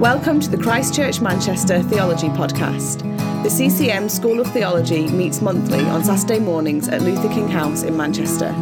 Welcome 0.00 0.40
to 0.40 0.50
the 0.50 0.58
Christchurch 0.58 1.22
Manchester 1.22 1.82
Theology 1.82 2.28
Podcast. 2.28 3.00
The 3.42 3.48
CCM 3.48 4.10
School 4.10 4.40
of 4.40 4.52
Theology 4.52 5.08
meets 5.08 5.40
monthly 5.40 5.80
on 5.86 6.04
Saturday 6.04 6.38
mornings 6.38 6.86
at 6.88 7.00
Luther 7.00 7.30
King 7.30 7.48
House 7.48 7.82
in 7.82 7.96
Manchester. 7.96 8.52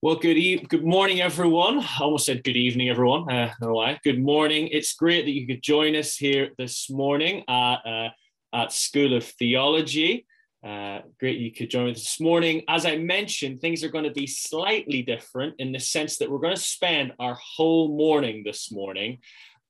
Well, 0.00 0.14
good 0.14 0.36
e- 0.36 0.64
good 0.68 0.84
morning, 0.84 1.20
everyone. 1.20 1.80
I 1.80 2.02
almost 2.02 2.26
said 2.26 2.44
good 2.44 2.56
evening, 2.56 2.88
everyone. 2.88 3.28
Uh, 3.28 3.52
no 3.60 3.72
why. 3.72 3.98
Good 4.04 4.22
morning. 4.22 4.68
It's 4.70 4.92
great 4.92 5.24
that 5.24 5.32
you 5.32 5.44
could 5.44 5.60
join 5.60 5.96
us 5.96 6.14
here 6.14 6.50
this 6.56 6.88
morning 6.88 7.42
at 7.48 7.78
uh, 7.84 8.08
at 8.52 8.72
School 8.72 9.16
of 9.16 9.24
Theology. 9.24 10.24
Uh, 10.64 11.00
great 11.20 11.38
you 11.38 11.52
could 11.52 11.70
join 11.70 11.90
us 11.90 11.98
this 11.98 12.20
morning. 12.20 12.62
As 12.68 12.84
I 12.84 12.96
mentioned, 12.96 13.60
things 13.60 13.84
are 13.84 13.88
going 13.88 14.04
to 14.04 14.10
be 14.10 14.26
slightly 14.26 15.02
different 15.02 15.54
in 15.58 15.72
the 15.72 15.78
sense 15.78 16.18
that 16.18 16.30
we're 16.30 16.38
going 16.38 16.56
to 16.56 16.60
spend 16.60 17.12
our 17.18 17.34
whole 17.34 17.96
morning 17.96 18.42
this 18.44 18.72
morning 18.72 19.18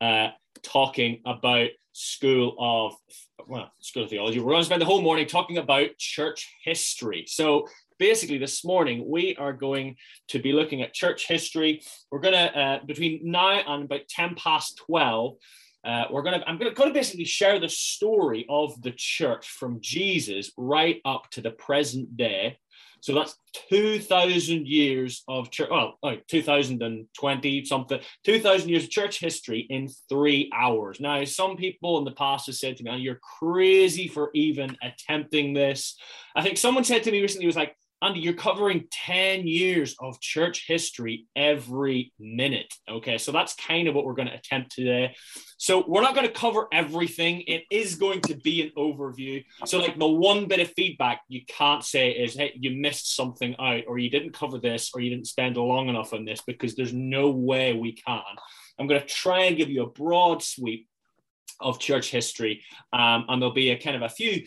uh, 0.00 0.28
talking 0.62 1.20
about 1.26 1.68
School 1.92 2.54
of 2.58 2.94
well, 3.48 3.70
School 3.80 4.04
of 4.04 4.10
Theology. 4.10 4.40
We're 4.40 4.52
going 4.52 4.62
to 4.62 4.66
spend 4.66 4.80
the 4.80 4.86
whole 4.86 5.02
morning 5.02 5.26
talking 5.26 5.58
about 5.58 5.96
church 5.98 6.48
history. 6.64 7.24
So 7.26 7.66
basically 7.98 8.38
this 8.38 8.64
morning 8.64 9.04
we 9.06 9.36
are 9.36 9.52
going 9.52 9.96
to 10.28 10.38
be 10.38 10.52
looking 10.52 10.82
at 10.82 10.94
church 10.94 11.26
history 11.26 11.82
we're 12.10 12.20
going 12.20 12.34
to 12.34 12.58
uh, 12.58 12.78
between 12.86 13.20
now 13.24 13.60
and 13.66 13.84
about 13.84 14.08
10 14.08 14.34
past 14.36 14.80
12 14.86 15.34
uh, 15.88 16.04
we're 16.10 16.22
to 16.22 16.46
i'm 16.46 16.58
going 16.58 16.74
to 16.74 16.90
basically 16.92 17.24
share 17.24 17.58
the 17.58 17.68
story 17.68 18.44
of 18.48 18.80
the 18.82 18.92
church 18.92 19.48
from 19.48 19.78
jesus 19.80 20.52
right 20.56 21.00
up 21.04 21.28
to 21.30 21.40
the 21.40 21.50
present 21.50 22.16
day. 22.16 22.58
So 23.00 23.14
that's 23.14 23.36
2000 23.70 24.66
years 24.66 25.22
of 25.28 25.52
church 25.52 25.68
well 25.70 25.94
oh, 26.02 26.16
2020 26.28 27.64
something 27.64 28.00
2000 28.24 28.68
years 28.68 28.84
of 28.84 28.90
church 28.90 29.20
history 29.20 29.66
in 29.70 29.88
three 30.08 30.50
hours. 30.52 30.98
Now 30.98 31.22
some 31.24 31.56
people 31.56 31.98
in 31.98 32.04
the 32.04 32.10
past 32.10 32.46
have 32.46 32.56
said 32.56 32.76
to 32.76 32.84
me 32.84 32.90
oh, 32.90 32.96
you're 32.96 33.20
crazy 33.38 34.08
for 34.08 34.30
even 34.34 34.76
attempting 34.82 35.54
this. 35.54 35.96
I 36.34 36.42
think 36.42 36.58
someone 36.58 36.84
said 36.84 37.04
to 37.04 37.12
me 37.12 37.22
recently 37.22 37.46
was 37.46 37.56
like 37.56 37.76
Andy, 38.00 38.20
you're 38.20 38.34
covering 38.34 38.86
10 38.92 39.46
years 39.48 39.96
of 39.98 40.20
church 40.20 40.66
history 40.68 41.26
every 41.34 42.12
minute. 42.20 42.72
Okay, 42.88 43.18
so 43.18 43.32
that's 43.32 43.56
kind 43.56 43.88
of 43.88 43.94
what 43.96 44.04
we're 44.04 44.14
going 44.14 44.28
to 44.28 44.34
attempt 44.34 44.70
today. 44.70 45.16
So 45.56 45.84
we're 45.86 46.02
not 46.02 46.14
going 46.14 46.26
to 46.26 46.32
cover 46.32 46.68
everything. 46.72 47.42
It 47.48 47.64
is 47.72 47.96
going 47.96 48.20
to 48.22 48.36
be 48.36 48.62
an 48.62 48.70
overview. 48.78 49.44
So, 49.66 49.80
like 49.80 49.98
the 49.98 50.06
one 50.06 50.46
bit 50.46 50.60
of 50.60 50.72
feedback 50.76 51.22
you 51.28 51.40
can't 51.48 51.82
say 51.82 52.10
is, 52.10 52.34
hey, 52.34 52.52
you 52.54 52.80
missed 52.80 53.16
something 53.16 53.56
out, 53.58 53.82
or 53.88 53.98
you 53.98 54.10
didn't 54.10 54.32
cover 54.32 54.58
this, 54.58 54.92
or 54.94 55.00
you 55.00 55.10
didn't 55.10 55.26
spend 55.26 55.56
long 55.56 55.88
enough 55.88 56.12
on 56.12 56.24
this, 56.24 56.40
because 56.46 56.76
there's 56.76 56.92
no 56.92 57.30
way 57.30 57.72
we 57.72 57.92
can. 57.92 58.20
I'm 58.78 58.86
going 58.86 59.00
to 59.00 59.06
try 59.06 59.44
and 59.44 59.56
give 59.56 59.70
you 59.70 59.82
a 59.82 59.90
broad 59.90 60.44
sweep 60.44 60.86
of 61.60 61.80
church 61.80 62.12
history, 62.12 62.62
um, 62.92 63.24
and 63.28 63.42
there'll 63.42 63.52
be 63.52 63.70
a 63.70 63.78
kind 63.78 63.96
of 63.96 64.02
a 64.02 64.08
few 64.08 64.44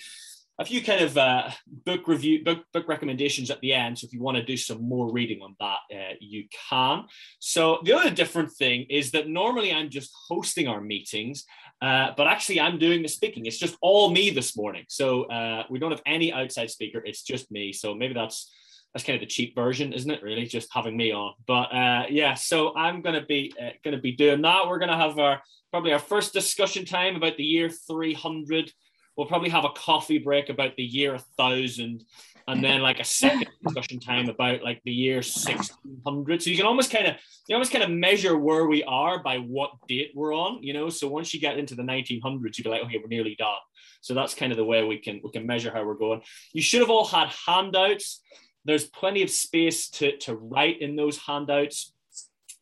a 0.62 0.66
few 0.66 0.82
kind 0.84 1.02
of 1.02 1.18
uh, 1.18 1.50
book 1.66 2.08
review 2.08 2.44
book, 2.44 2.60
book 2.72 2.88
recommendations 2.88 3.50
at 3.50 3.60
the 3.62 3.74
end. 3.74 3.98
So 3.98 4.06
if 4.06 4.14
you 4.14 4.22
want 4.22 4.38
to 4.38 4.44
do 4.44 4.56
some 4.56 4.88
more 4.88 5.12
reading 5.12 5.42
on 5.42 5.56
that 5.60 5.80
uh, 5.92 6.14
you 6.20 6.46
can. 6.70 7.06
So 7.40 7.80
the 7.84 7.94
other 7.94 8.12
different 8.12 8.52
thing 8.52 8.86
is 8.90 9.10
that 9.12 9.28
normally 9.28 9.74
i'm 9.74 9.90
just 9.90 10.12
hosting 10.30 10.68
our 10.68 10.80
meetings 10.80 11.46
uh, 11.82 12.12
but 12.16 12.28
actually 12.28 12.60
i'm 12.60 12.78
doing 12.78 13.02
the 13.02 13.08
speaking. 13.08 13.48
It's 13.48 13.58
just 13.58 13.76
all 13.82 14.12
me 14.12 14.30
this 14.30 14.56
morning. 14.56 14.86
So 14.88 15.24
uh, 15.24 15.64
we 15.72 15.80
don't 15.80 15.92
have 15.92 16.04
any 16.06 16.32
outside 16.32 16.70
speaker. 16.70 17.02
It's 17.04 17.24
just 17.24 17.52
me. 17.52 17.74
So 17.74 17.96
maybe 17.96 18.14
that's 18.14 18.54
that's 18.94 19.06
kind 19.06 19.16
of 19.16 19.22
the 19.22 19.34
cheap 19.34 19.56
version 19.56 19.94
isn't 19.94 20.12
it 20.12 20.22
really? 20.22 20.46
Just 20.46 20.70
having 20.72 20.96
me 20.96 21.12
on. 21.12 21.34
But 21.48 21.74
uh, 21.74 22.06
yeah 22.10 22.36
so 22.36 22.76
i'm 22.78 23.02
to 23.02 23.26
be 23.26 23.52
uh, 23.60 23.72
to 23.96 23.98
be 23.98 24.12
doing 24.12 24.44
that. 24.44 24.68
We're 24.68 24.78
to 24.90 24.96
have 25.06 25.18
our 25.18 25.42
probably 25.72 25.94
our 25.94 26.00
first 26.14 26.34
discussion 26.34 26.86
time 26.86 27.16
about 27.16 27.38
the 27.38 27.44
year 27.44 27.70
300 27.70 28.72
we'll 29.16 29.28
probably 29.28 29.50
have 29.50 29.66
a 29.66 29.70
coffee 29.70 30.20
break 30.20 30.50
about 30.50 30.76
the 30.76 30.84
year 30.84 31.12
1000 31.12 32.04
and 32.48 32.64
then 32.64 32.82
like 32.82 33.00
a 33.00 33.04
second 33.04 33.48
discussion 33.64 34.00
time 34.00 34.28
about 34.30 34.64
like 34.64 34.82
the 34.84 34.92
year 34.92 35.18
1600 35.18 36.42
so 36.42 36.50
you 36.50 36.58
can 36.58 36.66
almost 36.66 36.92
kind 36.92 37.08
of 37.08 37.16
you 37.48 37.56
almost 37.56 37.72
kind 37.72 37.84
of 37.84 37.90
measure 37.90 38.38
where 38.38 38.66
we 38.66 38.84
are 38.84 39.22
by 39.22 39.38
what 39.38 39.72
date 39.88 40.12
we're 40.16 40.34
on 40.34 40.62
you 40.64 40.74
know? 40.74 40.90
So 40.90 41.08
once 41.08 41.34
you 41.34 41.40
get 41.40 41.58
into 41.58 41.76
the 41.76 41.84
1900s 41.84 42.58
you'd 42.58 42.64
be 42.64 42.70
like 42.70 42.84
okay 42.84 42.98
we're 42.98 43.08
nearly 43.08 43.36
done. 43.38 43.56
So 44.02 44.14
that's 44.14 44.34
kind 44.34 44.52
of 44.52 44.58
the 44.58 44.66
way 44.66 44.84
we 44.84 44.98
can 44.98 45.22
we 45.24 45.32
can 45.32 45.46
measure 45.46 45.72
how 45.72 45.84
we're 45.84 45.94
going. 45.94 46.22
You 46.54 46.62
should 46.62 46.82
have 46.82 46.90
all 46.90 47.06
had 47.06 47.30
handouts. 47.46 48.22
There's 48.66 48.86
plenty 48.86 49.24
of 49.24 49.30
space 49.30 49.90
to 49.92 50.18
to 50.18 50.36
write 50.36 50.82
in 50.82 50.96
those 50.96 51.18
handouts. 51.18 51.94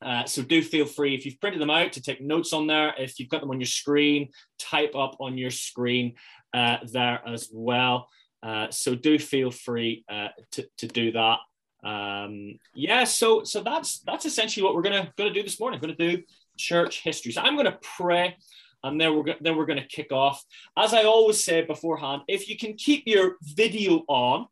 Uh, 0.01 0.23
so 0.23 0.41
do 0.41 0.61
feel 0.61 0.85
free 0.85 1.13
if 1.13 1.25
you've 1.25 1.41
printed 1.41 1.61
them 1.61 1.69
out 1.69 1.91
to 1.91 2.01
take 2.01 2.21
notes 2.21 2.53
on 2.53 2.67
there. 2.67 2.93
If 2.97 3.19
you've 3.19 3.27
got 3.27 3.41
them 3.41 3.49
on 3.49 3.59
your 3.59 3.67
screen, 3.67 4.29
type 4.57 4.95
up 4.95 5.17
on 5.19 5.37
your 5.37 5.51
screen 5.51 6.15
uh, 6.53 6.77
there 6.91 7.21
as 7.27 7.49
well. 7.51 8.07
Uh, 8.41 8.69
so 8.71 8.95
do 8.95 9.19
feel 9.19 9.51
free 9.51 10.05
uh, 10.09 10.29
to, 10.51 10.67
to 10.77 10.87
do 10.87 11.11
that. 11.11 11.39
Um, 11.83 12.59
yeah, 12.73 13.05
so 13.05 13.43
so 13.43 13.61
that's 13.61 13.99
that's 13.99 14.25
essentially 14.25 14.63
what 14.63 14.75
we're 14.75 14.81
gonna 14.81 15.13
gonna 15.17 15.33
do 15.33 15.43
this 15.43 15.59
morning. 15.59 15.79
We're 15.79 15.93
gonna 15.93 16.15
do 16.15 16.23
church 16.57 17.01
history. 17.03 17.31
So 17.31 17.41
I'm 17.41 17.55
gonna 17.55 17.77
pray, 17.81 18.35
and 18.83 18.99
then 18.99 19.15
we're 19.15 19.35
then 19.39 19.55
we're 19.55 19.65
gonna 19.65 19.87
kick 19.87 20.11
off. 20.11 20.43
As 20.77 20.93
I 20.93 21.03
always 21.03 21.43
say 21.43 21.61
beforehand, 21.61 22.23
if 22.27 22.49
you 22.49 22.57
can 22.57 22.73
keep 22.73 23.03
your 23.05 23.37
video 23.41 24.03
on, 24.07 24.47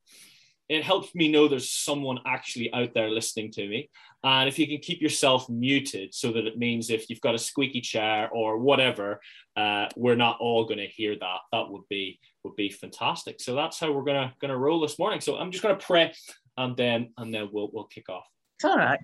it 0.69 0.83
helps 0.83 1.13
me 1.15 1.29
know 1.29 1.47
there's 1.47 1.69
someone 1.69 2.19
actually 2.25 2.71
out 2.73 2.93
there 2.93 3.09
listening 3.09 3.51
to 3.53 3.67
me. 3.67 3.89
And 4.23 4.49
if 4.49 4.57
you 4.57 4.67
can 4.67 4.79
keep 4.79 5.01
yourself 5.01 5.49
muted 5.49 6.13
so 6.13 6.31
that 6.31 6.47
it 6.47 6.57
means 6.57 6.89
if 6.89 7.09
you've 7.09 7.21
got 7.21 7.35
a 7.35 7.39
squeaky 7.39 7.81
chair 7.81 8.29
or 8.31 8.57
whatever, 8.57 9.21
uh, 9.55 9.87
we're 9.95 10.15
not 10.15 10.37
all 10.39 10.65
going 10.65 10.79
to 10.79 10.87
hear 10.87 11.15
that. 11.19 11.37
That 11.51 11.69
would 11.69 11.87
be 11.89 12.19
would 12.43 12.55
be 12.55 12.69
fantastic. 12.69 13.41
So 13.41 13.55
that's 13.55 13.79
how 13.79 13.91
we're 13.91 14.03
gonna 14.03 14.33
gonna 14.41 14.57
roll 14.57 14.79
this 14.79 14.97
morning. 14.97 15.21
So 15.21 15.37
I'm 15.37 15.51
just 15.51 15.63
gonna 15.63 15.75
pray 15.75 16.13
and 16.57 16.75
then 16.75 17.13
and 17.17 17.33
then 17.33 17.49
we'll 17.51 17.69
we'll 17.71 17.85
kick 17.85 18.09
off. 18.09 18.25
All 18.63 18.75
right. 18.75 18.99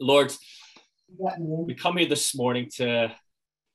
Lord, 0.00 0.32
we 1.18 1.74
come 1.74 1.98
here 1.98 2.08
this 2.08 2.34
morning 2.34 2.68
to 2.76 3.14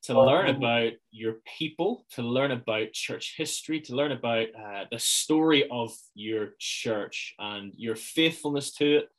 to 0.03 0.21
learn 0.21 0.47
about 0.47 0.93
your 1.11 1.35
people, 1.57 2.05
to 2.11 2.21
learn 2.21 2.51
about 2.51 2.93
church 2.93 3.35
history, 3.35 3.81
to 3.81 3.95
learn 3.95 4.13
about 4.13 4.47
uh, 4.57 4.85
the 4.89 4.99
story 4.99 5.67
of 5.69 5.91
your 6.15 6.51
church 6.59 7.35
and 7.39 7.73
your 7.75 7.95
faithfulness 7.95 8.71
to 8.75 8.99
it. 8.99 9.09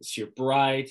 It's 0.00 0.16
your 0.16 0.28
bride. 0.28 0.90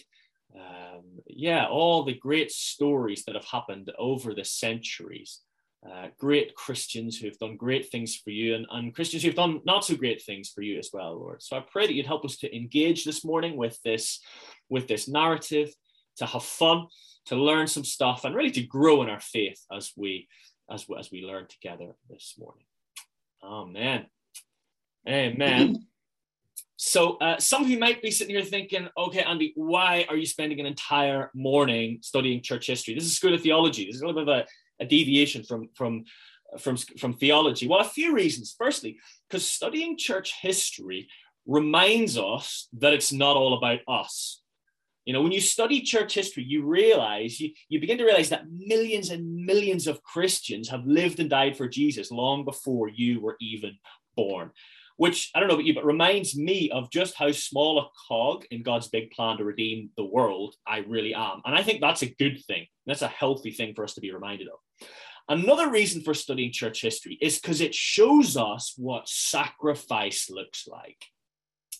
Um, 0.55 1.03
yeah, 1.27 1.67
all 1.67 2.03
the 2.03 2.13
great 2.13 2.51
stories 2.51 3.23
that 3.25 3.35
have 3.35 3.45
happened 3.45 3.91
over 3.97 4.33
the 4.33 4.45
centuries. 4.45 5.41
Uh, 5.87 6.07
great 6.17 6.55
Christians 6.55 7.17
who 7.17 7.27
have 7.27 7.37
done 7.37 7.55
great 7.55 7.89
things 7.89 8.15
for 8.15 8.31
you, 8.31 8.55
and, 8.55 8.65
and 8.71 8.95
Christians 8.95 9.23
who 9.23 9.29
have 9.29 9.35
done 9.35 9.61
not 9.63 9.85
so 9.85 9.95
great 9.95 10.21
things 10.21 10.49
for 10.49 10.61
you 10.61 10.79
as 10.79 10.89
well, 10.91 11.15
Lord. 11.15 11.41
So 11.41 11.55
I 11.55 11.59
pray 11.59 11.85
that 11.85 11.93
you'd 11.93 12.07
help 12.07 12.25
us 12.25 12.37
to 12.37 12.55
engage 12.55 13.05
this 13.05 13.23
morning 13.23 13.55
with 13.55 13.81
this, 13.83 14.19
with 14.69 14.87
this 14.87 15.07
narrative, 15.07 15.73
to 16.17 16.25
have 16.25 16.43
fun, 16.43 16.87
to 17.27 17.35
learn 17.35 17.67
some 17.67 17.85
stuff, 17.85 18.25
and 18.25 18.35
really 18.35 18.51
to 18.51 18.63
grow 18.63 19.03
in 19.03 19.09
our 19.09 19.19
faith 19.19 19.63
as 19.71 19.91
we, 19.95 20.27
as 20.69 20.89
we, 20.89 20.97
as 20.97 21.11
we 21.11 21.21
learn 21.21 21.45
together 21.47 21.93
this 22.09 22.35
morning. 22.39 22.65
Amen. 23.43 24.07
Amen. 25.07 25.85
So 26.87 27.17
uh, 27.17 27.37
some 27.37 27.63
of 27.63 27.69
you 27.69 27.77
might 27.77 28.01
be 28.01 28.11
sitting 28.11 28.33
here 28.33 28.45
thinking, 28.45 28.87
okay, 28.97 29.19
Andy, 29.21 29.51
why 29.57 30.05
are 30.07 30.15
you 30.15 30.25
spending 30.25 30.61
an 30.61 30.65
entire 30.65 31.31
morning 31.33 31.99
studying 32.01 32.41
church 32.41 32.67
history? 32.67 32.93
This 32.93 33.03
is 33.03 33.17
School 33.17 33.33
of 33.33 33.41
Theology. 33.41 33.85
This 33.85 33.95
is 33.95 34.01
a 34.01 34.07
little 34.07 34.23
bit 34.23 34.33
of 34.33 34.45
a, 34.79 34.83
a 34.83 34.87
deviation 34.87 35.43
from, 35.43 35.67
from, 35.75 36.05
from, 36.57 36.77
from 36.77 37.11
theology. 37.11 37.67
Well, 37.67 37.81
a 37.81 37.83
few 37.83 38.15
reasons. 38.15 38.55
Firstly, 38.57 38.97
because 39.27 39.45
studying 39.45 39.97
church 39.97 40.35
history 40.41 41.09
reminds 41.45 42.17
us 42.17 42.69
that 42.79 42.93
it's 42.93 43.11
not 43.11 43.35
all 43.35 43.57
about 43.57 43.79
us. 43.89 44.41
You 45.03 45.11
know, 45.11 45.21
when 45.21 45.33
you 45.33 45.41
study 45.41 45.81
church 45.81 46.13
history, 46.13 46.45
you 46.45 46.65
realize, 46.65 47.37
you, 47.41 47.51
you 47.67 47.81
begin 47.81 47.97
to 47.97 48.05
realize 48.05 48.29
that 48.29 48.49
millions 48.49 49.09
and 49.09 49.45
millions 49.45 49.87
of 49.87 50.01
Christians 50.03 50.69
have 50.69 50.85
lived 50.85 51.19
and 51.19 51.29
died 51.29 51.57
for 51.57 51.67
Jesus 51.67 52.11
long 52.11 52.45
before 52.45 52.87
you 52.87 53.19
were 53.19 53.35
even 53.41 53.77
born 54.15 54.51
which 54.97 55.31
I 55.33 55.39
don't 55.39 55.47
know 55.47 55.55
about 55.55 55.65
you, 55.65 55.73
but 55.73 55.85
reminds 55.85 56.35
me 56.35 56.69
of 56.71 56.91
just 56.91 57.15
how 57.15 57.31
small 57.31 57.79
a 57.79 57.89
cog 58.07 58.45
in 58.51 58.63
God's 58.63 58.89
big 58.89 59.11
plan 59.11 59.37
to 59.37 59.45
redeem 59.45 59.91
the 59.95 60.05
world 60.05 60.55
I 60.65 60.79
really 60.79 61.13
am. 61.13 61.41
And 61.45 61.55
I 61.55 61.63
think 61.63 61.81
that's 61.81 62.01
a 62.01 62.13
good 62.15 62.43
thing. 62.45 62.67
That's 62.85 63.03
a 63.03 63.07
healthy 63.07 63.51
thing 63.51 63.73
for 63.75 63.83
us 63.83 63.93
to 63.93 64.01
be 64.01 64.11
reminded 64.11 64.47
of. 64.47 64.59
Another 65.29 65.69
reason 65.69 66.01
for 66.01 66.13
studying 66.13 66.51
church 66.51 66.81
history 66.81 67.17
is 67.21 67.39
because 67.39 67.61
it 67.61 67.75
shows 67.75 68.37
us 68.37 68.73
what 68.77 69.09
sacrifice 69.09 70.29
looks 70.29 70.67
like. 70.67 71.03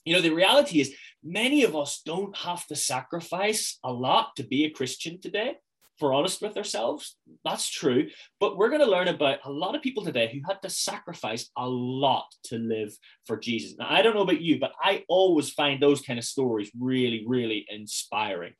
You 0.05 0.13
know, 0.13 0.21
the 0.21 0.33
reality 0.33 0.79
is 0.79 0.93
many 1.23 1.63
of 1.63 1.75
us 1.75 2.01
don't 2.05 2.35
have 2.37 2.65
to 2.67 2.75
sacrifice 2.75 3.79
a 3.83 3.91
lot 3.91 4.35
to 4.35 4.43
be 4.43 4.65
a 4.65 4.69
Christian 4.69 5.19
today 5.19 5.55
for 5.99 6.13
honest 6.13 6.41
with 6.41 6.57
ourselves. 6.57 7.17
That's 7.43 7.69
true. 7.69 8.07
But 8.39 8.57
we're 8.57 8.69
going 8.69 8.81
to 8.81 8.89
learn 8.89 9.07
about 9.07 9.39
a 9.45 9.51
lot 9.51 9.75
of 9.75 9.81
people 9.81 10.03
today 10.03 10.29
who 10.31 10.41
had 10.47 10.61
to 10.61 10.69
sacrifice 10.69 11.49
a 11.57 11.67
lot 11.67 12.27
to 12.45 12.57
live 12.57 12.95
for 13.25 13.37
Jesus. 13.37 13.77
Now, 13.77 13.87
I 13.89 14.01
don't 14.01 14.15
know 14.15 14.21
about 14.21 14.41
you, 14.41 14.59
but 14.59 14.73
I 14.81 15.03
always 15.07 15.49
find 15.49 15.81
those 15.81 16.01
kind 16.01 16.19
of 16.19 16.25
stories 16.25 16.71
really, 16.79 17.23
really 17.27 17.65
inspiring 17.69 18.53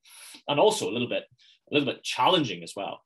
and 0.48 0.60
also 0.60 0.90
a 0.90 0.94
little 0.94 1.10
bit, 1.10 1.24
a 1.72 1.74
little 1.74 1.92
bit 1.92 2.04
challenging 2.04 2.64
as 2.64 2.74
well. 2.76 3.02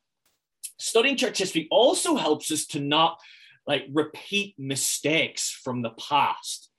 Studying 0.80 1.18
church 1.18 1.38
history 1.38 1.68
also 1.70 2.16
helps 2.16 2.52
us 2.52 2.66
to 2.68 2.80
not 2.80 3.20
like 3.68 3.84
repeat 3.92 4.56
mistakes 4.58 5.52
from 5.52 5.82
the 5.82 5.92
past. 5.92 6.70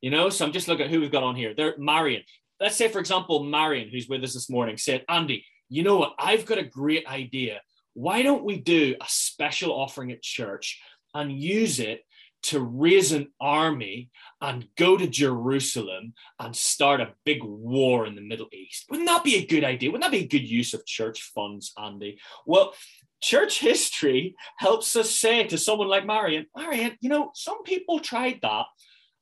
You 0.00 0.10
know, 0.10 0.30
so 0.30 0.44
I'm 0.44 0.52
just 0.52 0.68
looking 0.68 0.86
at 0.86 0.90
who 0.90 1.00
we've 1.00 1.12
got 1.12 1.22
on 1.22 1.36
here. 1.36 1.54
There, 1.54 1.74
Marion. 1.78 2.22
Let's 2.60 2.76
say, 2.76 2.88
for 2.88 3.00
example, 3.00 3.42
Marion, 3.42 3.88
who's 3.88 4.08
with 4.08 4.22
us 4.22 4.34
this 4.34 4.48
morning, 4.48 4.76
said, 4.76 5.04
Andy, 5.08 5.44
you 5.72 5.82
know 5.82 5.96
what? 5.96 6.14
I've 6.18 6.44
got 6.44 6.58
a 6.58 6.64
great 6.64 7.06
idea. 7.06 7.62
Why 7.94 8.22
don't 8.22 8.44
we 8.44 8.58
do 8.58 8.94
a 9.00 9.06
special 9.08 9.72
offering 9.72 10.12
at 10.12 10.22
church 10.22 10.78
and 11.14 11.32
use 11.32 11.80
it 11.80 12.04
to 12.44 12.60
raise 12.60 13.12
an 13.12 13.28
army 13.40 14.10
and 14.40 14.68
go 14.76 14.98
to 14.98 15.06
Jerusalem 15.06 16.12
and 16.38 16.54
start 16.54 17.00
a 17.00 17.14
big 17.24 17.42
war 17.42 18.06
in 18.06 18.16
the 18.16 18.20
Middle 18.20 18.48
East? 18.52 18.84
Wouldn't 18.90 19.08
that 19.08 19.24
be 19.24 19.36
a 19.36 19.46
good 19.46 19.64
idea? 19.64 19.90
Wouldn't 19.90 20.04
that 20.04 20.16
be 20.16 20.24
a 20.24 20.28
good 20.28 20.46
use 20.46 20.74
of 20.74 20.84
church 20.84 21.22
funds, 21.34 21.72
Andy? 21.78 22.18
Well, 22.44 22.74
church 23.22 23.58
history 23.58 24.34
helps 24.58 24.94
us 24.94 25.10
say 25.10 25.44
to 25.44 25.56
someone 25.56 25.88
like 25.88 26.04
Marion, 26.04 26.46
Marion, 26.54 26.98
you 27.00 27.08
know, 27.08 27.30
some 27.34 27.62
people 27.62 27.98
tried 27.98 28.40
that 28.42 28.66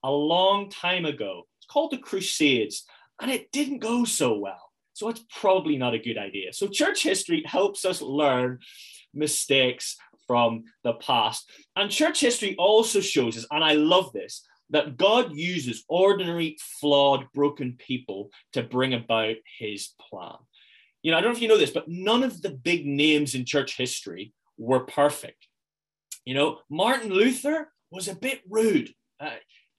a 0.03 0.11
long 0.11 0.69
time 0.69 1.05
ago. 1.05 1.46
It's 1.58 1.67
called 1.67 1.93
the 1.93 1.99
Crusades, 1.99 2.87
and 3.20 3.31
it 3.31 3.53
didn't 3.53 3.79
go 3.79 4.05
so 4.05 4.37
well. 4.37 4.69
So 4.92 5.08
it's 5.08 5.25
probably 5.40 5.76
not 5.76 5.94
a 5.94 5.98
good 5.98 6.19
idea. 6.19 6.52
So 6.52 6.66
church 6.66 7.02
history 7.02 7.42
helps 7.46 7.84
us 7.84 8.02
learn 8.02 8.58
mistakes 9.14 9.96
from 10.26 10.64
the 10.84 10.94
past. 10.94 11.50
And 11.76 11.90
church 11.90 12.20
history 12.20 12.54
also 12.56 13.00
shows 13.00 13.37
us, 13.37 13.46
and 13.50 13.64
I 13.64 13.72
love 13.72 14.12
this, 14.12 14.46
that 14.70 14.96
God 14.96 15.34
uses 15.34 15.84
ordinary, 15.88 16.56
flawed, 16.81 17.26
broken 17.34 17.76
people 17.78 18.31
to 18.52 18.62
bring 18.62 18.94
about 18.94 19.37
his 19.58 19.90
plan. 20.00 20.37
You 21.02 21.10
know, 21.10 21.19
I 21.19 21.20
don't 21.20 21.32
know 21.32 21.36
if 21.36 21.43
you 21.43 21.48
know 21.48 21.58
this, 21.58 21.72
but 21.72 21.88
none 21.88 22.22
of 22.22 22.43
the 22.43 22.50
big 22.50 22.86
names 22.86 23.34
in 23.34 23.44
church 23.44 23.76
history 23.76 24.32
were 24.58 24.81
perfect. 24.81 25.48
You 26.25 26.34
know, 26.34 26.58
Martin 26.69 27.10
Luther 27.10 27.72
was 27.90 28.06
a 28.06 28.14
bit 28.14 28.40
rude. 28.48 28.94
Uh, 29.19 29.31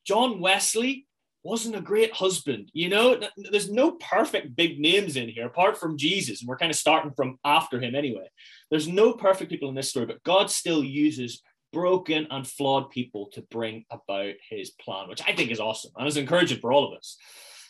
John 0.05 0.39
Wesley 0.39 1.07
wasn't 1.43 1.75
a 1.75 1.81
great 1.81 2.13
husband. 2.13 2.69
You 2.73 2.89
know, 2.89 3.19
there's 3.35 3.71
no 3.71 3.93
perfect 3.93 4.55
big 4.55 4.79
names 4.79 5.15
in 5.15 5.29
here 5.29 5.47
apart 5.47 5.77
from 5.77 5.97
Jesus. 5.97 6.41
And 6.41 6.47
we're 6.47 6.57
kind 6.57 6.71
of 6.71 6.77
starting 6.77 7.11
from 7.11 7.39
after 7.43 7.79
him 7.79 7.95
anyway. 7.95 8.29
There's 8.69 8.87
no 8.87 9.13
perfect 9.13 9.49
people 9.49 9.69
in 9.69 9.75
this 9.75 9.89
story, 9.89 10.05
but 10.05 10.23
God 10.23 10.51
still 10.51 10.83
uses 10.83 11.41
broken 11.73 12.27
and 12.29 12.47
flawed 12.47 12.89
people 12.89 13.27
to 13.33 13.41
bring 13.43 13.85
about 13.89 14.33
his 14.49 14.71
plan, 14.71 15.09
which 15.09 15.21
I 15.25 15.33
think 15.33 15.51
is 15.51 15.59
awesome 15.59 15.91
and 15.97 16.07
is 16.07 16.17
encouraging 16.17 16.59
for 16.59 16.71
all 16.71 16.91
of 16.91 16.97
us. 16.97 17.17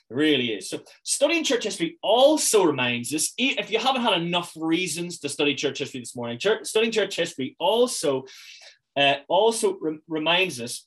It 0.09 0.15
really 0.15 0.51
is. 0.51 0.69
So, 0.69 0.81
studying 1.03 1.43
church 1.43 1.63
history 1.63 1.97
also 2.01 2.65
reminds 2.65 3.13
us 3.13 3.33
if 3.37 3.71
you 3.71 3.79
haven't 3.79 4.01
had 4.01 4.21
enough 4.21 4.51
reasons 4.57 5.19
to 5.19 5.29
study 5.29 5.55
church 5.55 5.79
history 5.79 6.01
this 6.01 6.15
morning, 6.15 6.37
church, 6.37 6.65
studying 6.65 6.91
church 6.91 7.15
history 7.15 7.55
also 7.59 8.25
uh, 8.97 9.15
also 9.29 9.77
re- 9.79 9.99
reminds 10.09 10.59
us 10.59 10.85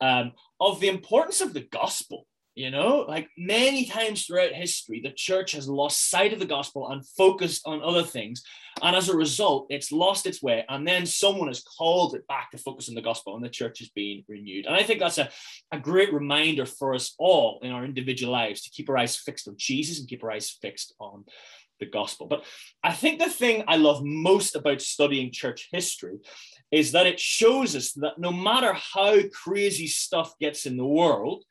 um, 0.00 0.32
of 0.60 0.80
the 0.80 0.88
importance 0.88 1.40
of 1.40 1.54
the 1.54 1.66
gospel. 1.72 2.26
You 2.54 2.70
know, 2.70 3.06
like 3.08 3.30
many 3.38 3.86
times 3.86 4.26
throughout 4.26 4.52
history, 4.52 5.00
the 5.02 5.12
church 5.12 5.52
has 5.52 5.70
lost 5.70 6.10
sight 6.10 6.34
of 6.34 6.38
the 6.38 6.44
gospel 6.44 6.90
and 6.90 7.06
focused 7.16 7.62
on 7.64 7.82
other 7.82 8.02
things. 8.02 8.42
And 8.82 8.94
as 8.94 9.08
a 9.08 9.16
result, 9.16 9.68
it's 9.70 9.90
lost 9.90 10.26
its 10.26 10.42
way. 10.42 10.62
And 10.68 10.86
then 10.86 11.06
someone 11.06 11.48
has 11.48 11.62
called 11.62 12.14
it 12.14 12.26
back 12.26 12.50
to 12.50 12.58
focus 12.58 12.90
on 12.90 12.94
the 12.94 13.00
gospel, 13.00 13.34
and 13.34 13.42
the 13.42 13.48
church 13.48 13.80
is 13.80 13.88
being 13.88 14.22
renewed. 14.28 14.66
And 14.66 14.74
I 14.74 14.82
think 14.82 15.00
that's 15.00 15.16
a, 15.16 15.30
a 15.72 15.78
great 15.78 16.12
reminder 16.12 16.66
for 16.66 16.94
us 16.94 17.14
all 17.18 17.58
in 17.62 17.72
our 17.72 17.86
individual 17.86 18.34
lives 18.34 18.60
to 18.62 18.70
keep 18.70 18.90
our 18.90 18.98
eyes 18.98 19.16
fixed 19.16 19.48
on 19.48 19.54
Jesus 19.56 19.98
and 19.98 20.06
keep 20.06 20.22
our 20.22 20.32
eyes 20.32 20.50
fixed 20.50 20.94
on 21.00 21.24
the 21.82 21.90
gospel. 21.90 22.26
But 22.26 22.44
I 22.82 22.92
think 22.92 23.18
the 23.18 23.28
thing 23.28 23.64
I 23.68 23.76
love 23.76 24.02
most 24.02 24.56
about 24.56 24.80
studying 24.80 25.30
church 25.30 25.68
history 25.70 26.18
is 26.70 26.92
that 26.92 27.06
it 27.06 27.20
shows 27.20 27.76
us 27.76 27.92
that 27.92 28.18
no 28.18 28.32
matter 28.32 28.72
how 28.72 29.18
crazy 29.44 29.86
stuff 29.86 30.32
gets 30.38 30.64
in 30.64 30.76
the 30.76 30.86
world, 30.86 31.44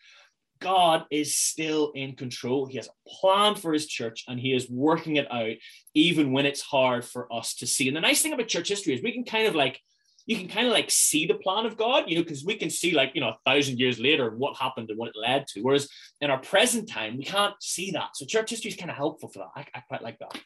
God 0.59 1.05
is 1.11 1.35
still 1.35 1.91
in 1.95 2.15
control. 2.15 2.65
He 2.65 2.77
has 2.77 2.87
a 2.87 3.09
plan 3.09 3.55
for 3.55 3.73
his 3.73 3.87
church 3.87 4.23
and 4.27 4.39
he 4.39 4.53
is 4.53 4.69
working 4.69 5.17
it 5.17 5.31
out, 5.31 5.55
even 5.93 6.31
when 6.31 6.45
it's 6.45 6.61
hard 6.61 7.03
for 7.03 7.31
us 7.33 7.55
to 7.55 7.67
see. 7.67 7.87
And 7.87 7.97
the 7.97 8.01
nice 8.01 8.21
thing 8.21 8.33
about 8.33 8.47
church 8.47 8.69
history 8.69 8.93
is 8.93 9.01
we 9.01 9.11
can 9.11 9.25
kind 9.25 9.47
of 9.47 9.55
like, 9.55 9.79
you 10.25 10.37
can 10.37 10.47
kind 10.47 10.67
of 10.67 10.73
like 10.73 10.91
see 10.91 11.25
the 11.25 11.35
plan 11.35 11.65
of 11.65 11.77
God, 11.77 12.05
you 12.07 12.15
know, 12.15 12.23
because 12.23 12.45
we 12.45 12.55
can 12.55 12.69
see 12.69 12.91
like, 12.91 13.11
you 13.13 13.21
know, 13.21 13.29
a 13.29 13.37
thousand 13.45 13.79
years 13.79 13.99
later 13.99 14.29
what 14.31 14.57
happened 14.57 14.89
and 14.89 14.97
what 14.97 15.09
it 15.09 15.15
led 15.19 15.47
to. 15.47 15.61
Whereas 15.61 15.89
in 16.21 16.29
our 16.29 16.39
present 16.39 16.89
time, 16.89 17.17
we 17.17 17.23
can't 17.23 17.55
see 17.61 17.91
that. 17.91 18.15
So 18.15 18.25
church 18.25 18.49
history 18.49 18.69
is 18.69 18.77
kind 18.77 18.91
of 18.91 18.97
helpful 18.97 19.29
for 19.29 19.39
that. 19.39 19.49
I, 19.55 19.65
I 19.77 19.81
quite 19.81 20.03
like 20.03 20.19
that. 20.19 20.39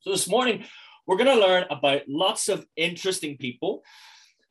So 0.00 0.10
this 0.10 0.28
morning, 0.28 0.64
we're 1.06 1.16
going 1.16 1.34
to 1.34 1.46
learn 1.46 1.64
about 1.70 2.02
lots 2.08 2.48
of 2.48 2.66
interesting 2.76 3.36
people. 3.36 3.82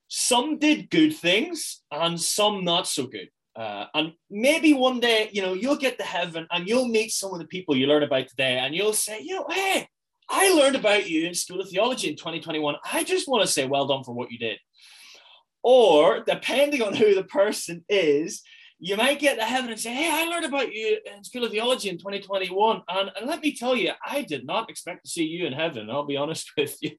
Some 0.08 0.60
did 0.60 0.90
good 0.90 1.16
things 1.16 1.82
and 1.92 2.20
some 2.20 2.64
not 2.64 2.88
so 2.88 3.08
good. 3.08 3.30
Uh, 3.56 3.86
and 3.94 4.14
maybe 4.30 4.74
one 4.74 5.00
day, 5.00 5.30
you 5.32 5.42
know, 5.42 5.54
you'll 5.54 5.76
get 5.76 5.98
to 6.00 6.04
heaven 6.04 6.48
and 6.52 6.68
you'll 6.68 6.88
meet 6.88 7.12
some 7.12 7.34
of 7.34 7.40
the 7.40 7.48
people 7.48 7.76
you 7.76 7.88
learn 7.88 8.04
about 8.04 8.28
today 8.28 8.58
and 8.58 8.74
you'll 8.74 8.94
say, 8.94 9.20
you 9.22 9.36
know, 9.36 9.46
hey, 9.50 9.88
I 10.30 10.54
learned 10.54 10.76
about 10.76 11.10
you 11.10 11.28
in 11.28 11.34
School 11.34 11.62
of 11.62 11.70
Theology 11.70 12.10
in 12.10 12.16
2021. 12.16 12.76
I 12.92 13.04
just 13.04 13.28
want 13.28 13.42
to 13.44 13.52
say 13.52 13.66
well 13.66 13.88
done 13.88 14.04
for 14.04 14.14
what 14.14 14.32
you 14.32 14.38
did. 14.38 14.60
Or 15.64 16.22
depending 16.22 16.82
on 16.82 16.94
who 16.94 17.16
the 17.16 17.24
person 17.24 17.86
is, 17.88 18.42
you 18.86 18.98
might 18.98 19.18
get 19.20 19.38
to 19.38 19.46
heaven 19.46 19.72
and 19.72 19.80
say, 19.80 19.94
Hey, 19.94 20.10
I 20.12 20.30
learned 20.30 20.44
about 20.46 20.74
you 20.74 20.98
in 21.06 21.24
School 21.24 21.46
of 21.46 21.52
Theology 21.52 21.88
in 21.88 21.98
2021. 21.98 22.82
And, 22.90 23.12
and 23.16 23.30
let 23.30 23.42
me 23.42 23.56
tell 23.56 23.78
you, 23.78 23.92
I 24.06 24.24
did 24.24 24.46
not 24.46 24.70
expect 24.70 25.06
to 25.06 25.10
see 25.10 25.24
you 25.24 25.46
in 25.46 25.54
heaven. 25.54 25.90
I'll 25.90 26.06
be 26.06 26.18
honest 26.18 26.52
with 26.58 26.78
you. 26.82 26.92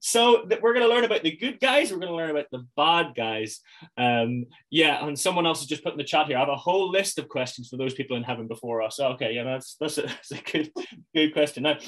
so 0.00 0.46
we're 0.60 0.74
going 0.74 0.86
to 0.86 0.94
learn 0.94 1.04
about 1.04 1.22
the 1.22 1.34
good 1.34 1.60
guys. 1.60 1.90
We're 1.90 1.98
going 1.98 2.12
to 2.12 2.16
learn 2.16 2.30
about 2.30 2.48
the 2.52 2.66
bad 2.76 3.14
guys. 3.16 3.60
Um, 3.96 4.44
yeah. 4.68 5.02
And 5.06 5.18
someone 5.18 5.46
else 5.46 5.60
has 5.60 5.68
just 5.68 5.82
put 5.82 5.92
in 5.92 5.98
the 5.98 6.04
chat 6.04 6.26
here. 6.26 6.36
I 6.36 6.40
have 6.40 6.50
a 6.50 6.56
whole 6.56 6.90
list 6.90 7.18
of 7.18 7.26
questions 7.26 7.68
for 7.68 7.78
those 7.78 7.94
people 7.94 8.18
in 8.18 8.22
heaven 8.22 8.46
before 8.46 8.82
us. 8.82 9.00
Okay. 9.00 9.32
Yeah, 9.32 9.44
that's, 9.44 9.76
that's, 9.80 9.96
a, 9.96 10.02
that's 10.06 10.32
a 10.32 10.42
good, 10.42 10.72
good 11.14 11.32
question. 11.32 11.62
Now, 11.62 11.78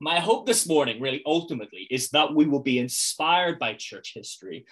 my 0.00 0.20
hope 0.20 0.46
this 0.46 0.68
morning, 0.68 1.00
really, 1.00 1.22
ultimately, 1.26 1.86
is 1.90 2.10
that 2.10 2.34
we 2.34 2.46
will 2.46 2.62
be 2.62 2.78
inspired 2.78 3.58
by 3.58 3.74
church 3.74 4.12
history 4.14 4.64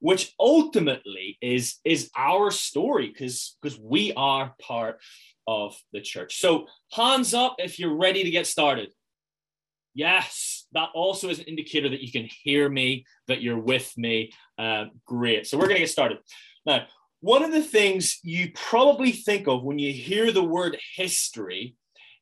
which 0.00 0.34
ultimately 0.40 1.36
is 1.40 1.76
is 1.84 2.10
our 2.16 2.50
story 2.50 3.08
because 3.08 3.56
because 3.62 3.78
we 3.78 4.12
are 4.14 4.54
part 4.58 4.98
of 5.46 5.76
the 5.92 6.00
church. 6.00 6.40
So 6.40 6.66
hands 6.92 7.34
up 7.34 7.56
if 7.58 7.78
you're 7.78 7.96
ready 7.96 8.24
to 8.24 8.30
get 8.30 8.46
started. 8.46 8.92
Yes 9.94 10.60
that 10.72 10.88
also 10.94 11.28
is 11.28 11.38
an 11.38 11.46
indicator 11.46 11.88
that 11.88 12.00
you 12.00 12.12
can 12.12 12.28
hear 12.44 12.68
me 12.68 13.04
that 13.26 13.42
you're 13.42 13.58
with 13.58 13.92
me. 13.96 14.32
Uh, 14.58 14.86
great. 15.04 15.46
So 15.46 15.58
we're 15.58 15.64
going 15.64 15.76
to 15.76 15.80
get 15.80 15.90
started. 15.90 16.18
Now 16.64 16.86
one 17.20 17.42
of 17.42 17.52
the 17.52 17.62
things 17.62 18.18
you 18.22 18.50
probably 18.54 19.12
think 19.12 19.46
of 19.46 19.62
when 19.62 19.78
you 19.78 19.92
hear 19.92 20.32
the 20.32 20.42
word 20.42 20.78
history 20.96 21.74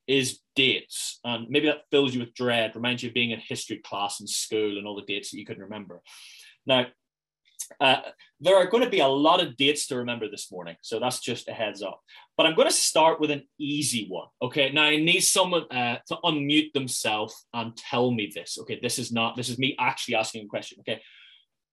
is 0.09 0.41
dates 0.57 1.21
and 1.25 1.49
maybe 1.49 1.67
that 1.67 1.85
fills 1.91 2.15
you 2.15 2.21
with 2.21 2.35
dread 2.35 2.75
reminds 2.75 3.03
you 3.03 3.11
of 3.11 3.15
being 3.15 3.31
in 3.31 3.41
history 3.41 3.79
class 3.79 4.21
in 4.21 4.27
school 4.27 4.79
and 4.79 4.87
all 4.87 4.97
the 4.97 5.03
dates 5.03 5.31
that 5.31 5.39
you 5.39 5.47
couldn't 5.47 5.63
remember 5.63 6.01
now 6.67 6.87
uh, 7.81 8.01
there 8.41 8.57
are 8.57 8.67
going 8.67 8.85
to 8.85 8.91
be 8.91 9.01
a 9.01 9.07
lot 9.07 9.43
of 9.43 9.57
dates 9.57 9.87
to 9.89 9.97
remember 9.97 10.29
this 10.29 10.51
morning, 10.51 10.77
so 10.81 10.99
that's 10.99 11.21
just 11.21 11.49
a 11.49 11.53
heads 11.53 11.83
up. 11.83 12.01
But 12.37 12.47
I'm 12.47 12.55
going 12.55 12.69
to 12.69 12.75
start 12.75 13.21
with 13.21 13.31
an 13.31 13.43
easy 13.59 14.07
one. 14.09 14.29
Okay, 14.41 14.71
now 14.73 14.85
I 14.85 14.97
need 14.97 15.21
someone 15.21 15.65
uh, 15.71 15.99
to 16.09 16.17
unmute 16.25 16.73
themselves 16.73 17.47
and 17.53 17.77
tell 17.77 18.11
me 18.11 18.31
this. 18.35 18.59
Okay, 18.61 18.79
this 18.81 18.99
is 18.99 19.13
not 19.13 19.37
this 19.37 19.49
is 19.49 19.59
me 19.59 19.77
actually 19.79 20.15
asking 20.15 20.45
a 20.45 20.49
question. 20.49 20.79
Okay, 20.81 21.01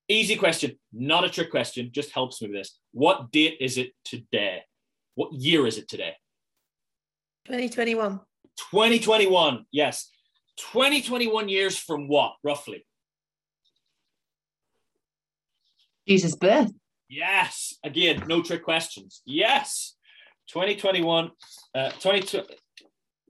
easy 0.08 0.36
question, 0.36 0.78
not 0.92 1.24
a 1.24 1.30
trick 1.30 1.52
question, 1.52 1.90
just 1.92 2.12
helps 2.12 2.42
me 2.42 2.50
with 2.50 2.58
this. 2.58 2.78
What 2.92 3.32
date 3.32 3.58
is 3.60 3.78
it 3.78 3.92
today? 4.04 4.64
What 5.16 5.34
year 5.34 5.66
is 5.66 5.78
it 5.78 5.88
today? 5.88 6.16
2021. 7.46 8.20
2021. 8.72 9.66
Yes, 9.72 10.10
2021 10.58 11.50
years 11.50 11.78
from 11.78 12.08
what 12.08 12.34
roughly? 12.44 12.86
Jesus' 16.08 16.36
birth. 16.36 16.72
Yes. 17.10 17.76
Again, 17.84 18.24
no 18.28 18.42
trick 18.42 18.64
questions. 18.64 19.22
Yes. 19.26 19.96
2021, 20.50 21.32
uh, 21.74 21.92
22 22.00 22.44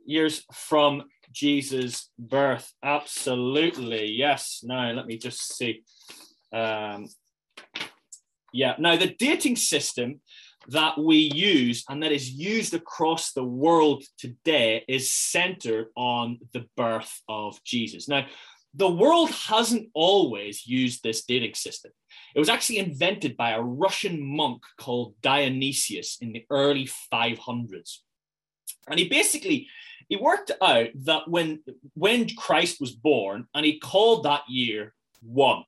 years 0.05 0.43
from 0.53 1.03
Jesus' 1.31 2.09
birth. 2.17 2.71
Absolutely. 2.83 4.11
Yes. 4.11 4.61
Now, 4.63 4.91
let 4.91 5.05
me 5.05 5.17
just 5.17 5.55
see. 5.55 5.83
Um, 6.53 7.07
yeah. 8.53 8.75
Now, 8.79 8.95
the 8.95 9.15
dating 9.17 9.57
system 9.57 10.21
that 10.69 10.97
we 10.97 11.17
use 11.17 11.83
and 11.89 12.01
that 12.01 12.11
is 12.11 12.29
used 12.29 12.73
across 12.73 13.31
the 13.31 13.43
world 13.43 14.03
today 14.17 14.83
is 14.87 15.11
centered 15.11 15.87
on 15.95 16.39
the 16.53 16.65
birth 16.75 17.21
of 17.29 17.63
Jesus. 17.63 18.07
Now, 18.07 18.25
the 18.73 18.89
world 18.89 19.31
hasn't 19.31 19.89
always 19.93 20.67
used 20.67 21.01
this 21.01 21.23
dating 21.23 21.53
system. 21.53 21.91
It 22.35 22.39
was 22.39 22.49
actually 22.49 22.79
invented 22.79 23.37
by 23.37 23.51
a 23.51 23.61
Russian 23.61 24.21
monk 24.21 24.63
called 24.77 25.15
Dionysius 25.21 26.17
in 26.19 26.33
the 26.33 26.45
early 26.49 26.89
500s. 27.13 27.99
And 28.89 28.99
he 28.99 29.07
basically 29.07 29.67
he 30.09 30.17
worked 30.17 30.51
out 30.61 30.89
that 31.05 31.27
when 31.27 31.63
when 31.93 32.29
Christ 32.35 32.79
was 32.79 32.91
born 32.91 33.47
and 33.55 33.65
he 33.65 33.79
called 33.79 34.23
that 34.23 34.43
year 34.47 34.93
1 35.21 35.63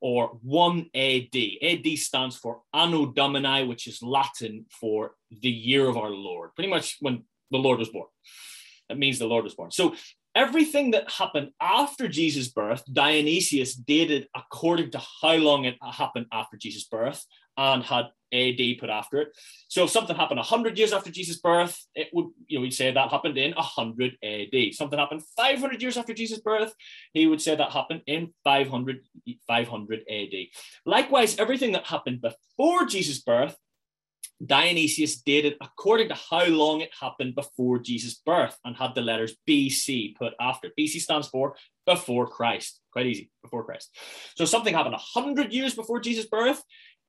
or 0.00 0.38
1 0.42 0.90
AD. 0.94 1.36
AD 1.62 1.98
stands 1.98 2.36
for 2.36 2.62
Anno 2.72 3.06
Domini, 3.06 3.66
which 3.66 3.86
is 3.86 4.02
Latin 4.02 4.66
for 4.70 5.12
the 5.30 5.50
year 5.50 5.88
of 5.88 5.96
our 5.96 6.10
Lord. 6.10 6.54
Pretty 6.54 6.70
much 6.70 6.96
when 7.00 7.24
the 7.50 7.58
Lord 7.58 7.78
was 7.78 7.90
born. 7.90 8.08
That 8.88 8.98
means 8.98 9.18
the 9.18 9.26
Lord 9.26 9.44
was 9.44 9.54
born. 9.54 9.70
So 9.70 9.94
everything 10.34 10.92
that 10.92 11.10
happened 11.10 11.50
after 11.60 12.08
Jesus' 12.08 12.48
birth, 12.48 12.82
Dionysius 12.92 13.74
dated 13.74 14.28
according 14.34 14.90
to 14.92 15.02
how 15.22 15.34
long 15.34 15.64
it 15.64 15.76
happened 15.82 16.26
after 16.32 16.56
Jesus' 16.56 16.84
birth 16.84 17.24
and 17.56 17.82
had 17.82 18.06
AD 18.32 18.60
put 18.78 18.90
after 18.90 19.20
it. 19.20 19.28
So 19.68 19.84
if 19.84 19.90
something 19.90 20.16
happened 20.16 20.38
100 20.38 20.78
years 20.78 20.92
after 20.92 21.10
Jesus' 21.10 21.38
birth, 21.38 21.76
it 21.94 22.08
would, 22.12 22.26
you 22.46 22.58
know, 22.58 22.62
we'd 22.62 22.74
say 22.74 22.92
that 22.92 23.10
happened 23.10 23.38
in 23.38 23.52
100 23.52 24.16
AD. 24.22 24.74
Something 24.74 24.98
happened 24.98 25.22
500 25.36 25.82
years 25.82 25.96
after 25.96 26.14
Jesus' 26.14 26.40
birth, 26.40 26.72
he 27.12 27.26
would 27.26 27.42
say 27.42 27.56
that 27.56 27.72
happened 27.72 28.02
in 28.06 28.32
500, 28.44 29.00
500 29.46 30.00
AD. 30.08 30.34
Likewise, 30.86 31.38
everything 31.38 31.72
that 31.72 31.86
happened 31.86 32.22
before 32.22 32.86
Jesus' 32.86 33.20
birth 33.20 33.56
Dionysius 34.44 35.20
dated 35.20 35.56
according 35.60 36.08
to 36.08 36.14
how 36.14 36.44
long 36.46 36.80
it 36.80 36.90
happened 36.98 37.34
before 37.34 37.78
Jesus' 37.78 38.14
birth 38.24 38.56
and 38.64 38.74
had 38.74 38.94
the 38.94 39.02
letters 39.02 39.36
BC 39.48 40.16
put 40.16 40.32
after. 40.40 40.70
BC 40.78 41.00
stands 41.00 41.28
for 41.28 41.56
before 41.86 42.26
Christ. 42.26 42.80
Quite 42.90 43.06
easy, 43.06 43.30
before 43.42 43.64
Christ. 43.64 43.96
So 44.36 44.46
something 44.46 44.74
happened 44.74 44.94
100 44.94 45.52
years 45.52 45.74
before 45.74 46.00
Jesus' 46.00 46.26
birth, 46.26 46.62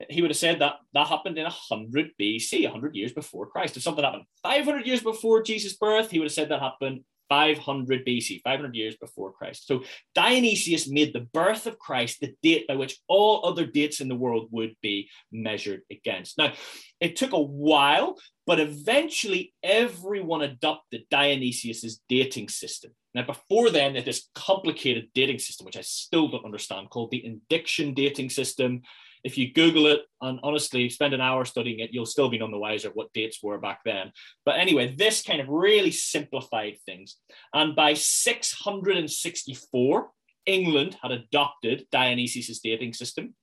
he 0.10 0.22
would 0.22 0.32
have 0.32 0.38
said 0.38 0.60
that 0.60 0.76
that 0.94 1.08
happened 1.08 1.38
in 1.38 1.44
100 1.44 2.12
BC, 2.20 2.64
100 2.64 2.96
years 2.96 3.14
before 3.14 3.48
Christ. 3.48 3.78
If 3.78 3.84
something 3.84 4.04
happened 4.04 4.26
500 4.44 4.86
years 4.86 5.02
before 5.02 5.44
Jesus' 5.44 5.78
birth, 5.78 6.12
he 6.12 6.20
would 6.20 6.26
have 6.26 6.34
said 6.34 6.50
that 6.50 6.60
happened 6.62 7.02
500 7.32 8.06
BC, 8.06 8.42
500 8.44 8.76
years 8.76 8.98
before 8.98 9.32
Christ. 9.32 9.66
So 9.66 9.84
Dionysius 10.14 10.90
made 10.90 11.14
the 11.14 11.28
birth 11.34 11.66
of 11.66 11.80
Christ 11.80 12.20
the 12.20 12.36
date 12.44 12.68
by 12.68 12.76
which 12.76 13.00
all 13.08 13.46
other 13.46 13.66
dates 13.66 14.02
in 14.02 14.10
the 14.10 14.18
world 14.18 14.50
would 14.52 14.76
be 14.82 15.10
measured 15.32 15.82
against. 15.90 16.38
Now, 16.38 16.52
it 17.00 17.16
took 17.16 17.32
a 17.32 17.40
while, 17.40 18.18
but 18.46 18.60
eventually 18.60 19.54
everyone 19.64 20.42
adopted 20.42 21.06
Dionysius's 21.10 22.02
dating 22.10 22.50
system. 22.50 22.92
Now, 23.14 23.24
before 23.24 23.70
then, 23.70 23.94
they 23.94 24.00
had 24.00 24.06
this 24.06 24.28
complicated 24.36 25.08
dating 25.16 25.40
system, 25.40 25.66
which 25.66 25.78
I 25.78 25.82
still 25.82 26.28
don't 26.28 26.44
understand, 26.44 26.90
called 26.90 27.12
the 27.12 27.26
indiction 27.26 27.94
dating 27.94 28.30
system 28.32 28.82
if 29.24 29.38
you 29.38 29.54
Google 29.54 29.88
it 29.88 30.02
and 30.22 30.40
honestly 30.44 30.90
spend 30.90 31.14
an 31.14 31.22
hour 31.22 31.46
studying 31.46 31.80
it, 31.80 31.94
you'll 31.94 32.06
still 32.06 32.28
be 32.30 32.38
none 32.38 32.52
the 32.52 32.58
wiser 32.58 32.90
what 32.94 33.14
dates 33.14 33.40
were 33.42 33.58
back 33.58 33.80
then. 33.86 34.12
But 34.46 34.60
anyway, 34.60 34.94
this 34.96 35.24
kind 35.24 35.40
of 35.42 35.48
really 35.50 35.92
simplified 35.92 36.78
things. 36.86 37.16
And 37.54 37.76
by 37.76 37.94
664, 37.94 40.10
England 40.46 40.98
had 41.02 41.12
adopted 41.12 41.86
Dionysius' 41.92 42.60
dating 42.60 42.94
system. 42.94 43.34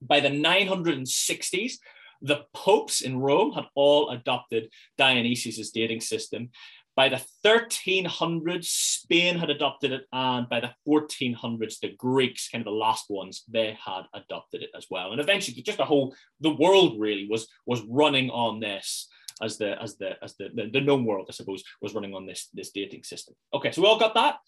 By 0.00 0.20
the 0.20 0.28
960s, 0.28 1.72
the 2.20 2.44
popes 2.52 3.00
in 3.00 3.18
Rome 3.18 3.52
had 3.52 3.66
all 3.74 4.10
adopted 4.10 4.70
Dionysius' 4.96 5.70
dating 5.70 6.00
system. 6.00 6.50
By 6.98 7.08
the 7.08 7.24
1300s, 7.46 8.64
Spain 8.64 9.38
had 9.38 9.50
adopted 9.50 9.92
it, 9.92 10.06
and 10.12 10.48
by 10.48 10.58
the 10.58 10.74
1400s, 10.84 11.78
the 11.78 11.94
Greeks, 11.96 12.48
kind 12.48 12.60
of 12.60 12.64
the 12.64 12.72
last 12.72 13.04
ones, 13.08 13.44
they 13.46 13.78
had 13.80 14.02
adopted 14.14 14.64
it 14.64 14.70
as 14.76 14.86
well. 14.90 15.12
And 15.12 15.20
eventually, 15.20 15.62
just 15.62 15.78
the 15.78 15.84
whole 15.84 16.12
the 16.40 16.56
world 16.56 16.98
really 16.98 17.28
was 17.30 17.46
was 17.66 17.82
running 17.82 18.30
on 18.30 18.58
this 18.58 19.06
as 19.40 19.58
the 19.58 19.80
as 19.80 19.96
the 19.98 20.20
as 20.24 20.34
the, 20.38 20.48
the, 20.52 20.70
the 20.72 20.80
known 20.80 21.04
world, 21.04 21.26
I 21.28 21.32
suppose, 21.32 21.62
was 21.80 21.94
running 21.94 22.16
on 22.16 22.26
this 22.26 22.48
this 22.52 22.72
dating 22.72 23.04
system. 23.04 23.36
Okay, 23.54 23.70
so 23.70 23.80
we 23.80 23.86
all 23.86 24.00
got 24.00 24.14
that. 24.14 24.38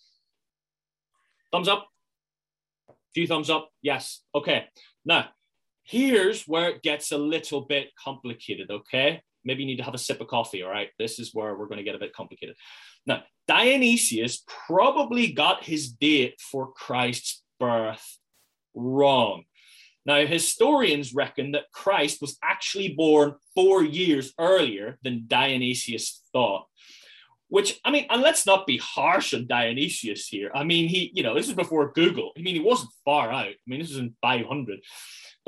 Thumbs 1.53 1.69
up. 1.69 1.87
Few 3.15 3.29
thumbs 3.29 3.49
up. 3.49 3.71
Yes. 3.81 4.23
Okay. 4.35 4.65
Now, 5.05 5.29
here's 5.85 6.49
where 6.49 6.71
it 6.71 6.83
gets 6.83 7.13
a 7.13 7.19
little 7.19 7.61
bit 7.61 7.91
complicated. 7.95 8.73
Okay 8.73 9.23
maybe 9.45 9.63
you 9.63 9.67
need 9.67 9.77
to 9.77 9.85
have 9.85 9.95
a 9.95 9.99
sip 9.99 10.21
of 10.21 10.29
coffee. 10.29 10.63
All 10.63 10.71
right. 10.71 10.89
This 10.99 11.19
is 11.19 11.35
where 11.35 11.55
we're 11.57 11.67
going 11.67 11.79
to 11.79 11.85
get 11.85 11.95
a 11.95 11.99
bit 11.99 12.13
complicated. 12.13 12.57
Now, 13.07 13.23
Dionysius 13.49 14.43
probably 14.67 15.33
got 15.33 15.65
his 15.65 15.91
date 15.91 16.41
for 16.41 16.73
Christ's 16.73 17.43
birth 17.59 18.19
wrong. 18.75 19.45
Now, 20.07 20.25
historians 20.25 21.15
reckon 21.15 21.53
that 21.53 21.71
Christ 21.73 22.21
was 22.21 22.39
actually 22.43 22.95
born 22.95 23.35
four 23.55 23.85
years 23.85 24.33
earlier 24.39 24.99
than 25.03 25.25
Dionysius 25.27 26.23
thought. 26.33 26.67
Which, 27.49 27.81
I 27.85 27.91
mean, 27.91 28.07
and 28.09 28.23
let's 28.23 28.47
not 28.47 28.67
be 28.67 28.79
harsh 28.79 29.35
on 29.35 29.49
Dionysius 29.49 30.29
here. 30.29 30.53
I 30.55 30.63
mean, 30.63 30.89
he, 30.89 31.11
you 31.15 31.25
know, 31.25 31.35
this 31.35 31.49
is 31.49 31.55
before 31.55 31.93
Google. 31.93 32.31
I 32.39 32.43
mean, 32.43 32.55
he 32.55 32.61
wasn't 32.61 32.93
far 33.05 33.31
out. 33.31 33.47
I 33.47 33.57
mean, 33.67 33.81
this 33.81 33.89
was 33.89 33.99
in 33.99 34.15
500. 34.23 34.79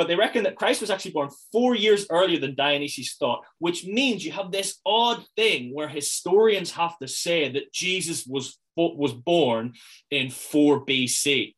But 0.03 0.09
they 0.09 0.17
reckon 0.17 0.43
that 0.43 0.57
Christ 0.57 0.81
was 0.81 0.91
actually 0.91 1.13
born 1.13 1.31
four 1.53 1.77
years 1.77 2.09
earlier 2.11 2.41
than 2.41 2.57
Dionysius 2.57 3.15
thought, 3.15 3.45
which 3.61 3.87
means 3.87 4.25
you 4.25 4.33
have 4.33 4.51
this 4.51 4.81
odd 4.85 5.25
thing 5.37 5.73
where 5.73 5.87
historians 5.87 6.73
have 6.73 6.99
to 6.99 7.07
say 7.07 7.49
that 7.53 7.73
Jesus 7.73 8.27
was, 8.27 8.59
was 8.77 9.13
born 9.13 9.75
in 10.11 10.29
4 10.29 10.85
BC. 10.85 11.55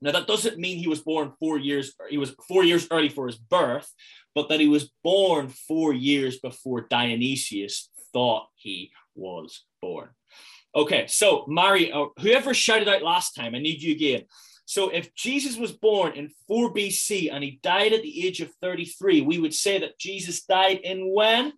Now 0.00 0.12
that 0.12 0.28
doesn't 0.28 0.58
mean 0.58 0.78
he 0.78 0.86
was 0.86 1.00
born 1.00 1.32
four 1.40 1.58
years, 1.58 1.92
he 2.08 2.18
was 2.18 2.36
four 2.46 2.62
years 2.62 2.86
early 2.92 3.08
for 3.08 3.26
his 3.26 3.36
birth, 3.36 3.92
but 4.32 4.48
that 4.48 4.60
he 4.60 4.68
was 4.68 4.88
born 5.02 5.48
four 5.48 5.92
years 5.92 6.38
before 6.38 6.86
Dionysius 6.88 7.90
thought 8.12 8.46
he 8.54 8.92
was 9.16 9.64
born. 9.82 10.10
Okay, 10.76 11.08
so 11.08 11.44
Mari, 11.48 11.90
uh, 11.90 12.04
whoever 12.20 12.54
shouted 12.54 12.86
out 12.86 13.02
last 13.02 13.32
time, 13.32 13.56
I 13.56 13.58
need 13.58 13.82
you 13.82 13.90
again. 13.90 14.22
So 14.66 14.88
if 14.88 15.14
Jesus 15.14 15.56
was 15.56 15.72
born 15.72 16.14
in 16.14 16.30
4 16.48 16.74
BC 16.74 17.32
and 17.32 17.42
he 17.42 17.60
died 17.62 17.92
at 17.92 18.02
the 18.02 18.26
age 18.26 18.40
of 18.40 18.50
33, 18.60 19.22
we 19.22 19.38
would 19.38 19.54
say 19.54 19.78
that 19.78 19.98
Jesus 19.98 20.42
died 20.42 20.80
in 20.82 21.14
when? 21.14 21.52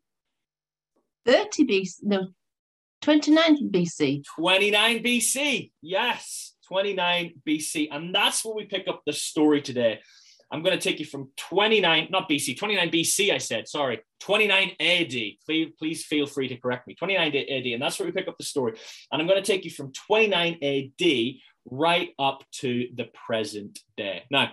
30 1.25 1.67
BC, 1.67 1.95
no, 2.03 2.29
29 3.01 3.71
BC. 3.71 4.25
29 4.37 5.03
BC, 5.03 5.73
yes, 5.81 6.55
29 6.67 7.35
BC. 7.47 7.89
And 7.91 8.15
that's 8.15 8.45
where 8.45 8.55
we 8.55 8.67
pick 8.67 8.87
up 8.89 9.03
the 9.07 9.15
story 9.15 9.63
today. 9.63 10.01
I'm 10.51 10.63
going 10.63 10.79
to 10.79 10.83
take 10.83 10.99
you 10.99 11.05
from 11.05 11.31
29, 11.37 12.09
not 12.11 12.29
BC, 12.29 12.59
29 12.59 12.91
BC, 12.91 13.33
I 13.33 13.39
said, 13.39 13.69
sorry, 13.69 14.01
29 14.21 14.73
AD. 14.81 15.13
Please, 15.45 15.73
please 15.79 16.05
feel 16.05 16.27
free 16.27 16.49
to 16.49 16.57
correct 16.57 16.87
me. 16.87 16.95
29 16.95 17.37
AD. 17.37 17.67
And 17.67 17.83
that's 17.83 17.99
where 17.99 18.07
we 18.07 18.13
pick 18.13 18.29
up 18.29 18.39
the 18.39 18.45
story. 18.45 18.73
And 19.13 19.21
I'm 19.21 19.29
going 19.29 19.43
to 19.43 19.47
take 19.47 19.65
you 19.65 19.71
from 19.71 19.93
29 19.93 20.59
AD 20.63 21.35
right 21.71 22.11
up 22.19 22.45
to 22.53 22.89
the 22.95 23.07
present 23.27 23.79
day. 23.97 24.25
Now, 24.31 24.53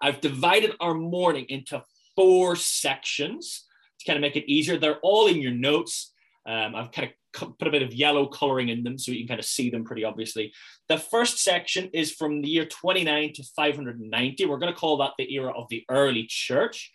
I've 0.00 0.20
divided 0.20 0.72
our 0.80 0.94
morning 0.94 1.46
into 1.48 1.82
four 2.16 2.56
sections 2.56 3.66
to 3.98 4.06
kind 4.06 4.16
of 4.16 4.22
make 4.22 4.36
it 4.36 4.50
easier. 4.50 4.78
They're 4.78 5.00
all 5.02 5.26
in 5.26 5.40
your 5.40 5.52
notes. 5.52 6.12
Um, 6.46 6.74
I've 6.74 6.90
kind 6.90 7.08
of 7.08 7.58
put 7.58 7.68
a 7.68 7.70
bit 7.70 7.82
of 7.82 7.94
yellow 7.94 8.26
coloring 8.26 8.70
in 8.70 8.82
them 8.82 8.98
so 8.98 9.12
you 9.12 9.20
can 9.20 9.28
kind 9.28 9.40
of 9.40 9.46
see 9.46 9.70
them 9.70 9.84
pretty 9.84 10.04
obviously. 10.04 10.52
The 10.88 10.98
first 10.98 11.38
section 11.38 11.90
is 11.92 12.12
from 12.12 12.42
the 12.42 12.48
year 12.48 12.64
29 12.64 13.34
to 13.34 13.44
590. 13.56 14.46
We're 14.46 14.58
going 14.58 14.72
to 14.72 14.78
call 14.78 14.96
that 14.98 15.12
the 15.18 15.32
era 15.32 15.52
of 15.52 15.68
the 15.68 15.84
early 15.88 16.26
church. 16.28 16.92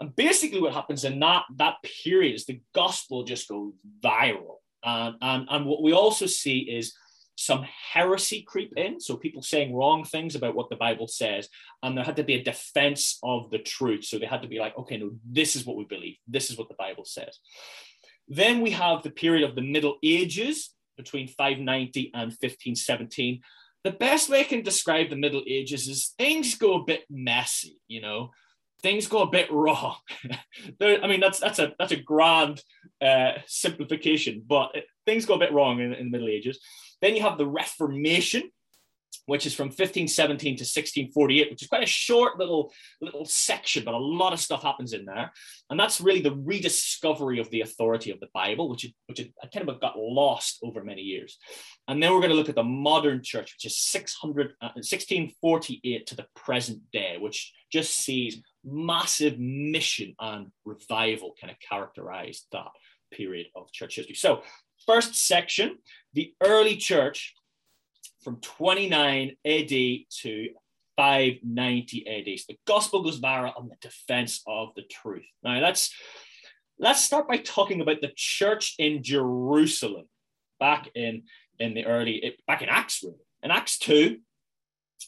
And 0.00 0.14
basically, 0.16 0.60
what 0.60 0.72
happens 0.72 1.04
in 1.04 1.20
that, 1.20 1.44
that 1.56 1.76
period 2.04 2.34
is 2.34 2.44
the 2.44 2.60
gospel 2.74 3.24
just 3.24 3.48
goes 3.48 3.72
viral. 4.02 4.56
Uh, 4.82 5.12
and, 5.20 5.46
and 5.50 5.66
what 5.66 5.82
we 5.82 5.92
also 5.92 6.26
see 6.26 6.58
is 6.60 6.94
some 7.36 7.64
heresy 7.92 8.42
creep 8.42 8.72
in. 8.76 9.00
So 9.00 9.16
people 9.16 9.42
saying 9.42 9.74
wrong 9.74 10.04
things 10.04 10.34
about 10.34 10.54
what 10.54 10.68
the 10.70 10.76
Bible 10.76 11.08
says. 11.08 11.48
And 11.82 11.96
there 11.96 12.04
had 12.04 12.16
to 12.16 12.24
be 12.24 12.34
a 12.34 12.44
defense 12.44 13.18
of 13.22 13.50
the 13.50 13.58
truth. 13.58 14.04
So 14.04 14.18
they 14.18 14.26
had 14.26 14.42
to 14.42 14.48
be 14.48 14.58
like, 14.58 14.76
okay, 14.78 14.98
no, 14.98 15.12
this 15.28 15.56
is 15.56 15.66
what 15.66 15.76
we 15.76 15.84
believe. 15.84 16.16
This 16.28 16.50
is 16.50 16.58
what 16.58 16.68
the 16.68 16.74
Bible 16.74 17.04
says. 17.04 17.38
Then 18.28 18.60
we 18.60 18.70
have 18.70 19.02
the 19.02 19.10
period 19.10 19.48
of 19.48 19.56
the 19.56 19.62
Middle 19.62 19.96
Ages 20.02 20.74
between 20.96 21.26
590 21.26 22.10
and 22.14 22.28
1517. 22.30 23.40
The 23.84 23.90
best 23.90 24.28
way 24.28 24.40
I 24.40 24.44
can 24.44 24.62
describe 24.62 25.10
the 25.10 25.16
Middle 25.16 25.42
Ages 25.46 25.88
is 25.88 26.14
things 26.16 26.54
go 26.54 26.74
a 26.74 26.84
bit 26.84 27.02
messy, 27.10 27.80
you 27.88 28.00
know. 28.00 28.30
things 28.82 29.06
go 29.06 29.22
a 29.22 29.30
bit 29.30 29.50
wrong. 29.50 29.96
I 30.80 31.06
mean, 31.06 31.20
that's 31.20 31.38
that's 31.38 31.58
a 31.58 31.72
that's 31.78 31.92
a 31.92 31.96
grand 31.96 32.62
uh, 33.00 33.32
simplification, 33.46 34.42
but 34.46 34.74
things 35.06 35.24
go 35.24 35.34
a 35.34 35.38
bit 35.38 35.52
wrong 35.52 35.80
in, 35.80 35.92
in 35.94 36.06
the 36.06 36.10
Middle 36.10 36.28
Ages. 36.28 36.58
Then 37.02 37.16
you 37.16 37.22
have 37.22 37.36
the 37.36 37.46
Reformation, 37.46 38.50
which 39.26 39.46
is 39.46 39.54
from 39.54 39.66
1517 39.66 40.56
to 40.56 40.62
1648, 40.62 41.50
which 41.50 41.62
is 41.62 41.68
quite 41.68 41.82
a 41.82 41.86
short 41.86 42.38
little 42.38 42.72
little 43.00 43.24
section, 43.24 43.84
but 43.84 43.94
a 43.94 43.98
lot 43.98 44.32
of 44.32 44.40
stuff 44.40 44.62
happens 44.62 44.92
in 44.92 45.04
there. 45.04 45.30
And 45.68 45.78
that's 45.78 46.00
really 46.00 46.22
the 46.22 46.34
rediscovery 46.34 47.38
of 47.38 47.50
the 47.50 47.60
authority 47.60 48.10
of 48.10 48.20
the 48.20 48.28
Bible, 48.32 48.68
which 48.68 48.86
which 49.06 49.20
kind 49.52 49.68
of 49.68 49.80
got 49.80 49.98
lost 49.98 50.58
over 50.62 50.82
many 50.82 51.02
years. 51.02 51.38
And 51.88 52.02
then 52.02 52.12
we're 52.12 52.20
going 52.20 52.30
to 52.30 52.36
look 52.36 52.48
at 52.48 52.54
the 52.54 52.64
modern 52.64 53.22
church, 53.22 53.54
which 53.54 53.66
is 53.66 53.78
600, 53.78 54.54
uh, 54.60 54.70
1648 54.74 56.06
to 56.06 56.16
the 56.16 56.26
present 56.34 56.80
day, 56.92 57.16
which 57.18 57.52
just 57.70 57.96
sees 57.96 58.40
massive 58.64 59.38
mission 59.38 60.14
and 60.20 60.48
revival 60.64 61.34
kind 61.40 61.50
of 61.50 61.56
characterized 61.68 62.46
that 62.52 62.68
period 63.12 63.46
of 63.54 63.70
church 63.72 63.96
history. 63.96 64.14
So, 64.14 64.42
first 64.86 65.14
section, 65.14 65.78
the 66.12 66.34
early 66.42 66.76
church 66.76 67.34
from 68.22 68.36
29 68.36 69.36
AD 69.44 69.68
to 69.68 70.48
590 70.96 72.06
AD. 72.06 72.38
So 72.38 72.44
the 72.48 72.58
gospel 72.66 73.02
goes 73.02 73.20
viral 73.20 73.58
on 73.58 73.68
the 73.68 73.76
defense 73.80 74.42
of 74.46 74.68
the 74.76 74.82
truth. 74.82 75.24
Now 75.42 75.60
let's 75.60 75.94
let's 76.78 77.02
start 77.02 77.28
by 77.28 77.38
talking 77.38 77.80
about 77.80 78.00
the 78.00 78.12
church 78.14 78.74
in 78.78 79.02
Jerusalem 79.02 80.06
back 80.60 80.90
in 80.94 81.22
in 81.58 81.74
the 81.74 81.86
early 81.86 82.36
back 82.46 82.62
in 82.62 82.68
Acts 82.68 83.02
really. 83.02 83.16
In 83.42 83.50
Acts 83.50 83.78
2, 83.78 84.18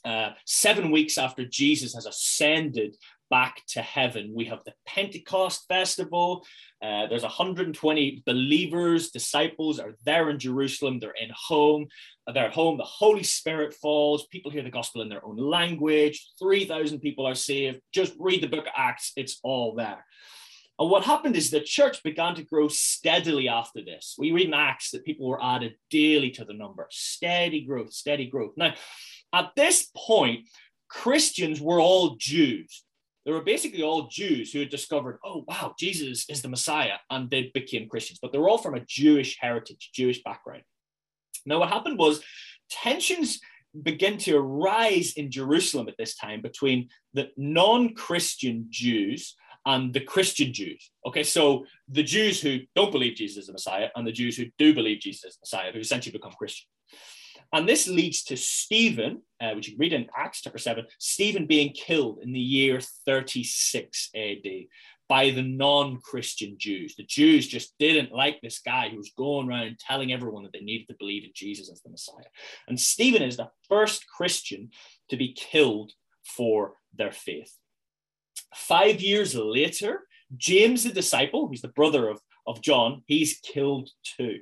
uh, 0.04 0.30
seven 0.44 0.90
weeks 0.90 1.18
after 1.18 1.44
Jesus 1.46 1.94
has 1.94 2.06
ascended 2.06 2.96
back 3.30 3.62
to 3.68 3.82
heaven. 3.82 4.32
We 4.34 4.46
have 4.46 4.62
the 4.64 4.74
Pentecost 4.86 5.66
festival. 5.68 6.46
Uh, 6.82 7.06
there's 7.06 7.22
120 7.22 8.22
believers, 8.26 9.10
disciples 9.10 9.78
are 9.78 9.94
there 10.04 10.30
in 10.30 10.38
Jerusalem. 10.38 10.98
They're 10.98 11.14
in 11.20 11.30
home. 11.34 11.86
They're 12.32 12.46
at 12.46 12.54
home. 12.54 12.76
The 12.76 12.84
Holy 12.84 13.22
Spirit 13.22 13.74
falls. 13.74 14.26
People 14.28 14.50
hear 14.50 14.62
the 14.62 14.70
gospel 14.70 15.02
in 15.02 15.08
their 15.08 15.24
own 15.24 15.36
language. 15.36 16.26
3,000 16.38 17.00
people 17.00 17.26
are 17.26 17.34
saved. 17.34 17.80
Just 17.92 18.14
read 18.18 18.42
the 18.42 18.48
book 18.48 18.66
of 18.66 18.72
Acts, 18.76 19.12
it's 19.16 19.40
all 19.42 19.74
there. 19.74 20.04
And 20.78 20.90
what 20.90 21.04
happened 21.04 21.36
is 21.36 21.50
the 21.50 21.60
church 21.60 22.02
began 22.02 22.34
to 22.34 22.42
grow 22.42 22.66
steadily 22.68 23.48
after 23.48 23.84
this. 23.84 24.16
We 24.18 24.32
read 24.32 24.48
in 24.48 24.54
Acts 24.54 24.90
that 24.90 25.04
people 25.04 25.28
were 25.28 25.42
added 25.42 25.74
daily 25.88 26.30
to 26.32 26.44
the 26.44 26.52
number. 26.52 26.88
Steady 26.90 27.64
growth, 27.64 27.92
steady 27.92 28.26
growth. 28.26 28.54
Now, 28.56 28.74
at 29.32 29.52
this 29.54 29.88
point, 29.96 30.48
Christians 30.88 31.60
were 31.60 31.80
all 31.80 32.16
Jews 32.16 32.84
they 33.24 33.32
were 33.32 33.42
basically 33.42 33.82
all 33.82 34.08
Jews 34.08 34.52
who 34.52 34.58
had 34.60 34.68
discovered, 34.68 35.18
oh, 35.24 35.44
wow, 35.48 35.74
Jesus 35.78 36.28
is 36.28 36.42
the 36.42 36.48
Messiah, 36.48 36.98
and 37.10 37.30
they 37.30 37.50
became 37.54 37.88
Christians. 37.88 38.18
But 38.20 38.32
they 38.32 38.38
were 38.38 38.48
all 38.48 38.58
from 38.58 38.74
a 38.74 38.84
Jewish 38.86 39.38
heritage, 39.40 39.90
Jewish 39.94 40.22
background. 40.22 40.62
Now, 41.46 41.60
what 41.60 41.70
happened 41.70 41.98
was 41.98 42.22
tensions 42.70 43.40
began 43.82 44.18
to 44.18 44.36
arise 44.36 45.14
in 45.14 45.30
Jerusalem 45.30 45.88
at 45.88 45.96
this 45.98 46.14
time 46.14 46.42
between 46.42 46.88
the 47.12 47.30
non 47.36 47.94
Christian 47.94 48.66
Jews 48.70 49.34
and 49.66 49.92
the 49.92 50.00
Christian 50.00 50.52
Jews. 50.52 50.90
Okay, 51.06 51.22
so 51.22 51.64
the 51.88 52.02
Jews 52.02 52.40
who 52.40 52.60
don't 52.76 52.92
believe 52.92 53.16
Jesus 53.16 53.38
is 53.38 53.46
the 53.46 53.52
Messiah 53.52 53.88
and 53.96 54.06
the 54.06 54.12
Jews 54.12 54.36
who 54.36 54.46
do 54.58 54.74
believe 54.74 55.00
Jesus 55.00 55.24
is 55.24 55.36
the 55.36 55.42
Messiah, 55.42 55.72
who 55.72 55.78
essentially 55.78 56.12
become 56.12 56.32
Christian. 56.32 56.68
And 57.52 57.68
this 57.68 57.88
leads 57.88 58.22
to 58.24 58.36
Stephen, 58.36 59.22
uh, 59.40 59.52
which 59.52 59.68
you 59.68 59.74
can 59.74 59.80
read 59.80 59.92
in 59.92 60.08
Acts 60.16 60.42
chapter 60.42 60.58
7, 60.58 60.84
Stephen 60.98 61.46
being 61.46 61.72
killed 61.72 62.18
in 62.22 62.32
the 62.32 62.40
year 62.40 62.80
36 63.06 64.10
AD 64.14 64.66
by 65.08 65.30
the 65.30 65.42
non 65.42 65.98
Christian 66.00 66.56
Jews. 66.58 66.94
The 66.96 67.04
Jews 67.04 67.46
just 67.46 67.74
didn't 67.78 68.12
like 68.12 68.40
this 68.40 68.58
guy 68.60 68.88
who 68.88 68.96
was 68.96 69.12
going 69.16 69.48
around 69.48 69.78
telling 69.78 70.12
everyone 70.12 70.44
that 70.44 70.52
they 70.52 70.60
needed 70.60 70.88
to 70.88 70.96
believe 70.98 71.24
in 71.24 71.30
Jesus 71.34 71.70
as 71.70 71.82
the 71.82 71.90
Messiah. 71.90 72.24
And 72.68 72.80
Stephen 72.80 73.22
is 73.22 73.36
the 73.36 73.50
first 73.68 74.06
Christian 74.08 74.70
to 75.10 75.16
be 75.16 75.32
killed 75.32 75.92
for 76.24 76.74
their 76.96 77.12
faith. 77.12 77.54
Five 78.54 79.00
years 79.00 79.34
later, 79.34 80.02
James 80.36 80.84
the 80.84 80.92
disciple, 80.92 81.48
who's 81.48 81.60
the 81.60 81.68
brother 81.68 82.08
of, 82.08 82.20
of 82.46 82.62
John, 82.62 83.02
he's 83.06 83.40
killed 83.42 83.90
too 84.16 84.40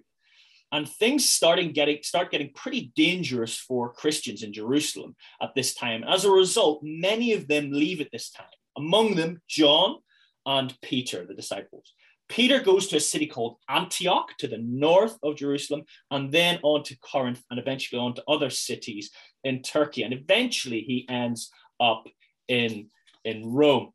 and 0.72 0.88
things 0.88 1.28
starting 1.28 1.72
getting 1.72 1.98
start 2.02 2.30
getting 2.30 2.50
pretty 2.54 2.90
dangerous 2.96 3.56
for 3.58 3.92
Christians 3.92 4.42
in 4.42 4.52
Jerusalem 4.52 5.14
at 5.40 5.54
this 5.54 5.74
time. 5.74 6.02
As 6.02 6.24
a 6.24 6.30
result, 6.30 6.80
many 6.82 7.34
of 7.34 7.46
them 7.46 7.70
leave 7.70 8.00
at 8.00 8.10
this 8.10 8.30
time. 8.30 8.46
Among 8.76 9.14
them, 9.14 9.42
John 9.48 9.98
and 10.46 10.74
Peter, 10.80 11.26
the 11.26 11.34
disciples. 11.34 11.92
Peter 12.28 12.60
goes 12.60 12.88
to 12.88 12.96
a 12.96 13.00
city 13.00 13.26
called 13.26 13.58
Antioch 13.68 14.30
to 14.38 14.48
the 14.48 14.56
north 14.58 15.18
of 15.22 15.36
Jerusalem, 15.36 15.82
and 16.10 16.32
then 16.32 16.58
on 16.62 16.82
to 16.84 16.96
Corinth, 16.98 17.42
and 17.50 17.60
eventually 17.60 18.00
on 18.00 18.14
to 18.14 18.24
other 18.26 18.48
cities 18.48 19.10
in 19.44 19.60
Turkey. 19.60 20.02
And 20.02 20.14
eventually 20.14 20.80
he 20.80 21.06
ends 21.10 21.50
up 21.78 22.04
in, 22.48 22.88
in 23.26 23.52
Rome. 23.52 23.90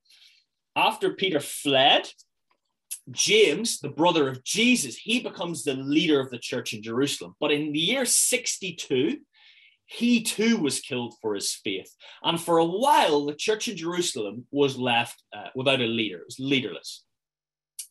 After 0.75 1.13
Peter 1.13 1.39
fled, 1.39 2.07
James, 3.11 3.79
the 3.79 3.89
brother 3.89 4.27
of 4.27 4.43
Jesus, 4.43 4.95
he 4.95 5.21
becomes 5.21 5.63
the 5.63 5.73
leader 5.73 6.19
of 6.19 6.29
the 6.29 6.37
church 6.37 6.73
in 6.73 6.81
Jerusalem. 6.81 7.35
But 7.39 7.51
in 7.51 7.71
the 7.71 7.79
year 7.79 8.05
62, 8.05 9.19
he 9.85 10.21
too 10.21 10.57
was 10.57 10.81
killed 10.81 11.15
for 11.21 11.33
his 11.33 11.53
faith. 11.53 11.93
And 12.21 12.39
for 12.39 12.57
a 12.57 12.65
while, 12.65 13.25
the 13.25 13.33
church 13.33 13.67
in 13.69 13.77
Jerusalem 13.77 14.45
was 14.51 14.77
left 14.77 15.23
uh, 15.35 15.47
without 15.55 15.81
a 15.81 15.85
leader, 15.85 16.19
it 16.19 16.25
was 16.25 16.39
leaderless. 16.39 17.03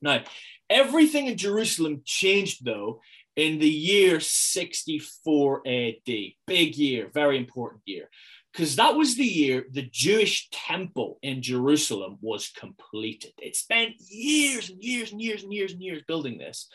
Now, 0.02 0.22
everything 0.68 1.26
in 1.26 1.38
Jerusalem 1.38 2.02
changed, 2.05 2.64
though, 2.64 3.00
in 3.35 3.59
the 3.59 3.68
year 3.68 4.20
64 4.20 5.62
AD. 5.66 6.14
Big 6.46 6.76
year, 6.76 7.11
very 7.12 7.38
important 7.38 7.83
year 7.87 8.11
because 8.57 8.77
that 8.77 8.97
was 8.97 9.16
the 9.16 9.25
year 9.25 9.66
the 9.71 9.87
Jewish 9.92 10.49
temple 10.51 11.19
in 11.23 11.42
Jerusalem 11.42 12.16
was 12.23 12.49
completed. 12.49 13.33
It 13.37 13.55
spent 13.55 13.97
years 13.99 14.71
and 14.71 14.83
years 14.83 15.12
and 15.12 15.21
years 15.21 15.42
and 15.42 15.53
years 15.53 15.73
and 15.73 15.83
years 15.83 16.03
building 16.09 16.38
this. 16.38 16.66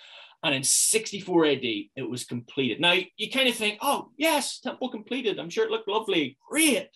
And 0.43 0.53
in 0.53 0.63
64 0.63 1.45
AD, 1.47 1.63
it 1.63 2.07
was 2.07 2.23
completed. 2.23 2.79
Now, 2.79 2.95
you 3.17 3.31
kind 3.31 3.49
of 3.49 3.55
think, 3.55 3.79
oh, 3.81 4.09
yes, 4.15 4.59
temple 4.59 4.89
completed. 4.89 5.39
I'm 5.39 5.49
sure 5.49 5.65
it 5.65 5.71
looked 5.71 5.87
lovely. 5.87 6.37
Great. 6.47 6.87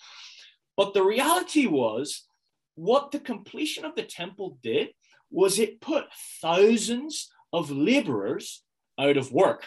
But 0.78 0.94
the 0.94 1.04
reality 1.04 1.66
was, 1.66 2.24
what 2.76 3.10
the 3.10 3.20
completion 3.20 3.86
of 3.86 3.96
the 3.96 4.04
temple 4.04 4.60
did 4.62 4.90
was 5.32 5.58
it 5.58 5.82
put 5.82 6.06
thousands 6.44 7.32
of 7.52 7.72
laborers 7.72 8.64
out 9.00 9.18
of 9.18 9.32
work 9.32 9.64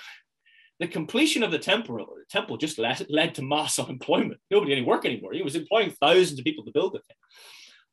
the 0.78 0.88
completion 0.88 1.42
of 1.42 1.50
the 1.50 1.58
temple, 1.58 2.06
temple 2.30 2.56
just 2.56 2.78
led, 2.78 3.04
led 3.08 3.34
to 3.34 3.42
mass 3.42 3.78
unemployment. 3.78 4.40
Nobody 4.50 4.72
had 4.72 4.78
any 4.78 4.86
work 4.86 5.04
anymore. 5.04 5.32
He 5.32 5.42
was 5.42 5.56
employing 5.56 5.90
thousands 6.00 6.38
of 6.38 6.44
people 6.44 6.64
to 6.64 6.72
build 6.72 6.94
the 6.94 7.00
thing. 7.00 7.16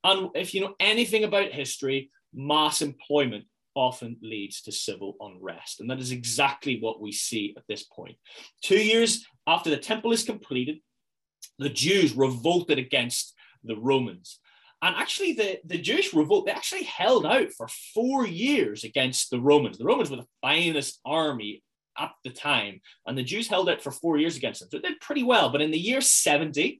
And 0.03 0.29
if 0.35 0.53
you 0.53 0.61
know 0.61 0.75
anything 0.79 1.23
about 1.23 1.51
history, 1.51 2.11
mass 2.33 2.81
employment 2.81 3.45
often 3.73 4.17
leads 4.21 4.61
to 4.61 4.71
civil 4.71 5.15
unrest. 5.19 5.79
And 5.79 5.89
that 5.89 5.99
is 5.99 6.11
exactly 6.11 6.79
what 6.79 7.01
we 7.01 7.11
see 7.11 7.53
at 7.57 7.63
this 7.67 7.83
point. 7.83 8.15
Two 8.61 8.81
years 8.81 9.25
after 9.47 9.69
the 9.69 9.77
temple 9.77 10.11
is 10.11 10.23
completed, 10.23 10.77
the 11.59 11.69
Jews 11.69 12.13
revolted 12.13 12.79
against 12.79 13.33
the 13.63 13.75
Romans. 13.75 14.39
And 14.81 14.95
actually, 14.95 15.33
the, 15.33 15.59
the 15.65 15.77
Jewish 15.77 16.13
revolt, 16.13 16.45
they 16.45 16.51
actually 16.51 16.83
held 16.83 17.25
out 17.25 17.51
for 17.57 17.67
four 17.93 18.27
years 18.27 18.83
against 18.83 19.31
the 19.31 19.39
Romans. 19.39 19.77
The 19.77 19.85
Romans 19.85 20.11
were 20.11 20.17
the 20.17 20.27
finest 20.41 20.99
army 21.05 21.63
at 21.97 22.11
the 22.23 22.29
time. 22.29 22.81
And 23.05 23.17
the 23.17 23.23
Jews 23.23 23.47
held 23.47 23.69
out 23.69 23.81
for 23.81 23.91
four 23.91 24.17
years 24.17 24.37
against 24.37 24.59
them. 24.59 24.69
So 24.71 24.77
it 24.77 24.83
did 24.83 24.99
pretty 25.01 25.23
well. 25.23 25.49
But 25.49 25.61
in 25.61 25.71
the 25.71 25.79
year 25.79 26.01
70, 26.01 26.79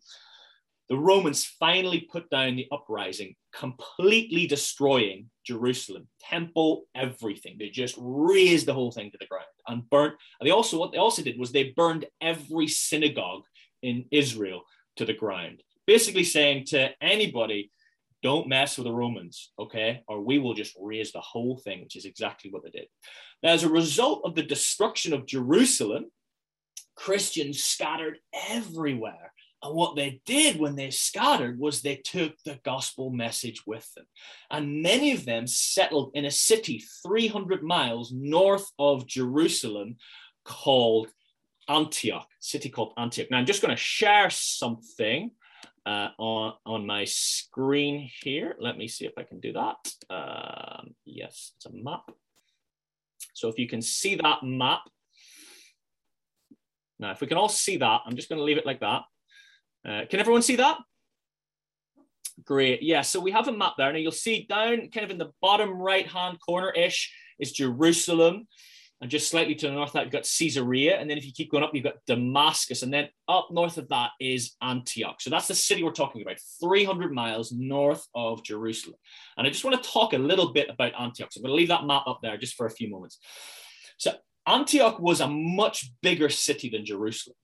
the 0.88 0.98
Romans 0.98 1.46
finally 1.46 2.08
put 2.12 2.30
down 2.30 2.56
the 2.56 2.68
uprising, 2.72 3.36
completely 3.52 4.46
destroying 4.46 5.30
Jerusalem, 5.46 6.08
temple, 6.22 6.84
everything. 6.94 7.56
They 7.58 7.70
just 7.70 7.96
razed 7.98 8.68
the 8.68 8.74
whole 8.74 8.92
thing 8.92 9.10
to 9.12 9.18
the 9.20 9.26
ground 9.26 9.46
and 9.68 9.90
burnt. 9.90 10.14
And 10.40 10.48
they 10.48 10.52
also, 10.52 10.78
what 10.78 10.92
they 10.92 11.00
also 11.00 11.24
did 11.24 11.40
was 11.40 11.52
they 11.52 11.74
burned 11.76 12.06
every 12.22 12.68
synagogue 12.68 13.44
in 13.82 14.06
Israel 14.12 14.62
to 14.98 15.06
the 15.06 15.14
ground, 15.14 15.64
basically 15.88 16.24
saying 16.24 16.66
to 16.66 16.92
anybody 17.02 17.72
don't 18.26 18.48
mess 18.48 18.76
with 18.76 18.86
the 18.86 18.92
Romans, 18.92 19.52
okay? 19.60 20.02
Or 20.08 20.20
we 20.20 20.40
will 20.40 20.56
just 20.56 20.76
raze 20.82 21.12
the 21.12 21.22
whole 21.22 21.60
thing, 21.60 21.84
which 21.84 21.96
is 21.96 22.06
exactly 22.06 22.50
what 22.50 22.64
they 22.64 22.72
did. 22.72 22.88
Now, 23.44 23.52
as 23.52 23.64
a 23.64 23.70
result 23.70 24.24
of 24.26 24.34
the 24.34 24.42
destruction 24.42 25.14
of 25.14 25.28
Jerusalem, 25.28 26.06
Christians 26.96 27.64
scattered 27.64 28.18
everywhere. 28.50 29.32
And 29.62 29.76
what 29.76 29.96
they 29.96 30.22
did 30.26 30.60
when 30.60 30.76
they 30.76 30.90
scattered 30.90 31.60
was 31.60 31.82
they 31.84 31.98
took 31.98 32.34
the 32.46 32.60
gospel 32.66 33.12
message 33.12 33.62
with 33.68 33.88
them. 33.94 34.08
And 34.50 34.82
many 34.82 35.12
of 35.12 35.26
them 35.26 35.46
settled 35.46 36.10
in 36.16 36.26
a 36.26 36.32
city 36.32 36.84
300 37.06 37.62
miles 37.62 38.12
north 38.12 38.66
of 38.80 39.06
Jerusalem 39.06 39.98
called 40.46 41.10
Antioch, 41.70 42.28
city 42.40 42.70
called 42.70 42.94
Antioch. 42.98 43.30
Now, 43.30 43.38
I'm 43.38 43.46
just 43.46 43.62
going 43.62 43.76
to 43.76 43.80
share 43.80 44.32
something 44.32 45.30
uh, 45.86 46.10
on, 46.18 46.54
on 46.66 46.86
my 46.86 47.06
screen 47.06 48.10
here. 48.22 48.56
Let 48.60 48.78
me 48.78 48.88
see 48.88 49.06
if 49.06 49.14
I 49.18 49.24
can 49.24 49.40
do 49.40 49.54
that. 49.54 49.78
Um, 50.10 50.96
yes, 51.06 51.52
it's 51.56 51.66
a 51.66 51.72
map. 51.72 52.12
So 53.34 53.50
if 53.50 53.60
you 53.60 53.68
can 53.68 53.82
see 53.82 54.16
that 54.16 54.44
map, 54.44 54.82
now 57.00 57.12
if 57.12 57.22
we 57.22 57.28
can 57.28 57.38
all 57.38 57.50
see 57.50 57.78
that, 57.78 58.02
I'm 58.06 58.16
just 58.16 58.30
going 58.30 58.40
to 58.40 58.44
leave 58.44 58.58
it 58.58 58.66
like 58.66 58.80
that. 58.80 59.02
Uh, 59.88 60.02
can 60.10 60.20
everyone 60.20 60.42
see 60.42 60.56
that? 60.56 60.78
Great. 62.44 62.82
Yeah, 62.82 63.02
so 63.02 63.20
we 63.20 63.32
have 63.32 63.48
a 63.48 63.52
map 63.52 63.74
there. 63.78 63.92
Now 63.94 64.00
you'll 64.00 64.12
see 64.12 64.46
down 64.50 64.90
kind 64.90 65.06
of 65.06 65.12
in 65.12 65.18
the 65.18 65.32
bottom 65.42 65.72
right 65.72 66.08
hand 66.08 66.40
corner 66.40 66.72
ish 66.72 67.14
is 67.40 67.52
Jerusalem. 67.52 68.48
And 69.02 69.12
just 69.12 69.30
slightly 69.30 69.56
to 69.56 69.68
the 69.68 69.74
north 69.74 69.90
of 69.90 69.94
that, 69.94 70.04
you've 70.06 70.14
got 70.14 70.28
Caesarea. 70.38 70.98
And 70.98 71.10
then 71.10 71.18
if 71.18 71.26
you 71.26 71.34
keep 71.34 71.52
going 71.52 71.64
up, 71.64 71.72
you've 71.74 71.84
got 71.84 71.98
Damascus. 72.08 72.82
And 72.82 72.94
then 72.94 73.10
up 73.28 73.50
north 73.52 73.78
of 73.78 73.90
that 73.90 74.12
is 74.22 74.56
Antioch. 74.62 75.20
So 75.20 75.30
that's 75.30 75.50
the 75.50 75.54
city 75.56 75.84
we're 75.84 75.92
talking 75.92 76.22
about, 76.22 76.38
300 76.62 77.12
miles 77.12 77.52
north 77.52 78.08
of 78.16 78.44
Jerusalem. 78.44 78.96
And 79.38 79.46
I 79.46 79.50
just 79.50 79.66
want 79.66 79.82
to 79.82 79.90
talk 79.90 80.14
a 80.14 80.18
little 80.18 80.54
bit 80.54 80.70
about 80.70 80.94
Antioch. 81.00 81.32
So 81.32 81.40
I'm 81.40 81.44
going 81.44 81.52
to 81.52 81.56
leave 81.56 81.68
that 81.68 81.86
map 81.86 82.04
up 82.08 82.20
there 82.24 82.38
just 82.38 82.56
for 82.56 82.68
a 82.68 82.72
few 82.72 82.90
moments. 82.90 83.20
So 83.98 84.14
Antioch 84.48 85.00
was 85.00 85.20
a 85.20 85.28
much 85.28 85.92
bigger 86.02 86.30
city 86.30 86.70
than 86.70 86.86
Jerusalem. 86.86 87.36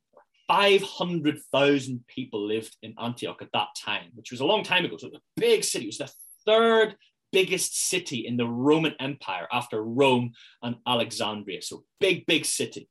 500,000 0.47 2.05
people 2.07 2.45
lived 2.45 2.75
in 2.81 2.93
Antioch 3.01 3.41
at 3.41 3.51
that 3.53 3.69
time, 3.77 4.09
which 4.15 4.31
was 4.31 4.39
a 4.39 4.45
long 4.45 4.63
time 4.63 4.85
ago. 4.85 4.97
So 4.97 5.07
it 5.07 5.13
was 5.13 5.21
a 5.21 5.39
big 5.39 5.63
city. 5.63 5.85
It 5.85 5.87
was 5.87 5.97
the 5.97 6.11
third 6.45 6.95
biggest 7.31 7.89
city 7.89 8.27
in 8.27 8.37
the 8.37 8.47
Roman 8.47 8.93
Empire 8.99 9.47
after 9.51 9.83
Rome 9.83 10.31
and 10.61 10.75
Alexandria. 10.87 11.61
So 11.61 11.83
big, 11.99 12.25
big 12.25 12.45
city. 12.45 12.87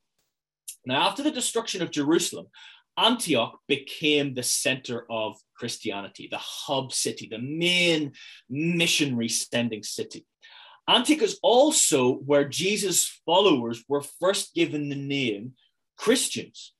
Now, 0.87 1.09
after 1.09 1.23
the 1.23 1.31
destruction 1.31 1.83
of 1.83 1.91
Jerusalem, 1.91 2.47
Antioch 2.97 3.59
became 3.69 4.35
the 4.35 4.43
center 4.43 5.07
of 5.11 5.37
Christianity, 5.55 6.29
the 6.31 6.39
hub 6.39 6.93
city, 6.93 7.29
the 7.31 7.39
main 7.39 8.13
missionary 8.49 9.29
sending 9.29 9.83
city. 9.83 10.27
Antioch 10.89 11.23
is 11.23 11.39
also 11.43 12.15
where 12.15 12.49
Jesus' 12.49 13.21
followers 13.25 13.85
were 13.89 14.03
first 14.21 14.55
given 14.55 14.89
the 14.89 14.97
name 14.97 15.53
Christians. 15.97 16.73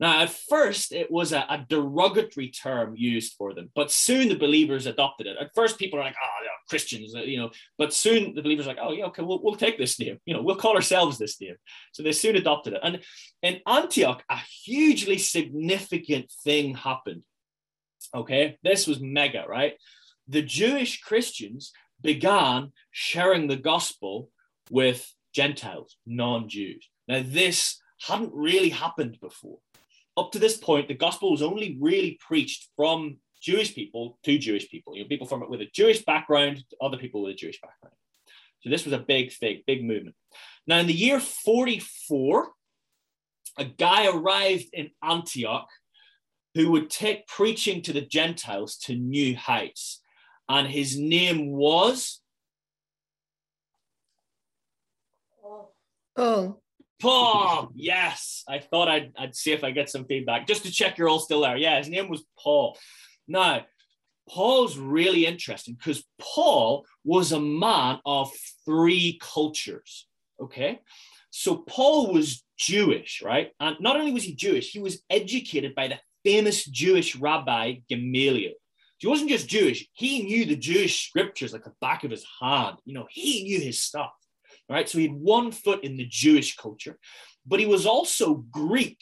Now, 0.00 0.22
at 0.22 0.30
first, 0.30 0.92
it 0.92 1.12
was 1.12 1.32
a, 1.32 1.46
a, 1.48 1.64
derogatory 1.68 2.48
term 2.48 2.94
used 2.96 3.34
for 3.34 3.54
them, 3.54 3.70
but 3.76 3.92
soon 3.92 4.28
the 4.28 4.34
believers 4.34 4.86
adopted 4.86 5.28
it. 5.28 5.36
At 5.40 5.54
first, 5.54 5.78
people 5.78 6.00
are 6.00 6.02
like, 6.02 6.16
oh, 6.20 6.41
Christians, 6.68 7.14
uh, 7.14 7.20
you 7.20 7.38
know, 7.38 7.50
but 7.78 7.92
soon 7.92 8.34
the 8.34 8.42
believers 8.42 8.66
are 8.66 8.70
like, 8.70 8.78
oh, 8.80 8.92
yeah, 8.92 9.04
okay, 9.06 9.22
we'll, 9.22 9.42
we'll 9.42 9.54
take 9.54 9.78
this 9.78 9.98
name. 9.98 10.18
You 10.24 10.34
know, 10.34 10.42
we'll 10.42 10.56
call 10.56 10.74
ourselves 10.74 11.18
this 11.18 11.40
name. 11.40 11.56
So 11.92 12.02
they 12.02 12.12
soon 12.12 12.36
adopted 12.36 12.74
it. 12.74 12.80
And 12.82 13.00
in 13.42 13.60
Antioch, 13.66 14.22
a 14.28 14.38
hugely 14.64 15.18
significant 15.18 16.30
thing 16.44 16.74
happened. 16.74 17.24
Okay, 18.14 18.58
this 18.62 18.86
was 18.86 19.00
mega, 19.00 19.44
right? 19.48 19.74
The 20.28 20.42
Jewish 20.42 21.00
Christians 21.00 21.72
began 22.00 22.72
sharing 22.90 23.46
the 23.46 23.56
gospel 23.56 24.28
with 24.70 25.10
Gentiles, 25.34 25.96
non 26.06 26.48
Jews. 26.48 26.88
Now, 27.08 27.22
this 27.24 27.80
hadn't 28.06 28.32
really 28.34 28.70
happened 28.70 29.18
before 29.20 29.58
up 30.16 30.32
to 30.32 30.38
this 30.38 30.56
point, 30.56 30.88
the 30.88 30.94
gospel 30.94 31.30
was 31.30 31.42
only 31.42 31.76
really 31.80 32.18
preached 32.20 32.68
from 32.76 33.18
Jewish 33.42 33.74
people 33.74 34.18
to 34.24 34.38
Jewish 34.38 34.68
people, 34.70 34.96
you 34.96 35.02
know, 35.02 35.08
people 35.08 35.26
from 35.26 35.42
it 35.42 35.50
with 35.50 35.60
a 35.60 35.70
Jewish 35.72 36.04
background 36.04 36.58
to 36.70 36.76
other 36.80 36.96
people 36.96 37.22
with 37.22 37.32
a 37.32 37.36
Jewish 37.36 37.60
background. 37.60 37.94
So 38.60 38.70
this 38.70 38.84
was 38.84 38.92
a 38.92 38.98
big 38.98 39.32
thing, 39.32 39.62
big 39.66 39.84
movement. 39.84 40.14
Now, 40.66 40.78
in 40.78 40.86
the 40.86 40.92
year 40.92 41.18
44, 41.18 42.48
a 43.58 43.64
guy 43.64 44.06
arrived 44.06 44.66
in 44.72 44.90
Antioch 45.02 45.68
who 46.54 46.70
would 46.70 46.90
take 46.90 47.26
preaching 47.26 47.82
to 47.82 47.92
the 47.92 48.00
Gentiles 48.00 48.76
to 48.76 48.94
new 48.94 49.34
heights. 49.36 50.00
And 50.48 50.68
his 50.68 50.98
name 50.98 51.50
was 51.50 52.20
Oh. 55.44 55.68
oh. 56.16 56.58
Paul. 57.00 57.72
Yes, 57.74 58.44
I 58.48 58.60
thought 58.60 58.88
I'd, 58.88 59.12
I'd 59.18 59.34
see 59.34 59.50
if 59.50 59.64
I 59.64 59.72
get 59.72 59.90
some 59.90 60.04
feedback 60.04 60.46
just 60.46 60.62
to 60.62 60.70
check 60.70 60.98
you're 60.98 61.08
all 61.08 61.18
still 61.18 61.40
there. 61.40 61.56
Yeah, 61.56 61.78
his 61.78 61.88
name 61.88 62.08
was 62.08 62.22
Paul. 62.38 62.78
Now, 63.28 63.64
Paul's 64.28 64.78
really 64.78 65.26
interesting 65.26 65.74
because 65.74 66.04
Paul 66.20 66.86
was 67.04 67.32
a 67.32 67.40
man 67.40 67.98
of 68.06 68.30
three 68.64 69.18
cultures. 69.20 70.06
Okay. 70.40 70.80
So 71.30 71.56
Paul 71.56 72.12
was 72.12 72.44
Jewish, 72.58 73.22
right? 73.24 73.50
And 73.58 73.76
not 73.80 73.96
only 73.96 74.12
was 74.12 74.24
he 74.24 74.34
Jewish, 74.34 74.70
he 74.70 74.78
was 74.78 75.02
educated 75.10 75.74
by 75.74 75.88
the 75.88 75.98
famous 76.24 76.64
Jewish 76.64 77.16
rabbi 77.16 77.76
Gamaliel. 77.88 78.52
He 78.98 79.08
wasn't 79.08 79.30
just 79.30 79.48
Jewish, 79.48 79.88
he 79.94 80.22
knew 80.22 80.44
the 80.44 80.54
Jewish 80.54 81.08
scriptures 81.08 81.52
like 81.52 81.64
the 81.64 81.72
back 81.80 82.04
of 82.04 82.12
his 82.12 82.24
hand. 82.40 82.76
You 82.84 82.94
know, 82.94 83.08
he 83.10 83.42
knew 83.42 83.58
his 83.58 83.80
stuff 83.80 84.12
right? 84.68 84.88
So 84.88 84.98
he 84.98 85.08
had 85.08 85.16
one 85.16 85.52
foot 85.52 85.84
in 85.84 85.96
the 85.96 86.06
Jewish 86.08 86.56
culture, 86.56 86.98
but 87.46 87.60
he 87.60 87.66
was 87.66 87.86
also 87.86 88.34
Greek 88.34 88.98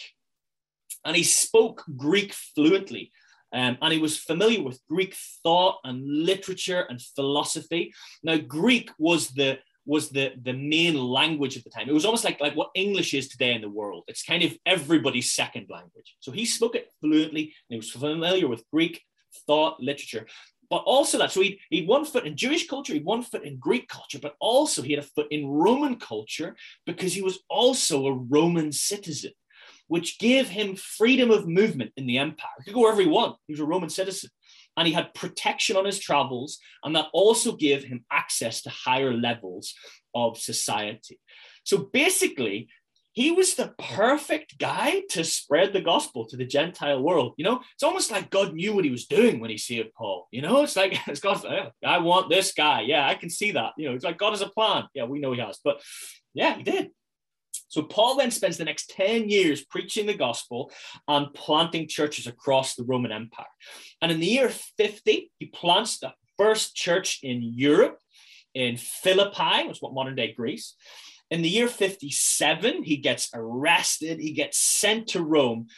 and 1.05 1.17
he 1.17 1.23
spoke 1.23 1.85
Greek 1.97 2.33
fluently. 2.33 3.13
Um, 3.53 3.79
and 3.83 3.93
he 3.93 3.99
was 3.99 4.19
familiar 4.19 4.63
with 4.63 4.81
Greek 4.89 5.17
thought 5.43 5.79
and 5.85 6.07
literature 6.07 6.87
and 6.89 7.01
philosophy. 7.01 7.93
Now, 8.23 8.37
Greek 8.39 8.91
was 8.99 9.29
the 9.29 9.59
was 9.87 10.11
the, 10.11 10.33
the 10.41 10.53
main 10.53 10.95
language 10.95 11.57
at 11.57 11.65
the 11.65 11.71
time. 11.71 11.89
It 11.89 11.95
was 11.95 12.05
almost 12.05 12.23
like, 12.23 12.39
like 12.39 12.55
what 12.55 12.71
English 12.75 13.13
is 13.15 13.29
today 13.29 13.55
in 13.55 13.63
the 13.63 13.69
world. 13.69 14.05
It's 14.07 14.23
kind 14.23 14.43
of 14.43 14.57
everybody's 14.65 15.33
second 15.33 15.67
language. 15.69 16.15
So 16.21 16.31
he 16.31 16.45
spoke 16.45 16.77
it 16.77 16.93
fluently 17.01 17.43
and 17.45 17.53
he 17.71 17.77
was 17.77 17.91
familiar 17.91 18.47
with 18.47 18.63
Greek 18.71 19.03
thought, 19.47 19.81
literature 19.81 20.27
but 20.71 20.85
also 20.87 21.19
that. 21.19 21.33
So 21.33 21.43
he 21.43 21.61
he'd 21.69 21.89
one 21.89 22.05
foot 22.05 22.27
in 22.27 22.37
Jewish 22.37 22.67
culture, 22.67 22.95
he'd 22.95 23.05
one 23.05 23.23
foot 23.23 23.45
in 23.45 23.59
Greek 23.59 23.89
culture, 23.89 24.21
but 24.23 24.37
also 24.39 24.83
he 24.83 24.93
had 24.93 25.05
a 25.05 25.07
foot 25.07 25.27
in 25.31 25.47
Roman 25.49 25.97
culture 25.97 26.57
because 26.87 27.13
he 27.13 27.23
was 27.23 27.41
also 27.51 28.07
a 28.07 28.15
Roman 28.15 28.73
citizen, 28.73 29.33
which 29.91 30.21
gave 30.21 30.49
him 30.49 30.77
freedom 30.77 31.33
of 31.33 31.49
movement 31.49 31.91
in 31.97 32.07
the 32.07 32.17
empire. 32.17 32.49
He 32.59 32.67
could 32.67 32.75
go 32.75 32.83
wherever 32.83 33.01
he 33.01 33.09
wanted. 33.09 33.39
He 33.49 33.55
was 33.55 33.61
a 33.61 33.65
Roman 33.65 33.91
citizen. 33.91 34.31
And 34.77 34.87
he 34.87 34.95
had 34.95 35.13
protection 35.15 35.77
on 35.77 35.85
his 35.85 35.99
travels, 35.99 36.61
and 36.85 36.95
that 36.95 37.09
also 37.13 37.57
gave 37.57 37.83
him 37.83 38.05
access 38.09 38.63
to 38.63 38.71
higher 38.71 39.13
levels 39.13 39.75
of 40.15 40.39
society. 40.39 41.19
So 41.65 41.91
basically, 41.93 42.69
he 43.11 43.33
was 43.33 43.55
the 43.55 43.75
perfect 43.81 44.59
guy 44.59 45.03
to 45.11 45.25
spread 45.25 45.73
the 45.73 45.81
gospel 45.81 46.25
to 46.27 46.37
the 46.37 46.47
Gentile 46.47 47.03
world. 47.03 47.35
You 47.37 47.47
know, 47.47 47.61
it's 47.75 47.83
almost 47.83 48.13
like 48.13 48.31
God 48.31 48.55
knew 48.55 48.73
what 48.73 48.85
he 48.85 48.93
was 48.93 49.07
doing 49.07 49.41
when 49.41 49.51
he 49.51 49.59
saved 49.59 49.93
Paul. 49.95 50.29
You 50.31 50.43
know, 50.43 50.63
it's 50.63 50.77
like 50.77 50.97
it's 51.09 51.19
God. 51.19 51.45
Oh, 51.45 51.71
I 51.85 51.99
want 51.99 52.31
this 52.31 52.53
guy. 52.53 52.83
Yeah, 52.83 53.09
I 53.09 53.17
can 53.17 53.29
see 53.29 53.51
that. 53.51 53.73
You 53.77 53.89
know, 53.89 53.97
it's 53.97 54.05
like 54.05 54.19
God 54.19 54.31
has 54.31 54.41
a 54.41 54.49
plan. 54.49 54.85
Yeah, 54.95 55.07
we 55.07 55.19
know 55.19 55.33
he 55.33 55.41
has, 55.41 55.59
but 55.65 55.83
yeah, 56.33 56.57
he 56.57 56.63
did. 56.63 56.91
So 57.71 57.83
Paul 57.83 58.17
then 58.17 58.33
spends 58.33 58.57
the 58.57 58.65
next 58.65 58.91
10 58.91 59.31
years 59.31 59.65
preaching 59.65 60.07
the 60.07 60.15
gospel 60.15 60.73
and 61.07 61.33
planting 61.33 61.87
churches 61.87 62.27
across 62.27 62.75
the 62.75 62.85
Roman 62.85 63.13
Empire. 63.13 63.47
And 64.03 64.11
in 64.11 64.19
the 64.19 64.27
year 64.27 64.49
50, 64.49 65.31
he 65.39 65.47
plants 65.47 65.99
the 65.99 66.13
first 66.37 66.75
church 66.75 67.21
in 67.23 67.43
Europe 67.43 67.99
in 68.55 68.77
Philippi, 68.77 69.69
which 69.69 69.77
is 69.77 69.83
what 69.83 69.95
modern 69.95 70.17
day 70.17 70.33
Greece. 70.33 70.75
In 71.31 71.43
the 71.43 71.49
year 71.49 71.69
57, 71.69 72.83
he 72.83 72.97
gets 72.97 73.31
arrested, 73.33 74.19
he 74.19 74.33
gets 74.33 74.59
sent 74.59 75.07
to 75.09 75.23
Rome, 75.23 75.69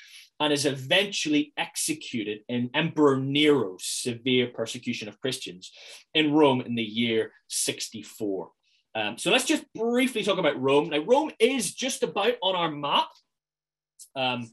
and 0.40 0.50
is 0.50 0.64
eventually 0.64 1.52
executed 1.59 2.40
in 2.48 2.70
Emperor 2.72 3.18
Nero's 3.18 3.85
severe 3.85 4.48
persecution 4.48 5.09
of 5.09 5.20
Christians 5.20 5.70
in 6.14 6.33
Rome 6.33 6.62
in 6.62 6.74
the 6.74 6.83
year 6.83 7.33
64. 7.48 8.50
Um, 8.94 9.16
so 9.16 9.31
let's 9.31 9.46
just 9.46 9.64
briefly 9.74 10.22
talk 10.22 10.38
about 10.38 10.61
Rome. 10.61 10.90
Now, 10.90 10.98
Rome 10.98 11.31
is 11.38 11.72
just 11.74 12.02
about 12.02 12.35
on 12.42 12.55
our 12.55 12.70
map. 12.70 13.09
Um, 14.14 14.50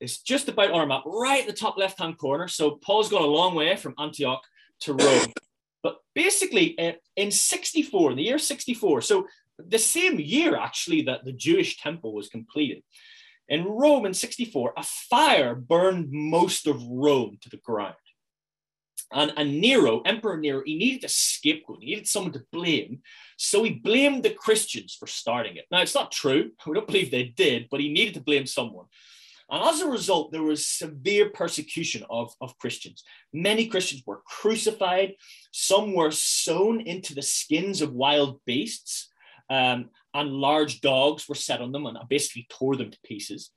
it's 0.00 0.22
just 0.22 0.48
about 0.48 0.70
on 0.70 0.80
our 0.80 0.86
map, 0.86 1.02
right 1.04 1.42
at 1.42 1.46
the 1.46 1.52
top 1.52 1.76
left 1.76 1.98
hand 1.98 2.18
corner. 2.18 2.48
So 2.48 2.72
Paul's 2.72 3.10
gone 3.10 3.22
a 3.22 3.26
long 3.26 3.54
way 3.54 3.76
from 3.76 3.94
Antioch 3.98 4.42
to 4.80 4.94
Rome. 4.94 5.26
But 5.80 5.98
basically, 6.12 6.76
uh, 6.76 6.94
in 7.14 7.30
64, 7.30 8.10
in 8.10 8.16
the 8.16 8.24
year 8.24 8.38
64, 8.38 9.00
so 9.00 9.28
the 9.58 9.78
same 9.78 10.18
year, 10.18 10.56
actually, 10.56 11.02
that 11.02 11.24
the 11.24 11.32
Jewish 11.32 11.78
temple 11.78 12.12
was 12.12 12.28
completed. 12.28 12.82
In 13.48 13.64
Rome 13.64 14.04
in 14.04 14.12
64, 14.12 14.74
a 14.76 14.82
fire 14.82 15.54
burned 15.54 16.08
most 16.10 16.66
of 16.66 16.82
Rome 16.84 17.38
to 17.42 17.48
the 17.48 17.58
ground. 17.58 17.94
And, 19.10 19.32
and 19.36 19.60
Nero, 19.60 20.02
Emperor 20.02 20.36
Nero, 20.36 20.62
he 20.64 20.76
needed 20.76 21.04
a 21.04 21.08
scapegoat. 21.08 21.78
He 21.80 21.90
needed 21.90 22.08
someone 22.08 22.32
to 22.32 22.44
blame. 22.52 23.00
So 23.36 23.62
he 23.62 23.70
blamed 23.70 24.22
the 24.22 24.30
Christians 24.30 24.94
for 24.94 25.06
starting 25.06 25.56
it. 25.56 25.64
Now, 25.70 25.80
it's 25.80 25.94
not 25.94 26.12
true. 26.12 26.50
We 26.66 26.74
don't 26.74 26.86
believe 26.86 27.10
they 27.10 27.24
did, 27.24 27.68
but 27.70 27.80
he 27.80 27.88
needed 27.88 28.14
to 28.14 28.20
blame 28.20 28.46
someone. 28.46 28.86
And 29.50 29.62
as 29.66 29.80
a 29.80 29.88
result, 29.88 30.30
there 30.30 30.42
was 30.42 30.66
severe 30.66 31.30
persecution 31.30 32.04
of, 32.10 32.34
of 32.42 32.58
Christians. 32.58 33.02
Many 33.32 33.66
Christians 33.66 34.02
were 34.04 34.20
crucified. 34.26 35.14
Some 35.52 35.94
were 35.94 36.10
sewn 36.10 36.82
into 36.82 37.14
the 37.14 37.22
skins 37.22 37.80
of 37.80 37.94
wild 37.94 38.40
beasts 38.44 39.08
um, 39.50 39.90
and 40.14 40.30
large 40.30 40.80
dogs 40.80 41.28
were 41.28 41.34
set 41.34 41.60
on 41.60 41.72
them 41.72 41.86
and 41.86 41.98
basically 42.08 42.46
tore 42.50 42.76
them 42.76 42.90
to 42.90 42.98
pieces. 43.04 43.50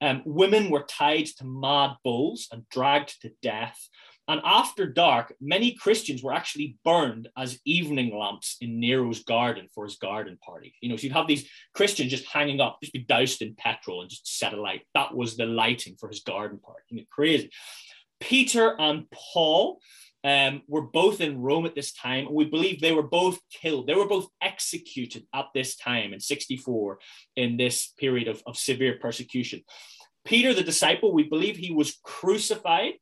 Um, 0.00 0.22
women 0.24 0.70
were 0.70 0.84
tied 0.88 1.26
to 1.38 1.44
mad 1.44 1.92
bulls 2.02 2.48
and 2.50 2.68
dragged 2.68 3.20
to 3.22 3.30
death. 3.40 3.88
And 4.32 4.40
after 4.46 4.86
dark, 4.86 5.34
many 5.42 5.72
Christians 5.72 6.22
were 6.22 6.32
actually 6.32 6.78
burned 6.86 7.28
as 7.36 7.60
evening 7.66 8.16
lamps 8.16 8.56
in 8.62 8.80
Nero's 8.80 9.22
garden 9.24 9.68
for 9.74 9.84
his 9.84 9.96
garden 9.96 10.38
party. 10.42 10.74
You 10.80 10.88
know, 10.88 10.96
so 10.96 11.02
you'd 11.02 11.12
have 11.12 11.26
these 11.26 11.46
Christians 11.74 12.10
just 12.10 12.24
hanging 12.24 12.58
up, 12.58 12.78
just 12.80 12.94
be 12.94 13.04
doused 13.04 13.42
in 13.42 13.54
petrol 13.54 14.00
and 14.00 14.08
just 14.08 14.38
set 14.38 14.54
alight. 14.54 14.86
That 14.94 15.14
was 15.14 15.36
the 15.36 15.44
lighting 15.44 15.96
for 16.00 16.08
his 16.08 16.20
garden 16.20 16.58
party. 16.60 16.80
You 16.88 16.96
know, 16.96 17.04
crazy. 17.10 17.50
Peter 18.20 18.74
and 18.80 19.04
Paul 19.10 19.82
um, 20.24 20.62
were 20.66 20.80
both 20.80 21.20
in 21.20 21.42
Rome 21.42 21.66
at 21.66 21.74
this 21.74 21.92
time. 21.92 22.28
And 22.28 22.34
We 22.34 22.46
believe 22.46 22.80
they 22.80 22.92
were 22.92 23.02
both 23.02 23.38
killed. 23.50 23.86
They 23.86 23.94
were 23.94 24.08
both 24.08 24.28
executed 24.40 25.26
at 25.34 25.48
this 25.54 25.76
time 25.76 26.14
in 26.14 26.20
64 26.20 27.00
in 27.36 27.58
this 27.58 27.88
period 27.98 28.28
of, 28.28 28.42
of 28.46 28.56
severe 28.56 28.96
persecution. 28.98 29.62
Peter, 30.24 30.54
the 30.54 30.62
disciple, 30.62 31.12
we 31.12 31.24
believe 31.24 31.56
he 31.58 31.72
was 31.72 31.98
crucified, 32.02 32.94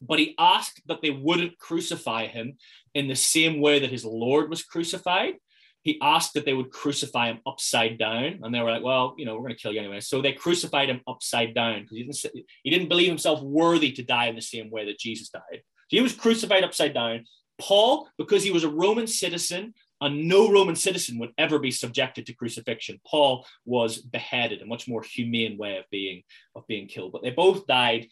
but 0.00 0.18
he 0.18 0.34
asked 0.38 0.80
that 0.86 1.02
they 1.02 1.10
wouldn't 1.10 1.58
crucify 1.58 2.26
him 2.26 2.56
in 2.94 3.08
the 3.08 3.16
same 3.16 3.60
way 3.60 3.78
that 3.78 3.90
his 3.90 4.04
Lord 4.04 4.50
was 4.50 4.62
crucified. 4.62 5.34
He 5.82 5.98
asked 6.02 6.34
that 6.34 6.44
they 6.44 6.52
would 6.52 6.70
crucify 6.70 7.30
him 7.30 7.40
upside 7.46 7.98
down, 7.98 8.40
and 8.42 8.54
they 8.54 8.60
were 8.60 8.70
like, 8.70 8.82
"Well, 8.82 9.14
you 9.16 9.24
know, 9.24 9.34
we're 9.34 9.42
going 9.42 9.54
to 9.54 9.60
kill 9.60 9.72
you 9.72 9.80
anyway." 9.80 10.00
So 10.00 10.20
they 10.20 10.32
crucified 10.32 10.90
him 10.90 11.00
upside 11.06 11.54
down 11.54 11.82
because 11.82 11.96
he 11.96 12.02
didn't 12.04 12.46
he 12.62 12.70
didn't 12.70 12.88
believe 12.88 13.08
himself 13.08 13.42
worthy 13.42 13.92
to 13.92 14.02
die 14.02 14.26
in 14.26 14.36
the 14.36 14.42
same 14.42 14.70
way 14.70 14.84
that 14.86 14.98
Jesus 14.98 15.30
died. 15.30 15.62
So 15.88 15.96
he 15.96 16.02
was 16.02 16.14
crucified 16.14 16.64
upside 16.64 16.94
down. 16.94 17.24
Paul, 17.58 18.08
because 18.16 18.42
he 18.42 18.50
was 18.50 18.64
a 18.64 18.70
Roman 18.70 19.06
citizen, 19.06 19.74
and 20.00 20.28
no 20.28 20.50
Roman 20.50 20.76
citizen 20.76 21.18
would 21.18 21.32
ever 21.36 21.58
be 21.58 21.70
subjected 21.70 22.26
to 22.26 22.34
crucifixion. 22.34 23.00
Paul 23.06 23.46
was 23.64 23.98
beheaded, 23.98 24.62
a 24.62 24.66
much 24.66 24.88
more 24.88 25.02
humane 25.02 25.58
way 25.58 25.76
of 25.76 25.84
being 25.90 26.22
of 26.54 26.66
being 26.66 26.88
killed. 26.88 27.12
But 27.12 27.22
they 27.22 27.30
both 27.30 27.66
died, 27.66 28.08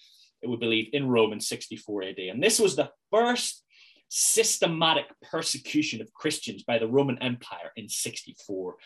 we 0.46 0.56
believe, 0.56 0.88
in 0.92 1.08
Rome 1.08 1.32
in 1.32 1.40
64 1.40 2.02
AD. 2.04 2.18
And 2.18 2.42
this 2.42 2.58
was 2.58 2.76
the 2.76 2.90
first 3.10 3.64
systematic 4.08 5.06
persecution 5.30 6.00
of 6.00 6.12
Christians 6.12 6.62
by 6.62 6.78
the 6.78 6.88
Roman 6.88 7.18
Empire 7.22 7.72
in 7.76 7.88
64 7.88 8.76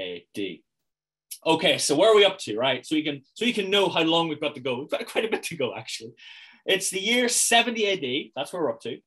AD. 0.00 0.58
Okay, 1.46 1.78
so 1.78 1.96
where 1.96 2.10
are 2.10 2.16
we 2.16 2.24
up 2.24 2.38
to, 2.38 2.56
right? 2.56 2.84
So 2.84 2.94
you 2.94 3.04
can 3.04 3.22
so 3.34 3.44
you 3.44 3.54
can 3.54 3.70
know 3.70 3.88
how 3.88 4.02
long 4.02 4.28
we've 4.28 4.40
got 4.40 4.54
to 4.54 4.60
go. 4.60 4.78
We've 4.78 4.90
got 4.90 5.06
quite 5.06 5.24
a 5.24 5.28
bit 5.28 5.42
to 5.44 5.56
go, 5.56 5.74
actually. 5.76 6.12
It's 6.66 6.90
the 6.90 7.00
year 7.00 7.28
70 7.28 7.88
AD. 7.88 8.32
That's 8.34 8.52
where 8.52 8.62
we're 8.62 8.70
up 8.70 8.80
to. 8.82 8.98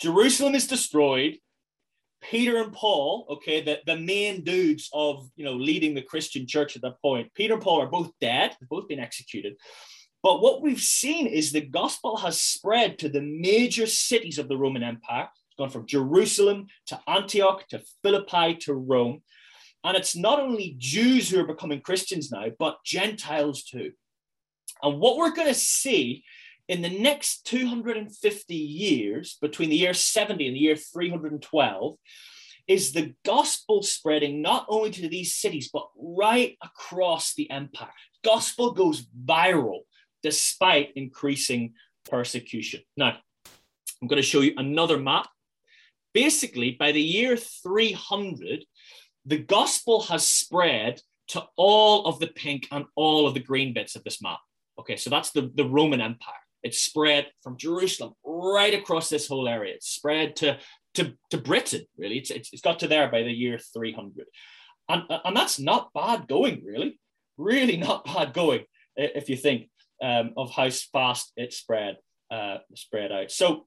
Jerusalem 0.00 0.54
is 0.54 0.66
destroyed. 0.66 1.38
Peter 2.22 2.62
and 2.62 2.72
Paul, 2.72 3.26
okay, 3.28 3.62
the, 3.62 3.80
the 3.84 3.98
main 3.98 4.44
dudes 4.44 4.88
of 4.94 5.28
you 5.36 5.44
know 5.44 5.52
leading 5.52 5.94
the 5.94 6.02
Christian 6.02 6.46
church 6.46 6.74
at 6.74 6.82
that 6.82 7.00
point, 7.02 7.32
Peter 7.34 7.54
and 7.54 7.62
Paul 7.62 7.82
are 7.82 7.86
both 7.86 8.12
dead, 8.20 8.56
they've 8.58 8.68
both 8.68 8.88
been 8.88 9.00
executed. 9.00 9.56
But 10.24 10.40
what 10.40 10.62
we've 10.62 10.80
seen 10.80 11.26
is 11.26 11.52
the 11.52 11.60
gospel 11.60 12.16
has 12.16 12.40
spread 12.40 12.98
to 13.00 13.10
the 13.10 13.20
major 13.20 13.86
cities 13.86 14.38
of 14.38 14.48
the 14.48 14.56
Roman 14.56 14.82
Empire. 14.82 15.28
It's 15.34 15.56
gone 15.58 15.68
from 15.68 15.86
Jerusalem 15.86 16.68
to 16.86 16.98
Antioch 17.06 17.68
to 17.68 17.82
Philippi 18.02 18.54
to 18.62 18.72
Rome. 18.72 19.20
And 19.84 19.98
it's 19.98 20.16
not 20.16 20.40
only 20.40 20.76
Jews 20.78 21.28
who 21.28 21.40
are 21.40 21.46
becoming 21.46 21.82
Christians 21.82 22.32
now, 22.32 22.46
but 22.58 22.82
Gentiles 22.86 23.64
too. 23.64 23.92
And 24.82 24.98
what 24.98 25.18
we're 25.18 25.34
going 25.34 25.48
to 25.48 25.54
see 25.54 26.24
in 26.68 26.80
the 26.80 26.88
next 26.88 27.44
250 27.44 28.54
years, 28.54 29.36
between 29.42 29.68
the 29.68 29.76
year 29.76 29.92
70 29.92 30.46
and 30.46 30.56
the 30.56 30.60
year 30.60 30.76
312, 30.76 31.98
is 32.66 32.92
the 32.92 33.12
gospel 33.26 33.82
spreading 33.82 34.40
not 34.40 34.64
only 34.70 34.90
to 34.92 35.06
these 35.06 35.34
cities, 35.34 35.68
but 35.70 35.86
right 35.98 36.56
across 36.62 37.34
the 37.34 37.50
empire. 37.50 37.92
Gospel 38.24 38.72
goes 38.72 39.06
viral 39.26 39.80
despite 40.24 40.90
increasing 40.96 41.74
persecution. 42.10 42.80
Now, 42.96 43.18
I'm 44.02 44.08
going 44.08 44.20
to 44.20 44.26
show 44.26 44.40
you 44.40 44.54
another 44.56 44.98
map. 44.98 45.28
Basically, 46.14 46.72
by 46.72 46.92
the 46.92 47.00
year 47.00 47.36
300, 47.36 48.64
the 49.26 49.38
gospel 49.38 50.02
has 50.02 50.26
spread 50.26 51.00
to 51.28 51.44
all 51.56 52.06
of 52.06 52.18
the 52.20 52.28
pink 52.28 52.68
and 52.72 52.86
all 52.96 53.26
of 53.26 53.34
the 53.34 53.40
green 53.40 53.72
bits 53.74 53.96
of 53.96 54.04
this 54.04 54.22
map. 54.22 54.38
Okay, 54.78 54.96
so 54.96 55.10
that's 55.10 55.30
the, 55.30 55.52
the 55.54 55.68
Roman 55.68 56.00
Empire. 56.00 56.34
It's 56.62 56.80
spread 56.80 57.26
from 57.42 57.58
Jerusalem 57.58 58.14
right 58.24 58.74
across 58.74 59.10
this 59.10 59.28
whole 59.28 59.46
area. 59.46 59.74
It's 59.74 59.88
spread 59.88 60.36
to, 60.36 60.58
to, 60.94 61.12
to 61.30 61.38
Britain, 61.38 61.84
really. 61.98 62.18
It's, 62.18 62.30
it's, 62.30 62.52
it's 62.52 62.62
got 62.62 62.78
to 62.80 62.88
there 62.88 63.10
by 63.10 63.22
the 63.22 63.32
year 63.32 63.58
300. 63.58 64.26
And, 64.88 65.02
and 65.24 65.36
that's 65.36 65.58
not 65.58 65.92
bad 65.92 66.28
going, 66.28 66.62
really. 66.64 66.98
Really 67.36 67.76
not 67.76 68.04
bad 68.04 68.32
going, 68.32 68.64
if 68.96 69.28
you 69.28 69.36
think 69.36 69.68
um, 70.02 70.32
of 70.36 70.50
how 70.50 70.70
fast 70.70 71.32
it 71.36 71.52
spread, 71.52 71.96
uh, 72.30 72.58
spread 72.74 73.12
out. 73.12 73.30
So 73.30 73.66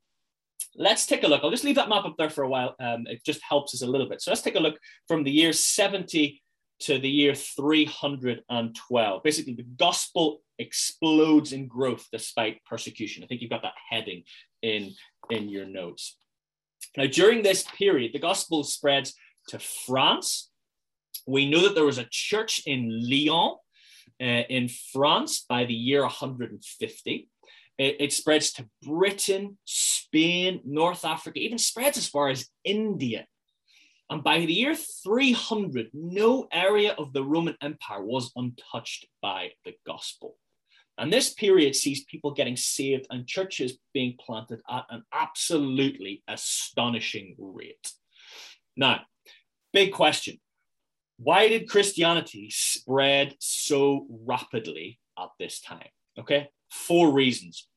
let's 0.76 1.06
take 1.06 1.24
a 1.24 1.28
look. 1.28 1.44
I'll 1.44 1.52
just 1.52 1.64
leave 1.64 1.76
that 1.76 1.90
map 1.90 2.06
up 2.06 2.16
there 2.18 2.30
for 2.30 2.44
a 2.44 2.50
while. 2.50 2.76
Um, 2.80 3.06
it 3.08 3.24
just 3.26 3.42
helps 3.48 3.74
us 3.74 3.82
a 3.82 3.88
little 3.88 4.08
bit. 4.08 4.22
So 4.22 4.32
let's 4.32 4.42
take 4.42 4.56
a 4.56 4.60
look 4.60 4.78
from 5.08 5.24
the 5.24 5.32
year 5.32 5.54
70 5.54 6.42
to 6.80 7.00
the 7.00 7.10
year 7.10 7.34
312. 7.34 9.24
Basically, 9.24 9.54
the 9.54 9.64
gospel 9.64 10.42
explodes 10.60 11.54
in 11.54 11.68
growth 11.68 12.08
despite 12.12 12.64
persecution. 12.66 13.24
I 13.24 13.28
think 13.28 13.42
you've 13.42 13.50
got 13.50 13.64
that 13.64 13.74
heading 13.90 14.24
in, 14.62 14.94
in 15.30 15.50
your 15.50 15.66
notes. 15.66 16.18
Now, 16.96 17.06
during 17.06 17.42
this 17.42 17.64
period, 17.64 18.14
the 18.14 18.20
gospel 18.20 18.64
spreads 18.64 19.14
to 19.50 19.60
France. 19.60 20.50
We 21.26 21.50
know 21.50 21.62
that 21.62 21.76
there 21.76 21.86
was 21.86 21.98
a 21.98 22.08
church 22.10 22.62
in 22.66 22.90
Lyon 22.90 23.56
Uh, 24.20 24.44
in 24.50 24.68
France 24.94 25.46
by 25.48 25.66
the 25.66 25.74
year 25.74 26.02
150. 26.02 27.30
It, 27.78 27.96
it 28.00 28.14
spreads 28.14 28.52
to 28.54 28.68
Britain, 28.82 29.60
Spain, 29.66 30.62
North 30.66 31.06
Africa, 31.06 31.40
even 31.40 31.60
spreads 31.60 31.98
as 31.98 32.08
far 32.08 32.30
as 32.30 32.50
India 32.64 33.28
and 34.10 34.24
by 34.24 34.40
the 34.40 34.54
year 34.54 34.76
300, 34.76 35.90
no 35.94 36.48
area 36.52 36.94
of 36.98 37.12
the 37.12 37.24
Roman 37.24 37.58
Empire 37.62 38.04
was 38.04 38.32
untouched 38.36 39.06
by 39.22 39.52
the 39.66 39.74
gospel. 39.86 40.38
And 40.98 41.12
this 41.12 41.34
period 41.34 41.76
sees 41.76 42.06
people 42.06 42.32
getting 42.32 42.56
saved 42.56 43.06
and 43.10 43.28
churches 43.28 43.78
being 43.94 44.16
planted 44.20 44.62
at 44.70 44.86
an 44.90 45.04
absolutely 45.14 46.24
astonishing 46.28 47.36
rate. 47.38 47.92
Now, 48.76 49.02
big 49.74 49.92
question 49.92 50.40
why 51.18 51.48
did 51.48 51.70
Christianity 51.70 52.50
spread 52.52 53.36
so 53.40 54.08
rapidly 54.10 55.00
at 55.18 55.30
this 55.40 55.60
time? 55.60 55.90
Okay, 56.20 56.50
four 56.72 57.12
reasons. 57.12 57.68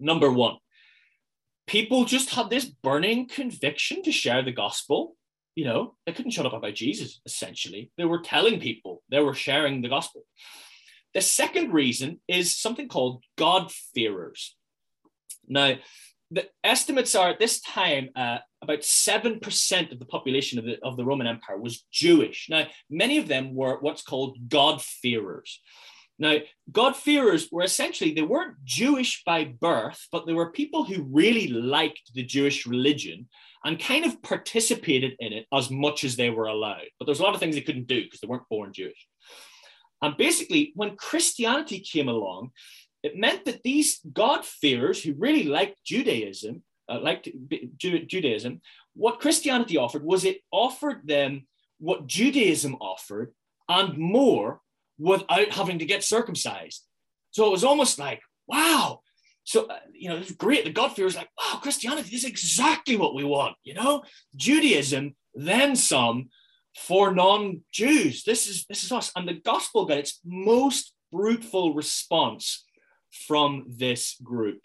Number 0.00 0.30
one, 0.30 0.56
people 1.66 2.04
just 2.04 2.30
had 2.30 2.50
this 2.50 2.64
burning 2.64 3.28
conviction 3.28 4.02
to 4.02 4.12
share 4.12 4.42
the 4.42 4.52
gospel 4.52 5.16
you 5.58 5.64
know, 5.64 5.96
they 6.06 6.12
couldn't 6.12 6.30
shut 6.30 6.46
up 6.46 6.52
about 6.52 6.76
Jesus, 6.76 7.20
essentially. 7.26 7.90
They 7.98 8.04
were 8.04 8.20
telling 8.20 8.60
people, 8.60 9.02
they 9.10 9.18
were 9.18 9.34
sharing 9.34 9.82
the 9.82 9.88
gospel. 9.88 10.22
The 11.14 11.20
second 11.20 11.72
reason 11.72 12.20
is 12.28 12.56
something 12.56 12.86
called 12.86 13.24
God-fearers. 13.36 14.54
Now, 15.48 15.74
the 16.30 16.46
estimates 16.62 17.14
are 17.14 17.30
at 17.30 17.38
this 17.38 17.60
time 17.60 18.10
uh, 18.14 18.38
about 18.62 18.80
7% 18.80 19.92
of 19.92 19.98
the 19.98 20.04
population 20.04 20.58
of 20.58 20.64
the, 20.64 20.78
of 20.82 20.96
the 20.96 21.04
Roman 21.04 21.26
Empire 21.26 21.58
was 21.58 21.84
Jewish. 21.90 22.48
Now, 22.50 22.66
many 22.90 23.18
of 23.18 23.28
them 23.28 23.54
were 23.54 23.78
what's 23.80 24.02
called 24.02 24.36
God-fearers. 24.48 25.60
Now, 26.18 26.38
God-fearers 26.70 27.48
were 27.50 27.62
essentially, 27.62 28.12
they 28.12 28.22
weren't 28.22 28.56
Jewish 28.64 29.22
by 29.24 29.44
birth, 29.44 30.06
but 30.10 30.26
they 30.26 30.32
were 30.32 30.50
people 30.50 30.84
who 30.84 31.08
really 31.10 31.48
liked 31.48 32.12
the 32.14 32.24
Jewish 32.24 32.66
religion 32.66 33.28
and 33.64 33.78
kind 33.78 34.04
of 34.04 34.20
participated 34.22 35.16
in 35.20 35.32
it 35.32 35.46
as 35.52 35.70
much 35.70 36.04
as 36.04 36.16
they 36.16 36.30
were 36.30 36.46
allowed. 36.46 36.86
But 36.98 37.06
there's 37.06 37.20
a 37.20 37.22
lot 37.22 37.34
of 37.34 37.40
things 37.40 37.54
they 37.54 37.60
couldn't 37.60 37.86
do 37.86 38.02
because 38.02 38.20
they 38.20 38.28
weren't 38.28 38.48
born 38.50 38.72
Jewish. 38.72 39.06
And 40.02 40.16
basically, 40.16 40.72
when 40.74 40.96
Christianity 40.96 41.80
came 41.80 42.08
along, 42.08 42.50
it 43.02 43.16
meant 43.16 43.44
that 43.44 43.62
these 43.62 44.00
God-fearers 44.12 45.02
who 45.02 45.14
really 45.14 45.44
liked 45.44 45.84
Judaism, 45.84 46.62
uh, 46.88 47.00
liked 47.00 47.28
Ju- 47.76 48.04
Judaism, 48.04 48.60
what 48.94 49.20
Christianity 49.20 49.76
offered 49.76 50.04
was 50.04 50.24
it 50.24 50.40
offered 50.50 51.06
them 51.06 51.46
what 51.78 52.06
Judaism 52.06 52.74
offered 52.80 53.32
and 53.68 53.96
more 53.96 54.60
without 54.98 55.52
having 55.52 55.78
to 55.78 55.86
get 55.86 56.02
circumcised. 56.02 56.84
So 57.30 57.46
it 57.46 57.52
was 57.52 57.64
almost 57.64 57.98
like, 57.98 58.20
wow, 58.48 59.00
so, 59.44 59.64
uh, 59.64 59.78
you 59.94 60.10
know, 60.10 60.16
it's 60.16 60.32
great. 60.32 60.64
The 60.64 60.70
God-fearers 60.70 61.16
like, 61.16 61.30
wow, 61.38 61.58
Christianity, 61.62 62.14
is 62.14 62.24
exactly 62.24 62.96
what 62.96 63.14
we 63.14 63.24
want, 63.24 63.56
you 63.64 63.72
know? 63.72 64.02
Judaism, 64.36 65.16
then 65.34 65.74
some 65.74 66.28
for 66.76 67.14
non-Jews. 67.14 68.24
This 68.24 68.46
is 68.46 68.66
this 68.66 68.84
is 68.84 68.92
us. 68.92 69.10
And 69.16 69.26
the 69.26 69.34
gospel 69.34 69.86
got 69.86 69.98
its 69.98 70.20
most 70.24 70.92
fruitful 71.10 71.74
response 71.74 72.66
from 73.10 73.64
this 73.68 74.16
group. 74.22 74.60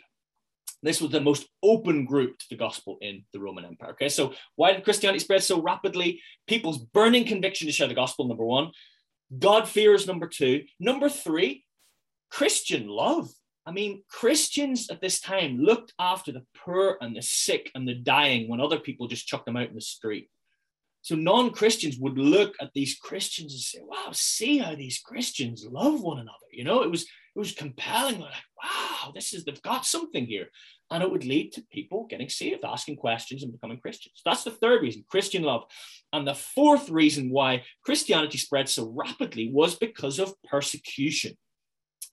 This 0.81 1.01
was 1.01 1.11
the 1.11 1.21
most 1.21 1.47
open 1.63 2.05
group 2.05 2.37
to 2.37 2.45
the 2.49 2.57
gospel 2.57 2.97
in 3.01 3.23
the 3.31 3.39
Roman 3.39 3.63
Empire. 3.63 3.91
Okay, 3.91 4.09
so 4.09 4.33
why 4.55 4.73
did 4.73 4.83
Christianity 4.83 5.19
spread 5.19 5.41
so 5.41 5.61
rapidly? 5.61 6.21
People's 6.45 6.77
burning 6.77 7.25
conviction 7.25 7.67
to 7.67 7.73
share 7.73 7.87
the 7.87 7.93
gospel, 7.93 8.27
number 8.27 8.43
one. 8.43 8.71
God-fearers, 9.39 10.05
number 10.07 10.27
two. 10.27 10.63
Number 10.79 11.07
three, 11.07 11.63
Christian 12.29 12.87
love. 12.87 13.29
I 13.65 13.71
mean, 13.71 14.03
Christians 14.09 14.89
at 14.89 14.99
this 14.99 15.21
time 15.21 15.57
looked 15.57 15.93
after 15.97 16.33
the 16.33 16.43
poor 16.53 16.97
and 16.99 17.15
the 17.15 17.21
sick 17.21 17.71
and 17.75 17.87
the 17.87 17.95
dying 17.95 18.49
when 18.49 18.59
other 18.59 18.79
people 18.79 19.07
just 19.07 19.25
chucked 19.25 19.45
them 19.45 19.55
out 19.55 19.69
in 19.69 19.75
the 19.75 19.81
street. 19.81 20.29
So 21.01 21.15
non 21.15 21.51
Christians 21.51 21.97
would 21.97 22.17
look 22.17 22.55
at 22.61 22.71
these 22.73 22.95
Christians 22.95 23.53
and 23.53 23.61
say, 23.61 23.79
"Wow, 23.83 24.11
see 24.11 24.57
how 24.57 24.75
these 24.75 24.99
Christians 24.99 25.65
love 25.65 26.01
one 26.01 26.19
another." 26.19 26.47
You 26.51 26.63
know, 26.63 26.81
it 26.81 26.89
was 26.91 27.05
it 27.35 27.39
was 27.39 27.51
compelling. 27.53 28.19
They're 28.19 28.29
like, 28.29 28.49
"Wow, 28.63 29.11
this 29.13 29.33
is 29.33 29.43
they've 29.43 29.61
got 29.61 29.85
something 29.85 30.25
here," 30.25 30.49
and 30.91 31.01
it 31.01 31.09
would 31.09 31.25
lead 31.25 31.51
to 31.53 31.65
people 31.71 32.05
getting 32.05 32.29
saved, 32.29 32.63
asking 32.63 32.97
questions, 32.97 33.43
and 33.43 33.51
becoming 33.51 33.79
Christians. 33.79 34.21
That's 34.23 34.43
the 34.43 34.51
third 34.51 34.81
reason: 34.81 35.05
Christian 35.09 35.43
love. 35.43 35.63
And 36.11 36.27
the 36.27 36.35
fourth 36.35 36.89
reason 36.89 37.29
why 37.29 37.63
Christianity 37.83 38.37
spread 38.37 38.69
so 38.69 38.87
rapidly 38.89 39.49
was 39.51 39.75
because 39.75 40.19
of 40.19 40.41
persecution. 40.43 41.37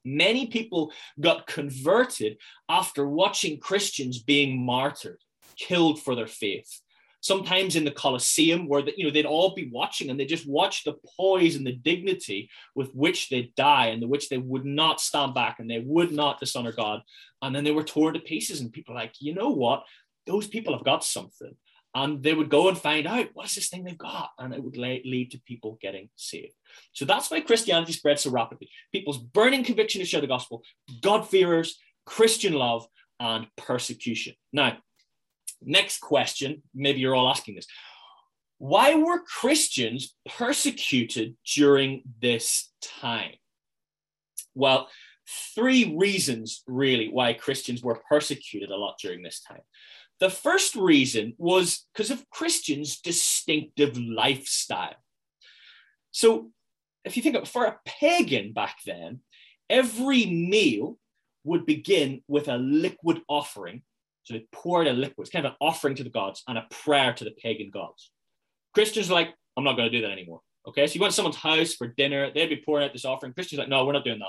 Many 0.04 0.46
people 0.46 0.92
got 1.20 1.46
converted 1.46 2.38
after 2.68 3.06
watching 3.06 3.60
Christians 3.60 4.22
being 4.22 4.64
martyred, 4.64 5.22
killed 5.56 6.02
for 6.02 6.14
their 6.14 6.26
faith 6.26 6.80
sometimes 7.20 7.76
in 7.76 7.84
the 7.84 7.90
Colosseum, 7.90 8.66
where 8.66 8.82
the, 8.82 8.92
you 8.96 9.04
know 9.04 9.10
they'd 9.10 9.26
all 9.26 9.54
be 9.54 9.70
watching 9.72 10.10
and 10.10 10.18
they 10.18 10.24
just 10.24 10.48
watch 10.48 10.84
the 10.84 10.96
poise 11.16 11.56
and 11.56 11.66
the 11.66 11.72
dignity 11.72 12.50
with 12.74 12.92
which 12.94 13.28
they 13.28 13.52
die 13.56 13.86
and 13.86 14.02
the 14.02 14.08
which 14.08 14.28
they 14.28 14.38
would 14.38 14.64
not 14.64 15.00
stand 15.00 15.34
back 15.34 15.58
and 15.58 15.70
they 15.70 15.80
would 15.80 16.12
not 16.12 16.40
dishonor 16.40 16.72
God. 16.72 17.02
And 17.42 17.54
then 17.54 17.64
they 17.64 17.72
were 17.72 17.84
torn 17.84 18.14
to 18.14 18.20
pieces, 18.20 18.60
and 18.60 18.72
people 18.72 18.94
like, 18.94 19.14
you 19.20 19.34
know 19.34 19.50
what? 19.50 19.84
Those 20.26 20.46
people 20.46 20.74
have 20.74 20.84
got 20.84 21.04
something. 21.04 21.54
And 21.92 22.22
they 22.22 22.34
would 22.34 22.50
go 22.50 22.68
and 22.68 22.78
find 22.78 23.04
out 23.04 23.30
what's 23.32 23.56
this 23.56 23.68
thing 23.68 23.82
they've 23.82 23.98
got, 23.98 24.30
and 24.38 24.54
it 24.54 24.62
would 24.62 24.76
lead 24.76 25.32
to 25.32 25.40
people 25.40 25.76
getting 25.82 26.08
saved. 26.14 26.54
So 26.92 27.04
that's 27.04 27.28
why 27.32 27.40
Christianity 27.40 27.92
spread 27.92 28.20
so 28.20 28.30
rapidly. 28.30 28.70
People's 28.92 29.18
burning 29.18 29.64
conviction 29.64 30.00
to 30.00 30.04
share 30.04 30.20
the 30.20 30.28
gospel, 30.28 30.62
God-fearers, 31.02 31.78
Christian 32.06 32.52
love, 32.52 32.86
and 33.18 33.48
persecution. 33.56 34.34
Now, 34.52 34.78
Next 35.62 36.00
question, 36.00 36.62
maybe 36.74 37.00
you're 37.00 37.14
all 37.14 37.28
asking 37.28 37.56
this. 37.56 37.66
Why 38.58 38.94
were 38.94 39.20
Christians 39.20 40.14
persecuted 40.26 41.36
during 41.54 42.02
this 42.20 42.70
time? 42.82 43.32
Well, 44.54 44.88
three 45.54 45.96
reasons 45.96 46.62
really 46.66 47.08
why 47.08 47.32
Christians 47.32 47.82
were 47.82 48.02
persecuted 48.08 48.70
a 48.70 48.76
lot 48.76 48.96
during 49.02 49.22
this 49.22 49.40
time. 49.40 49.62
The 50.18 50.30
first 50.30 50.76
reason 50.76 51.34
was 51.38 51.86
because 51.92 52.10
of 52.10 52.28
Christians' 52.28 53.00
distinctive 53.00 53.96
lifestyle. 53.96 54.96
So, 56.10 56.50
if 57.04 57.16
you 57.16 57.22
think 57.22 57.36
of 57.36 57.48
for 57.48 57.64
a 57.64 57.78
pagan 57.86 58.52
back 58.52 58.76
then, 58.84 59.20
every 59.70 60.26
meal 60.26 60.98
would 61.44 61.64
begin 61.64 62.22
with 62.28 62.48
a 62.48 62.58
liquid 62.58 63.22
offering 63.28 63.82
so 64.24 64.34
they 64.34 64.46
poured 64.52 64.86
a 64.86 64.92
liquid. 64.92 65.24
It's 65.24 65.30
kind 65.30 65.46
of 65.46 65.52
an 65.52 65.58
offering 65.60 65.94
to 65.96 66.04
the 66.04 66.10
gods 66.10 66.42
and 66.46 66.58
a 66.58 66.66
prayer 66.70 67.12
to 67.12 67.24
the 67.24 67.32
pagan 67.32 67.70
gods. 67.70 68.10
Christians 68.74 69.10
are 69.10 69.14
like, 69.14 69.34
I'm 69.56 69.64
not 69.64 69.76
going 69.76 69.90
to 69.90 69.96
do 69.96 70.02
that 70.02 70.12
anymore. 70.12 70.40
Okay, 70.68 70.86
so 70.86 70.94
you 70.94 71.00
went 71.00 71.12
to 71.12 71.16
someone's 71.16 71.36
house 71.36 71.74
for 71.74 71.88
dinner, 71.88 72.30
they'd 72.32 72.46
be 72.46 72.62
pouring 72.64 72.84
out 72.84 72.92
this 72.92 73.04
offering. 73.04 73.32
Christians 73.32 73.58
are 73.58 73.62
like, 73.62 73.70
no, 73.70 73.84
we're 73.84 73.92
not 73.92 74.04
doing 74.04 74.18
that. 74.18 74.28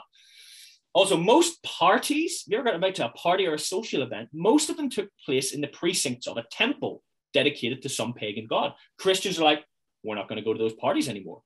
Also, 0.94 1.16
most 1.16 1.62
parties, 1.64 2.44
you 2.48 2.58
ever 2.58 2.78
got 2.78 2.96
to 2.96 3.06
a 3.06 3.10
party 3.10 3.46
or 3.48 3.54
a 3.54 3.60
social 3.60 4.02
event, 4.02 4.30
most 4.34 4.70
of 4.70 4.78
them 4.78 4.90
took 4.90 5.10
place 5.26 5.54
in 5.54 5.62
the 5.62 5.68
precincts 5.68 6.28
of 6.28 6.38
a 6.38 6.46
temple 6.52 7.02
dedicated 7.34 7.82
to 7.82 7.90
some 7.90 8.14
pagan 8.14 8.48
god. 8.48 8.74
Christians 8.98 9.40
are 9.40 9.44
like, 9.44 9.64
we're 10.04 10.16
not 10.16 10.28
going 10.28 10.38
to 10.38 10.44
go 10.44 10.54
to 10.54 10.60
those 10.60 10.74
parties 10.74 11.08
anymore. 11.08 11.42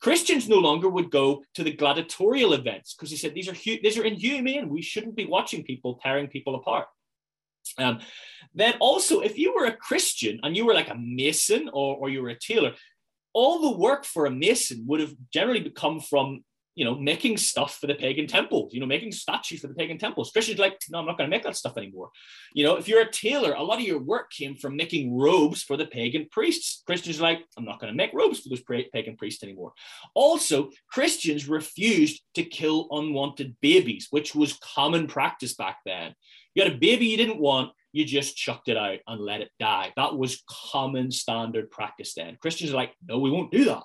Christians 0.00 0.48
no 0.48 0.58
longer 0.58 0.88
would 0.88 1.10
go 1.10 1.42
to 1.54 1.64
the 1.64 1.72
gladiatorial 1.72 2.52
events 2.52 2.94
because 2.94 3.10
he 3.10 3.16
said 3.16 3.34
these 3.34 3.48
are 3.48 3.54
these 3.54 3.96
are 3.96 4.04
inhumane. 4.04 4.68
We 4.68 4.82
shouldn't 4.82 5.16
be 5.16 5.24
watching 5.24 5.64
people 5.64 5.98
tearing 6.02 6.28
people 6.28 6.54
apart. 6.54 6.86
Um, 7.78 8.00
then 8.54 8.74
also, 8.80 9.20
if 9.20 9.38
you 9.38 9.54
were 9.54 9.66
a 9.66 9.76
Christian 9.76 10.40
and 10.42 10.56
you 10.56 10.64
were 10.64 10.74
like 10.74 10.90
a 10.90 10.96
mason 10.96 11.68
or, 11.72 11.96
or 11.96 12.08
you 12.08 12.22
were 12.22 12.30
a 12.30 12.38
tailor, 12.38 12.72
all 13.32 13.60
the 13.60 13.76
work 13.76 14.04
for 14.04 14.26
a 14.26 14.30
mason 14.30 14.84
would 14.86 15.00
have 15.00 15.14
generally 15.32 15.68
come 15.70 16.00
from 16.00 16.42
you 16.76 16.84
know 16.84 16.94
making 16.94 17.36
stuff 17.38 17.78
for 17.78 17.86
the 17.86 17.94
pagan 17.94 18.26
temples 18.26 18.72
you 18.72 18.80
know 18.80 18.86
making 18.86 19.10
statues 19.10 19.60
for 19.60 19.66
the 19.66 19.74
pagan 19.74 19.98
temples. 19.98 20.30
Christians 20.30 20.60
like 20.60 20.78
no 20.90 20.98
i'm 20.98 21.06
not 21.06 21.18
going 21.18 21.28
to 21.28 21.34
make 21.34 21.42
that 21.42 21.56
stuff 21.56 21.76
anymore. 21.76 22.10
You 22.54 22.64
know 22.64 22.76
if 22.76 22.86
you're 22.86 23.00
a 23.00 23.10
tailor 23.10 23.54
a 23.54 23.62
lot 23.62 23.80
of 23.80 23.86
your 23.86 23.98
work 23.98 24.30
came 24.30 24.54
from 24.54 24.76
making 24.76 25.18
robes 25.18 25.62
for 25.62 25.76
the 25.76 25.86
pagan 25.86 26.28
priests. 26.30 26.82
Christians 26.86 27.20
like 27.20 27.40
i'm 27.56 27.64
not 27.64 27.80
going 27.80 27.92
to 27.92 27.96
make 27.96 28.12
robes 28.12 28.40
for 28.40 28.50
those 28.50 28.62
pagan 28.92 29.16
priests 29.16 29.42
anymore. 29.42 29.72
Also 30.14 30.70
christians 30.90 31.48
refused 31.48 32.22
to 32.34 32.44
kill 32.44 32.88
unwanted 32.90 33.56
babies 33.60 34.08
which 34.10 34.34
was 34.34 34.58
common 34.62 35.06
practice 35.06 35.54
back 35.54 35.78
then 35.84 36.14
you 36.56 36.64
had 36.64 36.72
a 36.72 36.78
baby 36.78 37.06
you 37.06 37.18
didn't 37.18 37.38
want, 37.38 37.70
you 37.92 38.04
just 38.04 38.36
chucked 38.36 38.68
it 38.68 38.76
out 38.76 38.98
and 39.06 39.20
let 39.20 39.42
it 39.42 39.50
die. 39.60 39.92
That 39.96 40.16
was 40.16 40.42
common 40.48 41.10
standard 41.10 41.70
practice 41.70 42.14
then. 42.14 42.38
Christians 42.40 42.72
are 42.72 42.76
like, 42.76 42.94
no, 43.06 43.18
we 43.18 43.30
won't 43.30 43.52
do 43.52 43.66
that. 43.66 43.82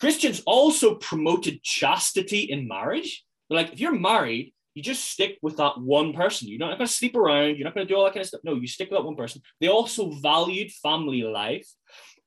Christians 0.00 0.42
also 0.46 0.94
promoted 0.94 1.62
chastity 1.62 2.40
in 2.40 2.66
marriage. 2.66 3.24
They're 3.48 3.58
like, 3.58 3.74
if 3.74 3.78
you're 3.80 3.98
married, 3.98 4.54
you 4.74 4.82
just 4.82 5.04
stick 5.04 5.38
with 5.42 5.58
that 5.58 5.78
one 5.78 6.14
person. 6.14 6.48
You're 6.48 6.58
not 6.58 6.78
going 6.78 6.86
to 6.86 6.92
sleep 6.92 7.14
around. 7.14 7.56
You're 7.56 7.66
not 7.66 7.74
going 7.74 7.86
to 7.86 7.92
do 7.92 7.98
all 7.98 8.04
that 8.04 8.14
kind 8.14 8.22
of 8.22 8.28
stuff. 8.28 8.40
No, 8.42 8.54
you 8.54 8.66
stick 8.66 8.90
with 8.90 8.98
that 8.98 9.04
one 9.04 9.16
person. 9.16 9.42
They 9.60 9.68
also 9.68 10.12
valued 10.12 10.72
family 10.72 11.22
life. 11.22 11.68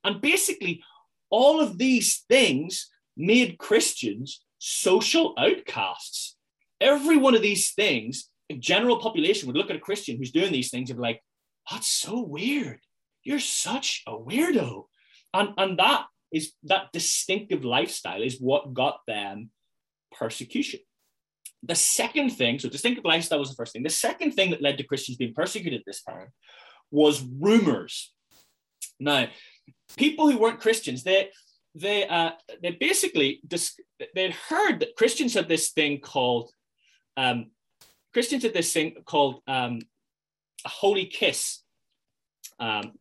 And 0.04 0.20
basically, 0.20 0.82
all 1.28 1.60
of 1.60 1.76
these 1.76 2.24
things 2.28 2.88
made 3.16 3.58
Christians 3.58 4.44
social 4.58 5.34
outcasts. 5.36 6.36
Every 6.80 7.16
one 7.16 7.34
of 7.34 7.42
these 7.42 7.72
things 7.72 8.30
general 8.54 8.98
population 8.98 9.46
would 9.46 9.56
look 9.56 9.70
at 9.70 9.76
a 9.76 9.80
Christian 9.80 10.16
who's 10.16 10.32
doing 10.32 10.52
these 10.52 10.70
things 10.70 10.90
and 10.90 10.98
be 10.98 11.02
like, 11.02 11.20
that's 11.70 11.88
so 11.88 12.20
weird. 12.20 12.80
You're 13.24 13.40
such 13.40 14.02
a 14.06 14.12
weirdo. 14.12 14.84
And, 15.34 15.50
and 15.58 15.78
that 15.78 16.06
is 16.32 16.52
that 16.64 16.92
distinctive 16.92 17.64
lifestyle 17.64 18.22
is 18.22 18.40
what 18.40 18.74
got 18.74 19.00
them 19.06 19.50
persecution. 20.12 20.80
The 21.62 21.74
second 21.74 22.30
thing, 22.30 22.58
so 22.58 22.68
distinctive 22.68 23.04
lifestyle 23.04 23.38
was 23.38 23.50
the 23.50 23.56
first 23.56 23.72
thing. 23.72 23.82
The 23.82 23.90
second 23.90 24.32
thing 24.32 24.50
that 24.50 24.62
led 24.62 24.78
to 24.78 24.84
Christians 24.84 25.16
being 25.16 25.34
persecuted 25.34 25.82
this 25.86 26.02
time 26.02 26.28
was 26.90 27.24
rumors. 27.40 28.12
Now, 29.00 29.28
people 29.96 30.30
who 30.30 30.38
weren't 30.38 30.60
Christians, 30.60 31.02
they 31.02 31.30
they 31.74 32.06
uh, 32.06 32.30
they 32.62 32.72
basically 32.72 33.40
they'd 34.14 34.32
heard 34.32 34.80
that 34.80 34.96
Christians 34.96 35.34
had 35.34 35.48
this 35.48 35.70
thing 35.70 36.00
called 36.00 36.50
um, 37.16 37.50
Christians 38.16 38.40
did 38.40 38.54
this 38.54 38.72
thing 38.72 38.94
called 39.04 39.42
um, 39.46 39.78
a 40.64 40.70
holy 40.70 41.04
kiss. 41.04 41.60
Um, 42.58 42.92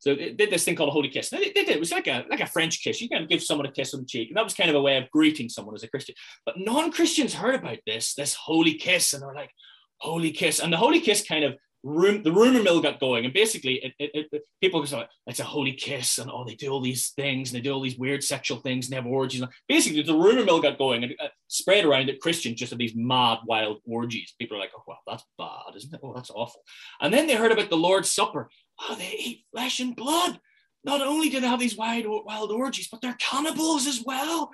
so 0.00 0.16
they 0.16 0.32
did 0.32 0.50
this 0.50 0.64
thing 0.64 0.74
called 0.74 0.88
a 0.88 0.92
holy 0.92 1.10
kiss. 1.10 1.30
They, 1.30 1.52
did. 1.52 1.68
It 1.68 1.78
was 1.78 1.92
like 1.92 2.08
a 2.08 2.24
like 2.28 2.40
a 2.40 2.46
French 2.46 2.82
kiss. 2.82 3.00
You 3.00 3.08
can 3.08 3.28
give 3.28 3.40
someone 3.40 3.68
a 3.68 3.70
kiss 3.70 3.94
on 3.94 4.00
the 4.00 4.06
cheek, 4.06 4.30
and 4.30 4.36
that 4.36 4.42
was 4.42 4.54
kind 4.54 4.68
of 4.68 4.74
a 4.74 4.82
way 4.82 4.96
of 4.96 5.08
greeting 5.12 5.48
someone 5.48 5.76
as 5.76 5.84
a 5.84 5.88
Christian. 5.88 6.16
But 6.44 6.58
non-Christians 6.58 7.34
heard 7.34 7.54
about 7.54 7.78
this, 7.86 8.14
this 8.14 8.34
holy 8.34 8.74
kiss, 8.74 9.12
and 9.12 9.22
they're 9.22 9.32
like, 9.32 9.52
"Holy 9.98 10.32
kiss!" 10.32 10.58
And 10.58 10.72
the 10.72 10.76
holy 10.76 11.00
kiss 11.00 11.22
kind 11.22 11.44
of 11.44 11.56
room 11.82 12.22
the 12.22 12.32
rumor 12.32 12.62
mill 12.62 12.80
got 12.80 13.00
going 13.00 13.24
and 13.24 13.32
basically 13.32 13.76
it, 13.76 13.94
it, 13.98 14.26
it, 14.32 14.42
people 14.60 14.82
go 14.82 14.96
like 14.98 15.08
it's 15.26 15.40
a 15.40 15.44
holy 15.44 15.72
kiss 15.72 16.18
and 16.18 16.30
oh 16.30 16.44
they 16.44 16.54
do 16.54 16.68
all 16.68 16.80
these 16.80 17.10
things 17.10 17.50
and 17.50 17.58
they 17.58 17.62
do 17.62 17.72
all 17.72 17.80
these 17.80 17.96
weird 17.96 18.22
sexual 18.22 18.58
things 18.58 18.86
and 18.86 18.92
they 18.92 18.96
have 18.96 19.06
orgies 19.06 19.42
basically 19.66 20.02
the 20.02 20.14
rumor 20.14 20.44
mill 20.44 20.60
got 20.60 20.76
going 20.76 21.02
and 21.04 21.14
uh, 21.18 21.28
spread 21.48 21.86
around 21.86 22.06
that 22.06 22.20
christians 22.20 22.58
just 22.58 22.70
have 22.70 22.78
these 22.78 22.94
mad 22.94 23.38
wild 23.46 23.78
orgies. 23.86 24.34
People 24.38 24.56
are 24.56 24.60
like 24.60 24.72
oh 24.76 24.82
well 24.86 25.00
that's 25.06 25.24
bad 25.38 25.76
isn't 25.76 25.94
it? 25.94 26.00
Oh 26.02 26.12
that's 26.14 26.30
awful. 26.30 26.62
And 27.00 27.12
then 27.12 27.26
they 27.26 27.34
heard 27.34 27.52
about 27.52 27.70
the 27.70 27.76
lord's 27.76 28.10
supper. 28.10 28.50
Oh 28.80 28.94
they 28.94 29.14
eat 29.18 29.44
flesh 29.50 29.80
and 29.80 29.96
blood. 29.96 30.38
Not 30.84 31.02
only 31.02 31.28
do 31.28 31.40
they 31.40 31.46
have 31.46 31.60
these 31.60 31.76
wild 31.76 32.24
wild 32.26 32.52
orgies 32.52 32.88
but 32.88 33.00
they're 33.00 33.16
cannibals 33.18 33.86
as 33.86 34.02
well 34.04 34.50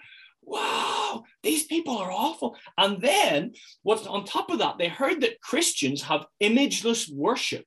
wow, 0.47 1.25
these 1.43 1.65
people 1.65 1.99
are 1.99 2.11
awful. 2.11 2.57
And 2.79 3.03
then 3.03 3.53
what's 3.83 4.07
on 4.07 4.25
top 4.25 4.51
of 4.51 4.61
that, 4.61 4.79
they 4.79 4.89
heard 4.89 5.21
that 5.21 5.41
Christians 5.41 6.03
have 6.03 6.27
imageless 6.41 7.13
worship. 7.13 7.65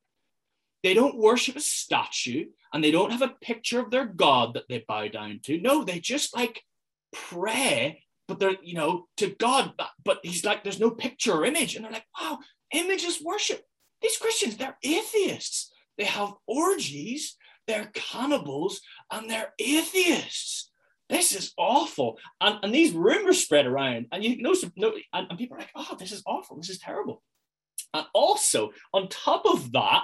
They 0.82 0.94
don't 0.94 1.18
worship 1.18 1.58
a 1.58 1.62
statue 1.62 2.46
and 2.74 2.84
they 2.84 2.92
don't 2.92 3.12
have 3.12 3.22
a 3.22 3.36
picture 3.42 3.80
of 3.80 3.92
their 3.92 4.06
God 4.06 4.54
that 4.54 4.64
they 4.70 4.86
bow 4.88 5.10
down 5.10 5.42
to. 5.44 5.60
No, 5.60 5.84
they 5.84 6.00
just 6.00 6.34
like 6.36 6.64
pray, 7.12 8.04
but 8.28 8.40
they're, 8.40 8.56
you 8.64 8.76
know, 8.76 9.08
to 9.18 9.36
God, 9.38 9.74
but 10.04 10.20
he's 10.24 10.46
like, 10.46 10.64
there's 10.64 10.80
no 10.80 10.92
picture 10.92 11.34
or 11.34 11.46
image. 11.46 11.76
And 11.76 11.84
they're 11.84 11.92
like, 11.92 12.06
wow, 12.20 12.40
imageless 12.74 13.22
worship. 13.22 13.62
These 14.02 14.18
Christians, 14.18 14.56
they're 14.56 14.78
atheists. 14.84 15.72
They 15.98 16.06
have 16.06 16.34
orgies, 16.48 17.36
they're 17.68 17.92
cannibals, 17.94 18.80
and 19.12 19.30
they're 19.30 19.54
atheists 19.60 20.69
this 21.10 21.34
is 21.34 21.54
awful. 21.58 22.20
And, 22.40 22.60
and 22.64 22.74
these 22.74 22.94
rumors 22.94 23.44
spread 23.44 23.66
around, 23.66 24.08
and 24.12 24.24
you 24.24 24.42
know, 24.42 24.54
no, 24.76 24.94
and, 25.14 25.28
and 25.30 25.40
people 25.40 25.58
are 25.58 25.62
like, 25.62 25.72
oh, 25.76 25.96
this 26.00 26.12
is 26.12 26.24
awful. 26.26 26.58
This 26.58 26.70
is 26.70 26.80
terrible. 26.80 27.24
And 27.94 28.06
also, 28.14 28.72
on 28.94 29.10
top 29.10 29.46
of 29.46 29.72
that, 29.72 30.04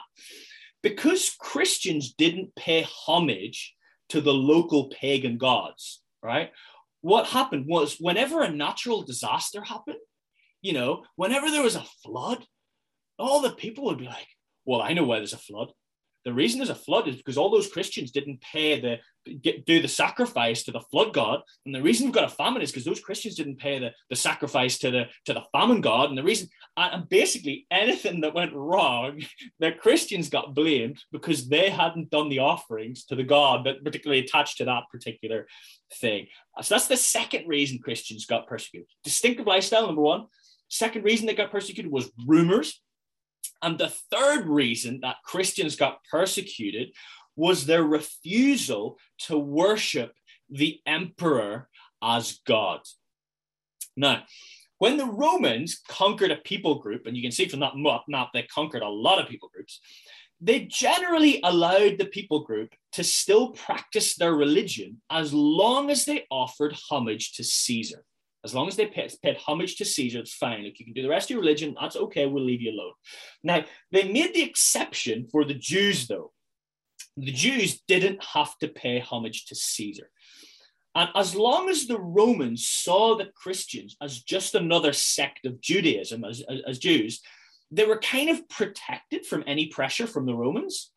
because 0.81 1.35
Christians 1.39 2.13
didn't 2.13 2.55
pay 2.55 2.85
homage 2.89 3.75
to 4.09 4.21
the 4.21 4.33
local 4.33 4.89
pagan 4.89 5.37
gods, 5.37 6.01
right? 6.23 6.51
What 7.01 7.27
happened 7.27 7.65
was 7.67 7.97
whenever 7.99 8.41
a 8.41 8.51
natural 8.51 9.03
disaster 9.03 9.63
happened, 9.63 9.99
You 10.65 10.73
know, 10.73 11.03
whenever 11.15 11.51
there 11.51 11.61
was 11.61 11.75
a 11.75 11.85
flood, 12.03 12.43
all 13.19 13.41
the 13.41 13.51
people 13.51 13.85
would 13.85 13.99
be 13.99 14.05
like, 14.05 14.27
well, 14.65 14.81
I 14.81 14.93
know 14.93 15.03
why 15.03 15.17
there's 15.17 15.33
a 15.33 15.37
flood. 15.37 15.71
The 16.25 16.33
reason 16.33 16.57
there's 16.57 16.69
a 16.69 16.75
flood 16.75 17.07
is 17.07 17.15
because 17.15 17.37
all 17.37 17.51
those 17.51 17.71
Christians 17.71 18.11
didn't 18.11 18.41
pay 18.41 18.79
the 18.81 18.97
get, 19.41 19.65
do 19.65 19.81
the 19.81 19.87
sacrifice 19.87 20.63
to 20.63 20.71
the 20.71 20.81
flood 20.81 21.13
god, 21.13 21.41
and 21.65 21.73
the 21.73 21.81
reason 21.81 22.05
we've 22.05 22.15
got 22.15 22.31
a 22.31 22.35
famine 22.35 22.63
is 22.63 22.71
because 22.71 22.83
those 22.83 22.99
Christians 22.99 23.35
didn't 23.35 23.59
pay 23.59 23.77
the, 23.79 23.91
the 24.09 24.15
sacrifice 24.15 24.79
to 24.79 24.91
the 24.91 25.05
to 25.25 25.33
the 25.33 25.43
famine 25.51 25.81
god, 25.81 26.09
and 26.09 26.17
the 26.17 26.23
reason 26.23 26.49
and 26.77 27.07
basically 27.07 27.65
anything 27.69 28.21
that 28.21 28.33
went 28.33 28.53
wrong, 28.53 29.21
the 29.59 29.71
Christians 29.71 30.29
got 30.29 30.55
blamed 30.55 31.03
because 31.11 31.47
they 31.47 31.69
hadn't 31.69 32.09
done 32.09 32.29
the 32.29 32.39
offerings 32.39 33.05
to 33.05 33.15
the 33.15 33.23
god 33.23 33.65
that 33.65 33.83
particularly 33.83 34.23
attached 34.23 34.57
to 34.57 34.65
that 34.65 34.83
particular 34.91 35.47
thing. 35.93 36.27
So 36.61 36.75
that's 36.75 36.87
the 36.87 36.97
second 36.97 37.47
reason 37.47 37.79
Christians 37.79 38.25
got 38.25 38.47
persecuted. 38.47 38.87
Distinctive 39.03 39.45
lifestyle, 39.45 39.85
number 39.85 40.01
one. 40.01 40.25
Second 40.69 41.03
reason 41.03 41.27
they 41.27 41.35
got 41.35 41.51
persecuted 41.51 41.91
was 41.91 42.11
rumors. 42.25 42.81
And 43.61 43.77
the 43.77 43.93
third 44.11 44.47
reason 44.47 44.99
that 45.01 45.17
Christians 45.25 45.75
got 45.75 45.99
persecuted 46.09 46.91
was 47.35 47.65
their 47.65 47.83
refusal 47.83 48.97
to 49.19 49.37
worship 49.37 50.13
the 50.49 50.79
emperor 50.85 51.67
as 52.01 52.39
God. 52.45 52.81
Now, 53.97 54.23
when 54.77 54.97
the 54.97 55.05
Romans 55.05 55.81
conquered 55.87 56.31
a 56.31 56.37
people 56.37 56.75
group, 56.75 57.05
and 57.05 57.15
you 57.15 57.23
can 57.23 57.31
see 57.31 57.47
from 57.47 57.61
that 57.61 57.77
map, 57.77 58.29
they 58.33 58.43
conquered 58.43 58.81
a 58.81 58.89
lot 58.89 59.19
of 59.21 59.29
people 59.29 59.49
groups, 59.53 59.79
they 60.41 60.61
generally 60.65 61.39
allowed 61.43 61.97
the 61.97 62.05
people 62.05 62.41
group 62.41 62.73
to 62.91 63.03
still 63.03 63.51
practice 63.51 64.15
their 64.15 64.33
religion 64.33 65.01
as 65.09 65.33
long 65.33 65.89
as 65.89 66.05
they 66.05 66.25
offered 66.29 66.75
homage 66.89 67.33
to 67.33 67.43
Caesar. 67.43 68.03
As 68.45 68.53
long 68.53 68.67
as 68.67 68.75
they 68.75 68.85
paid, 68.85 69.37
homage 69.37 69.75
to 69.77 69.85
Caesar, 69.85 70.19
it's 70.19 70.35
fine. 70.35 70.65
If 70.65 70.79
you 70.79 70.85
can 70.85 70.93
do 70.93 71.01
the 71.01 71.09
rest 71.09 71.25
of 71.25 71.31
your 71.31 71.39
religion, 71.41 71.75
that's 71.79 71.95
okay. 71.95 72.27
We'll 72.27 72.45
leave 72.45 72.61
you 72.61 72.71
alone. 72.71 72.93
Now, 73.43 73.65
they 73.91 74.07
made 74.09 74.35
the 74.35 74.43
exception 74.43 75.27
for 75.31 75.43
the 75.43 75.55
Jews, 75.55 76.07
though. 76.07 76.31
The 77.17 77.31
Jews 77.31 77.81
didn't 77.87 78.23
have 78.23 78.55
to 78.59 78.67
pay 78.67 78.99
homage 78.99 79.45
to 79.47 79.55
Caesar. 79.55 80.11
And 80.93 81.09
as 81.15 81.35
long 81.35 81.69
as 81.69 81.87
the 81.87 81.99
Romans 81.99 82.67
saw 82.67 83.17
the 83.17 83.31
Christians 83.35 83.97
as 83.99 84.21
just 84.21 84.53
another 84.53 84.93
sect 84.93 85.45
of 85.45 85.59
Judaism, 85.59 86.23
as, 86.23 86.41
as, 86.47 86.61
as 86.67 86.79
Jews, 86.79 87.21
they 87.71 87.85
were 87.85 87.99
kind 87.99 88.29
of 88.29 88.47
protected 88.47 89.25
from 89.25 89.43
any 89.47 89.67
pressure 89.67 90.07
from 90.07 90.25
the 90.27 90.35
Romans. 90.35 90.91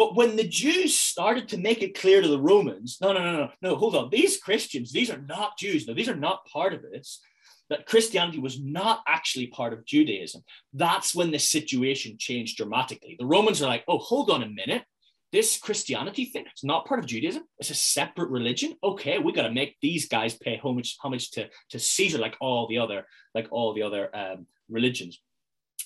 But 0.00 0.16
when 0.16 0.36
the 0.36 0.48
Jews 0.48 0.96
started 0.96 1.46
to 1.48 1.58
make 1.58 1.82
it 1.82 2.00
clear 2.00 2.22
to 2.22 2.26
the 2.26 2.40
Romans, 2.40 2.96
no, 3.02 3.12
no, 3.12 3.22
no, 3.22 3.32
no, 3.32 3.50
no, 3.60 3.76
hold 3.76 3.94
on, 3.94 4.08
these 4.08 4.38
Christians, 4.38 4.92
these 4.92 5.10
are 5.10 5.20
not 5.28 5.58
Jews, 5.58 5.86
no, 5.86 5.92
these 5.92 6.08
are 6.08 6.16
not 6.16 6.46
part 6.46 6.72
of 6.72 6.80
this, 6.80 7.20
that 7.68 7.84
Christianity 7.84 8.38
was 8.38 8.58
not 8.58 9.02
actually 9.06 9.48
part 9.48 9.74
of 9.74 9.84
Judaism, 9.84 10.42
that's 10.72 11.14
when 11.14 11.30
the 11.30 11.38
situation 11.38 12.16
changed 12.18 12.56
dramatically. 12.56 13.16
The 13.18 13.26
Romans 13.26 13.60
are 13.60 13.66
like, 13.66 13.84
oh, 13.88 13.98
hold 13.98 14.30
on 14.30 14.42
a 14.42 14.48
minute. 14.48 14.84
This 15.32 15.58
Christianity 15.58 16.24
thing, 16.24 16.46
it's 16.50 16.64
not 16.64 16.86
part 16.86 17.00
of 17.00 17.04
Judaism. 17.04 17.42
It's 17.58 17.68
a 17.68 17.74
separate 17.74 18.30
religion. 18.30 18.76
Okay, 18.82 19.18
we 19.18 19.34
got 19.34 19.42
to 19.42 19.52
make 19.52 19.76
these 19.82 20.08
guys 20.08 20.32
pay 20.32 20.56
homage, 20.56 20.96
homage 21.02 21.30
to, 21.32 21.50
to 21.72 21.78
Caesar, 21.78 22.16
like 22.16 22.38
all 22.40 22.66
the 22.68 22.78
other, 22.78 23.06
like 23.34 23.48
all 23.50 23.74
the 23.74 23.82
other 23.82 24.08
um, 24.16 24.46
religions. 24.70 25.20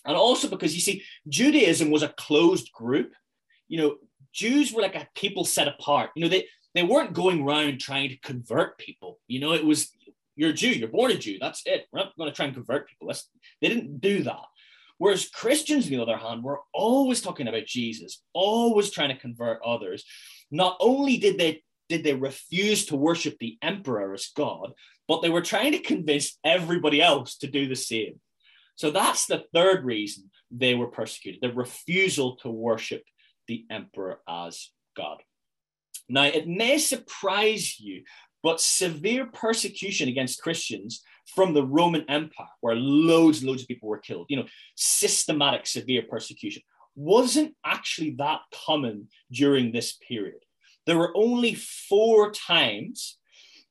And 0.05 0.17
also 0.17 0.49
because 0.49 0.73
you 0.73 0.81
see, 0.81 1.03
Judaism 1.29 1.91
was 1.91 2.05
a 2.05 2.15
closed 2.17 2.71
group 2.73 3.13
you 3.69 3.79
know, 3.79 3.97
Jews 4.33 4.73
were 4.73 4.83
like 4.83 4.97
a 4.97 5.09
people 5.15 5.45
set 5.45 5.69
apart. 5.69 6.11
You 6.15 6.23
know, 6.23 6.29
they 6.29 6.47
they 6.75 6.83
weren't 6.83 7.13
going 7.13 7.43
around 7.43 7.79
trying 7.79 8.11
to 8.11 8.19
convert 8.19 8.79
people. 8.79 9.21
You 9.29 9.41
know, 9.41 9.53
it 9.53 9.65
was 9.65 9.91
you're 10.37 10.51
a 10.51 10.55
Jew, 10.55 10.71
you're 10.71 10.89
born 10.89 11.13
a 11.13 11.17
Jew. 11.17 11.39
That's 11.41 11.63
it. 11.67 11.87
We're 11.93 12.01
not 12.01 12.17
going 12.19 12.31
to 12.31 12.35
try 12.35 12.47
and 12.47 12.55
convert 12.55 12.89
people. 12.89 13.07
That's, 13.07 13.29
they 13.61 13.69
didn't 13.69 14.01
do 14.01 14.25
that. 14.25 14.43
Whereas 14.99 15.29
Christians, 15.29 15.87
on 15.87 15.93
the 15.93 16.03
other 16.03 16.17
hand, 16.17 16.43
were 16.43 16.61
always 16.73 17.21
talking 17.21 17.49
about 17.49 17.67
Jesus, 17.67 18.23
always 18.33 18.91
trying 18.91 19.11
to 19.11 19.21
convert 19.21 19.61
others. 19.65 20.05
Not 20.51 20.77
only 20.81 21.17
did 21.17 21.39
they 21.39 21.63
did 21.89 22.03
they 22.03 22.15
refuse 22.15 22.87
to 22.87 22.97
worship 22.97 23.37
the 23.39 23.59
emperor 23.61 24.15
as 24.15 24.31
God, 24.35 24.73
but 25.07 25.21
they 25.21 25.29
were 25.29 25.43
trying 25.43 25.73
to 25.73 25.79
convince 25.79 26.39
everybody 26.43 27.03
else 27.03 27.37
to 27.39 27.47
do 27.47 27.69
the 27.69 27.77
same. 27.77 28.21
So 28.77 28.91
that's 28.91 29.27
the 29.27 29.45
third 29.53 29.85
reason 29.85 30.31
they 30.51 30.75
were 30.75 30.87
persecuted: 30.87 31.41
the 31.43 31.53
refusal 31.53 32.37
to 32.37 32.49
worship 32.49 33.03
the 33.49 33.65
emperor 33.71 34.21
as 34.29 34.71
God. 34.97 35.23
Now, 36.09 36.25
it 36.25 36.47
may 36.47 36.79
surprise 36.79 37.79
you, 37.81 38.03
but 38.43 38.61
severe 38.61 39.27
persecution 39.27 40.09
against 40.09 40.43
Christians 40.43 41.03
from 41.35 41.55
the 41.55 41.65
Roman 41.65 42.05
Empire, 42.09 42.47
where 42.61 42.77
loads 42.77 43.39
and 43.41 43.49
loads 43.49 43.63
of 43.63 43.69
people 43.69 43.89
were 43.89 43.99
killed, 43.99 44.27
you 44.29 44.37
know, 44.37 44.47
systematic 44.77 45.67
severe 45.67 46.03
persecution, 46.03 46.63
wasn't 46.95 47.55
actually 47.65 48.11
that 48.19 48.41
common 48.67 49.09
during 49.33 49.73
this 49.73 49.97
period. 50.07 50.45
There 50.87 50.99
were 50.99 51.17
only 51.17 51.55
four 51.55 52.31
times 52.31 53.19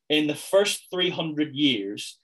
in 0.09 0.27
the 0.27 0.35
first 0.35 0.87
300 0.91 1.53
years 1.55 2.19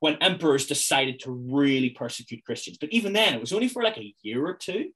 when 0.00 0.16
emperors 0.16 0.66
decided 0.66 1.20
to 1.20 1.30
really 1.30 1.90
persecute 1.90 2.44
Christians. 2.44 2.76
But 2.78 2.92
even 2.92 3.14
then, 3.14 3.34
it 3.34 3.40
was 3.40 3.52
only 3.52 3.68
for 3.68 3.82
like 3.82 3.96
a 3.96 4.14
year 4.22 4.46
or 4.46 4.54
two. 4.54 4.90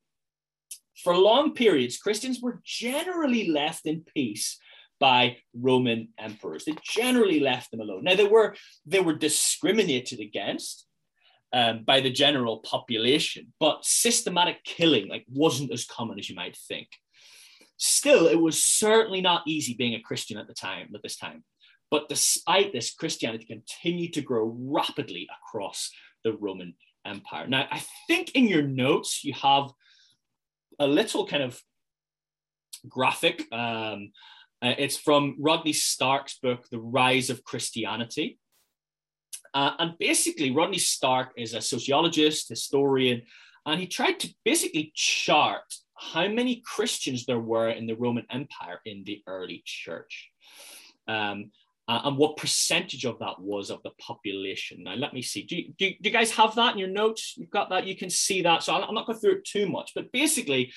For 1.02 1.16
long 1.16 1.54
periods, 1.54 1.98
Christians 1.98 2.40
were 2.40 2.60
generally 2.64 3.48
left 3.48 3.86
in 3.86 4.04
peace 4.14 4.58
by 4.98 5.38
Roman 5.54 6.08
emperors. 6.18 6.64
They 6.64 6.74
generally 6.82 7.40
left 7.40 7.70
them 7.70 7.80
alone. 7.80 8.04
Now 8.04 8.16
they 8.16 8.24
were 8.24 8.56
they 8.84 9.00
were 9.00 9.14
discriminated 9.14 10.20
against 10.20 10.86
um, 11.52 11.84
by 11.84 12.00
the 12.00 12.10
general 12.10 12.58
population, 12.58 13.52
but 13.60 13.84
systematic 13.84 14.64
killing 14.64 15.08
like 15.08 15.24
wasn't 15.32 15.72
as 15.72 15.84
common 15.84 16.18
as 16.18 16.28
you 16.28 16.34
might 16.34 16.56
think. 16.56 16.88
Still, 17.76 18.26
it 18.26 18.40
was 18.40 18.62
certainly 18.62 19.20
not 19.20 19.46
easy 19.46 19.74
being 19.74 19.94
a 19.94 20.00
Christian 20.00 20.36
at 20.36 20.48
the 20.48 20.54
time 20.54 20.88
at 20.94 21.02
this 21.02 21.16
time. 21.16 21.44
But 21.90 22.08
despite 22.08 22.72
this, 22.72 22.92
Christianity 22.92 23.46
continued 23.46 24.12
to 24.14 24.20
grow 24.20 24.56
rapidly 24.58 25.28
across 25.42 25.90
the 26.24 26.32
Roman 26.32 26.74
Empire. 27.06 27.46
Now, 27.46 27.66
I 27.70 27.82
think 28.08 28.32
in 28.32 28.48
your 28.48 28.62
notes 28.62 29.24
you 29.24 29.32
have 29.34 29.70
a 30.78 30.86
little 30.86 31.26
kind 31.26 31.42
of 31.42 31.60
graphic. 32.88 33.46
Um, 33.52 34.12
uh, 34.62 34.74
it's 34.78 34.96
from 34.96 35.36
Rodney 35.38 35.72
Stark's 35.72 36.38
book, 36.38 36.68
The 36.70 36.80
Rise 36.80 37.30
of 37.30 37.44
Christianity. 37.44 38.38
Uh, 39.54 39.72
and 39.78 39.98
basically, 39.98 40.50
Rodney 40.50 40.78
Stark 40.78 41.32
is 41.36 41.54
a 41.54 41.60
sociologist, 41.60 42.48
historian, 42.48 43.22
and 43.66 43.80
he 43.80 43.86
tried 43.86 44.20
to 44.20 44.28
basically 44.44 44.92
chart 44.94 45.62
how 45.96 46.28
many 46.28 46.62
Christians 46.64 47.26
there 47.26 47.40
were 47.40 47.70
in 47.70 47.86
the 47.86 47.96
Roman 47.96 48.26
Empire 48.30 48.80
in 48.84 49.04
the 49.04 49.22
early 49.26 49.62
church. 49.64 50.30
Um, 51.06 51.50
uh, 51.88 52.02
and 52.04 52.18
what 52.18 52.36
percentage 52.36 53.06
of 53.06 53.18
that 53.18 53.40
was 53.40 53.70
of 53.70 53.82
the 53.82 53.90
population. 53.98 54.82
Now, 54.82 54.94
let 54.94 55.14
me 55.14 55.22
see. 55.22 55.42
Do 55.42 55.56
you, 55.56 55.72
do, 55.78 55.90
do 55.90 55.96
you 56.02 56.10
guys 56.10 56.30
have 56.32 56.54
that 56.56 56.74
in 56.74 56.78
your 56.78 56.88
notes? 56.88 57.34
You've 57.38 57.50
got 57.50 57.70
that. 57.70 57.86
You 57.86 57.96
can 57.96 58.10
see 58.10 58.42
that. 58.42 58.62
So 58.62 58.74
I'm 58.74 58.94
not 58.94 59.06
going 59.06 59.18
through 59.18 59.36
it 59.36 59.44
too 59.44 59.66
much, 59.66 59.92
but 59.94 60.12
basically, 60.12 60.70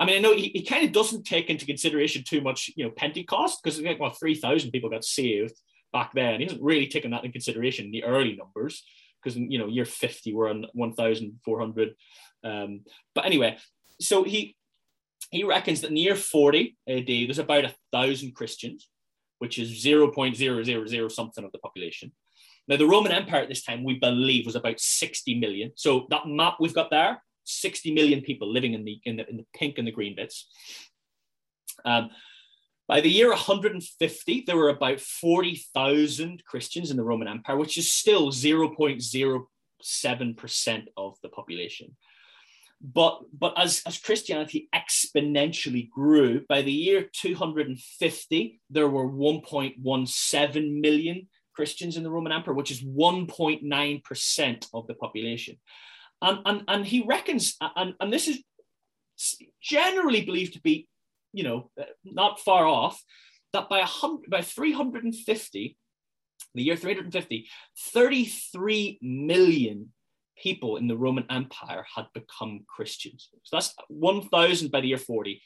I 0.00 0.04
mean, 0.04 0.16
I 0.16 0.18
know 0.18 0.34
he, 0.34 0.48
he 0.48 0.64
kind 0.64 0.84
of 0.84 0.92
doesn't 0.92 1.24
take 1.24 1.48
into 1.48 1.64
consideration 1.64 2.24
too 2.26 2.40
much, 2.40 2.72
you 2.74 2.84
know, 2.84 2.90
Pentecost 2.90 3.60
because 3.62 3.80
like, 3.80 4.00
well, 4.00 4.10
3,000 4.10 4.72
people 4.72 4.90
got 4.90 5.04
saved 5.04 5.54
back 5.92 6.12
then. 6.12 6.40
He 6.40 6.46
hasn't 6.46 6.62
really 6.62 6.88
taken 6.88 7.12
that 7.12 7.24
in 7.24 7.30
consideration 7.30 7.86
in 7.86 7.92
the 7.92 8.04
early 8.04 8.34
numbers 8.34 8.82
because, 9.22 9.38
you 9.38 9.58
know, 9.58 9.68
year 9.68 9.84
50, 9.84 10.34
we're 10.34 10.50
on 10.50 10.66
1,400. 10.72 11.94
Um, 12.42 12.80
but 13.14 13.26
anyway, 13.26 13.58
so 14.00 14.24
he 14.24 14.56
he 15.30 15.44
reckons 15.44 15.82
that 15.82 15.88
in 15.88 15.94
the 15.94 16.00
year 16.00 16.16
40 16.16 16.76
AD, 16.88 17.06
there's 17.06 17.38
about 17.38 17.64
a 17.64 17.74
thousand 17.92 18.34
Christians 18.34 18.88
which 19.38 19.58
is 19.58 19.84
0.000 19.84 21.12
something 21.12 21.44
of 21.44 21.52
the 21.52 21.58
population. 21.58 22.12
Now, 22.66 22.76
the 22.76 22.86
Roman 22.86 23.12
Empire 23.12 23.42
at 23.42 23.48
this 23.48 23.64
time, 23.64 23.82
we 23.82 23.98
believe, 23.98 24.44
was 24.44 24.56
about 24.56 24.78
60 24.78 25.38
million. 25.38 25.72
So 25.74 26.06
that 26.10 26.26
map 26.26 26.56
we've 26.60 26.74
got 26.74 26.90
there, 26.90 27.22
60 27.44 27.94
million 27.94 28.20
people 28.20 28.52
living 28.52 28.74
in 28.74 28.84
the 28.84 29.00
in 29.04 29.16
the, 29.16 29.28
in 29.28 29.38
the 29.38 29.46
pink 29.54 29.78
and 29.78 29.86
the 29.86 29.92
green 29.92 30.14
bits. 30.14 30.48
Um, 31.84 32.10
by 32.86 33.00
the 33.00 33.10
year 33.10 33.28
150, 33.28 34.44
there 34.46 34.56
were 34.56 34.70
about 34.70 35.00
40,000 35.00 36.42
Christians 36.46 36.90
in 36.90 36.96
the 36.96 37.04
Roman 37.04 37.28
Empire, 37.28 37.56
which 37.56 37.76
is 37.76 37.92
still 37.92 38.32
0.07% 38.32 40.86
of 40.96 41.16
the 41.22 41.28
population. 41.28 41.96
But 42.80 43.22
but 43.36 43.54
as, 43.58 43.82
as 43.86 43.98
Christianity 43.98 44.68
exponentially 44.74 45.90
grew, 45.90 46.44
by 46.48 46.62
the 46.62 46.72
year 46.72 47.08
250, 47.12 48.60
there 48.70 48.88
were 48.88 49.08
1.17 49.08 50.80
million 50.80 51.28
Christians 51.54 51.96
in 51.96 52.04
the 52.04 52.10
Roman 52.10 52.30
Empire, 52.30 52.54
which 52.54 52.70
is 52.70 52.84
1.9% 52.84 54.66
of 54.72 54.86
the 54.86 54.94
population. 54.94 55.56
And, 56.22 56.38
and, 56.46 56.62
and 56.68 56.86
he 56.86 57.02
reckons, 57.02 57.56
and, 57.60 57.94
and 57.98 58.12
this 58.12 58.28
is 58.28 58.42
generally 59.60 60.24
believed 60.24 60.52
to 60.54 60.60
be, 60.60 60.86
you 61.32 61.42
know, 61.42 61.70
not 62.04 62.38
far 62.38 62.64
off, 62.64 63.02
that 63.52 63.68
by, 63.68 63.78
100, 63.78 64.30
by 64.30 64.42
350, 64.42 65.76
the 66.54 66.62
year 66.62 66.76
350, 66.76 67.48
33 67.92 68.98
million 69.02 69.92
people 70.42 70.76
in 70.76 70.88
the 70.88 70.96
Roman 70.96 71.24
Empire 71.30 71.84
had 71.94 72.06
become 72.14 72.64
Christians. 72.68 73.28
So 73.42 73.56
that's 73.56 73.74
1,000 73.88 74.70
by 74.70 74.80
the 74.80 74.88
year 74.88 74.98
40, 74.98 75.42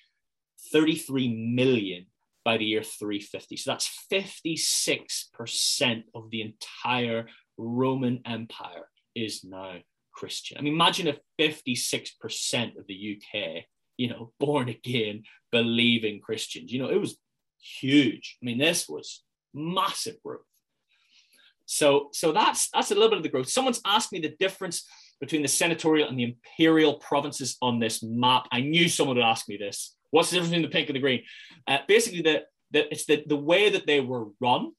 33 0.73 1.29
million 1.55 2.07
by 2.45 2.57
the 2.57 2.65
year 2.65 2.83
350. 2.83 3.57
So 3.57 3.71
that's 3.71 4.07
56% 4.13 6.05
of 6.15 6.31
the 6.31 6.43
entire 6.43 7.27
Roman 7.57 8.21
Empire 8.27 8.89
is 9.15 9.45
now 9.45 9.77
Christian. 10.13 10.59
I 10.59 10.63
mean, 10.63 10.75
imagine 10.75 11.09
if 11.09 11.21
56% 11.41 12.79
of 12.79 12.87
the 12.87 13.19
UK, 13.19 13.65
you 13.97 14.09
know, 14.09 14.33
born 14.41 14.69
again, 14.69 15.25
believing 15.51 16.21
Christians. 16.21 16.73
You 16.73 16.83
know, 16.83 16.91
it 16.91 17.01
was 17.01 17.17
huge. 17.81 18.39
I 18.43 18.47
mean, 18.47 18.59
this 18.59 18.89
was 18.89 19.23
massive 19.55 20.17
growth. 20.25 20.41
So, 21.73 22.11
so 22.13 22.33
that's 22.33 22.69
that's 22.71 22.91
a 22.91 22.95
little 22.95 23.09
bit 23.09 23.17
of 23.17 23.23
the 23.23 23.31
growth. 23.31 23.49
Someone's 23.49 23.81
asked 23.87 24.13
me 24.13 24.21
the 24.21 24.37
difference 24.39 24.87
between 25.21 25.41
the 25.41 25.49
senatorial 25.49 26.07
and 26.07 26.19
the 26.19 26.25
imperial 26.25 26.95
provinces 26.95 27.57
on 27.63 27.81
this 27.81 28.03
map. 28.03 28.47
I 28.53 28.61
knew 28.61 28.91
someone 28.91 29.17
would 29.17 29.25
ask 29.25 29.49
me 29.49 29.57
this. 29.57 29.97
What's 30.11 30.29
the 30.29 30.35
difference 30.35 30.51
between 30.51 30.69
the 30.69 30.73
pink 30.73 30.91
and 30.91 30.97
the 30.97 31.01
green? 31.01 31.23
Uh, 31.67 31.79
basically, 31.89 32.21
the, 32.21 32.43
the 32.73 32.93
it's 32.93 33.07
the, 33.07 33.25
the 33.27 33.37
way 33.37 33.71
that 33.71 33.87
they 33.87 34.01
were 34.01 34.27
run. 34.39 34.73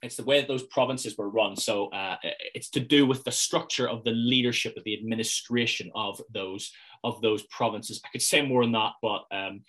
It's 0.00 0.16
the 0.16 0.24
way 0.24 0.40
that 0.40 0.46
those 0.46 0.62
provinces 0.62 1.16
were 1.18 1.28
run. 1.28 1.56
So 1.56 1.88
uh, 1.88 2.16
it's 2.54 2.70
to 2.70 2.80
do 2.80 3.04
with 3.04 3.24
the 3.24 3.32
structure 3.32 3.88
of 3.88 4.04
the 4.04 4.12
leadership 4.12 4.76
of 4.76 4.84
the 4.84 4.94
administration 4.94 5.90
of 5.96 6.20
those 6.32 6.70
of 7.02 7.20
those 7.20 7.42
provinces. 7.44 8.00
I 8.04 8.08
could 8.10 8.22
say 8.22 8.42
more 8.42 8.62
on 8.62 8.72
that, 8.72 8.92
but 9.02 9.24
um, 9.32 9.62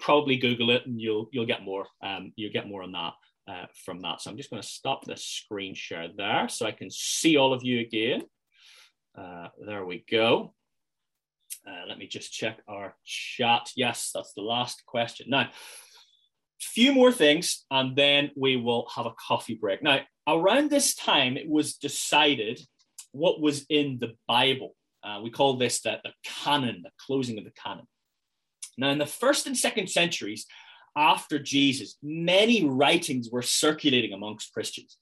probably 0.00 0.36
Google 0.38 0.70
it 0.70 0.86
and 0.86 0.98
you'll 0.98 1.28
you'll 1.32 1.44
get 1.44 1.62
more. 1.62 1.86
Um, 2.02 2.32
you'll 2.36 2.52
get 2.52 2.66
more 2.66 2.82
on 2.82 2.92
that 2.92 3.12
uh, 3.48 3.66
from 3.84 4.00
that. 4.02 4.20
So 4.20 4.30
I'm 4.30 4.36
just 4.36 4.50
going 4.50 4.62
to 4.62 4.68
stop 4.68 5.04
the 5.04 5.16
screen 5.16 5.74
share 5.74 6.08
there 6.16 6.48
so 6.48 6.66
I 6.66 6.72
can 6.72 6.90
see 6.90 7.36
all 7.36 7.52
of 7.52 7.64
you 7.64 7.80
again. 7.80 8.22
Uh, 9.16 9.48
there 9.66 9.84
we 9.84 10.04
go. 10.10 10.54
Uh, 11.66 11.86
let 11.88 11.98
me 11.98 12.06
just 12.06 12.32
check 12.32 12.58
our 12.66 12.94
chat. 13.04 13.70
Yes, 13.76 14.10
that's 14.14 14.32
the 14.32 14.42
last 14.42 14.84
question. 14.86 15.26
Now, 15.28 15.40
a 15.42 15.50
few 16.60 16.92
more 16.92 17.12
things, 17.12 17.64
and 17.70 17.96
then 17.96 18.30
we 18.36 18.56
will 18.56 18.88
have 18.94 19.06
a 19.06 19.14
coffee 19.28 19.54
break. 19.54 19.82
Now, 19.82 20.00
around 20.26 20.70
this 20.70 20.94
time, 20.94 21.36
it 21.36 21.48
was 21.48 21.74
decided 21.74 22.60
what 23.12 23.40
was 23.40 23.66
in 23.68 23.98
the 24.00 24.12
Bible. 24.26 24.74
Uh, 25.04 25.20
we 25.22 25.30
call 25.30 25.56
this 25.56 25.82
the, 25.82 25.98
the 26.04 26.12
canon, 26.24 26.82
the 26.82 26.90
closing 27.04 27.38
of 27.38 27.44
the 27.44 27.52
canon. 27.52 27.86
Now, 28.78 28.90
in 28.90 28.98
the 28.98 29.06
first 29.06 29.46
and 29.46 29.56
second 29.56 29.90
centuries 29.90 30.46
after 30.96 31.38
Jesus, 31.38 31.96
many 32.02 32.64
writings 32.64 33.30
were 33.30 33.42
circulating 33.42 34.12
amongst 34.12 34.52
Christians. 34.52 34.98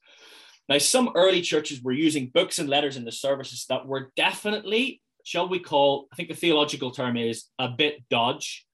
Now, 0.69 0.79
some 0.79 1.11
early 1.15 1.43
churches 1.43 1.83
were 1.83 1.93
using 1.93 2.31
books 2.33 2.59
and 2.59 2.69
letters 2.69 2.97
in 2.97 3.05
the 3.05 3.13
services 3.13 3.67
that 3.69 3.87
were 3.87 4.13
definitely 4.17 5.01
shall 5.25 5.49
we 5.49 5.59
call, 5.59 6.09
I 6.13 6.17
think 6.17 6.29
the 6.29 6.35
theological 6.35 6.91
term 6.91 7.17
is 7.17 7.45
a 7.59 7.69
bit 7.69 8.09
dodge, 8.09 8.67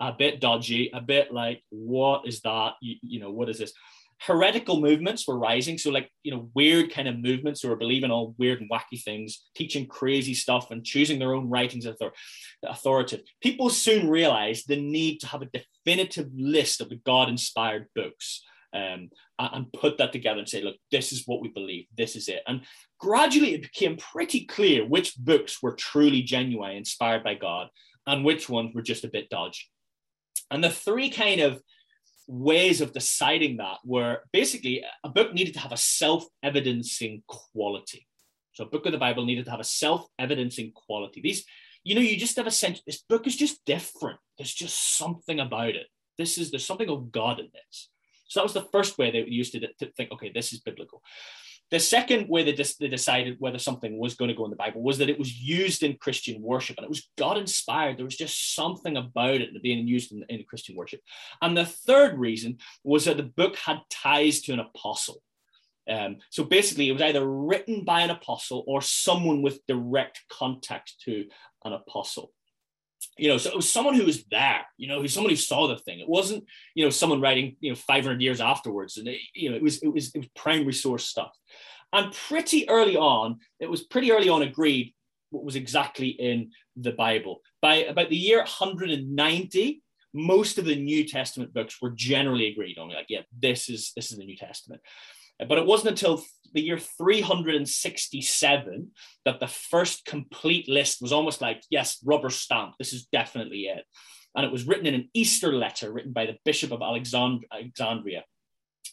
a 0.00 0.12
bit 0.12 0.40
dodgy, 0.40 0.90
a 0.92 1.00
bit 1.00 1.32
like, 1.32 1.62
what 1.70 2.26
is 2.26 2.40
that? 2.42 2.74
You, 2.80 2.96
you 3.02 3.20
know, 3.20 3.30
what 3.30 3.48
is 3.48 3.58
this? 3.58 3.72
Heretical 4.20 4.80
movements 4.80 5.26
were 5.26 5.38
rising. 5.38 5.78
So, 5.78 5.90
like, 5.90 6.10
you 6.22 6.32
know, 6.32 6.50
weird 6.54 6.92
kind 6.92 7.08
of 7.08 7.18
movements 7.18 7.60
who 7.60 7.68
were 7.68 7.76
believing 7.76 8.10
all 8.10 8.34
weird 8.38 8.60
and 8.60 8.70
wacky 8.70 9.02
things, 9.02 9.44
teaching 9.54 9.86
crazy 9.86 10.34
stuff 10.34 10.70
and 10.70 10.84
choosing 10.84 11.18
their 11.18 11.34
own 11.34 11.48
writings 11.48 11.86
as 11.86 11.96
authoritative. 12.64 13.26
People 13.42 13.70
soon 13.70 14.08
realized 14.08 14.68
the 14.68 14.76
need 14.76 15.18
to 15.20 15.26
have 15.26 15.42
a 15.42 15.50
definitive 15.84 16.28
list 16.34 16.80
of 16.80 16.88
the 16.88 16.96
God 16.96 17.28
inspired 17.28 17.86
books 17.94 18.42
um, 18.74 19.10
and 19.38 19.72
put 19.72 19.98
that 19.98 20.12
together 20.12 20.40
and 20.40 20.48
say, 20.48 20.62
look, 20.62 20.76
this 20.90 21.12
is 21.12 21.24
what 21.26 21.40
we 21.40 21.48
believe, 21.48 21.86
this 21.96 22.16
is 22.16 22.28
it. 22.28 22.42
And 22.46 22.62
gradually 22.98 23.54
it 23.54 23.62
became 23.62 23.96
pretty 23.96 24.46
clear 24.46 24.84
which 24.84 25.16
books 25.16 25.62
were 25.62 25.74
truly 25.74 26.22
genuine, 26.22 26.76
inspired 26.76 27.22
by 27.22 27.34
God, 27.34 27.68
and 28.06 28.24
which 28.24 28.48
ones 28.48 28.74
were 28.74 28.82
just 28.82 29.04
a 29.04 29.08
bit 29.08 29.30
dodgy. 29.30 29.62
And 30.50 30.62
the 30.62 30.70
three 30.70 31.10
kind 31.10 31.40
of 31.40 31.62
ways 32.26 32.80
of 32.80 32.92
deciding 32.92 33.58
that 33.58 33.78
were 33.84 34.18
basically 34.32 34.84
a 35.02 35.08
book 35.08 35.32
needed 35.34 35.54
to 35.54 35.60
have 35.60 35.72
a 35.72 35.76
self 35.76 36.24
evidencing 36.42 37.22
quality. 37.26 38.06
So 38.52 38.64
a 38.64 38.68
book 38.68 38.86
of 38.86 38.92
the 38.92 38.98
Bible 38.98 39.24
needed 39.24 39.44
to 39.46 39.50
have 39.50 39.60
a 39.60 39.64
self 39.64 40.06
evidencing 40.18 40.72
quality. 40.72 41.20
These, 41.20 41.44
you 41.82 41.94
know, 41.94 42.00
you 42.00 42.16
just 42.16 42.36
have 42.36 42.46
a 42.46 42.52
sense 42.52 42.82
this 42.86 43.02
book 43.08 43.26
is 43.26 43.36
just 43.36 43.64
different. 43.64 44.18
There's 44.38 44.54
just 44.54 44.96
something 44.96 45.40
about 45.40 45.70
it. 45.70 45.86
This 46.16 46.38
is, 46.38 46.50
there's 46.50 46.66
something 46.66 46.88
of 46.88 47.10
God 47.10 47.40
in 47.40 47.48
this. 47.52 47.90
So 48.28 48.40
that 48.40 48.44
was 48.44 48.54
the 48.54 48.68
first 48.72 48.98
way 48.98 49.10
they 49.10 49.24
used 49.24 49.52
to, 49.52 49.60
to 49.60 49.92
think, 49.92 50.12
okay, 50.12 50.30
this 50.32 50.52
is 50.52 50.60
biblical. 50.60 51.02
The 51.74 51.80
second 51.80 52.28
way 52.28 52.44
they, 52.44 52.52
they 52.78 52.86
decided 52.86 53.34
whether 53.40 53.58
something 53.58 53.98
was 53.98 54.14
going 54.14 54.28
to 54.28 54.34
go 54.36 54.44
in 54.44 54.52
the 54.52 54.56
Bible 54.56 54.80
was 54.80 54.96
that 54.98 55.10
it 55.10 55.18
was 55.18 55.36
used 55.36 55.82
in 55.82 55.96
Christian 55.96 56.40
worship 56.40 56.76
and 56.76 56.84
it 56.84 56.88
was 56.88 57.08
God 57.18 57.36
inspired. 57.36 57.98
There 57.98 58.04
was 58.04 58.16
just 58.16 58.54
something 58.54 58.96
about 58.96 59.40
it 59.40 59.60
being 59.60 59.84
used 59.88 60.12
in, 60.12 60.24
in 60.28 60.44
Christian 60.44 60.76
worship. 60.76 61.00
And 61.42 61.56
the 61.56 61.66
third 61.66 62.16
reason 62.16 62.58
was 62.84 63.06
that 63.06 63.16
the 63.16 63.24
book 63.24 63.56
had 63.56 63.80
ties 63.90 64.40
to 64.42 64.52
an 64.52 64.60
apostle. 64.60 65.20
Um, 65.90 66.18
so 66.30 66.44
basically, 66.44 66.88
it 66.88 66.92
was 66.92 67.02
either 67.02 67.28
written 67.28 67.82
by 67.82 68.02
an 68.02 68.10
apostle 68.10 68.62
or 68.68 68.80
someone 68.80 69.42
with 69.42 69.66
direct 69.66 70.20
contact 70.30 70.94
to 71.06 71.26
an 71.64 71.72
apostle 71.72 72.30
you 73.16 73.28
know, 73.28 73.36
so 73.36 73.50
it 73.50 73.56
was 73.56 73.70
someone 73.70 73.94
who 73.94 74.04
was 74.04 74.24
there, 74.24 74.62
you 74.76 74.88
know, 74.88 75.00
who 75.00 75.08
saw 75.08 75.68
the 75.68 75.78
thing. 75.78 76.00
It 76.00 76.08
wasn't, 76.08 76.44
you 76.74 76.84
know, 76.84 76.90
someone 76.90 77.20
writing, 77.20 77.56
you 77.60 77.70
know, 77.70 77.76
500 77.76 78.20
years 78.20 78.40
afterwards. 78.40 78.96
And, 78.96 79.08
it, 79.08 79.18
you 79.34 79.50
know, 79.50 79.56
it 79.56 79.62
was, 79.62 79.82
it 79.82 79.88
was, 79.88 80.14
it 80.14 80.18
was 80.18 80.28
primary 80.34 80.72
source 80.72 81.06
stuff. 81.06 81.30
And 81.92 82.12
pretty 82.12 82.68
early 82.68 82.96
on, 82.96 83.38
it 83.60 83.70
was 83.70 83.84
pretty 83.84 84.10
early 84.10 84.28
on 84.28 84.42
agreed 84.42 84.94
what 85.30 85.44
was 85.44 85.56
exactly 85.56 86.08
in 86.08 86.50
the 86.76 86.92
Bible. 86.92 87.40
By 87.62 87.76
about 87.84 88.08
the 88.08 88.16
year 88.16 88.38
190, 88.38 89.82
most 90.12 90.58
of 90.58 90.64
the 90.64 90.76
New 90.76 91.06
Testament 91.06 91.52
books 91.52 91.80
were 91.80 91.90
generally 91.90 92.48
agreed 92.48 92.78
on. 92.78 92.88
Like, 92.88 93.06
yeah, 93.08 93.22
this 93.36 93.68
is 93.68 93.92
this 93.96 94.12
is 94.12 94.18
the 94.18 94.24
New 94.24 94.36
Testament. 94.36 94.80
But 95.38 95.58
it 95.58 95.66
wasn't 95.66 95.90
until 95.90 96.24
the 96.52 96.62
year 96.62 96.78
367 96.78 98.90
that 99.24 99.40
the 99.40 99.48
first 99.48 100.04
complete 100.04 100.68
list 100.68 101.02
was 101.02 101.12
almost 101.12 101.40
like, 101.40 101.62
yes, 101.70 101.98
rubber 102.04 102.30
stamp, 102.30 102.74
this 102.78 102.92
is 102.92 103.06
definitely 103.06 103.62
it. 103.62 103.84
And 104.36 104.46
it 104.46 104.52
was 104.52 104.66
written 104.66 104.86
in 104.86 104.94
an 104.94 105.10
Easter 105.14 105.52
letter 105.52 105.92
written 105.92 106.12
by 106.12 106.26
the 106.26 106.36
Bishop 106.44 106.72
of 106.72 106.82
Alexandria. 106.82 108.24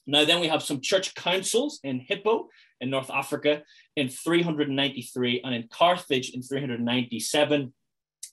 Now, 0.07 0.25
then 0.25 0.39
we 0.39 0.47
have 0.47 0.63
some 0.63 0.81
church 0.81 1.13
councils 1.13 1.79
in 1.83 1.99
Hippo 1.99 2.47
in 2.79 2.89
North 2.89 3.11
Africa 3.11 3.61
in 3.95 4.09
393 4.09 5.41
and 5.43 5.53
in 5.53 5.67
Carthage 5.71 6.31
in 6.31 6.41
397. 6.41 7.71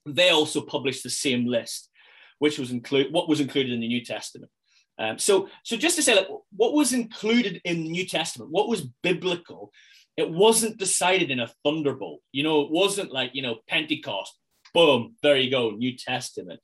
They 0.06 0.30
also 0.30 0.62
published 0.62 1.02
the 1.02 1.11
same 1.11 1.46
list, 1.46 1.90
which 2.38 2.59
was 2.59 2.70
include 2.70 3.12
what 3.12 3.28
was 3.28 3.40
included 3.40 3.72
in 3.72 3.80
the 3.80 3.88
New 3.88 4.02
Testament. 4.02 4.50
Um, 4.99 5.18
so, 5.18 5.49
so 5.62 5.76
just 5.76 5.96
to 5.96 6.03
say, 6.03 6.14
like, 6.16 6.28
what 6.57 6.74
was 6.74 6.92
included 6.92 7.61
in 7.64 7.84
the 7.84 7.90
New 7.90 8.07
Testament, 8.07 8.51
what 8.51 8.68
was 8.68 8.88
biblical, 9.03 9.72
it 10.16 10.28
wasn't 10.28 10.78
decided 10.78 11.30
in 11.30 11.38
a 11.40 11.53
thunderbolt. 11.64 12.20
You 12.32 12.42
know, 12.42 12.62
it 12.62 12.70
wasn't 12.70 13.12
like 13.12 13.30
you 13.34 13.42
know 13.42 13.59
Pentecost, 13.68 14.36
boom, 14.74 15.14
there 15.22 15.36
you 15.36 15.51
go, 15.51 15.70
New 15.70 15.96
Testament. 15.96 16.61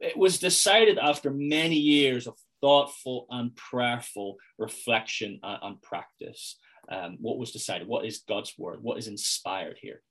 It 0.00 0.16
was 0.16 0.38
decided 0.38 0.98
after 0.98 1.30
many 1.30 1.76
years 1.76 2.26
of 2.26 2.34
thoughtful 2.60 3.26
and 3.30 3.54
prayerful 3.54 4.36
reflection 4.58 5.38
and, 5.42 5.58
and 5.62 5.82
practice. 5.82 6.58
Um, 6.90 7.18
what 7.20 7.38
was 7.38 7.52
decided? 7.52 7.86
What 7.86 8.04
is 8.04 8.24
God's 8.28 8.52
word? 8.58 8.82
What 8.82 8.98
is 8.98 9.08
inspired 9.08 9.78
here? 9.80 10.02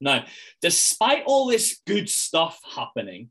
Now, 0.00 0.24
despite 0.62 1.24
all 1.26 1.46
this 1.46 1.80
good 1.86 2.08
stuff 2.08 2.58
happening, 2.74 3.30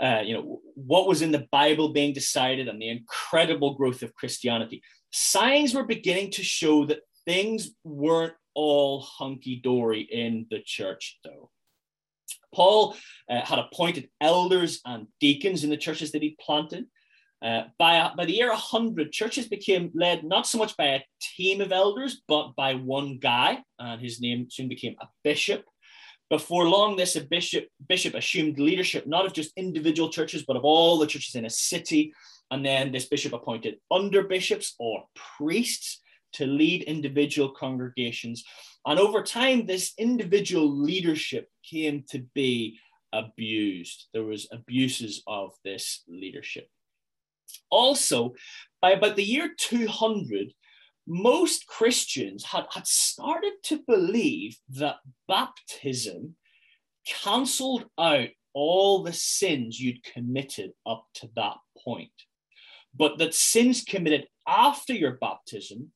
uh, 0.00 0.22
you 0.24 0.34
know, 0.34 0.60
what 0.74 1.08
was 1.08 1.22
in 1.22 1.32
the 1.32 1.46
Bible 1.50 1.92
being 1.92 2.12
decided 2.12 2.68
and 2.68 2.80
the 2.80 2.88
incredible 2.88 3.74
growth 3.74 4.02
of 4.02 4.14
Christianity. 4.14 4.82
Signs 5.10 5.74
were 5.74 5.84
beginning 5.84 6.30
to 6.32 6.42
show 6.42 6.84
that 6.86 7.00
things 7.24 7.70
weren't 7.84 8.34
all 8.54 9.00
hunky 9.00 9.56
dory 9.56 10.02
in 10.02 10.46
the 10.50 10.60
church, 10.64 11.18
though. 11.24 11.50
Paul 12.54 12.96
uh, 13.30 13.40
had 13.42 13.58
appointed 13.58 14.08
elders 14.20 14.80
and 14.84 15.06
deacons 15.20 15.64
in 15.64 15.70
the 15.70 15.76
churches 15.76 16.12
that 16.12 16.22
he 16.22 16.36
planted. 16.40 16.86
Uh, 17.42 17.64
by, 17.78 18.10
by 18.16 18.24
the 18.24 18.32
year 18.32 18.48
100, 18.48 19.12
churches 19.12 19.46
became 19.46 19.90
led 19.94 20.24
not 20.24 20.46
so 20.46 20.56
much 20.56 20.76
by 20.76 20.86
a 20.86 21.00
team 21.20 21.60
of 21.60 21.70
elders, 21.70 22.22
but 22.26 22.56
by 22.56 22.74
one 22.74 23.18
guy, 23.18 23.62
and 23.78 24.00
his 24.00 24.20
name 24.20 24.48
soon 24.50 24.68
became 24.68 24.96
a 25.00 25.08
bishop. 25.22 25.64
Before 26.28 26.68
long, 26.68 26.96
this 26.96 27.16
bishop, 27.16 27.68
bishop 27.88 28.14
assumed 28.14 28.58
leadership 28.58 29.06
not 29.06 29.26
of 29.26 29.32
just 29.32 29.52
individual 29.56 30.08
churches, 30.08 30.44
but 30.46 30.56
of 30.56 30.64
all 30.64 30.98
the 30.98 31.06
churches 31.06 31.36
in 31.36 31.44
a 31.44 31.50
city. 31.50 32.12
And 32.50 32.64
then 32.64 32.92
this 32.92 33.06
bishop 33.06 33.32
appointed 33.32 33.76
under 33.90 34.22
bishops 34.24 34.74
or 34.78 35.04
priests 35.14 36.02
to 36.34 36.46
lead 36.46 36.82
individual 36.82 37.50
congregations. 37.50 38.44
And 38.84 38.98
over 38.98 39.22
time, 39.22 39.66
this 39.66 39.92
individual 39.98 40.68
leadership 40.68 41.48
came 41.68 42.04
to 42.10 42.24
be 42.34 42.78
abused. 43.12 44.06
There 44.12 44.24
was 44.24 44.48
abuses 44.52 45.22
of 45.26 45.52
this 45.64 46.02
leadership. 46.08 46.68
Also, 47.70 48.34
by 48.82 48.92
about 48.92 49.16
the 49.16 49.24
year 49.24 49.50
200, 49.56 50.52
most 51.06 51.66
Christians 51.66 52.44
had, 52.44 52.66
had 52.70 52.86
started 52.86 53.52
to 53.64 53.82
believe 53.86 54.58
that 54.70 54.96
baptism 55.28 56.36
cancelled 57.06 57.84
out 57.98 58.28
all 58.52 59.02
the 59.02 59.12
sins 59.12 59.78
you'd 59.78 60.02
committed 60.02 60.72
up 60.86 61.04
to 61.14 61.28
that 61.36 61.56
point. 61.84 62.10
But 62.94 63.18
that 63.18 63.34
sins 63.34 63.84
committed 63.84 64.26
after 64.48 64.94
your 64.94 65.12
baptism, 65.12 65.92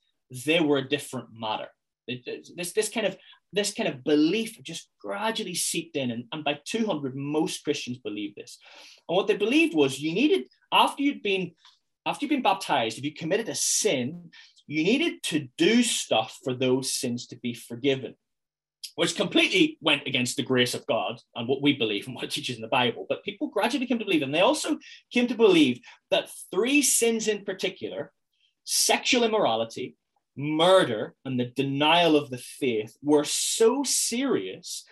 they 0.47 0.61
were 0.61 0.79
a 0.79 0.89
different 0.89 1.29
matter. 1.33 1.69
This, 2.07 2.73
this 2.73 2.89
kind 2.89 3.07
of 3.07 3.17
this 3.53 3.73
kind 3.73 3.89
of 3.89 4.05
belief 4.05 4.63
just 4.63 4.89
gradually 5.01 5.55
seeped 5.55 5.97
in, 5.97 6.11
and, 6.11 6.25
and 6.33 6.45
by 6.45 6.59
200, 6.65 7.17
most 7.17 7.65
Christians 7.65 7.99
believed 7.99 8.37
this. 8.37 8.59
And 9.09 9.17
what 9.17 9.27
they 9.27 9.37
believed 9.37 9.75
was 9.75 9.99
you 9.99 10.13
needed 10.13 10.45
after 10.73 11.03
you'd 11.03 11.23
been 11.23 11.53
after 12.07 12.25
you've 12.25 12.31
been 12.31 12.43
baptized, 12.43 12.99
if 12.99 13.05
you 13.05 13.13
committed 13.13 13.49
a 13.49 13.55
sin, 13.55 14.31
you 14.71 14.85
needed 14.85 15.21
to 15.25 15.49
do 15.59 15.83
stuff 15.83 16.39
for 16.45 16.55
those 16.55 16.95
sins 16.95 17.27
to 17.27 17.37
be 17.37 17.55
forgiven, 17.55 18.15
which 18.95 19.17
completely 19.17 19.77
went 19.81 20.07
against 20.07 20.37
the 20.37 20.45
grace 20.45 20.75
of 20.75 20.87
God 20.87 21.21
and 21.35 21.49
what 21.49 21.61
we 21.61 21.73
believe 21.73 22.07
and 22.07 22.15
what 22.15 22.25
it 22.25 22.31
teaches 22.31 22.55
in 22.55 22.63
the 22.63 22.69
Bible. 22.69 23.05
But 23.09 23.25
people 23.25 23.49
gradually 23.49 23.87
came 23.87 23.99
to 23.99 24.05
believe, 24.05 24.23
and 24.23 24.33
they 24.33 24.41
also 24.41 24.79
came 25.13 25.27
to 25.27 25.35
believe 25.35 25.81
that 26.13 26.31
three 26.53 26.83
sins 26.83 27.27
in 27.27 27.45
particular 27.45 28.13
sexual 28.63 29.25
immorality, 29.25 29.97
murder, 30.37 31.17
and 31.25 31.41
the 31.41 31.47
denial 31.47 32.15
of 32.15 32.31
the 32.31 32.39
faith 32.39 32.97
were 33.03 33.25
so 33.25 33.83
serious 33.83 34.85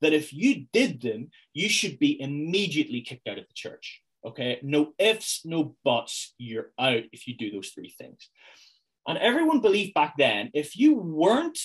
that 0.00 0.14
if 0.14 0.32
you 0.32 0.64
did 0.72 1.02
them, 1.02 1.28
you 1.52 1.68
should 1.68 1.98
be 1.98 2.18
immediately 2.18 3.02
kicked 3.02 3.28
out 3.28 3.36
of 3.36 3.46
the 3.46 3.54
church. 3.54 4.00
Okay, 4.24 4.58
no 4.62 4.94
ifs, 4.98 5.42
no 5.44 5.76
buts, 5.84 6.34
you're 6.38 6.70
out 6.78 7.02
if 7.12 7.28
you 7.28 7.36
do 7.36 7.50
those 7.50 7.68
three 7.68 7.94
things. 7.98 8.30
And 9.06 9.18
everyone 9.18 9.60
believed 9.60 9.94
back 9.94 10.14
then 10.18 10.50
if 10.54 10.76
you 10.76 10.94
weren't 10.94 11.58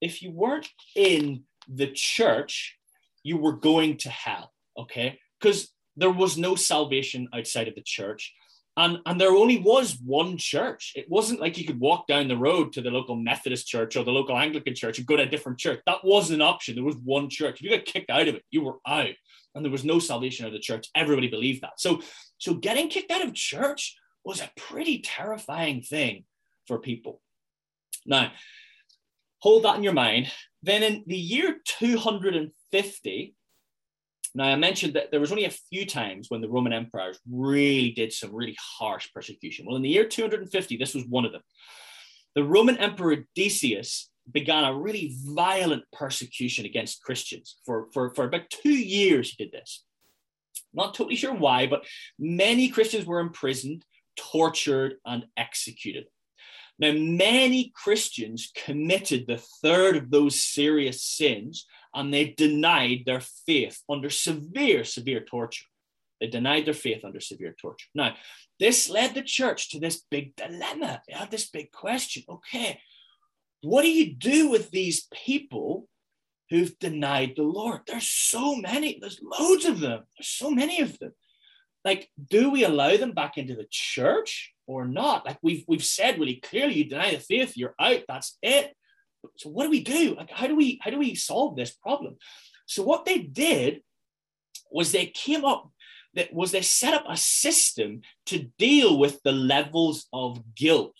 if 0.00 0.20
you 0.22 0.32
weren't 0.32 0.68
in 0.94 1.44
the 1.68 1.90
church, 1.90 2.76
you 3.22 3.38
were 3.38 3.54
going 3.54 3.96
to 3.98 4.10
hell. 4.10 4.52
Okay, 4.78 5.18
because 5.40 5.68
there 5.96 6.10
was 6.10 6.36
no 6.36 6.54
salvation 6.54 7.28
outside 7.32 7.68
of 7.68 7.74
the 7.74 7.82
church. 7.82 8.34
And, 8.76 8.98
and 9.06 9.20
there 9.20 9.30
only 9.30 9.58
was 9.58 9.96
one 10.04 10.36
church. 10.36 10.94
It 10.96 11.08
wasn't 11.08 11.40
like 11.40 11.56
you 11.56 11.64
could 11.64 11.78
walk 11.78 12.08
down 12.08 12.26
the 12.26 12.36
road 12.36 12.72
to 12.72 12.82
the 12.82 12.90
local 12.90 13.14
Methodist 13.14 13.68
church 13.68 13.94
or 13.94 14.02
the 14.02 14.10
local 14.10 14.36
Anglican 14.36 14.74
church 14.74 14.98
and 14.98 15.06
go 15.06 15.16
to 15.16 15.22
a 15.22 15.26
different 15.26 15.58
church. 15.58 15.80
That 15.86 16.02
wasn't 16.02 16.42
an 16.42 16.48
option. 16.48 16.74
There 16.74 16.82
was 16.82 16.96
one 16.96 17.30
church. 17.30 17.60
If 17.60 17.62
you 17.62 17.70
got 17.70 17.84
kicked 17.84 18.10
out 18.10 18.26
of 18.26 18.34
it, 18.34 18.42
you 18.50 18.62
were 18.62 18.78
out 18.84 19.14
and 19.54 19.64
there 19.64 19.70
was 19.70 19.84
no 19.84 20.00
salvation 20.00 20.44
out 20.44 20.48
of 20.48 20.54
the 20.54 20.58
church. 20.58 20.88
Everybody 20.96 21.28
believed 21.28 21.62
that. 21.62 21.78
So, 21.78 22.02
so 22.38 22.54
getting 22.54 22.88
kicked 22.88 23.12
out 23.12 23.24
of 23.24 23.32
church 23.32 23.96
was 24.24 24.40
a 24.40 24.50
pretty 24.56 25.00
terrifying 25.02 25.82
thing 25.82 26.24
for 26.66 26.78
people. 26.78 27.20
Now, 28.06 28.32
hold 29.38 29.64
that 29.64 29.76
in 29.76 29.82
your 29.82 29.92
mind. 29.92 30.30
Then 30.62 30.82
in 30.82 31.04
the 31.06 31.16
year 31.16 31.60
250, 31.64 33.34
now 34.34 34.44
I 34.44 34.56
mentioned 34.56 34.94
that 34.94 35.10
there 35.10 35.20
was 35.20 35.30
only 35.30 35.44
a 35.44 35.50
few 35.50 35.86
times 35.86 36.28
when 36.28 36.40
the 36.40 36.48
Roman 36.48 36.72
emperors 36.72 37.20
really 37.30 37.92
did 37.92 38.12
some 38.12 38.34
really 38.34 38.56
harsh 38.58 39.12
persecution. 39.12 39.64
Well, 39.66 39.76
in 39.76 39.82
the 39.82 39.88
year 39.88 40.06
250, 40.06 40.76
this 40.76 40.94
was 40.94 41.04
one 41.06 41.24
of 41.24 41.32
them. 41.32 41.42
The 42.34 42.42
Roman 42.42 42.76
Emperor 42.78 43.18
Decius 43.36 44.10
began 44.30 44.64
a 44.64 44.74
really 44.74 45.14
violent 45.24 45.84
persecution 45.92 46.64
against 46.64 47.02
Christians. 47.02 47.56
For, 47.64 47.88
for, 47.92 48.12
for 48.14 48.24
about 48.24 48.50
two 48.50 48.74
years, 48.74 49.30
he 49.30 49.44
did 49.44 49.52
this. 49.52 49.84
Not 50.72 50.94
totally 50.94 51.16
sure 51.16 51.34
why, 51.34 51.66
but 51.66 51.84
many 52.18 52.68
Christians 52.68 53.06
were 53.06 53.20
imprisoned, 53.20 53.84
tortured, 54.16 54.94
and 55.06 55.26
executed. 55.36 56.06
Now, 56.78 56.92
many 56.92 57.72
Christians 57.74 58.50
committed 58.54 59.26
the 59.26 59.42
third 59.62 59.96
of 59.96 60.10
those 60.10 60.42
serious 60.42 61.02
sins 61.02 61.66
and 61.94 62.12
they 62.12 62.34
denied 62.36 63.04
their 63.06 63.20
faith 63.20 63.80
under 63.88 64.10
severe, 64.10 64.82
severe 64.84 65.20
torture. 65.20 65.66
They 66.20 66.26
denied 66.26 66.66
their 66.66 66.74
faith 66.74 67.04
under 67.04 67.20
severe 67.20 67.54
torture. 67.60 67.86
Now, 67.94 68.16
this 68.58 68.88
led 68.88 69.14
the 69.14 69.22
church 69.22 69.70
to 69.70 69.80
this 69.80 70.02
big 70.10 70.34
dilemma. 70.36 71.02
They 71.06 71.14
had 71.14 71.30
this 71.30 71.48
big 71.48 71.70
question 71.70 72.24
okay, 72.28 72.80
what 73.62 73.82
do 73.82 73.90
you 73.90 74.14
do 74.14 74.48
with 74.50 74.70
these 74.70 75.06
people 75.12 75.88
who've 76.50 76.78
denied 76.78 77.34
the 77.36 77.42
Lord? 77.42 77.82
There's 77.86 78.08
so 78.08 78.56
many, 78.56 78.98
there's 79.00 79.20
loads 79.22 79.64
of 79.64 79.80
them. 79.80 80.04
There's 80.16 80.28
so 80.28 80.50
many 80.50 80.80
of 80.80 80.98
them. 80.98 81.12
Like, 81.84 82.08
do 82.30 82.50
we 82.50 82.64
allow 82.64 82.96
them 82.96 83.12
back 83.12 83.36
into 83.36 83.54
the 83.54 83.66
church 83.70 84.53
or 84.66 84.86
not? 84.86 85.26
Like 85.26 85.38
we've 85.42 85.64
we've 85.68 85.84
said 85.84 86.18
really 86.18 86.36
clearly, 86.36 86.74
you 86.74 86.84
deny 86.84 87.12
the 87.12 87.20
faith, 87.20 87.56
you're 87.56 87.74
out. 87.78 88.02
That's 88.08 88.38
it. 88.42 88.74
So 89.36 89.48
what 89.50 89.64
do 89.64 89.70
we 89.70 89.82
do? 89.82 90.14
Like, 90.16 90.30
how 90.30 90.46
do 90.46 90.56
we 90.56 90.78
how 90.82 90.90
do 90.90 90.98
we 90.98 91.14
solve 91.14 91.56
this 91.56 91.72
problem? 91.74 92.16
So 92.66 92.82
what 92.82 93.04
they 93.04 93.18
did 93.18 93.82
was 94.70 94.92
they 94.92 95.06
came 95.06 95.44
up 95.44 95.70
that 96.14 96.32
was 96.32 96.52
they 96.52 96.62
set 96.62 96.94
up 96.94 97.04
a 97.08 97.16
system 97.16 98.02
to 98.26 98.50
deal 98.58 98.98
with 98.98 99.20
the 99.22 99.32
levels 99.32 100.06
of 100.12 100.54
guilt 100.54 100.94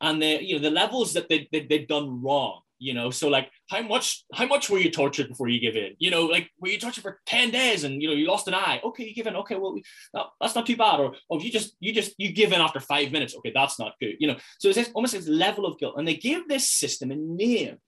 and 0.00 0.22
the 0.22 0.42
you 0.42 0.56
know 0.56 0.62
the 0.62 0.70
levels 0.70 1.12
that 1.14 1.28
they, 1.28 1.48
they 1.52 1.66
they've 1.66 1.88
done 1.88 2.22
wrong 2.22 2.60
you 2.80 2.94
know 2.94 3.10
so 3.10 3.28
like 3.28 3.50
how 3.68 3.82
much 3.82 4.24
how 4.34 4.46
much 4.46 4.68
were 4.68 4.78
you 4.78 4.90
tortured 4.90 5.28
before 5.28 5.48
you 5.48 5.60
give 5.60 5.76
in? 5.76 5.94
You 5.98 6.10
know 6.10 6.26
like 6.26 6.50
were 6.60 6.68
you 6.68 6.78
tortured 6.78 7.02
for 7.02 7.20
10 7.26 7.50
days 7.50 7.84
and 7.84 8.02
you 8.02 8.08
know 8.08 8.14
you 8.14 8.26
lost 8.26 8.48
an 8.48 8.54
eye? 8.54 8.80
Okay 8.82 9.04
you 9.04 9.14
give 9.14 9.28
in. 9.28 9.36
Okay 9.36 9.56
well 9.56 9.76
no, 10.14 10.26
that's 10.40 10.54
not 10.54 10.66
too 10.66 10.76
bad. 10.76 10.98
Or 10.98 11.14
oh 11.30 11.40
you 11.40 11.52
just 11.52 11.76
you 11.78 11.92
just 11.92 12.14
you 12.18 12.32
give 12.32 12.52
in 12.52 12.60
after 12.60 12.80
five 12.80 13.12
minutes. 13.12 13.36
Okay 13.36 13.52
that's 13.54 13.78
not 13.78 13.92
good 14.00 14.16
you 14.18 14.26
know. 14.26 14.36
So 14.58 14.68
it's 14.68 14.78
this, 14.78 14.90
almost 14.94 15.12
this 15.12 15.28
level 15.28 15.66
of 15.66 15.78
guilt. 15.78 15.94
And 15.96 16.08
they 16.08 16.16
gave 16.16 16.48
this 16.48 16.68
system 16.68 17.10
a 17.10 17.16
name. 17.16 17.78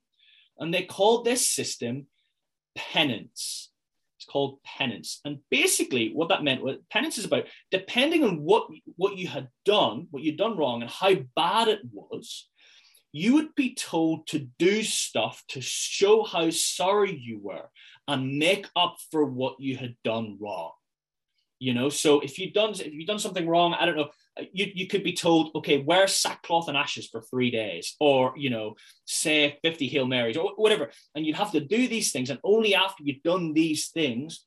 And 0.58 0.72
they 0.72 0.82
called 0.82 1.24
this 1.24 1.48
system 1.48 2.06
penance. 2.74 3.70
It's 4.18 4.26
called 4.30 4.62
penance. 4.62 5.20
And 5.24 5.38
basically, 5.50 6.12
what 6.12 6.28
that 6.28 6.44
meant 6.44 6.62
was 6.62 6.76
penance 6.90 7.18
is 7.18 7.24
about 7.24 7.46
depending 7.70 8.22
on 8.22 8.42
what, 8.42 8.68
what 8.96 9.16
you 9.16 9.26
had 9.26 9.48
done, 9.64 10.06
what 10.10 10.22
you'd 10.22 10.36
done 10.36 10.56
wrong, 10.56 10.82
and 10.82 10.90
how 10.90 11.14
bad 11.34 11.68
it 11.68 11.80
was, 11.92 12.48
you 13.12 13.34
would 13.34 13.54
be 13.54 13.74
told 13.74 14.26
to 14.28 14.48
do 14.58 14.82
stuff 14.82 15.44
to 15.48 15.60
show 15.60 16.24
how 16.24 16.48
sorry 16.50 17.14
you 17.14 17.38
were 17.40 17.68
and 18.08 18.38
make 18.38 18.66
up 18.74 18.96
for 19.10 19.24
what 19.24 19.60
you 19.60 19.76
had 19.76 19.94
done 20.02 20.38
wrong. 20.40 20.72
You 21.58 21.74
know, 21.74 21.90
so 21.90 22.18
if 22.18 22.40
you've 22.40 22.54
done 22.54 22.70
if 22.70 22.92
you've 22.92 23.06
done 23.06 23.20
something 23.20 23.46
wrong, 23.46 23.72
I 23.78 23.86
don't 23.86 23.96
know, 23.96 24.08
you, 24.52 24.66
you 24.74 24.88
could 24.88 25.04
be 25.04 25.12
told, 25.12 25.52
okay, 25.54 25.78
wear 25.78 26.08
sackcloth 26.08 26.66
and 26.66 26.76
ashes 26.76 27.06
for 27.06 27.20
three 27.20 27.52
days, 27.52 27.94
or 28.00 28.34
you 28.36 28.50
know, 28.50 28.74
say 29.04 29.58
50 29.62 29.86
Hail 29.86 30.06
Marys 30.06 30.36
or 30.36 30.50
whatever. 30.56 30.90
And 31.14 31.24
you'd 31.24 31.36
have 31.36 31.52
to 31.52 31.60
do 31.60 31.86
these 31.86 32.10
things. 32.10 32.30
And 32.30 32.40
only 32.42 32.74
after 32.74 33.04
you've 33.04 33.22
done 33.22 33.52
these 33.52 33.88
things 33.88 34.44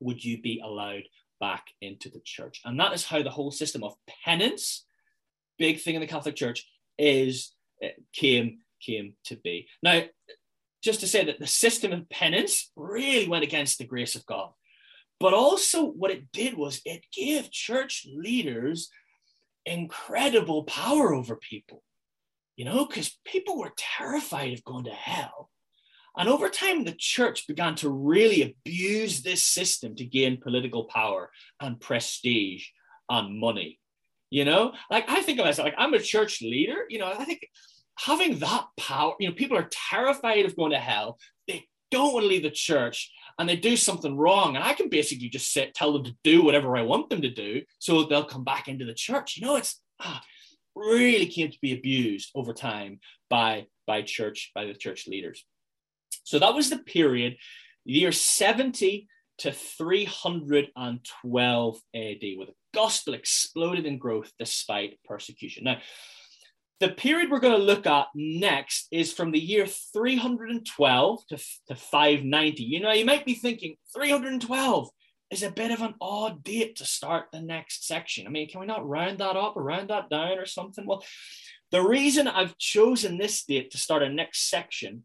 would 0.00 0.24
you 0.24 0.42
be 0.42 0.60
allowed 0.64 1.04
back 1.38 1.66
into 1.80 2.08
the 2.08 2.20
church. 2.24 2.60
And 2.64 2.80
that 2.80 2.92
is 2.92 3.04
how 3.04 3.22
the 3.22 3.30
whole 3.30 3.52
system 3.52 3.84
of 3.84 3.94
penance, 4.24 4.84
big 5.58 5.80
thing 5.80 5.94
in 5.94 6.00
the 6.00 6.08
Catholic 6.08 6.34
Church, 6.34 6.66
is 6.98 7.52
came 8.12 8.58
came 8.80 9.14
to 9.24 9.36
be. 9.36 9.68
Now, 9.82 10.02
just 10.82 11.00
to 11.00 11.06
say 11.06 11.24
that 11.24 11.38
the 11.38 11.46
system 11.46 11.92
of 11.92 12.08
penance 12.08 12.70
really 12.76 13.28
went 13.28 13.44
against 13.44 13.78
the 13.78 13.86
grace 13.86 14.16
of 14.16 14.26
God. 14.26 14.50
But 15.20 15.34
also, 15.34 15.84
what 15.84 16.10
it 16.10 16.32
did 16.32 16.54
was 16.54 16.82
it 16.84 17.06
gave 17.12 17.52
church 17.52 18.04
leaders 18.12 18.90
incredible 19.64 20.64
power 20.64 21.14
over 21.14 21.36
people, 21.36 21.84
you 22.56 22.64
know, 22.64 22.84
because 22.84 23.16
people 23.24 23.56
were 23.56 23.72
terrified 23.76 24.52
of 24.52 24.64
going 24.64 24.84
to 24.84 24.90
hell. 24.90 25.48
And 26.16 26.28
over 26.28 26.48
time, 26.48 26.82
the 26.82 26.96
church 26.98 27.46
began 27.46 27.76
to 27.76 27.88
really 27.88 28.42
abuse 28.42 29.22
this 29.22 29.44
system 29.44 29.94
to 29.96 30.04
gain 30.04 30.40
political 30.40 30.84
power 30.84 31.30
and 31.60 31.80
prestige 31.80 32.66
and 33.08 33.38
money. 33.38 33.78
You 34.28 34.44
know, 34.44 34.72
like 34.90 35.08
I 35.08 35.22
think 35.22 35.38
of 35.38 35.44
myself, 35.44 35.66
like 35.66 35.74
I'm 35.78 35.94
a 35.94 36.00
church 36.00 36.42
leader, 36.42 36.86
you 36.88 36.98
know, 36.98 37.06
I 37.06 37.24
think 37.24 37.46
having 37.98 38.38
that 38.40 38.66
power, 38.78 39.14
you 39.20 39.28
know, 39.28 39.34
people 39.34 39.56
are 39.56 39.68
terrified 39.90 40.44
of 40.44 40.56
going 40.56 40.72
to 40.72 40.78
hell. 40.78 41.18
They 41.46 41.66
don't 41.90 42.14
want 42.14 42.24
to 42.24 42.28
leave 42.28 42.42
the 42.42 42.50
church 42.50 43.10
and 43.38 43.48
they 43.48 43.56
do 43.56 43.76
something 43.76 44.16
wrong, 44.16 44.56
and 44.56 44.64
I 44.64 44.72
can 44.74 44.88
basically 44.88 45.28
just 45.28 45.52
sit, 45.52 45.74
tell 45.74 45.92
them 45.92 46.04
to 46.04 46.16
do 46.22 46.44
whatever 46.44 46.76
I 46.76 46.82
want 46.82 47.10
them 47.10 47.22
to 47.22 47.30
do, 47.30 47.62
so 47.78 48.04
they'll 48.04 48.24
come 48.24 48.44
back 48.44 48.68
into 48.68 48.84
the 48.84 48.94
church. 48.94 49.36
You 49.36 49.46
know, 49.46 49.56
it's 49.56 49.80
ah, 50.00 50.22
really 50.74 51.26
came 51.26 51.50
to 51.50 51.58
be 51.62 51.72
abused 51.72 52.30
over 52.34 52.52
time 52.52 53.00
by 53.30 53.66
by 53.86 54.02
church 54.02 54.50
by 54.54 54.66
the 54.66 54.74
church 54.74 55.08
leaders. 55.08 55.44
So 56.24 56.38
that 56.38 56.54
was 56.54 56.70
the 56.70 56.78
period, 56.78 57.36
year 57.84 58.12
70 58.12 59.08
to 59.38 59.52
312 59.52 61.80
AD, 61.94 62.22
where 62.36 62.46
the 62.46 62.54
gospel 62.74 63.14
exploded 63.14 63.86
in 63.86 63.98
growth 63.98 64.30
despite 64.38 65.02
persecution. 65.04 65.64
Now, 65.64 65.78
the 66.82 66.88
period 66.88 67.30
we're 67.30 67.38
going 67.38 67.56
to 67.56 67.64
look 67.64 67.86
at 67.86 68.08
next 68.12 68.88
is 68.90 69.12
from 69.12 69.30
the 69.30 69.38
year 69.38 69.68
312 69.68 71.26
to, 71.28 71.36
to 71.68 71.76
590. 71.76 72.64
You 72.64 72.80
know, 72.80 72.90
you 72.90 73.04
might 73.04 73.24
be 73.24 73.34
thinking 73.34 73.76
312 73.94 74.88
is 75.30 75.44
a 75.44 75.52
bit 75.52 75.70
of 75.70 75.80
an 75.80 75.94
odd 76.00 76.42
date 76.42 76.74
to 76.76 76.84
start 76.84 77.26
the 77.32 77.40
next 77.40 77.86
section. 77.86 78.26
I 78.26 78.30
mean, 78.30 78.48
can 78.48 78.60
we 78.60 78.66
not 78.66 78.86
round 78.86 79.18
that 79.18 79.36
up 79.36 79.56
or 79.56 79.62
round 79.62 79.90
that 79.90 80.10
down 80.10 80.40
or 80.40 80.44
something? 80.44 80.84
Well, 80.84 81.04
The 81.70 81.80
reason 81.80 82.26
I've 82.26 82.58
chosen 82.58 83.16
this 83.16 83.44
date 83.44 83.70
to 83.70 83.78
start 83.78 84.02
our 84.02 84.08
next 84.08 84.50
section 84.50 85.04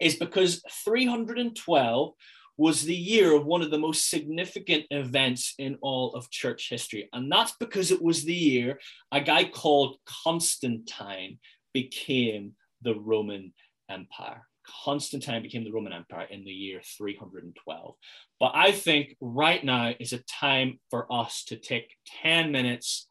is 0.00 0.16
because 0.16 0.62
312 0.84 2.14
was 2.58 2.82
the 2.82 2.94
year 2.94 3.34
of 3.34 3.46
one 3.46 3.62
of 3.62 3.70
the 3.70 3.78
most 3.78 4.10
significant 4.10 4.84
events 4.90 5.54
in 5.58 5.78
all 5.80 6.12
of 6.14 6.28
church 6.30 6.68
history. 6.68 7.08
And 7.12 7.30
that's 7.30 7.54
because 7.60 7.92
it 7.92 8.02
was 8.02 8.24
the 8.24 8.34
year 8.34 8.80
a 9.12 9.20
guy 9.20 9.44
called 9.44 9.96
Constantine 10.24 11.38
became 11.72 12.52
the 12.82 12.96
Roman 12.96 13.54
Empire. 13.88 14.42
Constantine 14.84 15.42
became 15.42 15.64
the 15.64 15.72
Roman 15.72 15.92
Empire 15.92 16.26
in 16.30 16.44
the 16.44 16.50
year 16.50 16.80
312. 16.98 17.94
But 18.40 18.52
I 18.54 18.72
think 18.72 19.16
right 19.20 19.64
now 19.64 19.94
is 19.98 20.12
a 20.12 20.18
time 20.24 20.80
for 20.90 21.10
us 21.12 21.44
to 21.44 21.56
take 21.56 21.94
10 22.22 22.52
minutes, 22.52 23.08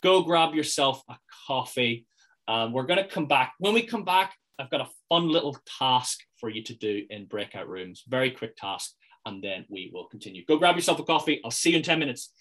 go 0.00 0.22
grab 0.22 0.54
yourself 0.54 1.02
a 1.10 1.16
coffee. 1.46 2.06
Um, 2.48 2.72
we're 2.72 2.86
going 2.86 3.02
to 3.02 3.08
come 3.08 3.26
back. 3.26 3.54
When 3.58 3.74
we 3.74 3.82
come 3.82 4.04
back, 4.04 4.34
I've 4.58 4.70
got 4.70 4.80
a 4.80 4.88
fun 5.08 5.28
little 5.28 5.56
task 5.78 6.20
for 6.38 6.48
you 6.48 6.62
to 6.64 6.74
do 6.74 7.04
in 7.10 7.26
breakout 7.26 7.68
rooms. 7.68 8.04
Very 8.08 8.30
quick 8.30 8.56
task, 8.56 8.94
and 9.24 9.42
then 9.42 9.64
we 9.68 9.90
will 9.92 10.06
continue. 10.06 10.44
Go 10.44 10.58
grab 10.58 10.76
yourself 10.76 10.98
a 10.98 11.04
coffee. 11.04 11.40
I'll 11.44 11.50
see 11.50 11.70
you 11.70 11.76
in 11.76 11.82
10 11.82 11.98
minutes. 11.98 12.32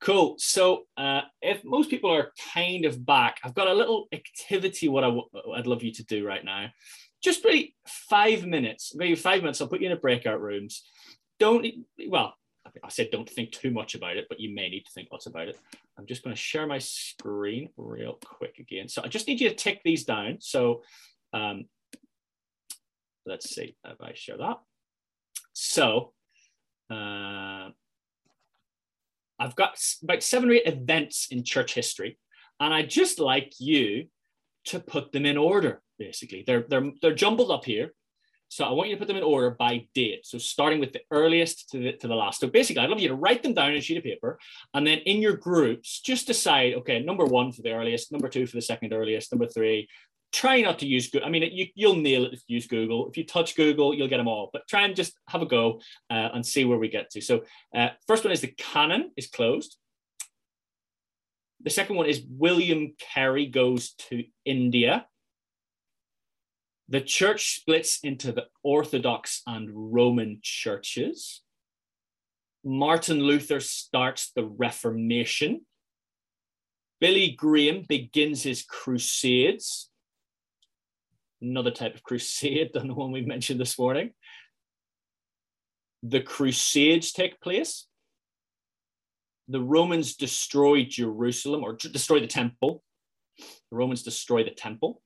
Cool. 0.00 0.36
So, 0.38 0.84
uh, 0.96 1.22
if 1.42 1.64
most 1.64 1.90
people 1.90 2.12
are 2.12 2.32
kind 2.54 2.84
of 2.84 3.04
back, 3.04 3.38
I've 3.42 3.54
got 3.54 3.66
a 3.66 3.74
little 3.74 4.06
activity. 4.12 4.88
What 4.88 5.04
i 5.04 5.08
w- 5.08 5.28
I'd 5.54 5.66
love 5.66 5.82
you 5.82 5.92
to 5.92 6.04
do 6.04 6.26
right 6.26 6.44
now, 6.44 6.68
just 7.22 7.44
really 7.44 7.74
five 7.86 8.46
minutes, 8.46 8.94
maybe 8.94 9.14
five 9.16 9.40
minutes. 9.40 9.60
I'll 9.60 9.68
put 9.68 9.80
you 9.80 9.86
in 9.86 9.92
a 9.92 10.00
breakout 10.00 10.40
rooms. 10.40 10.84
Don't 11.40 11.66
well, 12.08 12.34
I 12.84 12.88
said 12.88 13.08
don't 13.10 13.28
think 13.28 13.52
too 13.52 13.70
much 13.70 13.94
about 13.94 14.16
it, 14.16 14.26
but 14.28 14.40
you 14.40 14.54
may 14.54 14.68
need 14.68 14.84
to 14.84 14.92
think 14.92 15.08
lots 15.10 15.26
about 15.26 15.48
it. 15.48 15.58
I'm 15.98 16.06
just 16.06 16.22
going 16.22 16.34
to 16.34 16.40
share 16.40 16.66
my 16.66 16.78
screen 16.78 17.70
real 17.76 18.18
quick 18.24 18.58
again. 18.58 18.88
So 18.88 19.02
I 19.04 19.08
just 19.08 19.26
need 19.26 19.40
you 19.40 19.48
to 19.48 19.54
tick 19.54 19.80
these 19.84 20.04
down. 20.04 20.38
So 20.40 20.82
um, 21.32 21.66
let's 23.24 23.54
see 23.54 23.76
if 23.84 24.00
I 24.00 24.12
share 24.14 24.38
that. 24.38 24.58
So 25.52 26.12
uh, 26.90 27.70
I've 29.38 29.56
got 29.56 29.78
about 30.02 30.22
seven 30.22 30.50
or 30.50 30.54
eight 30.54 30.66
events 30.66 31.28
in 31.30 31.44
church 31.44 31.74
history, 31.74 32.18
and 32.60 32.72
I 32.72 32.82
just 32.82 33.18
like 33.18 33.54
you 33.58 34.06
to 34.66 34.80
put 34.80 35.12
them 35.12 35.26
in 35.26 35.36
order. 35.36 35.82
Basically, 35.98 36.44
they're 36.46 36.64
they're 36.68 36.92
they're 37.00 37.14
jumbled 37.14 37.50
up 37.50 37.64
here, 37.64 37.92
so 38.48 38.64
I 38.64 38.72
want 38.72 38.88
you 38.88 38.94
to 38.94 38.98
put 38.98 39.08
them 39.08 39.16
in 39.16 39.22
order 39.22 39.50
by 39.50 39.86
date. 39.94 40.24
So 40.24 40.38
starting 40.38 40.78
with 40.78 40.92
the 40.92 41.00
earliest 41.10 41.68
to 41.70 41.78
the, 41.78 41.92
to 41.94 42.08
the 42.08 42.14
last. 42.14 42.40
So 42.40 42.46
basically, 42.46 42.82
I'd 42.82 42.90
love 42.90 43.00
you 43.00 43.08
to 43.08 43.14
write 43.14 43.42
them 43.42 43.54
down 43.54 43.70
on 43.70 43.76
a 43.76 43.80
sheet 43.80 43.98
of 43.98 44.04
paper. 44.04 44.38
And 44.72 44.86
then 44.86 44.98
in 44.98 45.20
your 45.20 45.36
groups, 45.36 46.00
just 46.00 46.26
decide, 46.26 46.74
okay, 46.74 47.00
number 47.00 47.24
one 47.24 47.52
for 47.52 47.62
the 47.62 47.72
earliest, 47.72 48.12
number 48.12 48.28
two 48.28 48.46
for 48.46 48.56
the 48.56 48.62
second 48.62 48.92
earliest, 48.92 49.32
number 49.32 49.46
three. 49.46 49.88
Try 50.32 50.60
not 50.60 50.78
to 50.80 50.86
use 50.86 51.08
Google. 51.08 51.26
I 51.26 51.30
mean, 51.30 51.48
you, 51.52 51.66
you'll 51.74 51.96
nail 51.96 52.24
it 52.24 52.34
if 52.34 52.42
you 52.46 52.54
use 52.54 52.66
Google. 52.66 53.08
If 53.08 53.16
you 53.16 53.24
touch 53.24 53.56
Google, 53.56 53.94
you'll 53.94 54.08
get 54.08 54.18
them 54.18 54.28
all. 54.28 54.50
But 54.52 54.66
try 54.68 54.82
and 54.82 54.94
just 54.94 55.14
have 55.28 55.42
a 55.42 55.46
go 55.46 55.80
uh, 56.10 56.30
and 56.34 56.44
see 56.44 56.64
where 56.64 56.78
we 56.78 56.88
get 56.88 57.10
to. 57.10 57.20
So 57.20 57.44
uh, 57.74 57.88
first 58.06 58.24
one 58.24 58.32
is 58.32 58.40
the 58.40 58.54
canon 58.56 59.12
is 59.16 59.28
closed. 59.28 59.76
The 61.62 61.70
second 61.70 61.96
one 61.96 62.06
is 62.06 62.22
William 62.28 62.94
Carey 62.98 63.46
goes 63.46 63.94
to 64.10 64.24
India 64.44 65.06
the 66.88 67.00
church 67.00 67.56
splits 67.56 67.98
into 68.02 68.32
the 68.32 68.46
Orthodox 68.62 69.42
and 69.46 69.70
Roman 69.72 70.38
churches. 70.42 71.42
Martin 72.64 73.20
Luther 73.20 73.60
starts 73.60 74.32
the 74.34 74.44
Reformation. 74.44 75.62
Billy 77.00 77.30
Graham 77.30 77.84
begins 77.88 78.42
his 78.42 78.62
crusades. 78.62 79.90
Another 81.42 81.70
type 81.70 81.94
of 81.94 82.02
crusade 82.02 82.70
than 82.72 82.88
the 82.88 82.94
one 82.94 83.12
we 83.12 83.20
mentioned 83.20 83.60
this 83.60 83.78
morning. 83.78 84.12
The 86.02 86.20
crusades 86.20 87.12
take 87.12 87.40
place. 87.40 87.86
The 89.48 89.60
Romans 89.60 90.16
destroy 90.16 90.84
Jerusalem 90.84 91.62
or 91.62 91.74
destroy 91.74 92.20
the 92.20 92.26
temple. 92.26 92.82
The 93.38 93.76
Romans 93.76 94.02
destroy 94.02 94.44
the 94.44 94.50
temple. 94.50 95.02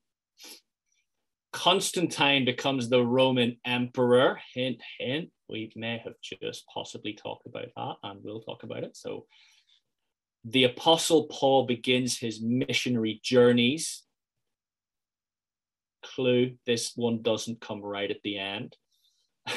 Constantine 1.52 2.44
becomes 2.44 2.88
the 2.88 3.04
Roman 3.04 3.56
emperor. 3.64 4.38
Hint, 4.54 4.80
hint. 4.98 5.30
We 5.48 5.72
may 5.74 5.98
have 6.04 6.14
just 6.22 6.64
possibly 6.72 7.12
talked 7.12 7.46
about 7.46 7.66
that 7.76 7.94
and 8.04 8.20
we'll 8.22 8.42
talk 8.42 8.62
about 8.62 8.84
it. 8.84 8.96
So, 8.96 9.26
the 10.44 10.64
Apostle 10.64 11.24
Paul 11.24 11.66
begins 11.66 12.18
his 12.18 12.40
missionary 12.40 13.20
journeys. 13.22 14.04
Clue 16.02 16.56
this 16.66 16.92
one 16.96 17.20
doesn't 17.20 17.60
come 17.60 17.82
right 17.82 18.10
at 18.10 18.22
the 18.24 18.38
end. 18.38 18.74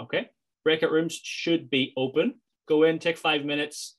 okay, 0.00 0.30
breakout 0.64 0.90
rooms 0.90 1.20
should 1.22 1.68
be 1.68 1.92
open. 1.98 2.40
Go 2.66 2.84
in, 2.84 2.98
take 2.98 3.18
five 3.18 3.44
minutes, 3.44 3.96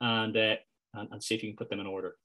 and, 0.00 0.36
uh, 0.36 0.56
and, 0.94 1.08
and 1.12 1.22
see 1.22 1.36
if 1.36 1.44
you 1.44 1.50
can 1.50 1.56
put 1.56 1.70
them 1.70 1.80
in 1.80 1.86
order. 1.86 2.16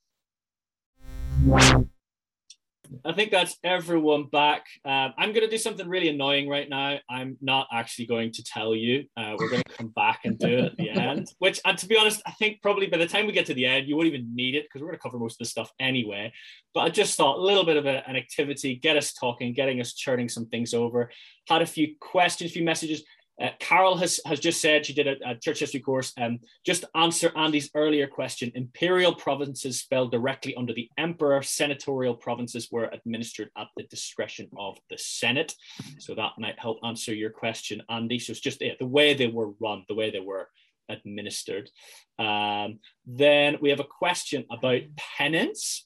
I 3.05 3.13
think 3.13 3.31
that's 3.31 3.57
everyone 3.63 4.25
back. 4.25 4.65
Uh, 4.83 5.09
I'm 5.17 5.31
going 5.31 5.45
to 5.45 5.49
do 5.49 5.57
something 5.57 5.87
really 5.87 6.09
annoying 6.09 6.49
right 6.49 6.69
now. 6.69 6.97
I'm 7.09 7.37
not 7.41 7.67
actually 7.71 8.07
going 8.07 8.31
to 8.33 8.43
tell 8.43 8.75
you. 8.75 9.05
Uh, 9.15 9.35
we're 9.37 9.49
going 9.49 9.63
to 9.63 9.77
come 9.77 9.89
back 9.89 10.21
and 10.25 10.37
do 10.37 10.47
it 10.47 10.65
at 10.65 10.77
the 10.77 10.89
end. 10.89 11.27
Which, 11.39 11.59
and 11.65 11.77
to 11.77 11.87
be 11.87 11.97
honest, 11.97 12.21
I 12.25 12.31
think 12.31 12.61
probably 12.61 12.87
by 12.87 12.97
the 12.97 13.07
time 13.07 13.27
we 13.27 13.33
get 13.33 13.45
to 13.47 13.53
the 13.53 13.65
end, 13.65 13.87
you 13.87 13.95
won't 13.95 14.07
even 14.07 14.35
need 14.35 14.55
it 14.55 14.65
because 14.65 14.81
we're 14.81 14.87
going 14.87 14.97
to 14.97 15.03
cover 15.03 15.19
most 15.19 15.35
of 15.35 15.39
the 15.39 15.45
stuff 15.45 15.71
anyway. 15.79 16.31
But 16.73 16.81
I 16.81 16.89
just 16.89 17.15
thought 17.15 17.37
a 17.37 17.41
little 17.41 17.65
bit 17.65 17.77
of 17.77 17.85
a, 17.85 18.07
an 18.07 18.15
activity, 18.15 18.75
get 18.75 18.97
us 18.97 19.13
talking, 19.13 19.53
getting 19.53 19.81
us 19.81 19.93
churning 19.93 20.29
some 20.29 20.47
things 20.47 20.73
over. 20.73 21.11
Had 21.47 21.61
a 21.61 21.67
few 21.67 21.95
questions, 21.99 22.51
a 22.51 22.53
few 22.53 22.63
messages. 22.63 23.03
Uh, 23.41 23.49
Carol 23.59 23.97
has, 23.97 24.19
has 24.25 24.39
just 24.39 24.61
said 24.61 24.85
she 24.85 24.93
did 24.93 25.07
a, 25.07 25.15
a 25.25 25.35
church 25.35 25.59
history 25.59 25.79
course. 25.79 26.13
Um, 26.19 26.39
just 26.65 26.85
answer 26.95 27.31
Andy's 27.37 27.69
earlier 27.75 28.07
question. 28.07 28.51
Imperial 28.55 29.15
provinces 29.15 29.81
fell 29.83 30.07
directly 30.07 30.55
under 30.55 30.73
the 30.73 30.89
emperor. 30.97 31.41
Senatorial 31.41 32.15
provinces 32.15 32.69
were 32.71 32.89
administered 32.91 33.49
at 33.57 33.67
the 33.77 33.83
discretion 33.83 34.49
of 34.57 34.77
the 34.89 34.97
Senate. 34.97 35.53
So 35.99 36.15
that 36.15 36.33
might 36.37 36.59
help 36.59 36.79
answer 36.83 37.13
your 37.13 37.29
question, 37.29 37.81
Andy. 37.89 38.19
So 38.19 38.31
it's 38.31 38.39
just 38.39 38.61
yeah, 38.61 38.73
the 38.79 38.85
way 38.85 39.13
they 39.13 39.27
were 39.27 39.51
run, 39.61 39.85
the 39.87 39.95
way 39.95 40.11
they 40.11 40.19
were 40.19 40.49
administered. 40.89 41.69
Um, 42.17 42.79
then 43.05 43.57
we 43.61 43.69
have 43.69 43.79
a 43.79 43.85
question 43.85 44.45
about 44.51 44.81
penance 45.17 45.85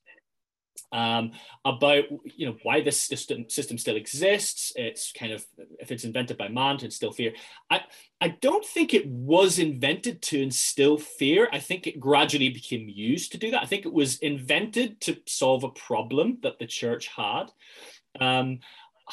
um, 0.93 1.31
about 1.65 2.05
you 2.37 2.45
know 2.45 2.55
why 2.63 2.79
this 2.81 3.01
system 3.01 3.49
system 3.49 3.77
still 3.77 3.97
exists. 3.97 4.71
It's 4.75 5.11
kind 5.11 5.33
of 5.33 5.45
if 5.79 5.91
it's 5.91 6.03
invented 6.03 6.37
by 6.37 6.47
man 6.47 6.77
to 6.77 6.85
instill 6.85 7.11
fear. 7.11 7.33
I 7.69 7.81
I 8.21 8.29
don't 8.29 8.63
think 8.63 8.93
it 8.93 9.05
was 9.07 9.59
invented 9.59 10.21
to 10.23 10.41
instill 10.41 10.97
fear. 10.97 11.49
I 11.51 11.59
think 11.59 11.87
it 11.87 11.99
gradually 11.99 12.49
became 12.49 12.87
used 12.87 13.31
to 13.33 13.37
do 13.37 13.51
that. 13.51 13.63
I 13.63 13.65
think 13.65 13.85
it 13.85 13.93
was 13.93 14.19
invented 14.19 15.01
to 15.01 15.17
solve 15.25 15.63
a 15.63 15.69
problem 15.69 16.37
that 16.43 16.59
the 16.59 16.67
church 16.67 17.07
had. 17.07 17.45
Um, 18.19 18.59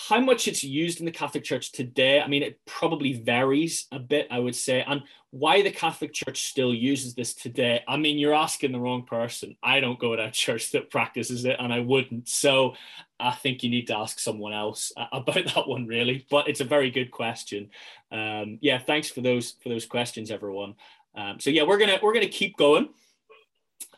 how 0.09 0.21
much 0.21 0.49
it's 0.49 0.65
used 0.65 1.01
in 1.01 1.07
the 1.07 1.13
Catholic 1.13 1.45
Church 1.45 1.73
today, 1.73 2.21
I 2.21 2.27
mean, 2.27 2.43
it 2.43 2.59
probably 2.65 3.13
varies 3.13 3.87
a 3.93 3.99
bit, 3.99 4.29
I 4.31 4.39
would 4.39 4.55
say. 4.55 4.83
And 4.87 5.03
why 5.31 5.63
the 5.63 5.71
Catholic 5.71 6.13
Church 6.13 6.49
still 6.49 6.73
uses 6.73 7.15
this 7.15 7.35
today, 7.35 7.83
I 7.87 7.97
mean, 7.97 8.19
you're 8.19 8.35
asking 8.35 8.73
the 8.73 8.81
wrong 8.81 9.05
person. 9.05 9.57
I 9.63 9.81
don't 9.81 9.99
go 9.99 10.17
to 10.17 10.27
a 10.27 10.31
church 10.45 10.71
that 10.73 10.91
practices 10.91 11.45
it, 11.45 11.57
and 11.59 11.73
I 11.73 11.81
wouldn't. 11.81 12.29
So 12.29 12.75
I 13.19 13.33
think 13.33 13.63
you 13.63 13.69
need 13.69 13.89
to 13.89 13.97
ask 13.97 14.19
someone 14.19 14.53
else 14.53 14.93
uh, 14.97 15.07
about 15.13 15.45
that 15.55 15.69
one, 15.69 15.87
really. 15.87 16.27
But 16.31 16.49
it's 16.49 16.61
a 16.61 16.65
very 16.65 16.91
good 16.91 17.11
question. 17.11 17.71
Um, 18.11 18.59
yeah, 18.63 18.79
thanks 18.79 19.11
for 19.11 19.21
those 19.21 19.57
for 19.63 19.69
those 19.69 19.87
questions, 19.87 20.31
everyone. 20.31 20.77
Um, 21.15 21.41
so 21.41 21.51
yeah, 21.51 21.65
we're 21.65 21.79
gonna 21.79 21.99
we're 22.03 22.15
gonna 22.15 22.29
keep 22.29 22.57
going. 22.57 22.89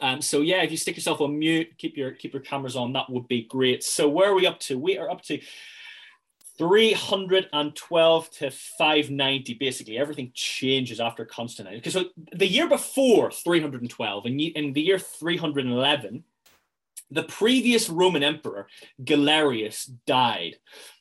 Um, 0.00 0.20
so 0.20 0.40
yeah, 0.40 0.62
if 0.62 0.70
you 0.70 0.76
stick 0.76 0.96
yourself 0.96 1.20
on 1.20 1.38
mute, 1.38 1.78
keep 1.78 1.96
your 1.96 2.11
keep 2.11 2.32
your 2.32 2.42
cameras 2.42 2.76
on, 2.76 2.92
that 2.94 3.09
would 3.09 3.28
be 3.28 3.42
great. 3.42 3.84
So 3.84 4.09
where 4.09 4.30
are 4.30 4.34
we 4.34 4.46
up 4.46 4.59
to? 4.61 4.78
We 4.78 4.98
are 4.98 5.09
up 5.09 5.22
to 5.22 5.40
312 6.59 8.30
to 8.30 8.50
590 8.50 9.55
basically. 9.55 9.98
Everything 9.98 10.30
changes 10.34 11.00
after 11.00 11.24
constantine 11.24 11.76
because 11.76 11.94
so 11.94 12.07
the 12.32 12.46
year 12.46 12.68
before 12.68 13.30
312 13.30 14.26
and 14.26 14.40
in 14.40 14.72
the 14.72 14.82
year 14.82 14.98
311 14.98 16.24
the 17.11 17.22
previous 17.24 17.90
roman 17.90 18.22
emperor 18.22 18.66
galerius 19.03 19.90
died. 20.07 20.57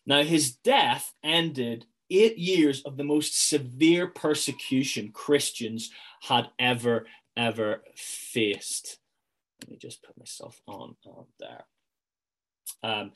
Now 0.05 0.23
his 0.23 0.53
death 0.53 1.13
ended 1.23 1.85
eight 2.09 2.37
years 2.37 2.81
of 2.83 2.97
the 2.97 3.03
most 3.03 3.49
severe 3.49 4.07
persecution 4.07 5.11
christians 5.11 5.91
had 6.21 6.49
ever 6.59 7.05
ever 7.37 7.83
faced. 7.95 8.99
Let 9.61 9.71
me 9.71 9.77
just 9.77 10.03
put 10.03 10.17
myself 10.17 10.59
on, 10.67 10.95
on 11.05 11.25
there. 11.39 11.65
Um, 12.83 13.11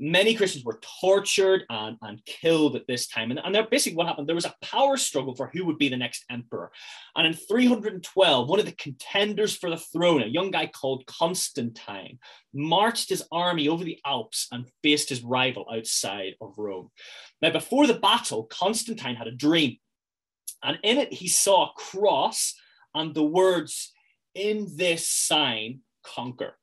many 0.00 0.34
Christians 0.34 0.64
were 0.64 0.80
tortured 1.02 1.64
and, 1.68 1.98
and 2.00 2.24
killed 2.24 2.74
at 2.74 2.86
this 2.86 3.06
time. 3.06 3.30
And, 3.30 3.38
and 3.38 3.70
basically, 3.70 3.96
what 3.96 4.06
happened, 4.06 4.26
there 4.26 4.34
was 4.34 4.46
a 4.46 4.54
power 4.62 4.96
struggle 4.96 5.34
for 5.36 5.50
who 5.52 5.66
would 5.66 5.76
be 5.76 5.90
the 5.90 5.96
next 5.96 6.24
emperor. 6.30 6.72
And 7.14 7.26
in 7.26 7.34
312, 7.34 8.48
one 8.48 8.58
of 8.58 8.64
the 8.64 8.72
contenders 8.72 9.54
for 9.54 9.68
the 9.68 9.76
throne, 9.76 10.22
a 10.22 10.26
young 10.26 10.50
guy 10.50 10.66
called 10.66 11.06
Constantine, 11.06 12.18
marched 12.54 13.10
his 13.10 13.22
army 13.30 13.68
over 13.68 13.84
the 13.84 13.98
Alps 14.06 14.48
and 14.50 14.66
faced 14.82 15.10
his 15.10 15.22
rival 15.22 15.66
outside 15.72 16.34
of 16.40 16.54
Rome. 16.56 16.90
Now, 17.42 17.50
before 17.50 17.86
the 17.86 17.94
battle, 17.94 18.44
Constantine 18.44 19.16
had 19.16 19.28
a 19.28 19.32
dream. 19.32 19.76
And 20.62 20.78
in 20.82 20.96
it, 20.96 21.12
he 21.12 21.28
saw 21.28 21.66
a 21.66 21.72
cross 21.76 22.54
and 22.94 23.14
the 23.14 23.22
words, 23.22 23.92
In 24.34 24.66
this 24.76 25.08
sign, 25.08 25.80
conquer. 26.02 26.56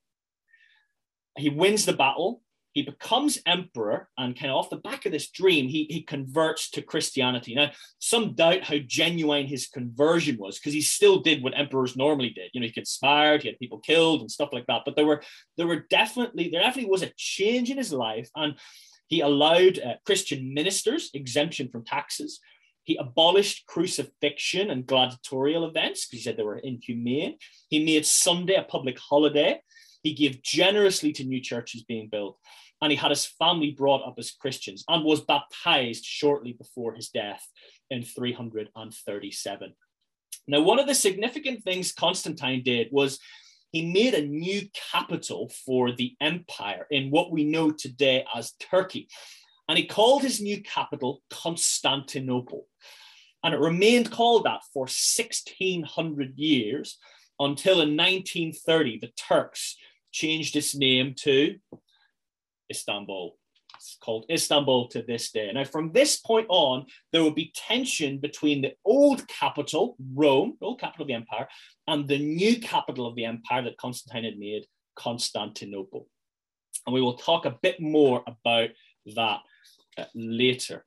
He 1.37 1.49
wins 1.49 1.85
the 1.85 1.93
battle 1.93 2.41
he 2.77 2.83
becomes 2.83 3.39
emperor 3.47 4.07
and 4.19 4.37
kind 4.37 4.51
of 4.51 4.57
off 4.57 4.69
the 4.69 4.77
back 4.77 5.07
of 5.07 5.11
this 5.11 5.31
dream 5.31 5.67
he, 5.67 5.85
he 5.89 6.03
converts 6.03 6.69
to 6.69 6.79
christianity 6.79 7.55
now 7.55 7.71
some 7.97 8.35
doubt 8.35 8.61
how 8.61 8.77
genuine 8.85 9.47
his 9.47 9.65
conversion 9.65 10.37
was 10.37 10.59
because 10.59 10.73
he 10.73 10.81
still 10.81 11.19
did 11.19 11.41
what 11.41 11.57
emperors 11.57 11.97
normally 11.97 12.29
did 12.29 12.51
you 12.53 12.61
know 12.61 12.67
he 12.67 12.71
conspired 12.71 13.41
he 13.41 13.49
had 13.49 13.57
people 13.57 13.79
killed 13.79 14.21
and 14.21 14.29
stuff 14.29 14.49
like 14.53 14.67
that 14.67 14.83
but 14.85 14.95
there 14.95 15.07
were 15.07 15.23
there 15.57 15.65
were 15.65 15.87
definitely 15.89 16.49
there 16.49 16.61
definitely 16.61 16.91
was 16.91 17.01
a 17.01 17.11
change 17.17 17.71
in 17.71 17.77
his 17.77 17.91
life 17.91 18.29
and 18.35 18.53
he 19.07 19.21
allowed 19.21 19.79
uh, 19.79 19.95
christian 20.05 20.53
ministers 20.53 21.09
exemption 21.15 21.69
from 21.69 21.83
taxes 21.83 22.39
he 22.83 22.95
abolished 22.97 23.65
crucifixion 23.65 24.69
and 24.69 24.85
gladiatorial 24.85 25.65
events 25.65 26.05
because 26.05 26.19
he 26.19 26.23
said 26.23 26.37
they 26.37 26.43
were 26.43 26.57
inhumane. 26.57 27.35
He 27.67 27.83
made 27.83 28.05
Sunday 28.05 28.55
a 28.55 28.63
public 28.63 28.97
holiday. 28.97 29.59
He 30.03 30.13
gave 30.13 30.41
generously 30.41 31.11
to 31.11 31.25
new 31.25 31.41
churches 31.41 31.83
being 31.83 32.07
built 32.07 32.37
and 32.81 32.91
he 32.91 32.97
had 32.97 33.11
his 33.11 33.25
family 33.25 33.71
brought 33.71 34.07
up 34.07 34.15
as 34.17 34.31
Christians 34.31 34.83
and 34.87 35.03
was 35.03 35.21
baptized 35.21 36.05
shortly 36.05 36.53
before 36.53 36.93
his 36.93 37.09
death 37.09 37.45
in 37.89 38.03
337. 38.03 39.73
Now, 40.47 40.61
one 40.61 40.79
of 40.79 40.87
the 40.87 40.95
significant 40.95 41.63
things 41.63 41.91
Constantine 41.91 42.63
did 42.63 42.89
was 42.91 43.19
he 43.71 43.91
made 43.91 44.13
a 44.13 44.25
new 44.25 44.61
capital 44.91 45.51
for 45.65 45.91
the 45.91 46.15
empire 46.21 46.87
in 46.89 47.11
what 47.11 47.31
we 47.31 47.43
know 47.43 47.71
today 47.71 48.25
as 48.33 48.53
Turkey. 48.53 49.09
And 49.67 49.77
he 49.77 49.85
called 49.85 50.21
his 50.21 50.39
new 50.39 50.61
capital 50.61 51.21
Constantinople. 51.29 52.67
And 53.43 53.53
it 53.53 53.59
remained 53.59 54.11
called 54.11 54.45
that 54.45 54.61
for 54.73 54.83
1600 54.83 56.37
years 56.37 56.97
until 57.39 57.81
in 57.81 57.97
1930, 57.97 58.99
the 58.99 59.11
Turks 59.17 59.75
changed 60.11 60.55
its 60.55 60.73
name 60.73 61.13
to 61.19 61.57
Istanbul. 62.69 63.37
It's 63.75 63.97
called 64.01 64.25
Istanbul 64.31 64.87
to 64.89 65.01
this 65.01 65.31
day. 65.31 65.51
Now, 65.53 65.63
from 65.63 65.91
this 65.91 66.17
point 66.17 66.47
on, 66.49 66.85
there 67.11 67.21
will 67.21 67.31
be 67.31 67.53
tension 67.55 68.17
between 68.17 68.61
the 68.61 68.73
old 68.83 69.27
capital, 69.27 69.95
Rome, 70.13 70.57
the 70.59 70.65
old 70.65 70.79
capital 70.79 71.03
of 71.03 71.07
the 71.07 71.13
empire, 71.13 71.47
and 71.87 72.07
the 72.07 72.17
new 72.17 72.59
capital 72.59 73.05
of 73.05 73.15
the 73.15 73.25
empire 73.25 73.63
that 73.63 73.77
Constantine 73.77 74.23
had 74.23 74.39
made, 74.39 74.65
Constantinople. 74.95 76.07
And 76.85 76.93
we 76.93 77.01
will 77.01 77.17
talk 77.17 77.45
a 77.45 77.57
bit 77.61 77.79
more 77.79 78.23
about 78.25 78.69
that 79.15 79.41
uh, 79.97 80.05
later. 80.15 80.85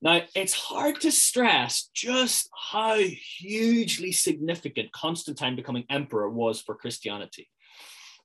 Now, 0.00 0.22
it's 0.34 0.52
hard 0.52 1.00
to 1.02 1.12
stress 1.12 1.90
just 1.94 2.48
how 2.72 2.98
hugely 3.38 4.10
significant 4.10 4.90
Constantine 4.92 5.54
becoming 5.54 5.84
emperor 5.90 6.28
was 6.28 6.60
for 6.60 6.74
Christianity. 6.74 7.48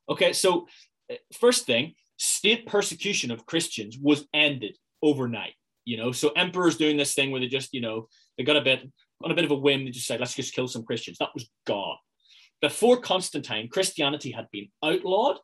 Okay, 0.10 0.34
so 0.34 0.68
uh, 1.12 1.16
first 1.40 1.66
thing, 1.66 1.94
state 2.18 2.66
persecution 2.68 3.32
of 3.32 3.46
Christians 3.46 3.98
was 3.98 4.26
ended 4.34 4.78
overnight. 5.02 5.54
You 5.86 5.98
know, 5.98 6.12
so 6.12 6.30
emperors 6.36 6.78
doing 6.78 6.98
this 6.98 7.14
thing 7.14 7.32
where 7.32 7.40
they 7.40 7.48
just, 7.48 7.74
you 7.74 7.82
know, 7.82 8.10
they 8.38 8.44
got 8.44 8.58
a 8.58 8.62
bit 8.62 8.82
on 9.24 9.32
a 9.32 9.36
bit 9.36 9.46
of 9.46 9.52
a 9.52 9.56
whim, 9.56 9.86
they 9.86 9.92
just 9.92 10.06
said, 10.06 10.20
let's 10.20 10.36
just 10.36 10.54
kill 10.54 10.68
some 10.68 10.84
Christians. 10.84 11.18
That 11.18 11.34
was 11.34 11.50
gone. 11.66 11.98
Before 12.62 12.98
Constantine, 12.98 13.70
Christianity 13.70 14.32
had 14.32 14.48
been 14.52 14.68
outlawed 14.84 15.38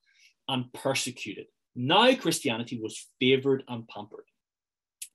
and 0.47 0.71
persecuted. 0.73 1.45
Now 1.75 2.13
Christianity 2.15 2.79
was 2.81 3.07
favored 3.19 3.63
and 3.67 3.87
pampered. 3.87 4.25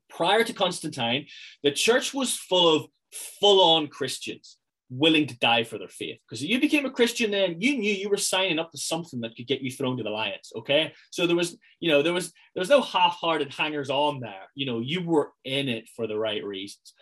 Prior 0.08 0.42
to 0.42 0.52
Constantine, 0.52 1.26
the 1.62 1.70
church 1.70 2.14
was 2.14 2.34
full 2.36 2.74
of 2.74 2.86
full 3.12 3.60
on 3.60 3.86
Christians 3.88 4.57
willing 4.90 5.26
to 5.26 5.38
die 5.38 5.64
for 5.64 5.78
their 5.78 5.88
faith. 5.88 6.18
Because 6.26 6.42
you 6.42 6.60
became 6.60 6.86
a 6.86 6.90
Christian, 6.90 7.30
then 7.30 7.60
you 7.60 7.78
knew 7.78 7.92
you 7.92 8.08
were 8.08 8.16
signing 8.16 8.58
up 8.58 8.70
to 8.72 8.78
something 8.78 9.20
that 9.20 9.36
could 9.36 9.46
get 9.46 9.60
you 9.60 9.70
thrown 9.70 9.96
to 9.96 10.02
the 10.02 10.10
lions. 10.10 10.52
Okay, 10.56 10.92
so 11.10 11.26
there 11.26 11.36
was, 11.36 11.56
you 11.80 11.90
know, 11.90 12.02
there 12.02 12.12
was 12.12 12.32
there 12.54 12.60
was 12.60 12.70
no 12.70 12.80
half-hearted 12.80 13.52
hangers 13.52 13.90
on 13.90 14.20
there. 14.20 14.48
You 14.54 14.66
know, 14.66 14.80
you 14.80 15.02
were 15.02 15.32
in 15.44 15.68
it 15.68 15.88
for 15.94 16.06
the 16.06 16.18
right 16.18 16.44
reasons. 16.44 16.94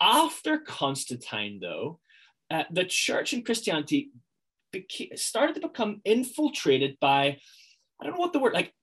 After 0.00 0.58
Constantine, 0.58 1.60
though, 1.60 2.00
uh, 2.50 2.64
the 2.70 2.84
church 2.84 3.32
and 3.32 3.44
Christianity 3.44 4.10
started 5.14 5.54
to 5.54 5.68
become 5.68 6.00
infiltrated 6.04 6.98
by, 7.00 7.38
I 8.00 8.04
don't 8.04 8.14
know 8.14 8.20
what 8.20 8.32
the 8.32 8.40
word 8.40 8.54
like, 8.54 8.74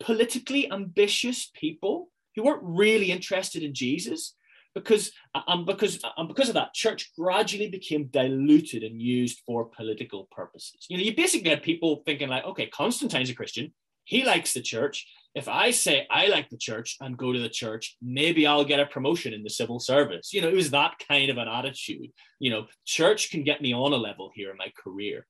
politically 0.00 0.70
ambitious 0.72 1.50
people 1.54 2.08
who 2.34 2.44
weren't 2.44 2.62
really 2.62 3.12
interested 3.12 3.62
in 3.62 3.74
Jesus 3.74 4.34
because 4.78 5.12
and 5.34 5.66
because 5.66 6.00
and 6.16 6.28
because 6.28 6.48
of 6.48 6.54
that, 6.54 6.74
church 6.74 7.12
gradually 7.18 7.68
became 7.68 8.06
diluted 8.06 8.82
and 8.82 9.00
used 9.00 9.40
for 9.46 9.64
political 9.64 10.28
purposes. 10.30 10.86
You 10.88 10.96
know, 10.96 11.02
you 11.02 11.14
basically 11.14 11.50
had 11.50 11.62
people 11.62 12.02
thinking 12.06 12.28
like, 12.28 12.44
okay, 12.44 12.66
Constantine's 12.66 13.30
a 13.30 13.34
Christian, 13.34 13.72
he 14.04 14.24
likes 14.24 14.54
the 14.54 14.62
church. 14.62 15.06
If 15.34 15.48
I 15.48 15.70
say 15.70 16.06
I 16.10 16.28
like 16.28 16.48
the 16.48 16.56
church 16.56 16.96
and 17.00 17.18
go 17.18 17.32
to 17.32 17.38
the 17.38 17.48
church, 17.48 17.96
maybe 18.00 18.46
I'll 18.46 18.64
get 18.64 18.80
a 18.80 18.86
promotion 18.86 19.34
in 19.34 19.44
the 19.44 19.50
civil 19.50 19.78
service. 19.78 20.32
You 20.32 20.40
know, 20.40 20.48
it 20.48 20.54
was 20.54 20.70
that 20.70 20.94
kind 21.06 21.30
of 21.30 21.36
an 21.36 21.48
attitude. 21.48 22.10
You 22.40 22.50
know, 22.50 22.66
church 22.86 23.30
can 23.30 23.44
get 23.44 23.60
me 23.60 23.74
on 23.74 23.92
a 23.92 23.96
level 23.96 24.30
here 24.34 24.50
in 24.50 24.56
my 24.56 24.72
career. 24.82 25.26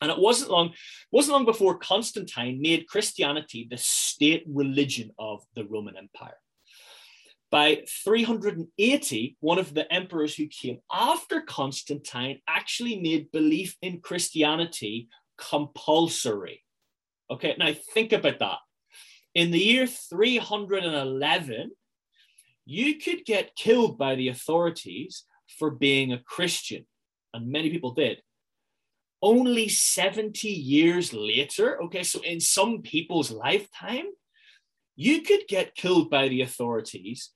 And 0.00 0.10
it 0.10 0.18
wasn't 0.18 0.50
long, 0.50 0.74
wasn't 1.10 1.34
long 1.34 1.44
before 1.46 1.78
Constantine 1.78 2.60
made 2.60 2.86
Christianity 2.86 3.66
the 3.70 3.78
state 3.78 4.44
religion 4.46 5.10
of 5.18 5.42
the 5.54 5.64
Roman 5.64 5.96
Empire. 5.96 6.36
By 7.54 7.84
380, 8.02 9.36
one 9.38 9.60
of 9.60 9.74
the 9.74 9.92
emperors 9.92 10.34
who 10.34 10.48
came 10.48 10.80
after 10.92 11.40
Constantine 11.40 12.40
actually 12.48 12.98
made 13.00 13.30
belief 13.30 13.76
in 13.80 14.00
Christianity 14.00 15.06
compulsory. 15.38 16.64
Okay, 17.30 17.54
now 17.56 17.72
think 17.72 18.12
about 18.12 18.40
that. 18.40 18.58
In 19.36 19.52
the 19.52 19.60
year 19.60 19.86
311, 19.86 21.70
you 22.66 22.98
could 22.98 23.24
get 23.24 23.54
killed 23.54 23.98
by 23.98 24.16
the 24.16 24.30
authorities 24.30 25.22
for 25.56 25.70
being 25.70 26.12
a 26.12 26.18
Christian, 26.18 26.84
and 27.32 27.46
many 27.52 27.70
people 27.70 27.94
did. 27.94 28.20
Only 29.22 29.68
70 29.68 30.48
years 30.48 31.12
later, 31.12 31.80
okay, 31.84 32.02
so 32.02 32.20
in 32.22 32.40
some 32.40 32.82
people's 32.82 33.30
lifetime, 33.30 34.06
you 34.96 35.22
could 35.22 35.46
get 35.46 35.76
killed 35.76 36.10
by 36.10 36.26
the 36.26 36.40
authorities 36.40 37.30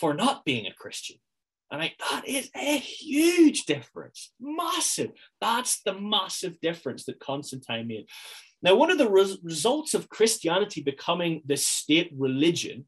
for 0.00 0.14
not 0.14 0.44
being 0.44 0.66
a 0.66 0.74
Christian. 0.74 1.16
And 1.70 1.80
like, 1.80 1.96
that 2.10 2.26
is 2.26 2.50
a 2.56 2.78
huge 2.78 3.64
difference, 3.64 4.32
massive. 4.40 5.10
That's 5.40 5.82
the 5.82 5.92
massive 5.92 6.58
difference 6.60 7.04
that 7.04 7.20
Constantine 7.20 7.88
made. 7.88 8.06
Now, 8.62 8.74
one 8.74 8.90
of 8.90 8.98
the 8.98 9.10
res- 9.10 9.38
results 9.42 9.94
of 9.94 10.08
Christianity 10.08 10.82
becoming 10.82 11.42
the 11.46 11.56
state 11.56 12.10
religion 12.16 12.86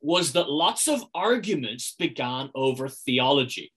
was 0.00 0.32
that 0.32 0.50
lots 0.50 0.88
of 0.88 1.04
arguments 1.14 1.94
began 1.98 2.50
over 2.54 2.88
theology. 2.88 3.70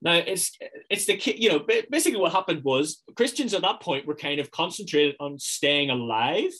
Now, 0.00 0.14
it's 0.14 0.52
it's 0.90 1.06
the 1.06 1.18
you 1.36 1.48
know 1.48 1.66
basically 1.90 2.20
what 2.20 2.32
happened 2.32 2.62
was 2.62 3.02
Christians 3.16 3.54
at 3.54 3.62
that 3.62 3.80
point 3.80 4.06
were 4.06 4.14
kind 4.14 4.38
of 4.38 4.50
concentrated 4.50 5.16
on 5.18 5.38
staying 5.38 5.90
alive 5.90 6.52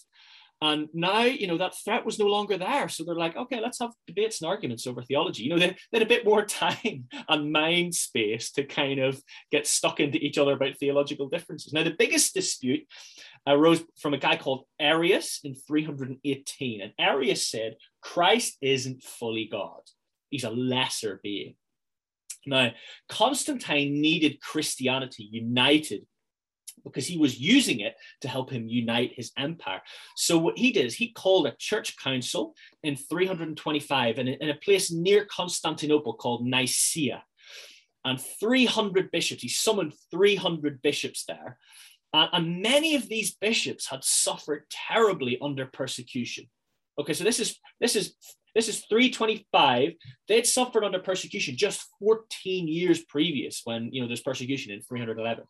and 0.65 0.89
now, 0.95 1.25
you 1.25 1.47
know, 1.47 1.59
that 1.59 1.75
threat 1.85 2.07
was 2.07 2.19
no 2.19 2.25
longer 2.25 2.57
there. 2.57 2.89
So 2.89 3.05
they're 3.05 3.15
like, 3.15 3.37
okay, 3.37 3.61
let's 3.61 3.81
have 3.81 3.93
debates 4.07 4.41
and 4.41 4.49
arguments 4.49 4.87
over 4.87 5.03
theology. 5.03 5.43
You 5.43 5.51
know, 5.51 5.59
they, 5.59 5.77
they 5.93 5.99
had 5.99 6.03
a 6.03 6.07
bit 6.07 6.25
more 6.25 6.43
time 6.47 7.05
and 7.29 7.53
mind 7.53 7.95
space 7.95 8.51
to 8.53 8.65
kind 8.65 8.99
of 8.99 9.23
get 9.53 9.67
stuck 9.67 10.01
into 10.01 10.17
each 10.17 10.39
other 10.39 10.55
about 10.55 10.79
theological 10.79 11.29
differences. 11.29 11.75
Now, 11.75 11.83
the 11.83 11.95
biggest 11.99 12.33
dispute 12.33 12.87
arose 13.47 13.85
from 14.01 14.15
a 14.15 14.19
guy 14.19 14.39
called 14.39 14.65
Arius 14.81 15.41
in 15.45 15.55
318. 15.55 16.81
And 16.81 16.93
Arius 16.99 17.47
said, 17.47 17.77
Christ 18.01 18.57
isn't 18.62 19.03
fully 19.03 19.47
God, 19.53 19.83
he's 20.31 20.45
a 20.45 20.51
lesser 20.51 21.21
being. 21.23 21.57
Now, 22.47 22.71
Constantine 23.11 24.01
needed 24.01 24.41
Christianity 24.41 25.29
united 25.31 26.07
because 26.85 27.07
he 27.07 27.16
was 27.16 27.39
using 27.39 27.80
it 27.80 27.95
to 28.20 28.28
help 28.28 28.51
him 28.51 28.68
unite 28.68 29.12
his 29.14 29.32
empire. 29.37 29.80
So 30.16 30.39
what 30.39 30.59
he 30.59 30.72
did 30.72 30.87
is 30.87 30.95
he 30.95 31.12
called 31.12 31.47
a 31.47 31.57
church 31.59 31.97
council 31.97 32.55
in 32.82 32.97
325 32.97 34.18
in 34.18 34.28
a, 34.28 34.32
in 34.32 34.51
a 34.51 34.55
place 34.55 34.91
near 34.91 35.24
Constantinople 35.24 36.14
called 36.14 36.47
Nicaea. 36.47 37.24
And 38.05 38.20
300 38.20 39.11
bishops, 39.11 39.43
he 39.43 39.49
summoned 39.49 39.95
300 40.11 40.82
bishops 40.82 41.24
there. 41.26 41.59
and 42.12 42.61
many 42.61 42.95
of 42.97 43.09
these 43.09 43.35
bishops 43.35 43.89
had 43.89 44.05
suffered 44.05 44.64
terribly 44.70 45.39
under 45.41 45.66
persecution. 45.66 46.49
Okay, 46.99 47.14
so 47.14 47.24
this 47.24 47.41
is 47.41 47.59
this 47.80 47.97
is 47.97 48.14
this 48.55 48.68
is 48.68 48.85
325. 48.89 49.95
They'd 50.28 50.47
suffered 50.47 50.85
under 50.85 51.01
persecution 51.01 51.57
just 51.57 51.89
14 51.99 52.68
years 52.68 53.03
previous 53.05 53.62
when 53.64 53.93
you 53.93 54.01
know 54.01 54.07
there's 54.07 54.22
persecution 54.22 54.72
in 54.72 54.80
311. 54.82 55.45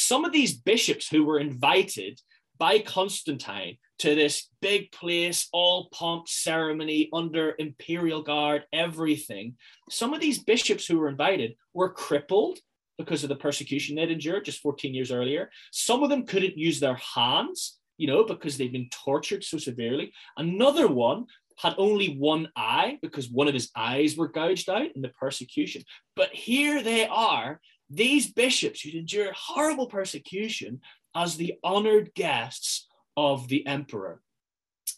Some 0.00 0.24
of 0.24 0.30
these 0.30 0.56
bishops 0.56 1.08
who 1.08 1.24
were 1.24 1.40
invited 1.40 2.20
by 2.56 2.78
Constantine 2.78 3.78
to 3.98 4.14
this 4.14 4.46
big 4.62 4.92
place, 4.92 5.48
all 5.52 5.88
pomp, 5.92 6.28
ceremony, 6.28 7.08
under 7.12 7.56
imperial 7.58 8.22
guard, 8.22 8.62
everything. 8.72 9.56
Some 9.90 10.14
of 10.14 10.20
these 10.20 10.38
bishops 10.38 10.86
who 10.86 11.00
were 11.00 11.08
invited 11.08 11.56
were 11.74 11.92
crippled 11.92 12.60
because 12.96 13.24
of 13.24 13.28
the 13.28 13.34
persecution 13.34 13.96
they'd 13.96 14.12
endured 14.12 14.44
just 14.44 14.60
14 14.60 14.94
years 14.94 15.10
earlier. 15.10 15.50
Some 15.72 16.04
of 16.04 16.10
them 16.10 16.26
couldn't 16.26 16.56
use 16.56 16.78
their 16.78 17.00
hands, 17.16 17.76
you 17.96 18.06
know, 18.06 18.22
because 18.22 18.56
they'd 18.56 18.72
been 18.72 18.90
tortured 18.90 19.42
so 19.42 19.58
severely. 19.58 20.12
Another 20.36 20.86
one 20.86 21.26
had 21.56 21.74
only 21.76 22.14
one 22.14 22.48
eye 22.54 23.00
because 23.02 23.28
one 23.28 23.48
of 23.48 23.54
his 23.54 23.72
eyes 23.74 24.16
were 24.16 24.28
gouged 24.28 24.70
out 24.70 24.94
in 24.94 25.02
the 25.02 25.08
persecution. 25.08 25.82
But 26.14 26.30
here 26.32 26.84
they 26.84 27.08
are, 27.08 27.60
these 27.90 28.32
bishops 28.32 28.80
who'd 28.80 28.94
endured 28.94 29.34
horrible 29.34 29.86
persecution 29.86 30.80
as 31.14 31.36
the 31.36 31.54
honored 31.64 32.12
guests 32.14 32.86
of 33.16 33.48
the 33.48 33.66
emperor. 33.66 34.20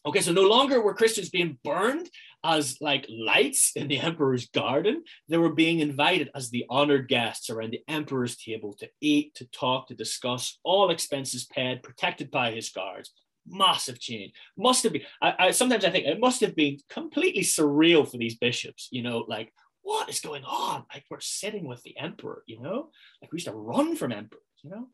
Okay, 0.07 0.21
so 0.21 0.33
no 0.33 0.49
longer 0.49 0.81
were 0.81 0.95
Christians 0.95 1.31
being 1.31 1.59
burned 1.63 2.09
as 2.45 2.81
like 2.81 3.07
lights 3.09 3.73
in 3.77 3.89
the 3.89 3.99
emperor's 4.01 4.49
garden. 4.49 5.03
They 5.29 5.37
were 5.37 5.55
being 5.55 5.81
invited 5.81 6.31
as 6.35 6.51
the 6.51 6.65
honored 6.71 7.09
guests 7.09 7.51
around 7.51 7.73
the 7.73 7.83
emperor's 7.89 8.37
table 8.37 8.75
to 8.75 8.89
eat, 9.01 9.35
to 9.37 9.47
talk, 9.47 9.89
to 9.89 9.95
discuss, 9.95 10.59
all 10.65 10.91
expenses 10.91 11.45
paid, 11.45 11.83
protected 11.83 12.31
by 12.31 12.53
his 12.53 12.71
guards. 12.71 13.13
Massive 13.47 13.99
change. 13.99 14.33
Must 14.57 14.83
have 14.85 14.93
been, 14.93 15.03
I, 15.21 15.35
I 15.39 15.51
sometimes 15.51 15.85
I 15.85 15.91
think 15.91 16.07
it 16.07 16.21
must 16.21 16.41
have 16.41 16.55
been 16.55 16.79
completely 16.89 17.43
surreal 17.43 18.09
for 18.09 18.17
these 18.17 18.37
bishops, 18.37 18.89
you 18.91 19.03
know, 19.03 19.25
like 19.29 19.53
what 19.83 20.09
is 20.09 20.21
going 20.21 20.45
on? 20.45 20.85
Like 20.93 21.05
we're 21.11 21.21
sitting 21.21 21.67
with 21.67 21.83
the 21.83 21.97
emperor, 21.99 22.43
you 22.47 22.61
know, 22.61 22.91
like 23.21 23.33
we 23.33 23.37
used 23.37 23.47
to 23.47 23.53
run 23.53 23.97
from 23.97 24.13
emperors, 24.13 24.43
you 24.63 24.71
know. 24.71 24.89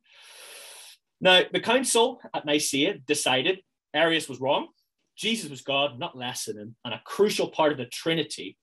Now, 1.20 1.42
the 1.50 1.60
council 1.60 2.20
at 2.34 2.44
Nicaea 2.44 2.98
decided 2.98 3.60
Arius 3.94 4.28
was 4.28 4.40
wrong. 4.40 4.68
Jesus 5.16 5.50
was 5.50 5.62
God, 5.62 5.98
not 5.98 6.16
less 6.16 6.44
than 6.44 6.58
him, 6.58 6.76
and 6.84 6.92
a 6.92 7.00
crucial 7.04 7.48
part 7.48 7.72
of 7.72 7.78
the 7.78 7.86
Trinity. 7.86 8.56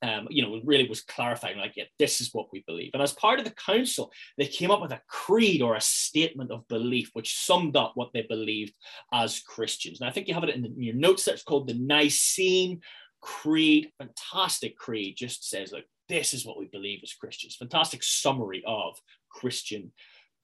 Um, 0.00 0.26
you 0.30 0.42
know, 0.42 0.60
really 0.64 0.88
was 0.88 1.02
clarifying, 1.02 1.58
like, 1.58 1.74
yeah, 1.76 1.84
this 1.96 2.20
is 2.20 2.30
what 2.32 2.48
we 2.52 2.64
believe. 2.66 2.90
And 2.92 3.02
as 3.02 3.12
part 3.12 3.38
of 3.38 3.44
the 3.44 3.54
council, 3.54 4.10
they 4.36 4.46
came 4.46 4.72
up 4.72 4.80
with 4.80 4.90
a 4.90 5.00
creed 5.06 5.62
or 5.62 5.76
a 5.76 5.80
statement 5.80 6.50
of 6.50 6.66
belief, 6.66 7.10
which 7.12 7.38
summed 7.38 7.76
up 7.76 7.92
what 7.94 8.10
they 8.12 8.22
believed 8.22 8.74
as 9.12 9.38
Christians. 9.40 10.00
And 10.00 10.08
I 10.08 10.12
think 10.12 10.26
you 10.26 10.34
have 10.34 10.42
it 10.42 10.56
in, 10.56 10.74
your 10.76 10.96
notes. 10.96 11.24
That's 11.24 11.44
called 11.44 11.68
the 11.68 11.74
Nicene 11.74 12.80
Creed. 13.22 13.90
Fantastic 13.98 14.76
creed. 14.76 15.16
Just 15.16 15.48
says, 15.48 15.72
like, 15.72 15.86
this 16.08 16.34
is 16.34 16.44
what 16.44 16.58
we 16.58 16.66
believe 16.66 17.00
as 17.02 17.14
Christians. 17.14 17.56
Fantastic 17.56 18.02
summary 18.02 18.62
of 18.66 18.98
Christian 19.30 19.92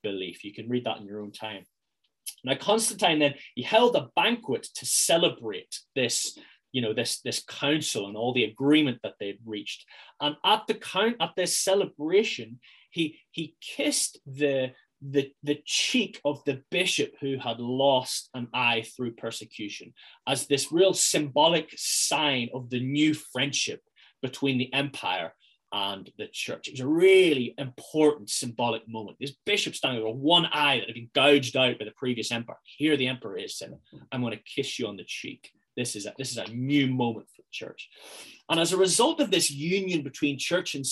belief. 0.02 0.44
You 0.44 0.54
can 0.54 0.68
read 0.68 0.84
that 0.84 0.98
in 0.98 1.06
your 1.06 1.20
own 1.20 1.32
time. 1.32 1.64
Now, 2.44 2.54
Constantine 2.54 3.18
then 3.18 3.34
he 3.54 3.62
held 3.62 3.96
a 3.96 4.08
banquet 4.14 4.66
to 4.76 4.86
celebrate 4.86 5.80
this, 5.94 6.38
you 6.72 6.80
know, 6.80 6.94
this 6.94 7.20
this 7.20 7.42
council 7.42 8.06
and 8.06 8.16
all 8.16 8.32
the 8.32 8.44
agreement 8.44 9.00
that 9.02 9.14
they'd 9.18 9.40
reached. 9.44 9.84
And 10.20 10.36
at 10.44 10.66
the 10.66 10.74
count 10.74 11.16
at 11.20 11.32
this 11.36 11.58
celebration, 11.58 12.60
he 12.90 13.18
he 13.32 13.56
kissed 13.60 14.20
the 14.26 14.72
the, 15.01 15.32
the 15.42 15.61
cheek 15.64 16.20
of 16.24 16.42
the 16.44 16.62
bishop 16.70 17.14
who 17.20 17.38
had 17.38 17.61
lost 17.61 18.30
an 18.34 18.49
eye 18.53 18.84
through 18.96 19.12
persecution 19.12 19.94
as 20.26 20.46
this 20.46 20.72
real 20.72 20.92
symbolic 20.92 21.72
sign 21.76 22.49
of 22.53 22.70
the 22.70 22.80
new 22.80 23.14
friendship 23.14 23.80
between 24.22 24.59
the 24.59 24.72
empire 24.72 25.32
and 25.72 26.11
the 26.18 26.26
church. 26.32 26.68
It 26.68 26.72
was 26.72 26.80
a 26.80 26.88
really 26.88 27.55
important 27.59 28.30
symbolic 28.30 28.88
moment. 28.88 29.18
This 29.20 29.36
bishop 29.44 29.74
standing 29.74 30.05
with 30.05 30.16
one 30.16 30.46
eye 30.46 30.78
that 30.78 30.86
had 30.86 30.94
been 30.94 31.11
gouged 31.14 31.57
out 31.57 31.78
by 31.78 31.84
the 31.84 31.92
previous 31.92 32.32
emperor. 32.32 32.57
Here 32.64 32.96
the 32.96 33.09
emperor 33.09 33.36
is 33.36 33.59
saying, 33.59 33.78
I'm 34.11 34.22
going 34.22 34.36
to 34.36 34.42
kiss 34.42 34.78
you 34.78 34.86
on 34.86 34.96
the 34.96 35.05
cheek. 35.05 35.51
This 35.76 35.94
is 35.94 36.07
a, 36.07 36.14
this 36.18 36.32
is 36.32 36.38
a 36.38 36.51
new 36.51 36.88
moment 36.88 37.28
for 37.28 37.42
the 37.42 37.49
church. 37.53 37.88
And 38.49 38.59
as 38.59 38.72
a 38.72 38.78
result 38.78 39.20
of 39.20 39.30
this 39.30 39.51
union 39.51 40.03
between 40.03 40.38
church 40.38 40.74
and 40.74 40.84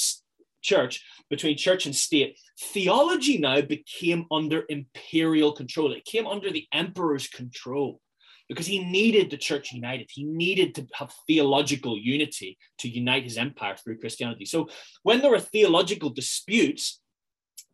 church, 0.66 1.04
between 1.30 1.56
church 1.56 1.86
and 1.86 1.94
state, 1.94 2.38
theology 2.60 3.38
now 3.38 3.60
became 3.60 4.26
under 4.30 4.64
imperial 4.68 5.52
control. 5.52 5.92
It 5.92 6.04
came 6.04 6.26
under 6.26 6.50
the 6.50 6.66
emperor's 6.72 7.28
control 7.28 8.00
because 8.48 8.66
he 8.66 8.84
needed 8.84 9.30
the 9.30 9.36
church 9.36 9.72
united. 9.72 10.08
He 10.10 10.24
needed 10.24 10.74
to 10.74 10.86
have 10.94 11.12
theological 11.26 11.98
unity 11.98 12.58
to 12.78 12.88
unite 12.88 13.24
his 13.24 13.38
empire 13.38 13.76
through 13.76 13.98
Christianity. 13.98 14.44
So 14.44 14.68
when 15.02 15.20
there 15.20 15.30
were 15.30 15.40
theological 15.40 16.10
disputes, 16.10 17.00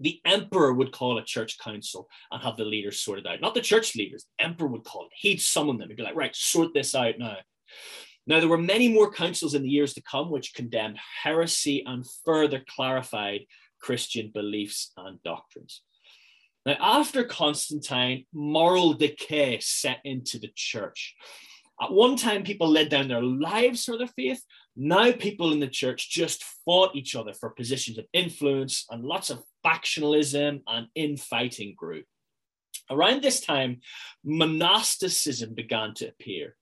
the 0.01 0.21
emperor 0.25 0.73
would 0.73 0.93
call 0.93 1.19
a 1.19 1.25
church 1.25 1.59
council 1.59 2.09
and 2.31 2.43
have 2.43 2.57
the 2.57 2.65
leaders 2.65 3.01
sorted 3.01 3.27
out. 3.27 3.41
Not 3.41 3.55
the 3.55 3.61
church 3.61 3.95
leaders, 3.95 4.25
the 4.39 4.45
emperor 4.45 4.69
would 4.69 4.85
call 4.85 5.07
it. 5.07 5.13
He'd 5.15 5.41
summon 5.41 5.79
them. 5.79 5.89
He'd 5.89 5.97
be 5.97 6.03
like, 6.03 6.17
right, 6.17 6.35
sort 6.35 6.75
this 6.75 6.95
out 6.95 7.19
now. 7.19 7.37
Now, 8.27 8.39
there 8.39 8.49
were 8.49 8.59
many 8.59 8.89
more 8.89 9.11
councils 9.11 9.55
in 9.55 9.63
the 9.63 9.69
years 9.69 9.95
to 9.95 10.03
come 10.03 10.31
which 10.31 10.55
condemned 10.55 10.99
heresy 11.23 11.83
and 11.85 12.07
further 12.25 12.63
clarified 12.69 13.47
Christian 13.81 14.31
beliefs 14.33 14.93
and 14.97 15.23
doctrines. 15.23 15.83
Now, 16.65 16.77
after 16.81 17.25
Constantine, 17.25 18.27
moral 18.33 18.95
decay 18.95 19.59
set 19.61 19.99
into 20.05 20.39
the 20.39 20.53
church. 20.55 21.17
At 21.81 21.91
one 21.91 22.17
time, 22.17 22.45
people 22.45 22.69
laid 22.69 22.91
down 22.91 23.09
their 23.09 23.23
lives 23.23 23.85
for 23.85 23.99
their 23.99 24.07
faith. 24.07 24.41
Now, 24.77 25.11
people 25.11 25.53
in 25.53 25.59
the 25.59 25.67
church 25.67 26.09
just 26.11 26.45
fought 26.65 26.95
each 26.95 27.17
other 27.17 27.35
for 27.35 27.51
positions 27.51 27.99
of 27.99 28.07
influence, 28.13 28.87
and 28.89 29.05
lots 29.05 29.31
of 29.31 29.43
factionalism 29.67 30.63
and 30.69 30.87
infighting 30.95 31.75
grew. 31.77 32.05
Around 32.89 33.23
this 33.23 33.41
time, 33.41 33.81
monasticism 34.25 35.55
began 35.55 35.95
to 35.95 36.09
appear 36.09 36.57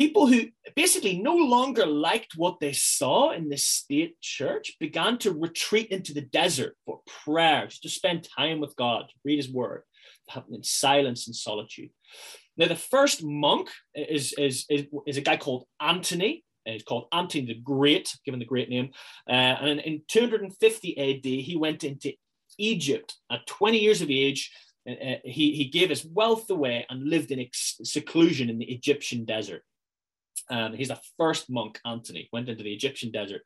people 0.00 0.26
who 0.26 0.46
basically 0.74 1.18
no 1.18 1.36
longer 1.36 1.84
liked 1.84 2.32
what 2.34 2.58
they 2.58 2.72
saw 2.72 3.32
in 3.32 3.50
the 3.50 3.58
state 3.58 4.18
church 4.22 4.72
began 4.80 5.18
to 5.18 5.30
retreat 5.30 5.88
into 5.88 6.14
the 6.14 6.22
desert 6.22 6.74
for 6.86 7.00
prayer, 7.22 7.66
just 7.66 7.82
to 7.82 7.90
spend 7.90 8.26
time 8.34 8.60
with 8.60 8.74
God, 8.76 9.12
read 9.26 9.36
his 9.36 9.52
word, 9.52 9.82
in 10.50 10.62
silence 10.62 11.26
and 11.26 11.36
solitude. 11.36 11.90
Now, 12.56 12.68
the 12.68 12.76
first 12.76 13.22
monk 13.22 13.68
is, 13.94 14.32
is, 14.38 14.64
is, 14.70 14.86
is 15.06 15.18
a 15.18 15.20
guy 15.20 15.36
called 15.36 15.66
Antony. 15.78 16.44
He's 16.64 16.82
called 16.82 17.08
Antony 17.12 17.44
the 17.44 17.60
Great, 17.60 18.16
given 18.24 18.40
the 18.40 18.46
great 18.46 18.70
name. 18.70 18.92
Uh, 19.28 19.56
and 19.60 19.80
in 19.80 20.00
250 20.08 20.98
AD, 20.98 21.26
he 21.26 21.56
went 21.58 21.84
into 21.84 22.14
Egypt 22.56 23.16
at 23.30 23.46
20 23.46 23.78
years 23.78 24.00
of 24.00 24.10
age. 24.10 24.50
Uh, 24.88 24.92
uh, 24.92 25.16
he, 25.24 25.52
he 25.52 25.66
gave 25.66 25.90
his 25.90 26.06
wealth 26.06 26.48
away 26.48 26.86
and 26.88 27.06
lived 27.06 27.32
in 27.32 27.40
ex- 27.40 27.78
seclusion 27.82 28.48
in 28.48 28.56
the 28.56 28.72
Egyptian 28.72 29.26
desert. 29.26 29.62
Um, 30.50 30.74
he's 30.74 30.88
the 30.88 31.00
first 31.16 31.48
monk, 31.48 31.78
Antony, 31.84 32.28
went 32.32 32.48
into 32.48 32.64
the 32.64 32.72
Egyptian 32.72 33.10
desert. 33.10 33.42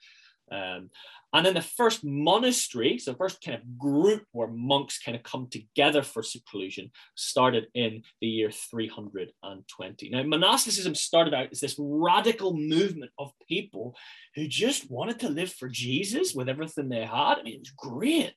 Um, 0.51 0.91
and 1.35 1.45
then 1.45 1.55
the 1.55 1.63
first 1.63 2.05
monastery, 2.05 2.97
so 2.97 3.11
the 3.11 3.19
first 3.19 3.43
kind 3.43 3.59
of 3.59 3.77
group 3.77 4.23
where 4.31 4.47
monks 4.47 5.01
kind 5.01 5.17
of 5.17 5.25
come 5.25 5.49
together 5.51 6.03
for 6.03 6.23
seclusion, 6.23 6.93
started 7.17 7.67
in 7.75 8.03
the 8.21 8.29
year 8.29 8.53
320. 8.53 10.11
Now, 10.11 10.23
monasticism 10.23 10.95
started 10.95 11.35
out 11.35 11.49
as 11.51 11.59
this 11.59 11.75
radical 11.77 12.57
movement 12.57 13.11
of 13.19 13.33
people 13.49 13.97
who 14.37 14.47
just 14.47 14.89
wanted 14.89 15.19
to 15.21 15.29
live 15.29 15.53
for 15.53 15.69
Jesus 15.69 16.35
with 16.35 16.49
everything 16.49 16.89
they 16.89 17.05
had. 17.05 17.39
I 17.39 17.43
mean, 17.43 17.55
it 17.55 17.61
was 17.61 17.73
great. 17.77 18.33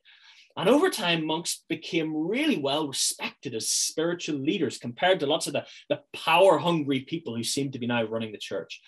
And 0.58 0.68
over 0.68 0.90
time, 0.90 1.26
monks 1.26 1.64
became 1.70 2.16
really 2.16 2.58
well 2.58 2.88
respected 2.88 3.54
as 3.54 3.70
spiritual 3.70 4.40
leaders 4.40 4.80
compared 4.80 5.20
to 5.20 5.28
lots 5.28 5.46
of 5.46 5.54
the, 5.54 5.66
the 5.88 6.02
power 6.14 6.58
hungry 6.58 7.02
people 7.02 7.36
who 7.36 7.44
seem 7.44 7.72
to 7.72 7.80
be 7.80 7.86
now 7.86 8.04
running 8.04 8.32
the 8.32 8.40
church. 8.40 8.82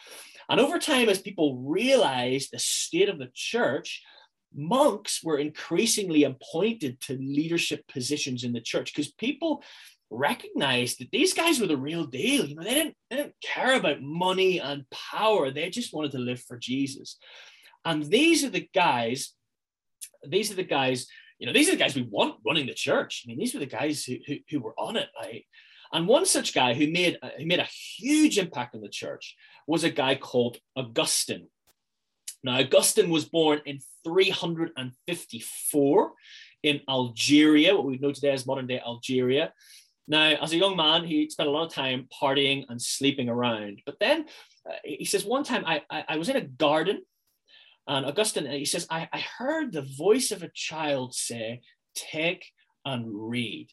And 0.50 0.60
over 0.60 0.80
time, 0.80 1.10
as 1.10 1.22
people 1.22 1.58
realized 1.58 2.50
the 2.52 2.58
state 2.58 3.08
of 3.08 3.20
the 3.20 3.30
church, 3.36 4.02
monks 4.54 5.24
were 5.24 5.38
increasingly 5.38 6.24
appointed 6.24 7.00
to 7.02 7.14
leadership 7.18 7.88
positions 7.88 8.44
in 8.44 8.52
the 8.52 8.62
church 8.62 8.92
because 8.92 9.12
people 9.12 9.64
recognized 10.10 11.00
that 11.00 11.12
these 11.12 11.36
guys 11.36 11.60
were 11.60 11.68
the 11.68 11.78
real 11.78 12.06
deal. 12.06 12.46
You 12.46 12.56
know, 12.56 12.64
they 12.64 12.74
didn't, 12.74 12.96
they 13.12 13.18
didn't 13.18 13.36
care 13.44 13.76
about 13.76 14.02
money 14.02 14.60
and 14.60 14.90
power, 14.90 15.52
they 15.52 15.70
just 15.70 15.94
wanted 15.94 16.14
to 16.14 16.18
live 16.18 16.42
for 16.42 16.58
Jesus. 16.58 17.18
And 17.86 18.04
these 18.04 18.44
are 18.44 18.50
the 18.50 18.68
guys, 18.74 19.34
these 20.28 20.52
are 20.52 20.56
the 20.56 20.64
guys 20.64 21.06
you 21.40 21.48
know, 21.48 21.54
these 21.54 21.70
are 21.70 21.72
the 21.72 21.78
guys 21.78 21.96
we 21.96 22.04
want 22.04 22.36
running 22.46 22.68
the 22.68 22.74
church. 22.74 23.24
I 23.26 23.28
mean, 23.28 23.40
these 23.40 23.54
were 23.54 23.62
the 23.62 23.66
guys 23.66 24.04
who, 24.04 24.18
who, 24.28 24.36
who 24.50 24.60
were 24.60 24.78
on 24.78 24.98
it, 24.98 25.08
right? 25.20 25.46
And 25.92 26.08
one 26.08 26.26
such 26.26 26.54
guy 26.54 26.74
who 26.74 26.92
made, 26.92 27.18
who 27.38 27.46
made 27.46 27.60
a 27.60 27.68
huge 27.98 28.38
impact 28.38 28.76
on 28.76 28.82
the 28.82 28.90
church 28.90 29.36
was 29.66 29.84
a 29.84 29.90
guy 29.90 30.16
called 30.16 30.58
Augustine. 30.76 31.48
Now, 32.44 32.60
Augustine 32.60 33.10
was 33.10 33.26
born 33.26 33.62
in 33.66 33.80
354 34.04 36.12
in 36.64 36.82
Algeria, 36.90 37.76
what 37.76 37.86
we 37.86 37.98
know 37.98 38.12
today 38.12 38.32
as 38.32 38.46
modern 38.46 38.68
day 38.68 38.82
Algeria. 38.86 39.54
Now, 40.08 40.36
as 40.42 40.54
a 40.54 40.58
young 40.58 40.76
man, 40.76 41.06
he 41.06 41.30
spent 41.30 41.50
a 41.50 41.52
lot 41.52 41.68
of 41.68 41.74
time 41.74 42.08
partying 42.22 42.66
and 42.70 42.82
sleeping 42.82 43.30
around. 43.30 43.82
But 43.86 44.00
then 44.00 44.26
uh, 44.70 44.74
he 44.84 45.06
says, 45.06 45.26
one 45.26 45.44
time 45.44 45.64
I, 45.66 45.84
I, 45.90 46.06
I, 46.10 46.18
was 46.18 46.30
in 46.30 46.36
a 46.36 46.42
garden, 46.42 47.02
and 47.90 48.06
Augustine, 48.06 48.48
uh, 48.48 48.52
he 48.52 48.66
says, 48.66 48.86
I, 48.90 49.10
I 49.12 49.20
heard 49.20 49.74
the 49.74 49.82
voice 49.98 50.32
of 50.32 50.44
a 50.44 50.52
child 50.54 51.16
say, 51.16 51.62
Take 51.96 52.46
and 52.86 53.06
read. 53.08 53.70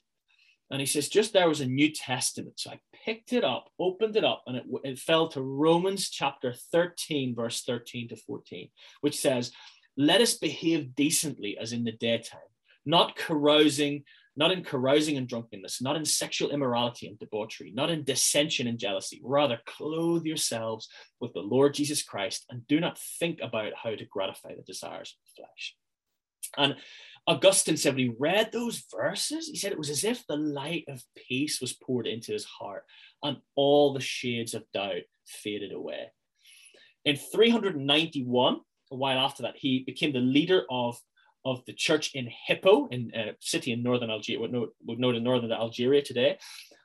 And 0.71 0.81
he 0.81 0.87
says, 0.87 1.09
just 1.09 1.33
there 1.33 1.49
was 1.49 1.61
a 1.61 1.67
New 1.67 1.93
Testament. 1.93 2.59
So 2.59 2.71
I 2.71 2.81
picked 3.05 3.33
it 3.33 3.45
up, 3.45 3.69
opened 3.79 4.17
it 4.17 4.25
up, 4.25 4.43
and 4.47 4.57
it, 4.57 4.65
it 4.83 4.99
fell 4.99 5.29
to 5.29 5.41
Romans 5.41 6.11
chapter 6.11 6.55
13, 6.73 7.37
verse 7.37 7.63
13 7.63 8.09
to 8.09 8.17
14, 8.17 8.69
which 9.03 9.21
says, 9.21 9.53
Let 9.97 10.21
us 10.21 10.35
behave 10.35 10.95
decently 10.97 11.57
as 11.59 11.73
in 11.73 11.85
the 11.85 11.93
daytime, 11.93 12.41
not 12.85 13.17
carousing 13.17 14.05
not 14.37 14.53
in 14.53 14.63
carousing 14.63 15.17
and 15.17 15.29
drunkenness, 15.29 15.81
not 15.81 15.97
in 15.97 16.05
sexual 16.05 16.51
immorality 16.51 17.07
and 17.09 17.19
debauchery, 17.19 17.73
not 17.75 17.91
in 17.91 18.05
dissension 18.05 18.67
and 18.67 18.79
jealousy. 18.79 19.21
Rather, 19.25 19.59
clothe 19.67 20.25
yourselves 20.25 20.89
with 21.21 21.33
the 21.33 21.41
Lord 21.41 21.75
Jesus 21.75 22.03
Christ 22.03 22.45
and 22.51 22.67
do 22.67 22.79
not 22.79 22.99
think 23.19 23.41
about 23.43 23.73
how 23.83 23.95
to 23.95 24.05
gratify 24.05 24.55
the 24.55 24.63
desires 24.63 25.17
of 25.17 25.25
the 25.25 25.43
flesh. 25.43 25.77
And 26.59 26.77
Augustine 27.27 27.77
said 27.77 27.95
when 27.95 27.99
he 27.99 28.15
read 28.19 28.53
those 28.53 28.85
verses, 28.95 29.49
he 29.49 29.57
said 29.57 29.73
it 29.73 29.79
was 29.79 29.91
as 29.91 30.05
if 30.05 30.25
the 30.27 30.37
light 30.37 30.85
of 30.89 31.03
peace 31.17 31.61
was 31.61 31.73
poured 31.73 32.07
into 32.07 32.33
his 32.33 32.45
heart 32.45 32.85
and 33.23 33.39
all 33.57 33.93
the 33.93 34.01
shades 34.01 34.55
of 34.55 34.71
doubt 34.73 35.03
faded 35.27 35.73
away. 35.73 36.13
In 37.05 37.17
391, 37.17 38.61
a 38.93 38.95
while 38.95 39.19
after 39.19 39.43
that, 39.43 39.57
he 39.57 39.83
became 39.85 40.13
the 40.13 40.21
leader 40.21 40.65
of 40.71 40.99
of 41.47 41.65
the 41.65 41.73
church 41.73 42.11
in 42.15 42.29
Hippo, 42.47 42.89
in 42.89 43.13
a 43.15 43.37
city 43.39 43.71
in 43.71 43.85
northern 43.85 44.11
Algeria, 44.11 44.41
would 44.41 44.53
know, 44.53 44.69
would 44.85 44.99
in 44.99 45.23
northern 45.23 45.53
Algeria 45.53 46.03
today. 46.03 46.39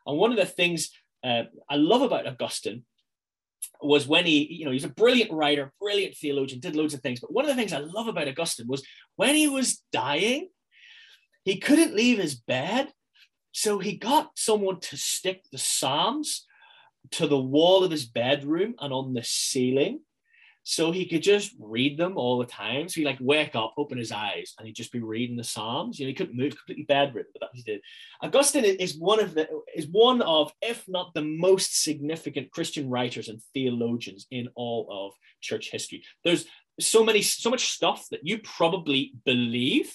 And 0.05 0.17
one 0.19 0.29
of 0.29 0.37
the 0.37 0.45
things 0.45 0.91
uh, 1.23 1.43
I 1.67 1.77
love 1.77 2.03
about 2.03 2.27
Augustine 2.27 2.83
was 3.81 4.07
when 4.07 4.27
he, 4.27 4.53
you 4.53 4.65
know, 4.65 4.71
he's 4.71 4.85
a 4.85 4.89
brilliant 4.89 5.31
writer, 5.31 5.73
brilliant 5.81 6.15
theologian, 6.15 6.61
did 6.61 6.75
loads 6.75 6.93
of 6.93 7.01
things. 7.01 7.19
But 7.19 7.33
one 7.33 7.43
of 7.43 7.49
the 7.49 7.55
things 7.55 7.73
I 7.73 7.79
love 7.79 8.07
about 8.07 8.27
Augustine 8.27 8.67
was 8.67 8.85
when 9.15 9.33
he 9.33 9.47
was 9.47 9.83
dying, 9.91 10.49
he 11.43 11.57
couldn't 11.57 11.95
leave 11.95 12.19
his 12.19 12.35
bed. 12.35 12.89
So 13.53 13.79
he 13.79 13.97
got 13.97 14.29
someone 14.35 14.79
to 14.81 14.95
stick 14.95 15.43
the 15.51 15.57
Psalms 15.57 16.45
to 17.11 17.27
the 17.27 17.41
wall 17.41 17.83
of 17.83 17.89
his 17.89 18.05
bedroom 18.05 18.75
and 18.79 18.93
on 18.93 19.15
the 19.15 19.23
ceiling 19.23 20.01
so 20.63 20.91
he 20.91 21.07
could 21.07 21.23
just 21.23 21.55
read 21.59 21.97
them 21.97 22.17
all 22.17 22.37
the 22.37 22.45
time. 22.45 22.87
So 22.87 23.01
he 23.01 23.05
like 23.05 23.17
wake 23.19 23.55
up, 23.55 23.73
open 23.77 23.97
his 23.97 24.11
eyes, 24.11 24.53
and 24.57 24.67
he'd 24.67 24.75
just 24.75 24.91
be 24.91 24.99
reading 24.99 25.35
the 25.35 25.43
Psalms. 25.43 25.99
You 25.99 26.05
know, 26.05 26.09
he 26.09 26.13
couldn't 26.13 26.37
move, 26.37 26.55
completely 26.55 26.85
bedridden, 26.85 27.31
but 27.33 27.41
that 27.41 27.49
he 27.53 27.63
did. 27.63 27.81
Augustine 28.21 28.65
is 28.65 28.97
one 28.97 29.19
of 29.19 29.33
the 29.33 29.47
is 29.75 29.87
one 29.87 30.21
of, 30.21 30.53
if 30.61 30.87
not 30.87 31.13
the 31.13 31.23
most 31.23 31.83
significant 31.83 32.51
Christian 32.51 32.89
writers 32.89 33.27
and 33.27 33.41
theologians 33.53 34.27
in 34.29 34.49
all 34.55 34.87
of 34.89 35.13
church 35.41 35.71
history. 35.71 36.03
There's 36.23 36.45
so 36.79 37.03
many, 37.03 37.21
so 37.21 37.49
much 37.49 37.71
stuff 37.71 38.05
that 38.11 38.21
you 38.23 38.39
probably 38.39 39.13
believe 39.25 39.91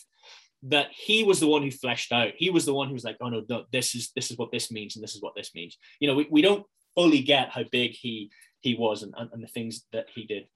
that 0.65 0.89
he 0.91 1.23
was 1.23 1.39
the 1.39 1.47
one 1.47 1.63
who 1.63 1.71
fleshed 1.71 2.11
out. 2.11 2.33
He 2.37 2.51
was 2.51 2.65
the 2.67 2.75
one 2.75 2.89
who 2.89 2.95
was 2.95 3.05
like, 3.05 3.19
oh 3.21 3.29
no, 3.29 3.45
no 3.49 3.65
this 3.71 3.95
is 3.95 4.11
this 4.17 4.33
is 4.33 4.39
what 4.39 4.51
this 4.51 4.73
means, 4.73 4.97
and 4.97 5.03
this 5.03 5.15
is 5.15 5.23
what 5.23 5.37
this 5.37 5.55
means. 5.55 5.79
You 6.01 6.09
know, 6.09 6.17
we, 6.17 6.27
we 6.29 6.43
don't 6.43 6.67
fully 6.97 7.23
get 7.23 7.51
how 7.51 7.63
big 7.71 7.93
he 7.93 8.31
he 8.61 8.75
was 8.75 9.05
and, 9.05 9.15
and, 9.17 9.31
and 9.33 9.43
the 9.45 9.49
things 9.49 9.85
that 9.93 10.07
he 10.13 10.25
did. 10.25 10.47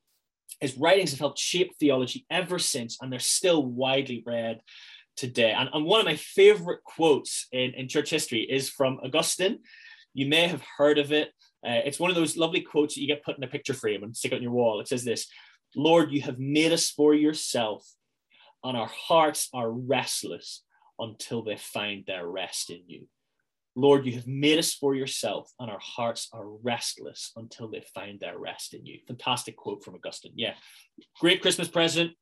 His 0.61 0.77
writings 0.77 1.11
have 1.11 1.21
helped 1.21 1.39
shape 1.39 1.73
theology 1.79 2.27
ever 2.31 2.59
since, 2.59 2.99
and 3.01 3.13
they're 3.13 3.21
still 3.21 3.65
widely 3.65 4.23
read 4.27 4.61
today. 5.17 5.53
And, 5.53 5.69
and 5.73 5.85
one 5.85 6.01
of 6.01 6.07
my 6.07 6.17
favorite 6.17 6.83
quotes 6.85 7.47
in, 7.53 7.75
in 7.75 7.89
church 7.89 8.11
history 8.11 8.41
is 8.43 8.69
from 8.71 8.99
Augustine. 9.05 9.61
You 10.15 10.27
may 10.27 10.49
have 10.49 10.63
heard 10.77 10.99
of 10.99 11.13
it. 11.13 11.29
Uh, 11.65 11.81
it's 11.85 12.01
one 12.01 12.11
of 12.11 12.17
those 12.17 12.37
lovely 12.37 12.63
quotes 12.63 12.95
that 12.95 13.03
you 13.03 13.07
get 13.07 13.25
put 13.25 13.37
in 13.37 13.45
a 13.45 13.49
picture 13.49 13.75
frame 13.75 14.03
and 14.03 14.17
stick 14.17 14.33
on 14.33 14.43
your 14.43 14.53
wall. 14.53 14.81
It 14.81 14.89
says 14.89 15.05
this 15.05 15.27
Lord, 15.77 16.11
you 16.11 16.23
have 16.23 16.39
made 16.39 16.73
us 16.73 16.91
for 16.91 17.15
yourself, 17.15 17.87
and 18.65 18.77
our 18.77 18.89
hearts 18.89 19.49
are 19.53 19.71
restless 19.71 20.63
until 20.99 21.43
they 21.43 21.57
find 21.57 22.05
their 22.07 22.27
rest 22.27 22.71
in 22.71 22.83
you. 22.87 23.07
Lord, 23.77 24.05
you 24.05 24.13
have 24.15 24.27
made 24.27 24.59
us 24.59 24.75
for 24.75 24.95
yourself, 24.95 25.51
and 25.61 25.71
our 25.71 25.79
hearts 25.81 26.29
are 26.33 26.49
restless 26.49 27.33
until 27.37 27.69
they 27.69 27.83
find 27.95 28.19
their 28.19 28.39
rest 28.39 28.75
in 28.75 28.85
you. 28.85 28.99
Fantastic 29.07 29.57
quote 29.57 29.85
from 29.85 29.95
Augustine. 29.95 30.33
Yeah. 30.35 30.55
Great 31.21 31.41
Christmas 31.41 31.69
present. 31.69 32.13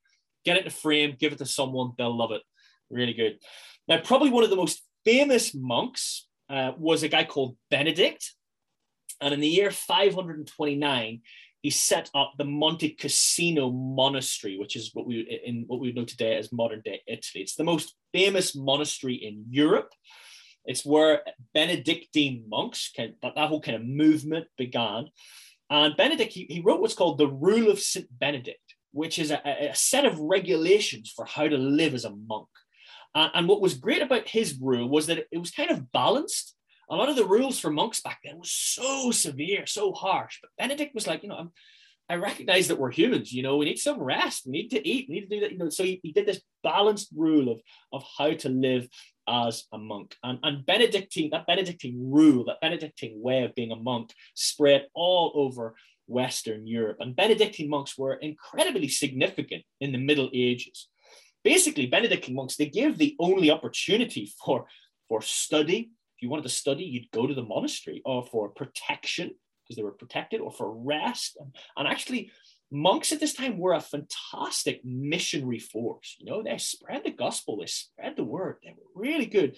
Get 0.44 0.56
it 0.56 0.62
in 0.62 0.66
a 0.68 0.70
frame, 0.70 1.16
give 1.18 1.32
it 1.32 1.38
to 1.38 1.46
someone, 1.46 1.92
they'll 1.96 2.16
love 2.16 2.32
it. 2.32 2.42
Really 2.90 3.14
good. 3.14 3.38
Now, 3.86 3.98
probably 4.00 4.30
one 4.30 4.44
of 4.44 4.50
the 4.50 4.56
most 4.56 4.82
famous 5.04 5.54
monks 5.54 6.28
uh, 6.48 6.72
was 6.78 7.02
a 7.02 7.08
guy 7.08 7.24
called 7.24 7.56
Benedict. 7.70 8.32
And 9.20 9.34
in 9.34 9.40
the 9.40 9.48
year 9.48 9.70
529, 9.70 11.20
he 11.62 11.70
set 11.70 12.10
up 12.14 12.34
the 12.38 12.44
Monte 12.44 12.90
Cassino 12.90 13.70
Monastery, 13.70 14.58
which 14.58 14.76
is 14.76 14.90
what 14.94 15.06
we 15.06 15.20
in 15.44 15.64
what 15.66 15.80
we 15.80 15.92
know 15.92 16.04
today 16.04 16.36
as 16.36 16.52
modern 16.52 16.82
day 16.84 17.02
Italy. 17.06 17.42
It's 17.42 17.56
the 17.56 17.64
most 17.64 17.94
famous 18.12 18.54
monastery 18.54 19.14
in 19.14 19.44
Europe. 19.50 19.92
It's 20.68 20.84
where 20.84 21.22
Benedictine 21.54 22.44
monks, 22.46 22.92
that, 22.98 23.14
that 23.22 23.48
whole 23.48 23.62
kind 23.62 23.74
of 23.74 23.86
movement 23.86 24.48
began. 24.58 25.06
And 25.70 25.96
Benedict, 25.96 26.30
he, 26.30 26.46
he 26.50 26.60
wrote 26.60 26.82
what's 26.82 26.94
called 26.94 27.16
the 27.16 27.26
Rule 27.26 27.70
of 27.70 27.80
St. 27.80 28.06
Benedict, 28.10 28.74
which 28.92 29.18
is 29.18 29.30
a, 29.30 29.40
a, 29.44 29.74
set 29.74 30.04
of 30.04 30.20
regulations 30.20 31.10
for 31.14 31.24
how 31.24 31.48
to 31.48 31.56
live 31.56 31.94
as 31.94 32.04
a 32.04 32.14
monk. 32.14 32.48
And, 33.14 33.30
and 33.34 33.48
what 33.48 33.62
was 33.62 33.74
great 33.74 34.02
about 34.02 34.28
his 34.28 34.58
rule 34.60 34.90
was 34.90 35.06
that 35.06 35.16
it, 35.16 35.28
it 35.32 35.38
was 35.38 35.50
kind 35.50 35.70
of 35.70 35.90
balanced. 35.90 36.54
A 36.90 36.96
lot 36.96 37.08
of 37.08 37.16
the 37.16 37.26
rules 37.26 37.58
for 37.58 37.70
monks 37.70 38.02
back 38.02 38.18
then 38.22 38.38
was 38.38 38.50
so 38.50 39.10
severe, 39.10 39.64
so 39.64 39.92
harsh. 39.92 40.38
But 40.42 40.50
Benedict 40.58 40.94
was 40.94 41.06
like, 41.06 41.22
you 41.22 41.30
know, 41.30 41.36
I'm, 41.36 41.52
I 42.08 42.16
recognize 42.16 42.68
that 42.68 42.78
we're 42.78 42.90
humans, 42.90 43.32
you 43.32 43.42
know, 43.42 43.58
we 43.58 43.66
need 43.66 43.78
some 43.78 44.00
rest, 44.00 44.46
we 44.46 44.52
need 44.52 44.70
to 44.70 44.88
eat, 44.88 45.06
we 45.08 45.16
need 45.16 45.28
to 45.28 45.36
do 45.36 45.40
that, 45.40 45.52
you 45.52 45.58
know. 45.58 45.68
So 45.68 45.84
he, 45.84 46.00
he 46.02 46.12
did 46.12 46.26
this 46.26 46.40
balanced 46.62 47.10
rule 47.14 47.52
of, 47.52 47.60
of 47.92 48.02
how 48.16 48.32
to 48.32 48.48
live 48.48 48.88
as 49.28 49.64
a 49.72 49.78
monk. 49.78 50.16
And, 50.22 50.38
and 50.42 50.64
Benedictine, 50.64 51.30
that 51.30 51.46
Benedictine 51.46 52.10
rule, 52.10 52.46
that 52.46 52.62
Benedictine 52.62 53.20
way 53.20 53.44
of 53.44 53.54
being 53.54 53.72
a 53.72 53.76
monk 53.76 54.14
spread 54.34 54.86
all 54.94 55.32
over 55.34 55.74
Western 56.06 56.66
Europe. 56.66 56.96
And 57.00 57.14
Benedictine 57.14 57.68
monks 57.68 57.98
were 57.98 58.14
incredibly 58.14 58.88
significant 58.88 59.64
in 59.80 59.92
the 59.92 59.98
Middle 59.98 60.30
Ages. 60.32 60.88
Basically, 61.44 61.86
Benedictine 61.86 62.34
monks, 62.34 62.56
they 62.56 62.66
gave 62.66 62.96
the 62.96 63.16
only 63.20 63.50
opportunity 63.50 64.32
for, 64.42 64.66
for 65.08 65.20
study. 65.20 65.90
If 66.16 66.22
you 66.22 66.30
wanted 66.30 66.44
to 66.44 66.48
study, 66.48 66.84
you'd 66.84 67.10
go 67.10 67.26
to 67.26 67.34
the 67.34 67.42
monastery 67.42 68.00
or 68.06 68.24
for 68.24 68.48
protection 68.48 69.32
because 69.68 69.76
they 69.76 69.82
were 69.82 69.92
protected 69.92 70.40
or 70.40 70.50
for 70.50 70.72
rest. 70.72 71.36
And, 71.76 71.86
actually, 71.86 72.30
monks 72.70 73.12
at 73.12 73.20
this 73.20 73.34
time 73.34 73.58
were 73.58 73.74
a 73.74 73.80
fantastic 73.80 74.84
missionary 74.84 75.58
force. 75.58 76.16
You 76.18 76.26
know, 76.26 76.42
they 76.42 76.56
spread 76.58 77.04
the 77.04 77.10
gospel, 77.10 77.58
they 77.58 77.66
spread 77.66 78.16
the 78.16 78.24
word, 78.24 78.56
they 78.64 78.70
were 78.70 79.02
really 79.02 79.26
good. 79.26 79.56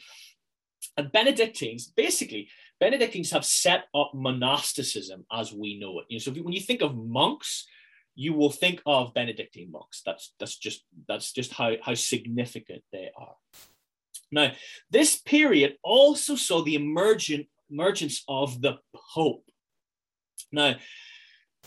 And 0.96 1.12
Benedictines, 1.12 1.92
basically, 1.94 2.48
Benedictines 2.80 3.30
have 3.32 3.44
set 3.44 3.84
up 3.94 4.12
monasticism 4.14 5.26
as 5.30 5.52
we 5.52 5.78
know 5.78 6.00
it. 6.00 6.06
You 6.08 6.16
know, 6.16 6.20
so 6.20 6.32
when 6.32 6.54
you 6.54 6.60
think 6.60 6.82
of 6.82 6.96
monks, 6.96 7.66
you 8.14 8.32
will 8.32 8.50
think 8.50 8.82
of 8.86 9.14
Benedictine 9.14 9.70
monks. 9.70 10.02
That's 10.04 10.34
that's 10.38 10.56
just 10.56 10.84
that's 11.06 11.32
just 11.32 11.52
how, 11.52 11.74
how 11.82 11.94
significant 11.94 12.82
they 12.92 13.10
are. 13.16 13.36
Now, 14.32 14.52
this 14.90 15.16
period 15.16 15.76
also 15.82 16.36
saw 16.36 16.62
the 16.62 16.74
emergent, 16.74 17.46
emergence 17.70 18.24
of 18.28 18.60
the 18.62 18.78
Pope. 19.14 19.44
Now, 20.52 20.76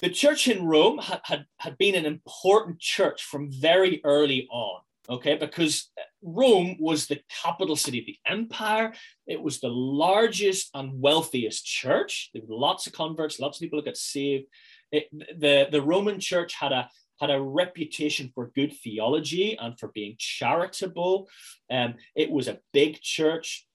the 0.02 0.10
church 0.10 0.48
in 0.48 0.66
Rome 0.66 0.98
had, 0.98 1.22
had, 1.24 1.46
had 1.58 1.78
been 1.78 1.96
an 1.96 2.06
important 2.06 2.80
church 2.80 3.24
from 3.24 3.52
very 3.52 4.02
early 4.04 4.48
on, 4.52 4.82
okay, 5.10 5.36
because 5.36 5.92
Rome 6.22 6.78
was 6.80 7.08
the 7.08 7.22
capital 7.44 7.76
city 7.76 8.00
of 8.00 8.06
the 8.06 8.18
empire. 8.26 8.94
It 9.28 9.42
was 9.42 9.60
the 9.60 9.70
largest 9.70 10.70
and 10.74 11.00
wealthiest 11.00 11.66
church. 11.66 12.32
There 12.34 12.44
were 12.48 12.56
lots 12.56 12.88
of 12.88 12.94
converts, 12.94 13.40
lots 13.40 13.58
of 13.58 13.62
people 13.62 13.80
who 13.80 13.86
got 13.86 13.98
saved. 13.98 14.46
It, 14.92 15.10
the, 15.12 15.68
the 15.72 15.82
Roman 15.82 16.20
church 16.20 16.54
had 16.56 16.72
a 16.72 16.90
had 17.20 17.30
a 17.30 17.42
reputation 17.42 18.32
for 18.34 18.52
good 18.56 18.74
theology 18.84 19.58
and 19.58 19.80
for 19.80 19.90
being 19.90 20.16
charitable. 20.18 21.30
Um, 21.72 21.96
it 22.16 22.30
was 22.30 22.48
a 22.48 22.60
big 22.74 23.02
church. 23.02 23.66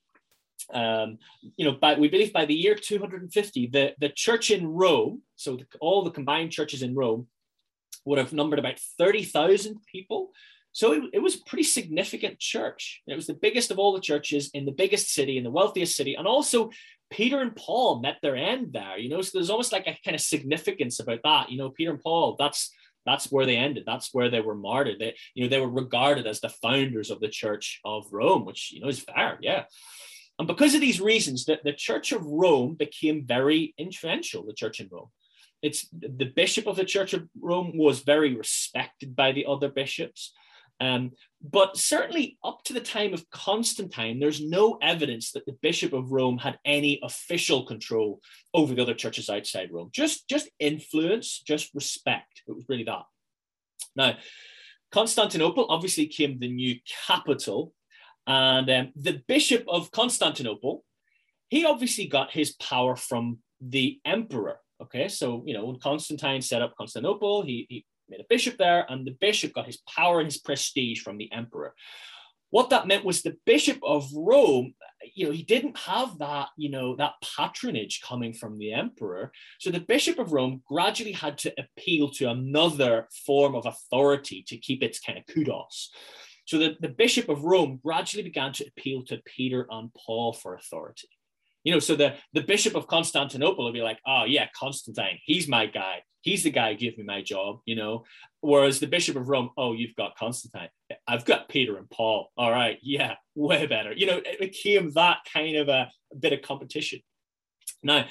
Um, 0.73 1.19
you 1.57 1.65
know, 1.65 1.73
by, 1.73 1.95
we 1.95 2.09
believe 2.09 2.33
by 2.33 2.45
the 2.45 2.55
year 2.55 2.75
250, 2.75 3.69
the, 3.69 3.95
the 4.01 4.11
church 4.11 4.51
in 4.51 4.67
Rome, 4.67 5.23
so 5.37 5.57
the, 5.57 5.67
all 5.81 6.05
the 6.05 6.11
combined 6.11 6.53
churches 6.53 6.83
in 6.83 6.95
Rome, 6.95 7.27
would 8.05 8.19
have 8.19 8.33
numbered 8.33 8.59
about 8.59 8.79
30,000 8.99 9.81
people. 9.91 10.31
So 10.73 10.93
it, 10.93 11.03
it, 11.15 11.19
was 11.19 11.37
a 11.37 11.45
pretty 11.45 11.65
significant 11.65 12.39
church. 12.39 13.03
It 13.07 13.17
was 13.17 13.27
the 13.27 13.35
biggest 13.35 13.71
of 13.71 13.79
all 13.79 13.93
the 13.93 14.01
churches 14.01 14.51
in 14.55 14.65
the 14.65 14.73
biggest 14.73 15.13
city, 15.13 15.39
in 15.39 15.45
the 15.45 15.51
wealthiest 15.51 15.97
city. 15.97 16.15
And 16.15 16.27
also, 16.27 16.71
Peter 17.11 17.41
and 17.41 17.57
Paul 17.57 18.01
met 18.01 18.19
their 18.21 18.37
end 18.37 18.73
there, 18.73 18.99
you 18.99 19.09
know, 19.09 19.23
so 19.23 19.31
there's 19.35 19.51
almost 19.51 19.73
like 19.73 19.87
a 19.87 19.99
kind 20.05 20.15
of 20.15 20.21
significance 20.21 21.01
about 21.01 21.21
that. 21.25 21.51
You 21.51 21.59
know, 21.59 21.71
Peter 21.71 21.91
and 21.91 22.01
Paul, 22.01 22.37
that's 22.39 22.71
that's 23.07 23.33
where 23.33 23.47
they 23.47 23.57
ended. 23.57 23.85
That's 23.87 24.13
where 24.13 24.29
they 24.29 24.43
were 24.43 24.55
martyred. 24.55 24.99
They, 24.99 25.15
you 25.33 25.45
know, 25.45 25.49
they 25.49 25.61
were 25.61 25.71
regarded 25.71 26.27
as 26.27 26.41
the 26.41 26.51
founders 26.51 27.11
of 27.11 27.21
the 27.21 27.29
church 27.29 27.81
of 27.83 28.07
Rome, 28.13 28.45
which, 28.45 28.71
you 28.71 28.81
know, 28.81 28.89
is 28.89 29.01
fair. 29.01 29.39
Yeah. 29.41 29.65
And 30.39 30.47
because 30.47 30.75
of 30.75 30.81
these 30.81 31.01
reasons, 31.01 31.45
the, 31.45 31.59
the 31.65 31.73
Church 31.73 32.13
of 32.13 32.25
Rome 32.25 32.75
became 32.75 33.27
very 33.27 33.75
influential, 33.77 34.45
the 34.45 34.53
Church 34.53 34.81
in 34.81 34.89
Rome. 34.91 35.11
It's 35.63 35.89
the 35.93 36.33
bishop 36.37 36.67
of 36.69 36.77
the 36.77 36.85
Church 36.85 37.13
of 37.13 37.29
Rome 37.41 37.77
was 37.77 38.01
very 38.01 38.37
respected 38.37 39.17
by 39.17 39.33
the 39.33 39.47
other 39.47 39.69
bishops. 39.69 40.33
Um, 40.81 41.13
but 41.43 41.77
certainly 41.77 42.39
up 42.45 42.63
to 42.65 42.73
the 42.73 42.81
time 42.81 43.13
of 43.13 43.29
Constantine, 43.31 44.21
there's 44.21 44.41
no 44.41 44.79
evidence 44.81 45.33
that 45.33 45.45
the 45.45 45.57
Bishop 45.61 45.93
of 45.93 46.13
Rome 46.13 46.39
had 46.39 46.59
any 46.65 47.01
official 47.03 47.67
control 47.67 48.21
over 48.55 48.75
the 48.75 48.83
other 48.83 48.95
churches 48.95 49.29
outside 49.29 49.71
Rome. 49.73 49.91
Just, 49.93 50.29
just 50.29 50.49
influence, 50.61 51.43
just 51.45 51.75
respect. 51.75 52.43
It 52.47 52.55
was 52.55 52.65
really 52.69 52.85
that. 52.85 53.03
Now, 53.97 54.17
Constantinople 54.93 55.67
obviously 55.69 56.07
came 56.07 56.39
the 56.39 56.49
new 56.49 56.77
capital, 57.07 57.73
and 58.29 58.71
um, 58.71 58.93
the 58.95 59.23
Bishop 59.27 59.65
of 59.67 59.91
Constantinople, 59.91 60.85
he 61.49 61.65
obviously 61.65 62.07
got 62.07 62.31
his 62.31 62.53
power 62.57 62.95
from 62.95 63.39
the 63.61 63.99
emperor. 64.05 64.61
Okay, 64.81 65.09
so 65.09 65.43
you 65.47 65.55
know 65.55 65.65
when 65.65 65.81
Constantine 65.81 66.43
set 66.43 66.63
up 66.63 66.77
Constantinople, 66.77 67.43
he, 67.43 67.67
he 67.69 67.87
made 68.09 68.21
a 68.21 68.27
bishop 68.29 68.59
there, 68.59 68.87
and 68.89 69.07
the 69.07 69.17
bishop 69.19 69.55
got 69.55 69.67
his 69.67 69.79
power 69.79 70.21
and 70.21 70.27
his 70.27 70.39
prestige 70.39 71.01
from 71.01 71.17
the 71.17 71.33
emperor. 71.33 71.75
What 72.51 72.71
that 72.71 72.87
meant 72.87 73.05
was 73.05 73.23
the 73.23 73.37
bishop 73.45 73.79
of 73.83 74.09
Rome, 74.15 74.75
you 75.15 75.27
know, 75.27 75.33
he 75.33 75.43
didn't 75.43 75.77
have 75.79 76.19
that, 76.19 76.49
you 76.57 76.71
know, 76.71 76.97
that 76.97 77.15
patronage 77.37 78.01
coming 78.03 78.33
from 78.33 78.59
the 78.59 78.73
emperor. 78.73 79.33
So 79.59 79.71
the 79.71 79.81
bishop 79.81 80.19
of 80.19 80.33
Rome 80.33 80.63
gradually 80.67 81.13
had 81.13 81.37
to 81.39 81.53
appeal 81.59 82.09
to 82.13 82.31
another 82.31 83.07
form 83.27 83.55
of 83.55 83.67
authority 83.67 84.45
to 84.49 84.57
keep 84.57 84.83
its 84.83 84.99
kind 84.99 85.19
of 85.19 85.27
kudos. 85.27 85.91
So 86.49 86.57
the, 86.57 86.77
the 86.81 86.89
bishop 86.89 87.29
of 87.29 87.45
Rome 87.45 87.79
gradually 87.85 88.23
began 88.23 88.55
to 88.55 88.67
appeal 88.67 89.03
to 89.09 89.21
Peter 89.27 89.67
and 89.71 89.91
Paul 89.93 90.33
for 90.33 90.55
authority. 90.55 91.11
You 91.63 91.75
know, 91.75 91.79
so 91.79 91.95
the, 91.95 92.15
the 92.33 92.41
bishop 92.41 92.75
of 92.75 92.87
Constantinople 92.87 93.67
will 93.67 93.73
be 93.73 93.83
like, 93.83 93.99
oh, 94.07 94.25
yeah, 94.27 94.47
Constantine, 94.59 95.19
he's 95.27 95.47
my 95.47 95.67
guy. 95.67 95.99
He's 96.23 96.45
the 96.45 96.51
guy 96.51 96.73
who 96.73 96.79
gave 96.79 96.97
me 96.97 97.05
my 97.05 97.21
job, 97.21 97.59
you 97.67 97.77
know. 97.77 98.05
Whereas 98.41 98.81
the 98.81 98.87
bishop 98.87 99.17
of 99.17 99.29
Rome, 99.29 99.51
oh, 99.59 99.75
you've 99.75 99.95
got 99.95 100.17
Constantine. 100.17 100.71
I've 101.07 101.27
got 101.27 101.51
Peter 101.51 101.77
and 101.77 101.91
Paul. 101.91 102.31
All 102.39 102.51
right, 102.51 102.79
yeah, 102.81 103.17
way 103.35 103.67
better. 103.67 103.93
You 103.93 104.07
know, 104.07 104.23
it 104.25 104.41
became 104.41 104.93
that 104.93 105.19
kind 105.31 105.55
of 105.55 105.69
a, 105.69 105.91
a 106.15 106.17
bit 106.17 106.33
of 106.33 106.41
competition. 106.41 107.01
Now, 107.83 108.07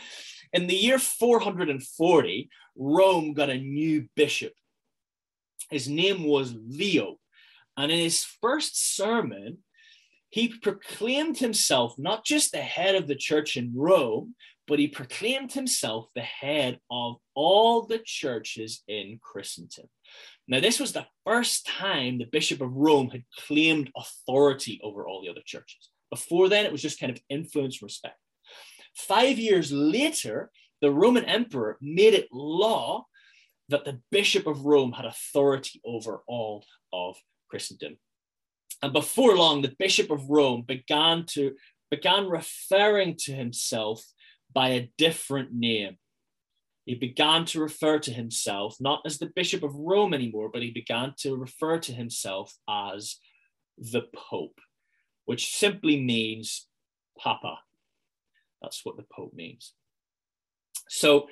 in 0.54 0.68
the 0.68 0.76
year 0.76 1.00
440, 1.00 2.50
Rome 2.76 3.34
got 3.34 3.50
a 3.50 3.58
new 3.58 4.08
bishop. 4.16 4.54
His 5.72 5.90
name 5.90 6.24
was 6.24 6.54
Leo. 6.56 7.18
And 7.78 7.92
in 7.92 8.00
his 8.00 8.24
first 8.42 8.96
sermon, 8.96 9.60
he 10.30 10.50
proclaimed 10.50 11.38
himself 11.38 11.96
not 11.98 12.26
just 12.26 12.52
the 12.52 12.58
head 12.58 12.96
of 12.96 13.08
the 13.08 13.16
church 13.16 13.56
in 13.56 13.72
Rome, 13.76 14.36
but 14.68 14.80
he 14.80 14.88
proclaimed 14.88 15.54
himself 15.54 16.08
the 16.14 16.22
head 16.22 16.80
of 16.92 17.16
all 17.34 17.86
the 17.86 18.00
churches 18.00 18.84
in 18.88 19.20
Christendom. 19.22 19.86
Now, 20.48 20.60
this 20.60 20.80
was 20.80 20.92
the 20.92 21.08
first 21.26 21.66
time 21.66 22.18
the 22.18 22.26
Bishop 22.26 22.62
of 22.62 22.74
Rome 22.74 23.10
had 23.10 23.24
claimed 23.48 23.92
authority 23.96 24.82
over 24.84 25.08
all 25.08 25.22
the 25.22 25.30
other 25.30 25.44
churches. 25.46 25.90
Before 26.10 26.50
then, 26.50 26.66
it 26.66 26.72
was 26.72 26.82
just 26.82 27.00
kind 27.00 27.12
of 27.12 27.22
influence 27.30 27.82
respect. 27.82 28.18
Five 28.96 29.38
years 29.38 29.72
later, 29.72 30.52
the 30.82 30.92
Roman 30.92 31.26
emperor 31.26 31.78
made 31.82 32.14
it 32.14 32.28
law 32.32 33.06
that 33.70 33.86
the 33.86 34.02
Bishop 34.12 34.48
of 34.48 34.66
Rome 34.66 34.92
had 34.94 35.06
authority 35.06 35.82
over 35.86 36.24
all 36.28 36.66
of 36.92 37.18
Christendom. 37.50 37.98
And 38.82 38.94
before 38.94 39.36
long, 39.36 39.62
the 39.62 39.76
Bishop 39.80 40.12
of 40.12 40.30
Rome 40.30 40.64
began 40.68 41.26
to 41.32 41.56
began 41.90 42.28
referring 42.28 43.16
to 43.16 43.32
himself 43.32 44.04
by 44.54 44.70
a 44.70 44.90
different 44.98 45.54
name. 45.54 45.98
He 46.86 46.96
began 46.96 47.46
to 47.46 47.60
refer 47.60 48.00
to 48.00 48.12
himself 48.14 48.78
not 48.80 49.02
as 49.06 49.18
the 49.18 49.32
Bishop 49.36 49.64
of 49.64 49.76
Rome 49.76 50.14
anymore, 50.14 50.50
but 50.52 50.62
he 50.62 50.72
began 50.72 51.14
to 51.20 51.36
refer 51.36 51.80
to 51.80 51.92
himself 51.92 52.54
as 52.70 53.18
the 53.78 54.04
Pope, 54.16 54.60
which 55.26 55.54
simply 55.54 56.02
means 56.02 56.68
Papa. 57.20 57.60
That's 58.62 58.86
what 58.86 58.98
the 58.98 59.06
Pope 59.12 59.34
means. 59.34 59.74
So, 60.90 61.28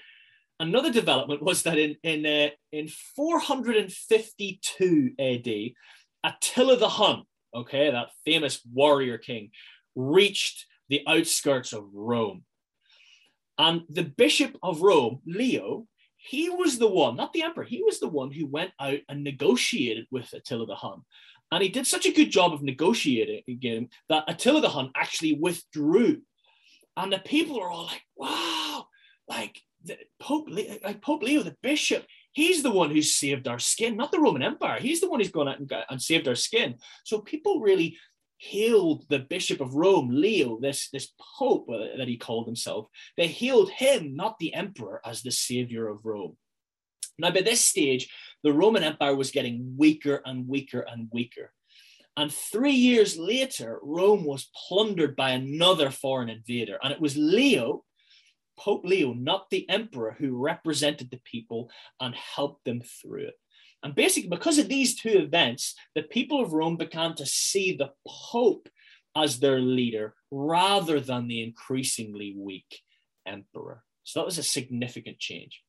another 0.60 0.92
development 0.92 1.42
was 1.42 1.64
that 1.64 1.78
in 1.78 1.96
in 2.04 2.26
uh, 2.26 2.50
in 2.72 2.90
452 3.16 5.12
AD, 5.20 5.48
Attila 6.26 6.78
the 6.78 6.90
Hun, 6.90 7.24
okay, 7.54 7.92
that 7.92 8.10
famous 8.26 8.62
warrior 8.74 9.18
king, 9.18 9.52
reached 9.96 10.66
the 10.90 11.04
outskirts 11.08 11.72
of 11.72 11.86
Rome. 11.94 12.44
And 13.58 13.84
the 13.90 14.04
Bishop 14.04 14.58
of 14.64 14.82
Rome, 14.82 15.22
Leo, 15.26 15.88
he 16.18 16.50
was 16.50 16.80
the 16.80 16.88
one, 16.88 17.16
not 17.16 17.32
the 17.32 17.44
emperor, 17.44 17.64
he 17.64 17.84
was 17.84 18.00
the 18.00 18.08
one 18.08 18.32
who 18.32 18.48
went 18.48 18.72
out 18.80 19.00
and 19.08 19.24
negotiated 19.24 20.08
with 20.10 20.34
Attila 20.34 20.66
the 20.66 20.76
Hun. 20.76 21.02
And 21.52 21.62
he 21.62 21.70
did 21.70 21.86
such 21.86 22.08
a 22.08 22.12
good 22.12 22.32
job 22.32 22.54
of 22.54 22.64
negotiating 22.64 23.44
again 23.48 23.90
that 24.10 24.26
Attila 24.28 24.62
the 24.62 24.70
Hun 24.70 24.92
actually 24.96 25.34
withdrew. 25.34 26.22
And 26.98 27.14
the 27.14 27.20
people 27.20 27.60
are 27.60 27.70
all 27.70 27.86
like, 27.86 28.02
wow, 28.16 28.88
like 29.28 29.62
Pope, 30.20 30.48
like 30.50 31.02
Pope 31.02 31.22
Leo, 31.22 31.44
the 31.44 31.56
bishop, 31.62 32.06
he's 32.36 32.62
the 32.62 32.72
one 32.72 32.92
who's 32.92 33.16
saved 33.16 33.48
our 33.48 33.58
skin, 33.60 33.96
not 33.96 34.12
the 34.12 34.20
Roman 34.20 34.44
Empire. 34.44 34.80
He's 34.80 35.00
the 35.00 35.10
one 35.10 35.20
who's 35.20 35.32
gone 35.32 35.48
out 35.48 35.60
and, 35.60 35.74
and 35.90 36.02
saved 36.02 36.28
our 36.28 36.36
skin. 36.36 36.76
So 37.06 37.20
people 37.20 37.62
really 37.62 37.98
healed 38.38 39.06
the 39.10 39.20
Bishop 39.20 39.62
of 39.62 39.74
Rome, 39.74 40.10
Leo, 40.12 40.60
this, 40.60 40.90
this 40.92 41.14
Pope 41.40 41.68
that 41.70 42.08
he 42.08 42.18
called 42.18 42.46
himself, 42.46 42.88
they 43.18 43.28
healed 43.28 43.72
him, 43.72 44.16
not 44.16 44.38
the 44.38 44.54
Emperor, 44.54 45.02
as 45.06 45.22
the 45.22 45.32
savior 45.32 45.88
of 45.88 46.06
Rome. 46.06 46.36
Now, 47.18 47.32
by 47.32 47.42
this 47.42 47.62
stage, 47.62 48.10
the 48.44 48.52
Roman 48.52 48.84
Empire 48.84 49.16
was 49.16 49.32
getting 49.32 49.76
weaker 49.78 50.22
and 50.26 50.48
weaker 50.48 50.82
and 50.82 51.08
weaker. 51.14 51.54
And 52.18 52.32
three 52.32 52.74
years 52.74 53.18
later, 53.18 53.80
Rome 53.82 54.26
was 54.26 54.50
plundered 54.68 55.16
by 55.16 55.32
another 55.32 55.90
foreign 55.90 56.30
invader. 56.30 56.78
And 56.84 56.92
it 56.92 57.00
was 57.00 57.16
Leo, 57.16 57.86
Pope 58.58 58.86
Leo, 58.86 59.14
not 59.14 59.50
the 59.50 59.70
emperor, 59.70 60.16
who 60.18 60.38
represented 60.38 61.12
the 61.12 61.22
people 61.24 61.70
and 62.00 62.16
helped 62.16 62.66
them 62.66 62.82
through 62.82 63.28
it. 63.28 63.36
And 63.84 63.94
basically, 63.94 64.30
because 64.30 64.58
of 64.58 64.68
these 64.68 64.96
two 64.96 65.10
events, 65.10 65.76
the 65.94 66.04
people 66.04 66.42
of 66.42 66.54
Rome 66.54 66.78
began 66.78 67.16
to 67.16 67.26
see 67.26 67.76
the 67.76 67.92
Pope 68.08 68.68
as 69.16 69.40
their 69.40 69.60
leader 69.60 70.16
rather 70.32 71.00
than 71.00 71.28
the 71.28 71.44
increasingly 71.44 72.36
weak 72.38 72.82
emperor. 73.28 73.84
So 74.04 74.20
that 74.20 74.26
was 74.26 74.38
a 74.38 74.44
significant 74.44 75.20
change. 75.20 75.62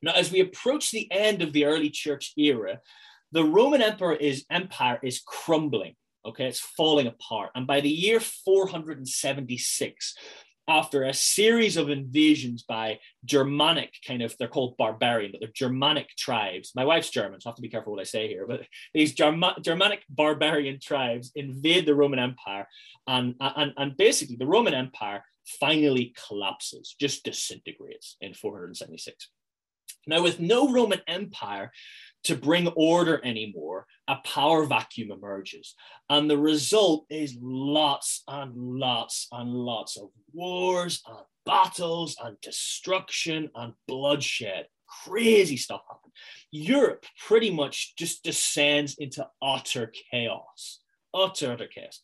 Now, 0.00 0.12
as 0.12 0.32
we 0.32 0.40
approach 0.40 0.90
the 0.90 1.10
end 1.10 1.42
of 1.42 1.52
the 1.52 1.64
early 1.64 1.90
church 1.90 2.32
era, 2.36 2.80
the 3.30 3.44
Roman 3.44 3.82
emperor 3.82 4.14
is, 4.14 4.44
empire 4.50 4.98
is 5.02 5.22
crumbling. 5.24 5.94
Okay, 6.24 6.46
it's 6.46 6.60
falling 6.60 7.08
apart. 7.08 7.50
And 7.54 7.66
by 7.66 7.80
the 7.80 7.88
year 7.88 8.20
476, 8.20 10.14
after 10.72 11.04
a 11.04 11.12
series 11.12 11.76
of 11.76 11.90
invasions 11.90 12.62
by 12.62 12.98
Germanic 13.26 13.92
kind 14.06 14.22
of, 14.22 14.34
they're 14.38 14.48
called 14.48 14.76
barbarian, 14.78 15.30
but 15.30 15.40
they're 15.40 15.50
Germanic 15.54 16.08
tribes. 16.16 16.72
My 16.74 16.84
wife's 16.84 17.10
German, 17.10 17.40
so 17.40 17.48
I 17.48 17.50
have 17.50 17.56
to 17.56 17.62
be 17.62 17.68
careful 17.68 17.92
what 17.92 18.00
I 18.00 18.04
say 18.04 18.26
here, 18.26 18.46
but 18.46 18.62
these 18.94 19.14
Germa- 19.14 19.62
Germanic 19.62 20.02
barbarian 20.08 20.78
tribes 20.80 21.30
invade 21.34 21.84
the 21.84 21.94
Roman 21.94 22.18
Empire. 22.18 22.66
And, 23.06 23.34
and, 23.40 23.74
and 23.76 23.96
basically, 23.98 24.36
the 24.36 24.46
Roman 24.46 24.72
Empire 24.72 25.22
finally 25.60 26.14
collapses, 26.26 26.96
just 26.98 27.22
disintegrates 27.22 28.16
in 28.22 28.32
476. 28.32 29.28
Now, 30.06 30.22
with 30.22 30.40
no 30.40 30.72
Roman 30.72 31.02
Empire, 31.06 31.70
to 32.24 32.36
bring 32.36 32.68
order 32.68 33.20
anymore, 33.24 33.86
a 34.08 34.16
power 34.24 34.64
vacuum 34.64 35.10
emerges. 35.10 35.74
And 36.08 36.30
the 36.30 36.38
result 36.38 37.06
is 37.10 37.36
lots 37.40 38.22
and 38.28 38.54
lots 38.56 39.28
and 39.32 39.50
lots 39.52 39.96
of 39.96 40.10
wars 40.32 41.02
and 41.06 41.18
battles 41.44 42.16
and 42.22 42.40
destruction 42.40 43.50
and 43.54 43.74
bloodshed. 43.88 44.66
Crazy 45.04 45.56
stuff 45.56 45.82
happens. 45.88 46.12
Europe 46.50 47.06
pretty 47.26 47.50
much 47.50 47.94
just 47.96 48.22
descends 48.22 48.96
into 48.98 49.26
utter 49.40 49.92
chaos. 50.10 50.80
Utter, 51.14 51.52
utter 51.52 51.66
chaos. 51.66 52.00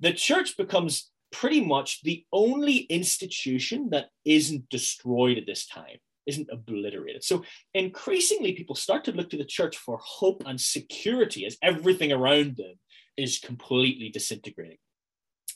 The 0.00 0.12
church 0.12 0.56
becomes 0.56 1.10
pretty 1.30 1.60
much 1.60 2.02
the 2.02 2.24
only 2.32 2.78
institution 2.78 3.90
that 3.90 4.06
isn't 4.24 4.68
destroyed 4.70 5.38
at 5.38 5.46
this 5.46 5.66
time 5.66 5.98
isn't 6.28 6.50
obliterated. 6.52 7.24
So 7.24 7.42
increasingly, 7.74 8.52
people 8.52 8.76
start 8.76 9.04
to 9.04 9.12
look 9.12 9.30
to 9.30 9.36
the 9.38 9.44
church 9.44 9.76
for 9.76 9.98
hope 10.00 10.44
and 10.46 10.60
security 10.60 11.46
as 11.46 11.58
everything 11.62 12.12
around 12.12 12.56
them 12.56 12.74
is 13.16 13.40
completely 13.40 14.10
disintegrating. 14.10 14.78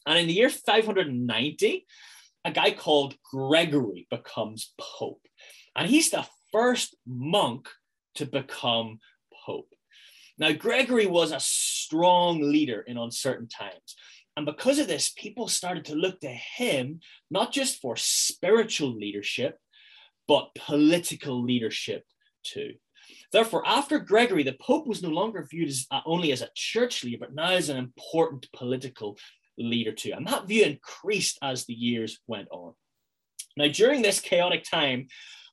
And 0.06 0.18
in 0.18 0.26
the 0.26 0.32
year 0.32 0.50
590, 0.50 1.86
a 2.44 2.50
guy 2.50 2.72
called 2.72 3.14
Gregory 3.30 4.08
becomes 4.10 4.72
pope. 4.80 5.22
And 5.76 5.88
he's 5.88 6.10
the 6.10 6.26
first 6.50 6.96
monk 7.06 7.68
to 8.16 8.26
become 8.26 8.98
pope. 9.46 9.68
Now, 10.38 10.52
Gregory 10.52 11.06
was 11.06 11.30
a 11.30 11.38
strong 11.38 12.40
leader 12.40 12.80
in 12.80 12.98
uncertain 12.98 13.48
times. 13.48 13.94
And 14.36 14.46
because 14.46 14.78
of 14.78 14.88
this, 14.88 15.12
people 15.16 15.46
started 15.46 15.84
to 15.86 15.94
look 15.94 16.20
to 16.20 16.28
him 16.28 17.00
not 17.30 17.52
just 17.52 17.80
for 17.80 17.96
spiritual 17.96 18.92
leadership, 18.94 19.58
but 20.28 20.54
political 20.54 21.42
leadership 21.42 22.04
too. 22.44 22.74
Therefore, 23.32 23.62
after 23.66 23.98
Gregory, 23.98 24.42
the 24.42 24.56
Pope 24.60 24.86
was 24.86 25.02
no 25.02 25.08
longer 25.08 25.46
viewed 25.50 25.68
as 25.68 25.86
uh, 25.90 26.00
only 26.06 26.32
as 26.32 26.42
a 26.42 26.50
church 26.54 27.04
leader, 27.04 27.18
but 27.20 27.34
now 27.34 27.50
as 27.50 27.68
an 27.68 27.76
important 27.76 28.46
political 28.52 29.16
leader 29.58 29.92
too. 29.92 30.12
And 30.14 30.26
that 30.26 30.46
view 30.46 30.64
increased 30.64 31.38
as 31.42 31.64
the 31.64 31.74
years 31.74 32.20
went 32.26 32.48
on. 32.50 32.74
Now, 33.56 33.68
during 33.68 34.02
this 34.02 34.20
chaotic 34.20 34.64
time, 34.64 35.08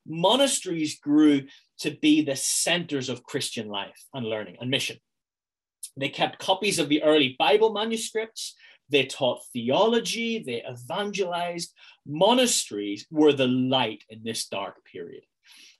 monasteries 0.05 0.99
grew 0.99 1.43
to 1.79 1.91
be 2.01 2.21
the 2.21 2.35
centers 2.35 3.09
of 3.09 3.23
Christian 3.23 3.67
life 3.67 3.99
and 4.13 4.25
learning 4.25 4.57
and 4.59 4.69
mission. 4.69 4.97
They 5.97 6.09
kept 6.09 6.39
copies 6.39 6.79
of 6.79 6.89
the 6.89 7.03
early 7.03 7.35
Bible 7.37 7.73
manuscripts. 7.73 8.55
They 8.89 9.05
taught 9.05 9.45
theology. 9.53 10.39
They 10.39 10.63
evangelized. 10.69 11.73
Monasteries 12.05 13.05
were 13.09 13.33
the 13.33 13.47
light 13.47 14.03
in 14.09 14.23
this 14.23 14.47
dark 14.47 14.83
period. 14.85 15.23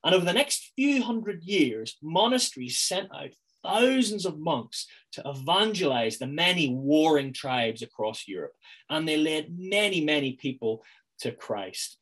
And 0.03 0.15
over 0.15 0.25
the 0.25 0.33
next 0.33 0.71
few 0.75 1.03
hundred 1.03 1.43
years, 1.43 1.97
monasteries 2.01 2.77
sent 2.77 3.09
out 3.13 3.31
thousands 3.63 4.25
of 4.25 4.39
monks 4.39 4.87
to 5.11 5.23
evangelize 5.25 6.17
the 6.17 6.27
many 6.27 6.69
warring 6.69 7.33
tribes 7.33 7.81
across 7.81 8.27
Europe. 8.27 8.53
And 8.89 9.07
they 9.07 9.17
led 9.17 9.57
many, 9.57 10.01
many 10.01 10.33
people 10.33 10.83
to 11.19 11.31
Christ. 11.31 11.97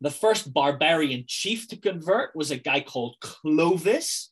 The 0.00 0.10
first 0.10 0.52
barbarian 0.54 1.24
chief 1.26 1.68
to 1.68 1.76
convert 1.76 2.34
was 2.34 2.50
a 2.50 2.56
guy 2.56 2.80
called 2.80 3.16
Clovis, 3.20 4.30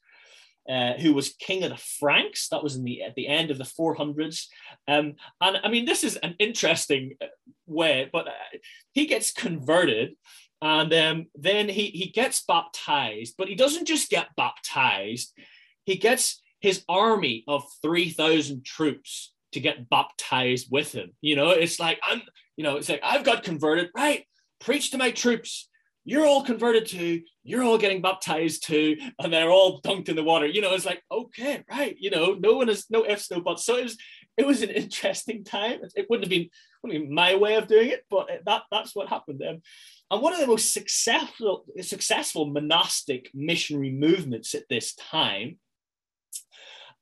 uh, 0.69 0.95
who 0.95 1.15
was 1.15 1.35
king 1.39 1.65
of 1.65 1.71
the 1.71 1.83
Franks. 1.99 2.49
That 2.49 2.63
was 2.63 2.77
in 2.77 2.85
the 2.85 3.03
at 3.03 3.15
the 3.15 3.27
end 3.27 3.51
of 3.51 3.59
the 3.59 3.65
400s. 3.65 4.47
Um, 4.87 5.15
and 5.41 5.59
I 5.63 5.69
mean, 5.69 5.85
this 5.85 6.05
is 6.05 6.17
an 6.17 6.35
interesting 6.39 7.17
uh, 7.23 7.27
way, 7.67 8.09
but 8.13 8.29
uh, 8.29 8.59
he 8.93 9.07
gets 9.07 9.33
converted, 9.33 10.17
and 10.61 10.93
um, 10.93 11.27
then 11.35 11.69
he 11.69 11.87
he 11.87 12.11
gets 12.11 12.45
baptized. 12.45 13.35
But 13.39 13.49
he 13.49 13.55
doesn't 13.55 13.87
just 13.87 14.11
get 14.11 14.37
baptized; 14.37 15.33
he 15.85 15.97
gets 15.97 16.43
his 16.61 16.85
army 16.89 17.45
of 17.47 17.65
3,000 17.83 18.65
troops 18.65 19.33
to 19.53 19.61
get 19.61 19.89
baptized 19.89 20.69
with 20.71 20.93
him. 20.93 21.13
You 21.21 21.37
know, 21.37 21.51
it's 21.51 21.79
like, 21.79 22.01
I'm, 22.05 22.23
you 22.57 22.65
know, 22.65 22.77
it's 22.77 22.89
like, 22.89 23.01
I've 23.03 23.25
got 23.25 23.45
converted, 23.45 23.91
right? 23.97 24.25
Preach 24.61 24.91
to 24.91 24.99
my 24.99 25.11
troops. 25.11 25.69
You're 26.09 26.27
all 26.27 26.43
converted 26.43 26.87
to, 26.87 27.21
You're 27.45 27.63
all 27.63 27.77
getting 27.77 28.01
baptized 28.01 28.67
too. 28.67 28.97
And 29.19 29.31
they're 29.31 29.51
all 29.51 29.83
dunked 29.83 30.09
in 30.09 30.17
the 30.17 30.25
water. 30.25 30.47
You 30.47 30.63
know, 30.63 30.73
it's 30.73 30.87
like, 30.87 31.03
okay, 31.11 31.65
right. 31.71 31.97
You 31.99 32.11
know, 32.11 32.35
no 32.41 32.55
one 32.55 32.71
is, 32.71 32.87
no 32.89 33.05
ifs, 33.05 33.31
no 33.31 33.41
buts. 33.41 33.65
So 33.65 33.77
it 33.77 33.85
was, 33.85 33.99
it 34.39 34.47
was 34.47 34.63
an 34.63 34.71
interesting 34.83 35.45
time. 35.45 35.81
It 35.95 36.07
wouldn't 36.09 36.25
have 36.25 36.31
been, 36.31 36.49
wouldn't 36.83 37.01
have 37.01 37.09
been 37.09 37.15
my 37.15 37.35
way 37.35 37.57
of 37.57 37.67
doing 37.67 37.91
it, 37.91 38.05
but 38.09 38.29
that, 38.47 38.63
that's 38.71 38.97
what 38.97 39.09
happened. 39.09 39.43
Um, 39.47 39.61
and 40.11 40.23
one 40.23 40.33
of 40.33 40.41
the 40.41 40.47
most 40.47 40.73
successful, 40.73 41.67
successful 41.83 42.47
monastic 42.47 43.31
missionary 43.35 43.91
movements 43.91 44.55
at 44.55 44.69
this 44.71 44.95
time 44.95 45.59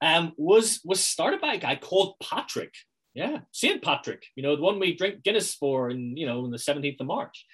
um, 0.02 0.32
was 0.36 0.80
was 0.84 1.02
started 1.02 1.40
by 1.40 1.54
a 1.54 1.58
guy 1.58 1.76
called 1.76 2.16
Patrick. 2.20 2.74
Yeah, 3.14 3.40
Saint 3.52 3.82
Patrick. 3.82 4.26
You 4.34 4.42
know, 4.42 4.56
the 4.56 4.62
one 4.62 4.78
we 4.78 4.96
drink 4.96 5.22
Guinness 5.22 5.54
for, 5.54 5.88
in 5.88 6.16
you 6.16 6.26
know, 6.26 6.44
on 6.44 6.50
the 6.50 6.58
seventeenth 6.58 7.00
of 7.00 7.06
March. 7.06 7.46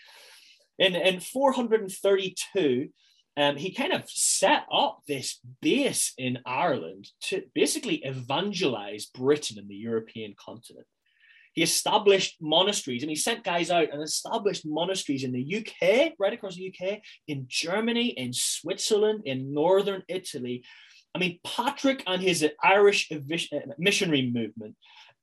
In 0.83 0.95
in 0.97 1.21
four 1.21 1.53
hundred 1.53 1.81
and 1.81 1.93
thirty 1.93 2.35
two. 2.55 2.89
Um, 3.35 3.57
he 3.57 3.73
kind 3.73 3.95
of 3.95 4.03
set 4.11 4.67
up 4.71 5.01
this 5.09 5.41
base 5.63 6.13
in 6.19 6.41
Ireland 6.45 7.09
to 7.29 7.45
basically 7.55 8.05
evangelize 8.05 9.07
Britain 9.07 9.59
and 9.59 9.71
the 9.71 9.75
European 9.75 10.35
continent. 10.39 10.87
He 11.55 11.63
established 11.63 12.37
monasteries 12.43 13.03
and 13.03 13.09
he 13.09 13.17
sent 13.17 13.43
guys 13.43 13.71
out 13.71 13.89
and 13.91 14.03
established 14.03 14.67
monasteries 14.67 15.25
in 15.25 15.33
the 15.33 15.57
UK, 15.57 16.13
right 16.19 16.35
across 16.35 16.57
the 16.57 16.75
UK, 16.75 17.01
in 17.27 17.47
Germany, 17.49 18.09
in 18.09 18.35
Switzerland, 18.35 19.23
in 19.25 19.55
northern 19.55 20.03
Italy, 20.09 20.63
I 21.15 21.19
mean, 21.19 21.39
Patrick 21.45 22.03
and 22.07 22.23
his 22.23 22.47
Irish 22.63 23.11
missionary 23.79 24.31
movement 24.33 24.77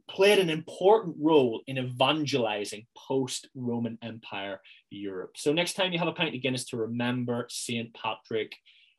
played 0.09 0.39
an 0.39 0.49
important 0.49 1.15
role 1.19 1.61
in 1.67 1.77
evangelizing 1.77 2.85
post 2.97 3.47
Roman 3.55 3.97
Empire 4.01 4.59
Europe. 4.89 5.31
So, 5.37 5.53
next 5.53 5.73
time 5.73 5.93
you 5.93 5.99
have 5.99 6.07
a 6.07 6.13
pint 6.13 6.35
of 6.35 6.41
Guinness 6.41 6.65
to 6.65 6.77
remember 6.77 7.45
St. 7.49 7.93
Patrick, 7.93 8.55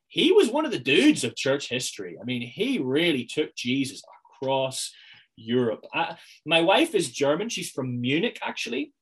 he 0.07 0.31
was 0.31 0.49
one 0.49 0.65
of 0.65 0.71
the 0.71 0.79
dudes 0.79 1.23
of 1.23 1.35
church 1.35 1.69
history. 1.69 2.17
I 2.19 2.25
mean, 2.25 2.41
he 2.41 2.79
really 2.79 3.25
took 3.25 3.55
Jesus 3.55 4.01
across 4.41 4.93
Europe. 5.35 5.85
I, 5.93 6.17
my 6.45 6.61
wife 6.61 6.95
is 6.95 7.11
German, 7.11 7.49
she's 7.49 7.69
from 7.69 8.01
Munich, 8.01 8.39
actually. 8.41 8.93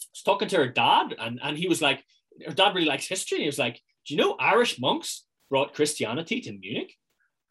I 0.00 0.04
was 0.12 0.22
talking 0.24 0.48
to 0.48 0.56
her 0.56 0.68
dad, 0.68 1.14
and, 1.18 1.40
and 1.42 1.56
he 1.56 1.68
was 1.68 1.80
like, 1.80 2.04
her 2.46 2.54
dad 2.54 2.74
really 2.74 2.86
likes 2.86 3.06
history. 3.06 3.38
He 3.40 3.46
was 3.46 3.58
like, 3.58 3.80
Do 4.06 4.14
you 4.14 4.20
know 4.20 4.36
Irish 4.38 4.80
monks 4.80 5.24
brought 5.50 5.74
Christianity 5.74 6.40
to 6.42 6.52
Munich? 6.52 6.94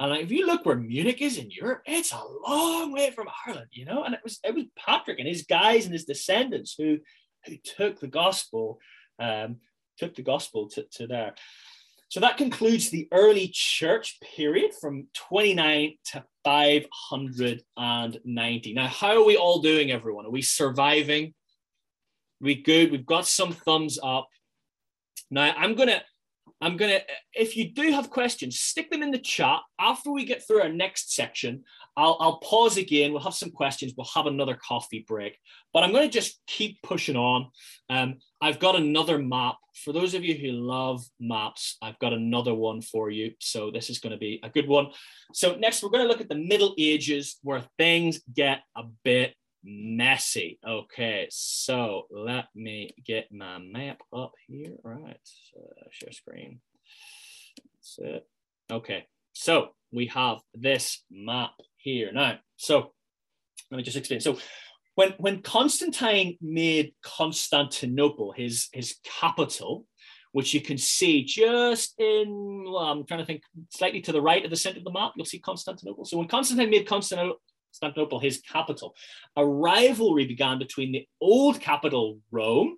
And 0.02 0.14
if 0.14 0.32
you 0.32 0.48
look 0.48 0.66
where 0.66 0.76
Munich 0.76 1.22
is 1.22 1.38
in 1.38 1.52
Europe, 1.52 1.84
it's 1.86 2.12
a 2.12 2.24
long 2.48 2.92
way 2.92 3.12
from 3.12 3.30
Ireland, 3.46 3.68
you 3.72 3.86
know. 3.86 4.04
And 4.04 4.16
it 4.16 4.22
was 4.24 4.40
it 4.44 4.56
was 4.56 4.64
Patrick 4.76 5.20
and 5.20 5.28
his 5.28 5.44
guys 5.44 5.86
and 5.86 5.94
his 5.94 6.06
descendants 6.06 6.74
who 6.76 6.98
who 7.46 7.58
took 7.64 8.00
the 8.00 8.08
gospel, 8.08 8.80
um, 9.20 9.58
took 10.00 10.16
the 10.16 10.24
gospel 10.24 10.68
to, 10.70 10.88
to 10.94 11.06
there. 11.06 11.36
So 12.10 12.20
that 12.20 12.38
concludes 12.38 12.90
the 12.90 13.08
early 13.12 13.52
church 13.54 14.18
period 14.36 14.72
from 14.82 15.06
29 15.14 15.94
to 16.14 16.24
590. 16.44 18.74
Now, 18.74 18.88
how 18.88 19.18
are 19.18 19.24
we 19.24 19.38
all 19.38 19.62
doing, 19.62 19.92
everyone? 19.92 20.26
Are 20.26 20.32
we 20.32 20.42
surviving? 20.42 21.28
Are 21.28 22.42
we 22.42 22.56
good? 22.56 22.92
We've 22.92 23.06
got 23.06 23.28
some 23.28 23.54
thumbs 23.54 24.00
up. 24.02 24.30
Now, 25.30 25.54
I'm 25.56 25.76
gonna 25.76 26.02
I'm 26.62 26.78
going 26.78 26.92
to, 26.92 27.02
if 27.34 27.58
you 27.58 27.72
do 27.72 27.92
have 27.92 28.12
questions, 28.12 28.60
stick 28.60 28.92
them 28.92 29.02
in 29.02 29.10
the 29.10 29.18
chat. 29.18 29.60
After 29.80 30.12
we 30.12 30.26
get 30.26 30.46
through 30.46 30.62
our 30.62 30.70
next 30.70 31.14
section, 31.14 31.64
I'll, 31.98 32.18
I'll 32.20 32.38
pause 32.38 32.78
again. 32.78 33.12
We'll 33.12 33.24
have 33.24 33.34
some 33.34 33.50
questions. 33.50 33.94
We'll 33.98 34.08
have 34.14 34.28
another 34.28 34.56
coffee 34.56 35.04
break. 35.08 35.38
But 35.74 35.84
I'm 35.84 35.92
going 35.92 36.08
to 36.08 36.14
just 36.14 36.40
keep 36.46 36.82
pushing 36.84 37.16
on. 37.16 37.50
Um, 37.90 38.20
I've 38.42 38.60
got 38.60 38.76
another 38.76 39.18
map. 39.18 39.56
For 39.84 39.92
those 39.92 40.14
of 40.14 40.24
you 40.24 40.36
who 40.36 40.52
love 40.52 41.04
maps, 41.20 41.78
I've 41.82 41.98
got 42.00 42.14
another 42.14 42.54
one 42.54 42.82
for 42.82 43.10
you. 43.10 43.32
So 43.40 43.72
this 43.72 43.90
is 43.90 44.00
going 44.00 44.12
to 44.12 44.20
be 44.20 44.40
a 44.44 44.50
good 44.50 44.68
one. 44.68 44.88
So 45.34 45.56
next, 45.56 45.82
we're 45.82 45.90
going 45.90 46.04
to 46.04 46.10
look 46.10 46.22
at 46.22 46.30
the 46.30 46.36
Middle 46.36 46.76
Ages 46.78 47.38
where 47.42 47.64
things 47.78 48.22
get 48.36 48.60
a 48.78 48.84
bit 49.04 49.34
messy. 49.64 50.60
Okay, 50.68 51.28
so 51.30 52.08
let 52.12 52.46
me 52.56 52.92
get 53.06 53.32
my 53.32 53.60
map 53.60 54.00
up 54.14 54.34
here. 54.48 54.74
All 54.84 54.92
right, 54.92 55.20
so 55.24 55.61
share 55.92 56.12
screen. 56.12 56.60
That's 57.76 58.00
it. 58.00 58.28
Okay, 58.72 59.06
so 59.34 59.70
we 59.92 60.08
have 60.08 60.40
this 60.54 61.04
map 61.12 61.52
here 61.78 62.12
now. 62.12 62.40
So 62.56 62.94
let 63.70 63.78
me 63.78 63.84
just 63.84 63.98
explain. 63.98 64.22
So 64.22 64.38
when 64.96 65.12
when 65.18 65.42
Constantine 65.42 66.38
made 66.42 66.94
Constantinople 67.04 68.32
his 68.32 68.70
his 68.72 68.96
capital, 69.04 69.86
which 70.32 70.54
you 70.54 70.62
can 70.62 70.78
see 70.78 71.24
just 71.24 72.00
in, 72.00 72.64
well, 72.66 72.78
I'm 72.84 73.06
trying 73.06 73.20
to 73.20 73.26
think 73.26 73.44
slightly 73.70 74.02
to 74.02 74.12
the 74.12 74.22
right 74.22 74.44
of 74.44 74.50
the 74.50 74.58
center 74.58 74.80
of 74.80 74.86
the 74.86 74.92
map, 74.92 75.14
you'll 75.16 75.26
see 75.26 75.40
Constantinople. 75.40 76.06
So 76.06 76.18
when 76.18 76.28
Constantine 76.28 76.70
made 76.70 76.88
Constantinople, 76.88 77.42
Constantinople 77.72 78.20
his 78.20 78.42
capital. 78.42 78.96
A 79.38 79.46
rivalry 79.46 80.26
began 80.26 80.60
between 80.60 80.92
the 80.92 81.08
old 81.22 81.60
capital, 81.62 82.20
Rome, 82.30 82.78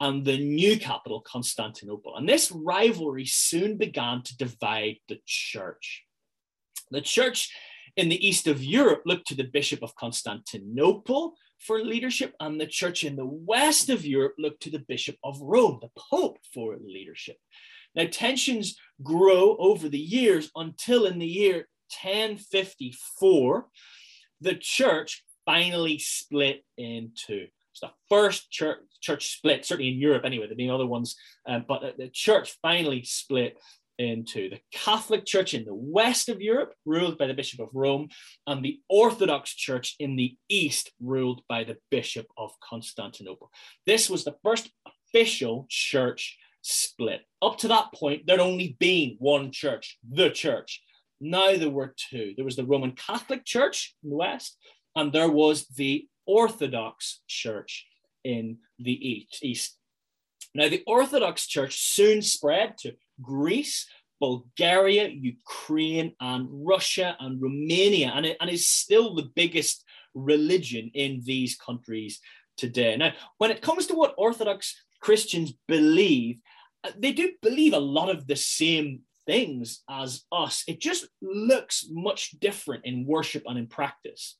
and 0.00 0.24
the 0.24 0.38
new 0.38 0.78
capital, 0.78 1.20
Constantinople. 1.20 2.16
And 2.16 2.28
this 2.28 2.52
rivalry 2.52 3.26
soon 3.26 3.76
began 3.76 4.22
to 4.22 4.36
divide 4.36 4.98
the 5.08 5.18
church. 5.26 6.04
The 6.90 7.00
church 7.00 7.52
in 7.96 8.08
the 8.08 8.26
east 8.26 8.46
of 8.46 8.62
Europe 8.62 9.02
looked 9.06 9.26
to 9.28 9.34
the 9.34 9.44
Bishop 9.44 9.82
of 9.82 9.94
Constantinople 9.96 11.34
for 11.58 11.80
leadership, 11.80 12.34
and 12.38 12.60
the 12.60 12.66
church 12.66 13.02
in 13.02 13.16
the 13.16 13.26
west 13.26 13.90
of 13.90 14.06
Europe 14.06 14.34
looked 14.38 14.62
to 14.62 14.70
the 14.70 14.84
Bishop 14.88 15.16
of 15.24 15.40
Rome, 15.40 15.80
the 15.82 15.90
Pope, 16.10 16.38
for 16.54 16.76
leadership. 16.76 17.36
Now, 17.94 18.06
tensions 18.10 18.76
grow 19.02 19.56
over 19.58 19.88
the 19.88 19.98
years 19.98 20.50
until 20.54 21.06
in 21.06 21.18
the 21.18 21.26
year 21.26 21.68
1054, 22.02 23.66
the 24.40 24.54
church 24.54 25.24
finally 25.44 25.98
split 25.98 26.64
in 26.76 27.12
two. 27.16 27.48
It's 27.72 27.80
the 27.80 27.90
first 28.08 28.50
church, 28.50 28.78
church 29.00 29.32
split, 29.36 29.64
certainly 29.64 29.92
in 29.92 29.98
Europe 29.98 30.24
anyway, 30.24 30.46
there 30.46 30.56
been 30.56 30.70
other 30.70 30.86
ones, 30.86 31.16
um, 31.46 31.64
but 31.68 31.96
the 31.96 32.08
church 32.08 32.56
finally 32.62 33.02
split 33.04 33.58
into 33.98 34.48
the 34.48 34.60
Catholic 34.72 35.26
Church 35.26 35.54
in 35.54 35.64
the 35.64 35.74
west 35.74 36.28
of 36.28 36.40
Europe, 36.40 36.72
ruled 36.84 37.18
by 37.18 37.26
the 37.26 37.34
Bishop 37.34 37.60
of 37.60 37.68
Rome, 37.72 38.08
and 38.46 38.64
the 38.64 38.80
Orthodox 38.88 39.54
Church 39.54 39.96
in 39.98 40.16
the 40.16 40.36
east, 40.48 40.92
ruled 41.00 41.42
by 41.48 41.64
the 41.64 41.76
Bishop 41.90 42.26
of 42.36 42.52
Constantinople. 42.60 43.50
This 43.86 44.08
was 44.08 44.24
the 44.24 44.36
first 44.42 44.70
official 44.86 45.66
church 45.68 46.38
split. 46.62 47.22
Up 47.42 47.58
to 47.58 47.68
that 47.68 47.92
point, 47.92 48.26
there'd 48.26 48.40
only 48.40 48.76
been 48.78 49.16
one 49.18 49.50
church, 49.50 49.98
the 50.08 50.30
church. 50.30 50.82
Now 51.20 51.56
there 51.56 51.70
were 51.70 51.94
two. 52.10 52.34
There 52.36 52.44
was 52.44 52.56
the 52.56 52.64
Roman 52.64 52.92
Catholic 52.92 53.44
Church 53.44 53.96
in 54.04 54.10
the 54.10 54.16
West, 54.16 54.56
and 54.94 55.12
there 55.12 55.30
was 55.30 55.66
the 55.66 56.06
Orthodox 56.28 57.22
Church 57.26 57.86
in 58.22 58.58
the 58.78 58.92
East. 59.42 59.78
Now, 60.54 60.68
the 60.68 60.84
Orthodox 60.86 61.46
Church 61.46 61.80
soon 61.80 62.20
spread 62.22 62.76
to 62.78 62.92
Greece, 63.20 63.86
Bulgaria, 64.20 65.08
Ukraine, 65.08 66.12
and 66.20 66.46
Russia 66.50 67.16
and 67.18 67.40
Romania, 67.40 68.12
and, 68.14 68.26
it, 68.26 68.36
and 68.40 68.50
is 68.50 68.68
still 68.68 69.14
the 69.14 69.30
biggest 69.34 69.84
religion 70.14 70.90
in 70.94 71.22
these 71.24 71.56
countries 71.56 72.20
today. 72.56 72.96
Now, 72.96 73.12
when 73.38 73.50
it 73.50 73.62
comes 73.62 73.86
to 73.86 73.94
what 73.94 74.14
Orthodox 74.18 74.74
Christians 75.00 75.54
believe, 75.66 76.38
uh, 76.84 76.90
they 76.98 77.12
do 77.12 77.32
believe 77.40 77.72
a 77.72 77.78
lot 77.78 78.10
of 78.10 78.26
the 78.26 78.36
same 78.36 79.00
things 79.26 79.82
as 79.88 80.24
us. 80.32 80.64
It 80.66 80.80
just 80.80 81.06
looks 81.22 81.86
much 81.90 82.30
different 82.40 82.84
in 82.84 83.06
worship 83.06 83.44
and 83.46 83.58
in 83.58 83.66
practice. 83.66 84.36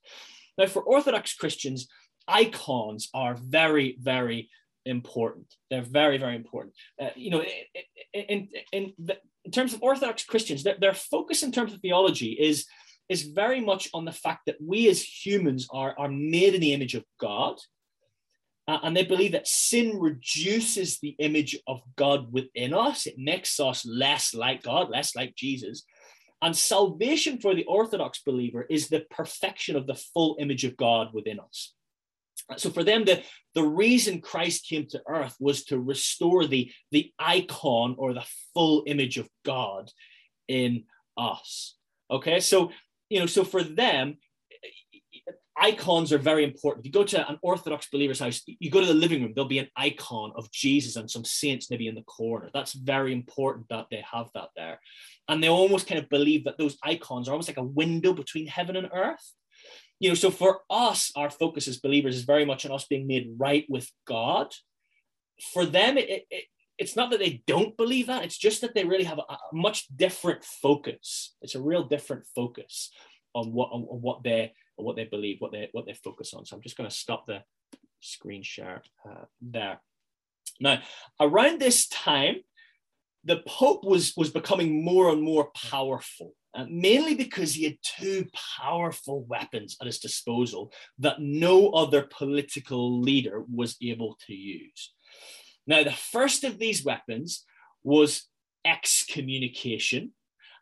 Now, 0.58 0.66
for 0.66 0.82
Orthodox 0.82 1.34
Christians, 1.34 1.88
icons 2.26 3.08
are 3.14 3.36
very, 3.40 3.96
very 4.00 4.50
important. 4.84 5.46
They're 5.70 5.82
very, 5.82 6.18
very 6.18 6.34
important. 6.34 6.74
Uh, 7.00 7.10
you 7.14 7.30
know, 7.30 7.44
in, 8.12 8.48
in, 8.72 8.92
in, 9.44 9.52
terms 9.52 9.72
of 9.72 9.82
Orthodox 9.82 10.24
Christians, 10.24 10.64
their, 10.64 10.76
their 10.78 10.94
focus 10.94 11.42
in 11.42 11.52
terms 11.52 11.72
of 11.72 11.80
theology 11.80 12.32
is, 12.32 12.66
is 13.08 13.22
very 13.22 13.60
much 13.60 13.88
on 13.94 14.04
the 14.04 14.12
fact 14.12 14.42
that 14.46 14.56
we 14.60 14.88
as 14.88 15.02
humans 15.02 15.68
are, 15.72 15.94
are 15.98 16.08
made 16.08 16.54
in 16.54 16.60
the 16.60 16.74
image 16.74 16.94
of 16.94 17.04
God. 17.20 17.56
Uh, 18.66 18.78
and 18.82 18.94
they 18.94 19.04
believe 19.04 19.32
that 19.32 19.48
sin 19.48 19.98
reduces 19.98 20.98
the 20.98 21.16
image 21.18 21.58
of 21.66 21.80
God 21.96 22.30
within 22.30 22.74
us. 22.74 23.06
It 23.06 23.14
makes 23.16 23.58
us 23.60 23.86
less 23.86 24.34
like 24.34 24.62
God, 24.62 24.90
less 24.90 25.16
like 25.16 25.34
Jesus. 25.34 25.84
And 26.40 26.56
salvation 26.56 27.38
for 27.38 27.54
the 27.54 27.64
Orthodox 27.64 28.20
believer 28.20 28.66
is 28.70 28.88
the 28.88 29.00
perfection 29.10 29.76
of 29.76 29.86
the 29.86 29.94
full 29.94 30.36
image 30.38 30.64
of 30.64 30.76
God 30.76 31.08
within 31.12 31.40
us. 31.40 31.74
So 32.56 32.70
for 32.70 32.84
them, 32.84 33.04
the, 33.04 33.22
the 33.54 33.64
reason 33.64 34.20
Christ 34.20 34.66
came 34.66 34.86
to 34.90 35.02
earth 35.06 35.36
was 35.40 35.64
to 35.64 35.78
restore 35.78 36.46
the, 36.46 36.70
the 36.92 37.12
icon 37.18 37.96
or 37.98 38.14
the 38.14 38.24
full 38.54 38.84
image 38.86 39.18
of 39.18 39.28
God 39.44 39.90
in 40.46 40.84
us. 41.16 41.74
Okay, 42.10 42.40
so 42.40 42.70
you 43.10 43.20
know, 43.20 43.26
so 43.26 43.44
for 43.44 43.62
them, 43.62 44.18
icons 45.60 46.12
are 46.12 46.18
very 46.18 46.44
important. 46.44 46.84
If 46.84 46.86
you 46.86 46.92
go 46.92 47.04
to 47.04 47.28
an 47.28 47.38
Orthodox 47.42 47.88
believer's 47.90 48.20
house, 48.20 48.42
you 48.46 48.70
go 48.70 48.80
to 48.80 48.86
the 48.86 48.94
living 48.94 49.22
room, 49.22 49.32
there'll 49.34 49.48
be 49.48 49.58
an 49.58 49.70
icon 49.76 50.32
of 50.36 50.50
Jesus 50.52 50.96
and 50.96 51.10
some 51.10 51.24
saints 51.24 51.70
maybe 51.70 51.88
in 51.88 51.94
the 51.94 52.02
corner. 52.02 52.50
That's 52.52 52.72
very 52.72 53.12
important 53.12 53.66
that 53.70 53.86
they 53.90 54.02
have 54.10 54.28
that 54.34 54.50
there. 54.56 54.80
And 55.28 55.42
they 55.42 55.48
almost 55.48 55.86
kind 55.86 56.00
of 56.00 56.08
believe 56.08 56.44
that 56.44 56.58
those 56.58 56.78
icons 56.82 57.28
are 57.28 57.32
almost 57.32 57.48
like 57.48 57.58
a 57.58 57.62
window 57.62 58.12
between 58.12 58.46
heaven 58.46 58.76
and 58.76 58.88
earth 58.92 59.32
you 60.00 60.08
know, 60.08 60.14
so 60.14 60.30
for 60.30 60.60
us, 60.70 61.10
our 61.16 61.30
focus 61.30 61.66
as 61.66 61.78
believers 61.78 62.16
is 62.16 62.22
very 62.22 62.44
much 62.44 62.64
on 62.64 62.72
us 62.72 62.86
being 62.86 63.06
made 63.06 63.34
right 63.36 63.66
with 63.68 63.90
God. 64.06 64.54
For 65.52 65.66
them, 65.66 65.98
it, 65.98 66.26
it, 66.30 66.44
it's 66.78 66.94
not 66.94 67.10
that 67.10 67.18
they 67.18 67.42
don't 67.46 67.76
believe 67.76 68.06
that, 68.06 68.24
it's 68.24 68.38
just 68.38 68.60
that 68.60 68.74
they 68.74 68.84
really 68.84 69.04
have 69.04 69.18
a, 69.18 69.32
a 69.32 69.38
much 69.52 69.86
different 69.94 70.44
focus. 70.44 71.34
It's 71.42 71.56
a 71.56 71.62
real 71.62 71.84
different 71.84 72.26
focus 72.34 72.92
on 73.34 73.52
what 73.52 73.70
on, 73.72 73.82
on 73.82 74.00
what 74.00 74.22
they 74.22 74.52
on 74.78 74.84
what 74.84 74.96
they 74.96 75.04
believe, 75.04 75.36
what 75.40 75.52
they 75.52 75.68
what 75.72 75.86
they 75.86 75.94
focus 75.94 76.34
on. 76.34 76.44
So 76.44 76.56
I'm 76.56 76.62
just 76.62 76.76
going 76.76 76.88
to 76.88 76.94
stop 76.94 77.26
the 77.26 77.42
screen 78.00 78.42
share 78.42 78.82
uh, 79.08 79.24
there. 79.40 79.80
Now, 80.60 80.80
around 81.20 81.60
this 81.60 81.88
time, 81.88 82.36
the 83.24 83.42
Pope 83.46 83.84
was 83.84 84.14
was 84.16 84.30
becoming 84.30 84.84
more 84.84 85.10
and 85.10 85.22
more 85.22 85.50
powerful 85.54 86.34
uh, 86.54 86.64
mainly 86.68 87.14
because 87.14 87.54
he 87.54 87.64
had 87.64 87.76
two 87.82 88.26
powerful 88.58 89.24
weapons 89.24 89.76
at 89.80 89.86
his 89.86 89.98
disposal 89.98 90.72
that 90.98 91.20
no 91.20 91.70
other 91.70 92.08
political 92.10 93.00
leader 93.00 93.44
was 93.52 93.76
able 93.82 94.16
to 94.26 94.34
use. 94.34 94.92
Now, 95.66 95.84
the 95.84 95.92
first 95.92 96.44
of 96.44 96.58
these 96.58 96.84
weapons 96.84 97.44
was 97.84 98.26
excommunication, 98.64 100.12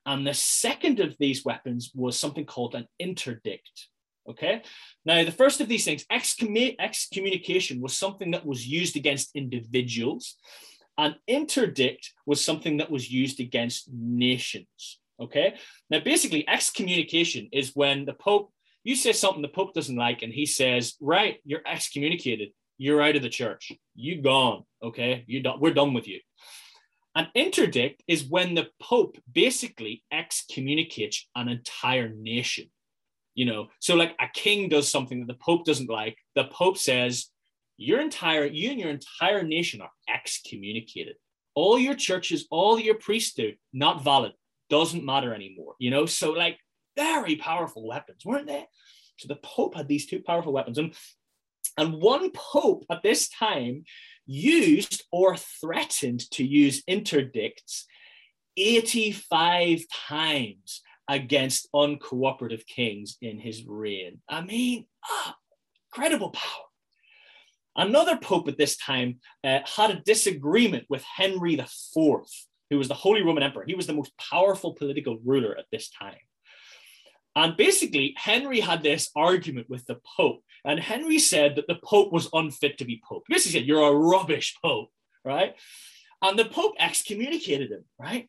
and 0.05 0.27
the 0.27 0.35
second 0.35 1.01
of 1.01 1.17
these 1.19 1.45
weapons 1.45 1.93
was 1.95 2.19
something 2.19 2.45
called 2.45 2.75
an 2.75 2.89
interdict. 2.99 3.89
Okay. 4.29 4.63
Now, 5.05 5.23
the 5.25 5.31
first 5.31 5.61
of 5.61 5.69
these 5.69 5.85
things, 5.85 6.05
excommunication, 6.11 7.81
was 7.81 7.97
something 7.97 8.33
that 8.33 8.45
was 8.45 8.67
used 8.67 8.97
against 8.97 9.37
individuals, 9.37 10.35
and 10.99 11.15
interdict 11.29 12.13
was 12.27 12.45
something 12.45 12.79
that 12.79 12.91
was 12.91 13.11
used 13.11 13.39
against 13.39 13.89
nations. 13.93 14.99
Okay. 15.21 15.55
Now, 15.91 16.01
basically, 16.01 16.49
excommunication 16.49 17.49
is 17.53 17.73
when 17.75 18.05
the 18.05 18.15
Pope, 18.15 18.53
you 18.83 18.97
say 18.97 19.13
something 19.13 19.43
the 19.43 19.49
Pope 19.49 19.75
doesn't 19.75 19.97
like, 19.97 20.23
and 20.23 20.33
he 20.33 20.47
says, 20.47 20.95
right, 21.01 21.39
you're 21.45 21.67
excommunicated. 21.67 22.51
You're 22.79 23.03
out 23.03 23.17
of 23.17 23.23
the 23.23 23.29
church. 23.29 23.73
You 23.95 24.21
gone. 24.21 24.65
Okay. 24.83 25.25
You 25.27 25.43
done, 25.43 25.61
we're 25.61 25.73
done 25.73 25.95
with 25.95 26.09
you. 26.09 26.21
An 27.15 27.29
interdict 27.35 28.03
is 28.07 28.25
when 28.25 28.55
the 28.55 28.69
Pope 28.79 29.17
basically 29.33 30.03
excommunicates 30.13 31.27
an 31.35 31.49
entire 31.49 32.11
nation. 32.11 32.67
You 33.37 33.45
know, 33.45 33.69
so 33.79 33.95
like 33.95 34.17
a 34.19 34.27
king 34.35 34.69
does 34.69 34.91
something 34.91 35.21
that 35.21 35.29
the 35.29 35.39
Pope 35.39 35.65
doesn't 35.65 35.89
like, 35.89 36.19
the 36.35 36.45
Pope 36.45 36.79
says, 36.79 37.27
your 37.77 38.01
entire, 38.01 38.47
you 38.47 38.71
and 38.71 38.81
your 38.81 38.91
entire 38.91 39.43
nation 39.43 39.81
are 39.81 39.91
excommunicated. 40.09 41.17
All 41.55 41.79
your 41.79 41.95
churches, 41.95 42.47
all 42.51 42.81
your 42.81 42.97
priests 42.97 43.39
not 43.73 44.03
valid 44.03 44.33
doesn't 44.71 45.05
matter 45.05 45.35
anymore, 45.35 45.75
you 45.79 45.91
know? 45.91 46.07
So, 46.07 46.33
like, 46.33 46.59
very 46.97 47.37
powerful 47.37 47.87
weapons, 47.87 48.25
weren't 48.25 48.47
they? 48.47 48.67
So 49.19 49.29
the 49.29 49.37
Pope 49.37 49.75
had 49.75 49.89
these 49.89 50.07
two 50.07 50.21
powerful 50.21 50.53
weapons. 50.53 50.79
And, 50.79 50.95
and 51.77 51.95
one 51.95 52.31
Pope 52.33 52.85
at 52.91 53.03
this 53.03 53.29
time 53.29 53.85
used 54.27 55.05
or 55.13 55.37
threatened 55.37 56.29
to 56.33 56.45
use 56.45 56.83
interdicts 56.87 57.87
85 58.57 59.83
times 60.09 60.83
against 61.09 61.69
uncooperative 61.75 62.67
kings 62.67 63.17
in 63.21 63.39
his 63.39 63.65
reign. 63.67 64.21
I 64.29 64.43
mean, 64.43 64.87
ah, 65.05 65.37
incredible 65.93 66.31
power. 66.31 66.65
Another 67.77 68.17
pope 68.17 68.49
at 68.49 68.57
this 68.57 68.77
time 68.77 69.21
uh, 69.45 69.61
had 69.65 69.91
a 69.91 70.01
disagreement 70.01 70.87
with 70.89 71.05
Henry 71.05 71.55
IV 71.55 72.23
who 72.71 72.79
was 72.79 72.89
the 72.89 72.95
Holy 72.95 73.23
Roman 73.23 73.43
Emperor. 73.43 73.65
He 73.67 73.75
was 73.75 73.87
the 73.87 73.93
most 73.93 74.13
powerful 74.19 74.75
political 74.75 75.19
ruler 75.25 75.57
at 75.57 75.67
this 75.71 75.89
time. 75.91 76.17
And 77.37 77.57
basically, 77.57 78.15
Henry 78.17 78.61
had 78.61 78.83
this 78.83 79.11
argument 79.15 79.69
with 79.69 79.85
the 79.87 80.01
Pope. 80.17 80.43
And 80.65 80.81
Henry 80.81 81.19
said 81.19 81.57
that 81.57 81.67
the 81.69 81.79
Pope 81.85 82.13
was 82.13 82.31
unfit 82.33 82.79
to 82.79 82.85
be 82.85 83.03
Pope. 83.07 83.25
Basically 83.29 83.61
said, 83.61 83.69
You're 83.69 83.87
a 83.87 83.95
rubbish 83.95 84.57
Pope, 84.63 84.89
right? 85.25 85.55
And 86.23 86.39
the 86.39 86.47
Pope 86.47 86.75
excommunicated 86.79 87.71
him, 87.71 87.85
right? 87.99 88.29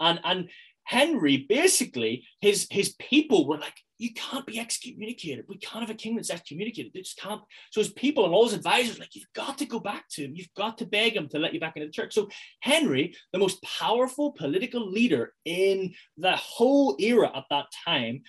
And, 0.00 0.18
and 0.24 0.48
Henry 0.84 1.46
basically, 1.48 2.26
his, 2.40 2.66
his 2.70 2.94
people 2.98 3.46
were 3.46 3.58
like, 3.58 3.74
you 3.98 4.14
can't 4.14 4.46
be 4.46 4.58
excommunicated. 4.58 5.44
We 5.46 5.58
can't 5.58 5.82
have 5.86 5.94
a 5.94 5.98
king 5.98 6.16
that's 6.16 6.30
excommunicated. 6.30 6.92
They 6.94 7.00
just 7.00 7.18
can't. 7.18 7.42
So 7.70 7.80
his 7.80 7.92
people 7.92 8.24
and 8.24 8.32
all 8.32 8.44
his 8.44 8.54
advisors, 8.54 8.98
like, 8.98 9.14
you've 9.14 9.32
got 9.34 9.58
to 9.58 9.66
go 9.66 9.78
back 9.78 10.08
to 10.12 10.24
him. 10.24 10.32
You've 10.34 10.54
got 10.56 10.78
to 10.78 10.86
beg 10.86 11.14
him 11.14 11.28
to 11.28 11.38
let 11.38 11.52
you 11.52 11.60
back 11.60 11.76
into 11.76 11.86
the 11.86 11.92
church. 11.92 12.14
So 12.14 12.28
Henry, 12.60 13.14
the 13.32 13.38
most 13.38 13.62
powerful 13.62 14.32
political 14.32 14.90
leader 14.90 15.34
in 15.44 15.92
the 16.16 16.34
whole 16.34 16.96
era 16.98 17.30
at 17.34 17.44
that 17.50 17.66
time, 17.84 18.22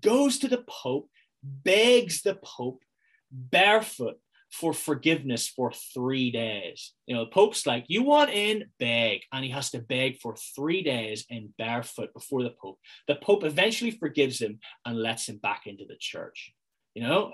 goes 0.00 0.38
to 0.38 0.48
the 0.48 0.64
Pope, 0.66 1.10
begs 1.42 2.22
the 2.22 2.38
Pope 2.42 2.82
barefoot 3.30 4.18
for 4.50 4.72
forgiveness 4.72 5.48
for 5.48 5.72
three 5.72 6.30
days. 6.30 6.92
You 7.06 7.14
know, 7.14 7.24
the 7.24 7.30
Pope's 7.30 7.66
like, 7.66 7.84
you 7.88 8.02
want 8.02 8.30
in, 8.30 8.64
beg. 8.78 9.20
And 9.32 9.44
he 9.44 9.50
has 9.50 9.70
to 9.70 9.78
beg 9.78 10.18
for 10.20 10.36
three 10.56 10.82
days 10.82 11.26
in 11.28 11.52
barefoot 11.58 12.12
before 12.14 12.42
the 12.42 12.54
Pope. 12.60 12.78
The 13.06 13.16
Pope 13.16 13.44
eventually 13.44 13.90
forgives 13.90 14.40
him 14.40 14.58
and 14.84 14.98
lets 14.98 15.28
him 15.28 15.36
back 15.36 15.66
into 15.66 15.84
the 15.86 15.96
church. 15.98 16.54
You 16.94 17.02
know, 17.02 17.32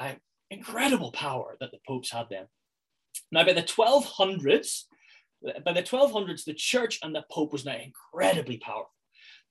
incredible 0.51 1.13
power 1.13 1.57
that 1.61 1.71
the 1.71 1.79
popes 1.87 2.11
had 2.11 2.27
then. 2.31 2.47
Now, 3.31 3.45
by 3.45 3.53
the 3.53 3.63
1200s, 3.63 4.83
by 5.65 5.73
the 5.73 5.83
1200s, 5.83 6.45
the 6.45 6.55
church 6.55 6.99
and 7.03 7.15
the 7.15 7.25
Pope 7.31 7.53
was 7.53 7.65
now 7.65 7.77
incredibly 7.77 8.59
powerful 8.59 8.91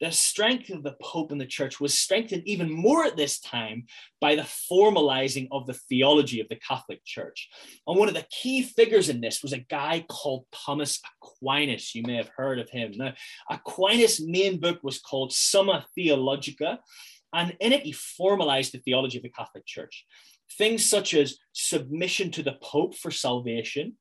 the 0.02 0.12
strength 0.12 0.70
of 0.70 0.84
the 0.84 0.96
Pope 1.02 1.32
and 1.32 1.40
the 1.40 1.46
Church 1.46 1.80
was 1.80 1.98
strengthened 1.98 2.44
even 2.46 2.72
more 2.72 3.06
at 3.06 3.16
this 3.16 3.40
time 3.40 3.86
by 4.20 4.36
the 4.36 4.42
formalizing 4.42 5.48
of 5.52 5.66
the 5.66 5.74
theology 5.74 6.42
of 6.42 6.50
the 6.50 6.58
Catholic 6.58 7.04
Church. 7.06 7.50
And 7.88 7.98
one 7.98 8.08
of 8.08 8.14
the 8.14 8.26
key 8.30 8.64
figures 8.64 9.10
in 9.10 9.22
this 9.22 9.42
was 9.42 9.54
a 9.54 9.60
guy 9.60 10.06
called 10.10 10.46
Thomas 10.52 11.00
Aquinas. 11.22 11.96
You 11.96 12.04
may 12.04 12.16
have 12.16 12.32
heard 12.36 12.60
of 12.60 12.70
him. 12.70 12.92
Now, 12.96 13.14
Aquinas' 13.50 14.22
main 14.22 14.60
book 14.60 14.80
was 14.84 15.00
called 15.00 15.32
Summa 15.32 15.86
Theologica, 15.96 16.80
and 17.34 17.56
in 17.60 17.72
it 17.72 17.84
he 17.84 17.92
formalized 17.92 18.74
the 18.74 18.80
theology 18.80 19.18
of 19.18 19.24
the 19.24 19.30
Catholic 19.30 19.66
Church. 19.66 20.06
Things 20.58 20.86
such 20.86 21.14
as 21.14 21.38
submission 21.54 22.30
to 22.32 22.44
the 22.44 22.58
Pope 22.62 22.96
for 22.96 23.10
salvation, 23.10 23.98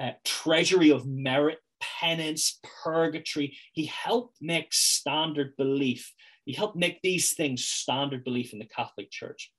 uh, 0.00 0.12
treasury 0.24 0.90
of 0.90 1.06
merit 1.06 1.58
penance, 1.80 2.60
purgatory. 2.84 3.56
He 3.72 3.86
helped 3.86 4.36
make 4.40 4.72
standard 4.72 5.56
belief, 5.56 6.12
He 6.44 6.52
helped 6.52 6.76
make 6.76 7.00
these 7.02 7.32
things 7.32 7.64
standard 7.64 8.24
belief 8.24 8.52
in 8.52 8.58
the 8.58 8.64
Catholic 8.66 9.10
Church. 9.10 9.52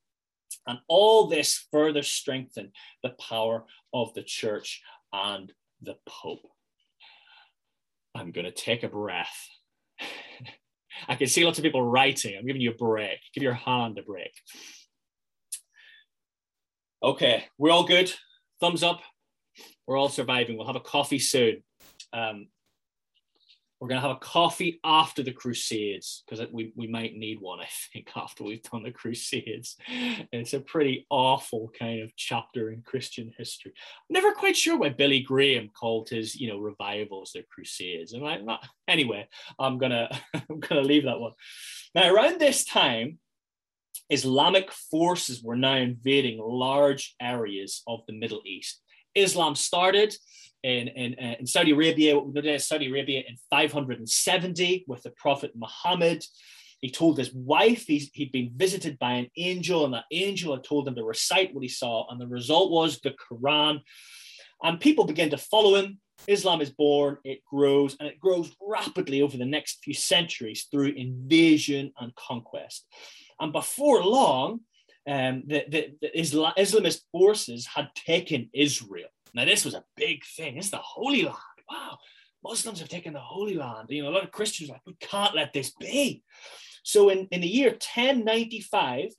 And 0.68 0.80
all 0.88 1.28
this 1.28 1.68
further 1.72 2.04
strengthened 2.04 2.72
the 3.04 3.12
power 3.12 3.66
of 3.94 4.14
the 4.14 4.24
church 4.24 4.82
and 5.14 5.52
the 5.82 5.96
Pope. 6.08 6.46
I'm 8.16 8.32
going 8.32 8.46
to 8.46 8.52
take 8.52 8.84
a 8.84 8.90
breath. 8.90 9.48
I 11.08 11.16
can 11.16 11.28
see 11.28 11.46
lots 11.46 11.60
of 11.60 11.64
people 11.64 11.84
writing. 11.84 12.36
I'm 12.38 12.46
giving 12.46 12.62
you 12.62 12.72
a 12.72 12.76
break. 12.76 13.20
Give 13.34 13.44
your 13.44 13.54
hand 13.54 13.98
a 13.98 14.02
break. 14.02 14.34
Okay, 17.02 17.46
we're 17.58 17.72
all 17.72 17.86
good. 17.86 18.12
Thumbs 18.60 18.84
up. 18.84 19.02
We're 19.88 19.98
all 19.98 20.10
surviving. 20.10 20.58
We'll 20.58 20.68
have 20.68 20.76
a 20.76 20.82
coffee 20.82 21.20
soon. 21.20 21.64
Um, 22.14 22.48
we're 23.80 23.88
going 23.88 24.02
to 24.02 24.08
have 24.08 24.18
a 24.18 24.20
coffee 24.20 24.82
after 24.84 25.24
the 25.24 25.32
Crusades 25.32 26.24
because 26.28 26.46
we, 26.52 26.74
we 26.76 26.88
might 26.88 27.16
need 27.16 27.40
one, 27.40 27.60
I 27.62 27.68
think, 27.94 28.10
after 28.16 28.44
we've 28.44 28.62
done 28.62 28.84
the 28.84 28.92
Crusades. 28.92 29.78
It's 30.32 30.54
a 30.54 30.60
pretty 30.60 31.06
awful 31.10 31.72
kind 31.78 32.02
of 32.02 32.16
chapter 32.16 32.72
in 32.72 32.82
Christian 32.82 33.32
history. 33.38 33.72
I'm 33.76 34.14
never 34.14 34.34
quite 34.34 34.58
sure 34.58 34.78
why 34.78 34.90
Billy 34.90 35.22
Graham 35.22 35.70
called 35.70 36.10
his, 36.10 36.36
you 36.36 36.50
know, 36.50 36.60
revivals 36.60 37.32
the 37.34 37.44
Crusades. 37.50 38.12
And 38.14 38.28
I'm 38.28 38.46
not, 38.46 38.68
anyway, 38.88 39.28
I'm 39.58 39.78
gonna 39.78 40.10
I'm 40.34 40.60
gonna 40.60 40.82
leave 40.82 41.06
that 41.06 41.20
one. 41.20 41.34
Now, 41.96 42.14
around 42.14 42.40
this 42.40 42.66
time, 42.66 43.20
Islamic 44.10 44.72
forces 44.72 45.42
were 45.42 45.56
now 45.56 45.76
invading 45.76 46.40
large 46.42 47.16
areas 47.22 47.82
of 47.88 48.02
the 48.08 48.14
Middle 48.14 48.42
East. 48.46 48.82
Islam 49.16 49.56
started 49.56 50.16
in, 50.64 50.88
in, 50.90 51.16
uh, 51.22 51.36
in 51.40 51.48
Saudi 51.48 51.72
Arabia, 51.72 52.20
Saudi 52.60 52.88
Arabia 52.88 53.24
in 53.28 53.36
570 53.50 54.86
with 54.88 55.04
the 55.04 55.12
Prophet 55.12 55.52
Muhammad. 55.56 56.24
He 56.82 56.90
told 56.90 57.18
his 57.18 57.34
wife 57.34 57.86
he'd 57.88 58.32
been 58.32 58.52
visited 58.56 58.98
by 59.00 59.14
an 59.14 59.30
angel, 59.36 59.84
and 59.84 59.94
that 59.94 60.06
angel 60.12 60.56
had 60.56 60.64
told 60.64 60.88
him 60.88 60.96
to 60.96 61.04
recite 61.04 61.54
what 61.54 61.64
he 61.64 61.70
saw. 61.70 62.08
And 62.10 62.20
the 62.20 62.28
result 62.28 62.72
was 62.72 63.00
the 63.00 63.14
Quran. 63.32 63.82
And 64.64 64.80
people 64.80 65.06
began 65.06 65.30
to 65.32 65.38
follow 65.38 65.76
him. 65.76 66.00
Islam 66.28 66.62
is 66.62 66.70
born, 66.70 67.18
it 67.24 67.44
grows, 67.46 67.96
and 68.00 68.08
it 68.08 68.20
grows 68.20 68.54
rapidly 68.62 69.22
over 69.22 69.38
the 69.38 69.46
next 69.46 69.80
few 69.84 69.94
centuries 69.94 70.68
through 70.70 70.94
invasion 70.96 71.94
and 72.00 72.14
conquest. 72.16 72.86
And 73.40 73.54
before 73.54 74.04
long, 74.04 74.62
um, 75.08 75.44
the, 75.48 75.64
the, 75.68 75.94
the 76.02 76.20
Isla- 76.20 76.54
Islamist 76.58 77.02
forces 77.12 77.66
had 77.66 77.90
taken 77.96 78.50
Israel. 78.54 79.08
Now, 79.34 79.46
this 79.46 79.66
was 79.66 79.74
a 79.74 79.84
big 79.96 80.24
thing. 80.26 80.58
It's 80.58 80.70
the 80.70 80.78
Holy 80.78 81.24
Land. 81.24 81.38
Wow, 81.70 81.98
Muslims 82.44 82.80
have 82.80 82.90
taken 82.90 83.14
the 83.14 83.20
Holy 83.20 83.56
Land. 83.56 83.88
You 83.90 84.04
know, 84.04 84.10
a 84.10 84.12
lot 84.12 84.24
of 84.24 84.32
Christians 84.32 84.70
like, 84.70 84.82
we 84.86 84.96
can't 85.00 85.36
let 85.36 85.54
this 85.54 85.72
be. 85.72 86.24
So, 86.84 87.10
in, 87.10 87.28
in 87.32 87.42
the 87.42 87.48
year 87.48 87.70
1095, 87.70 89.12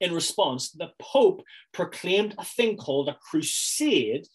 in 0.00 0.14
response, 0.14 0.70
the 0.70 0.90
Pope 1.00 1.42
proclaimed 1.72 2.34
a 2.38 2.44
thing 2.44 2.76
called 2.76 3.08
a 3.08 3.18
crusade 3.20 4.26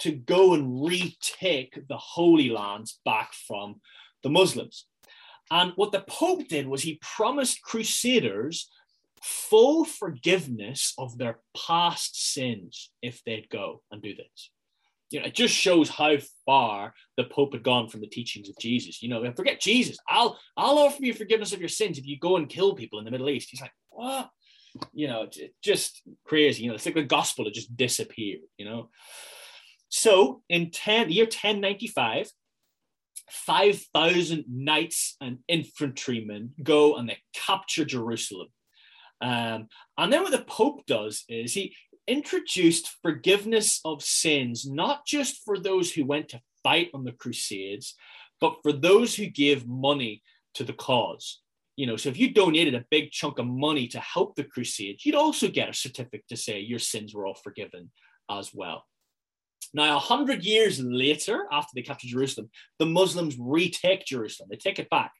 to 0.00 0.12
go 0.12 0.54
and 0.54 0.82
retake 0.82 1.78
the 1.88 1.96
Holy 1.96 2.48
Lands 2.48 3.00
back 3.04 3.32
from 3.34 3.80
the 4.22 4.30
Muslims. 4.30 4.86
And 5.50 5.72
what 5.76 5.92
the 5.92 6.04
Pope 6.06 6.48
did 6.48 6.66
was 6.66 6.82
he 6.82 7.00
promised 7.02 7.62
crusaders 7.62 8.70
full 9.22 9.84
forgiveness 9.84 10.94
of 10.98 11.18
their 11.18 11.38
past 11.56 12.32
sins 12.32 12.90
if 13.02 13.22
they'd 13.24 13.48
go 13.50 13.82
and 13.90 14.02
do 14.02 14.14
this. 14.14 14.50
You 15.10 15.20
know, 15.20 15.26
it 15.26 15.34
just 15.34 15.54
shows 15.54 15.88
how 15.88 16.16
far 16.46 16.94
the 17.16 17.24
Pope 17.24 17.52
had 17.52 17.64
gone 17.64 17.88
from 17.88 18.00
the 18.00 18.06
teachings 18.06 18.48
of 18.48 18.56
Jesus. 18.58 19.02
You 19.02 19.08
know, 19.08 19.32
forget 19.32 19.60
Jesus. 19.60 19.98
I'll 20.08 20.38
I'll 20.56 20.78
offer 20.78 21.04
you 21.04 21.12
forgiveness 21.12 21.52
of 21.52 21.60
your 21.60 21.68
sins 21.68 21.98
if 21.98 22.06
you 22.06 22.18
go 22.18 22.36
and 22.36 22.48
kill 22.48 22.74
people 22.74 23.00
in 23.00 23.04
the 23.04 23.10
Middle 23.10 23.28
East. 23.28 23.48
He's 23.50 23.60
like, 23.60 23.74
what? 23.88 24.30
You 24.92 25.08
know, 25.08 25.28
just 25.62 26.00
crazy. 26.24 26.62
You 26.62 26.68
know, 26.68 26.76
it's 26.76 26.86
like 26.86 26.94
the 26.94 27.02
gospel 27.02 27.44
had 27.44 27.54
just 27.54 27.76
disappeared. 27.76 28.40
You 28.56 28.66
know. 28.66 28.90
So 29.88 30.42
in 30.48 30.70
10, 30.70 31.10
year 31.10 31.24
1095, 31.24 32.30
5,000 33.28 34.44
knights 34.48 35.16
and 35.20 35.38
infantrymen 35.48 36.52
go 36.62 36.96
and 36.96 37.08
they 37.08 37.18
capture 37.34 37.84
Jerusalem. 37.84 38.48
Um, 39.20 39.68
and 39.98 40.12
then 40.12 40.22
what 40.22 40.32
the 40.32 40.44
Pope 40.44 40.86
does 40.86 41.24
is 41.28 41.52
he 41.52 41.74
introduced 42.06 42.96
forgiveness 43.02 43.80
of 43.84 44.02
sins, 44.02 44.66
not 44.66 45.06
just 45.06 45.44
for 45.44 45.58
those 45.58 45.92
who 45.92 46.04
went 46.04 46.28
to 46.30 46.40
fight 46.62 46.90
on 46.94 47.04
the 47.04 47.12
Crusades, 47.12 47.94
but 48.40 48.56
for 48.62 48.72
those 48.72 49.14
who 49.14 49.26
gave 49.26 49.66
money 49.66 50.22
to 50.54 50.64
the 50.64 50.72
cause. 50.72 51.40
You 51.76 51.86
know, 51.86 51.96
so 51.96 52.08
if 52.08 52.18
you 52.18 52.32
donated 52.32 52.74
a 52.74 52.84
big 52.90 53.10
chunk 53.10 53.38
of 53.38 53.46
money 53.46 53.86
to 53.88 54.00
help 54.00 54.34
the 54.34 54.44
Crusades, 54.44 55.06
you'd 55.06 55.14
also 55.14 55.48
get 55.48 55.70
a 55.70 55.74
certificate 55.74 56.24
to 56.28 56.36
say 56.36 56.60
your 56.60 56.78
sins 56.78 57.14
were 57.14 57.26
all 57.26 57.38
forgiven 57.42 57.90
as 58.30 58.52
well. 58.52 58.84
Now, 59.72 59.96
a 59.96 60.00
hundred 60.00 60.44
years 60.44 60.80
later, 60.80 61.46
after 61.52 61.70
they 61.74 61.82
captured 61.82 62.10
Jerusalem, 62.10 62.50
the 62.78 62.86
Muslims 62.86 63.36
retake 63.38 64.04
Jerusalem. 64.04 64.48
They 64.50 64.56
take 64.56 64.78
it 64.78 64.90
back. 64.90 65.12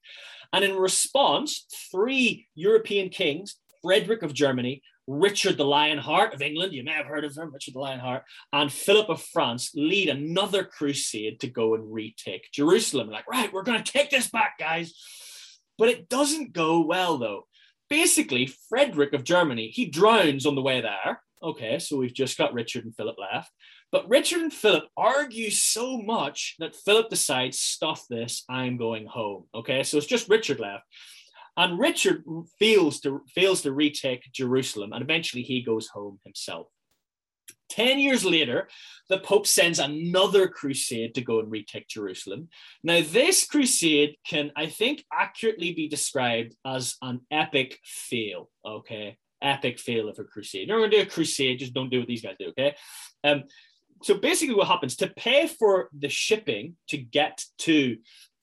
And 0.53 0.65
in 0.65 0.77
response, 0.77 1.67
three 1.93 2.49
European 2.55 3.11
kings, 3.11 3.57
Frederick 3.83 4.23
of 4.23 4.35
Germany, 4.35 4.83
Richard 5.07 5.57
the 5.57 5.65
Lionheart 5.65 6.35
of 6.35 6.43
England, 6.43 6.73
you 6.73 6.85
may 6.85 6.93
have 6.93 7.07
heard 7.07 7.25
of 7.25 7.37
him, 7.37 7.53
Richard 7.53 7.75
the 7.75 7.81
Lionheart, 7.81 8.23
and 8.53 8.73
Philip 8.73 9.09
of 9.09 9.23
France 9.23 9.73
lead 9.75 10.09
another 10.09 10.65
crusade 10.65 11.41
to 11.41 11.49
go 11.49 11.75
and 11.75 11.93
retake 11.93 12.49
Jerusalem. 12.53 13.11
Like, 13.11 13.29
right, 13.29 13.53
we're 13.53 13.65
going 13.65 13.83
to 13.83 13.93
take 13.93 14.11
this 14.11 14.31
back, 14.31 14.59
guys. 14.59 14.95
But 15.79 15.89
it 15.89 16.09
doesn't 16.09 16.53
go 16.53 16.81
well, 16.87 17.19
though. 17.19 17.47
Basically, 17.89 18.53
Frederick 18.69 19.13
of 19.13 19.25
Germany, 19.25 19.69
he 19.69 19.87
drowns 19.87 20.47
on 20.47 20.55
the 20.55 20.63
way 20.63 20.81
there. 20.81 21.21
Okay, 21.43 21.79
so 21.79 21.97
we've 21.97 22.15
just 22.15 22.39
got 22.39 22.53
Richard 22.53 22.85
and 22.85 22.95
Philip 22.95 23.17
left. 23.19 23.51
But 23.91 24.09
Richard 24.09 24.43
and 24.43 24.53
Philip 24.53 24.85
argue 24.97 25.51
so 25.51 25.99
much 25.99 26.55
that 26.61 26.77
Philip 26.77 27.09
decides, 27.09 27.59
stuff 27.59 28.05
this, 28.09 28.45
I'm 28.49 28.77
going 28.77 29.07
home. 29.07 29.47
Okay, 29.55 29.83
so 29.83 29.97
it's 29.97 30.07
just 30.07 30.29
Richard 30.29 30.61
left. 30.61 30.85
And 31.57 31.79
Richard 31.79 32.25
fails 32.59 33.01
to, 33.01 33.23
fails 33.35 33.63
to 33.63 33.73
retake 33.73 34.31
Jerusalem, 34.33 34.93
and 34.93 35.03
eventually 35.03 35.43
he 35.43 35.63
goes 35.63 35.89
home 35.89 36.19
himself. 36.25 36.69
Ten 37.69 38.01
years 38.01 38.25
later, 38.25 38.69
the 39.09 39.19
Pope 39.19 39.47
sends 39.47 39.79
another 39.79 40.49
crusade 40.49 41.15
to 41.15 41.21
go 41.21 41.39
and 41.39 41.51
retake 41.51 41.89
Jerusalem. 41.89 42.49
Now, 42.83 43.01
this 43.01 43.47
crusade 43.47 44.17
can, 44.27 44.51
I 44.57 44.67
think, 44.67 45.05
accurately 45.13 45.73
be 45.73 45.89
described 45.89 46.57
as 46.67 46.97
an 47.01 47.21
epic 47.31 47.79
fail. 47.85 48.51
Okay, 48.67 49.19
epic 49.41 49.79
fail 49.79 50.09
of 50.09 50.19
a 50.19 50.25
crusade. 50.25 50.69
You're 50.69 50.79
going 50.79 50.91
to 50.91 50.97
do 50.97 51.03
a 51.03 51.07
crusade, 51.07 51.61
just 51.61 51.75
don't 51.75 51.91
do 51.91 52.01
what 52.01 52.09
these 52.09 52.23
guys 52.23 52.37
do. 52.39 52.49
Okay, 52.49 52.75
um, 53.23 53.45
so 54.03 54.15
basically, 54.15 54.55
what 54.55 54.67
happens 54.67 54.97
to 54.97 55.09
pay 55.09 55.47
for 55.47 55.91
the 55.97 56.09
shipping 56.09 56.77
to 56.89 56.97
get 56.97 57.45
to 57.59 57.99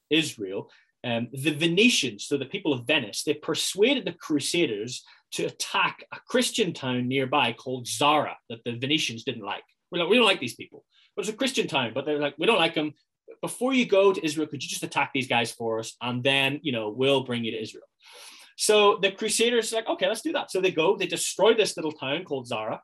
Israel? 0.10 0.70
Um, 1.04 1.28
the 1.32 1.52
Venetians, 1.52 2.26
so 2.26 2.38
the 2.38 2.46
people 2.46 2.74
of 2.74 2.88
Venice, 2.88 3.24
they 3.24 3.34
persuaded 3.34 4.06
the 4.06 4.14
Crusaders 4.14 5.04
to 5.34 5.46
attack 5.46 6.06
a 6.12 6.20
Christian 6.28 6.74
town 6.74 7.08
nearby 7.08 7.54
called 7.54 7.88
Zara 7.88 8.36
that 8.50 8.64
the 8.66 8.78
Venetians 8.78 9.24
didn't 9.24 9.44
like. 9.44 9.64
We're 9.92 10.00
like, 10.00 10.10
we 10.10 10.18
don't 10.18 10.26
like 10.26 10.40
these 10.40 10.56
people. 10.56 10.84
It 11.16 11.20
was 11.20 11.30
a 11.30 11.34
Christian 11.34 11.68
town, 11.68 11.92
but 11.94 12.06
they're 12.06 12.20
like, 12.20 12.36
we 12.38 12.46
don't 12.46 12.60
like 12.60 12.76
them. 12.76 12.94
Before 13.42 13.74
you 13.74 13.86
go 13.86 14.14
to 14.14 14.26
Israel, 14.26 14.48
could 14.48 14.64
you 14.64 14.70
just 14.70 14.84
attack 14.84 15.12
these 15.14 15.28
guys 15.28 15.52
for 15.52 15.80
us, 15.80 15.96
and 16.02 16.24
then 16.24 16.60
you 16.64 16.72
know 16.72 16.90
we'll 16.90 17.24
bring 17.24 17.44
you 17.44 17.52
to 17.52 17.62
Israel. 17.62 17.84
So 18.58 18.98
the 19.02 19.12
Crusaders 19.12 19.72
are 19.72 19.78
like, 19.78 19.88
okay, 19.90 20.08
let's 20.08 20.22
do 20.22 20.34
that. 20.34 20.50
So 20.50 20.62
they 20.62 20.72
go, 20.72 20.98
they 20.98 21.06
destroy 21.06 21.54
this 21.54 21.78
little 21.78 21.92
town 21.92 22.24
called 22.24 22.48
Zara. 22.48 22.82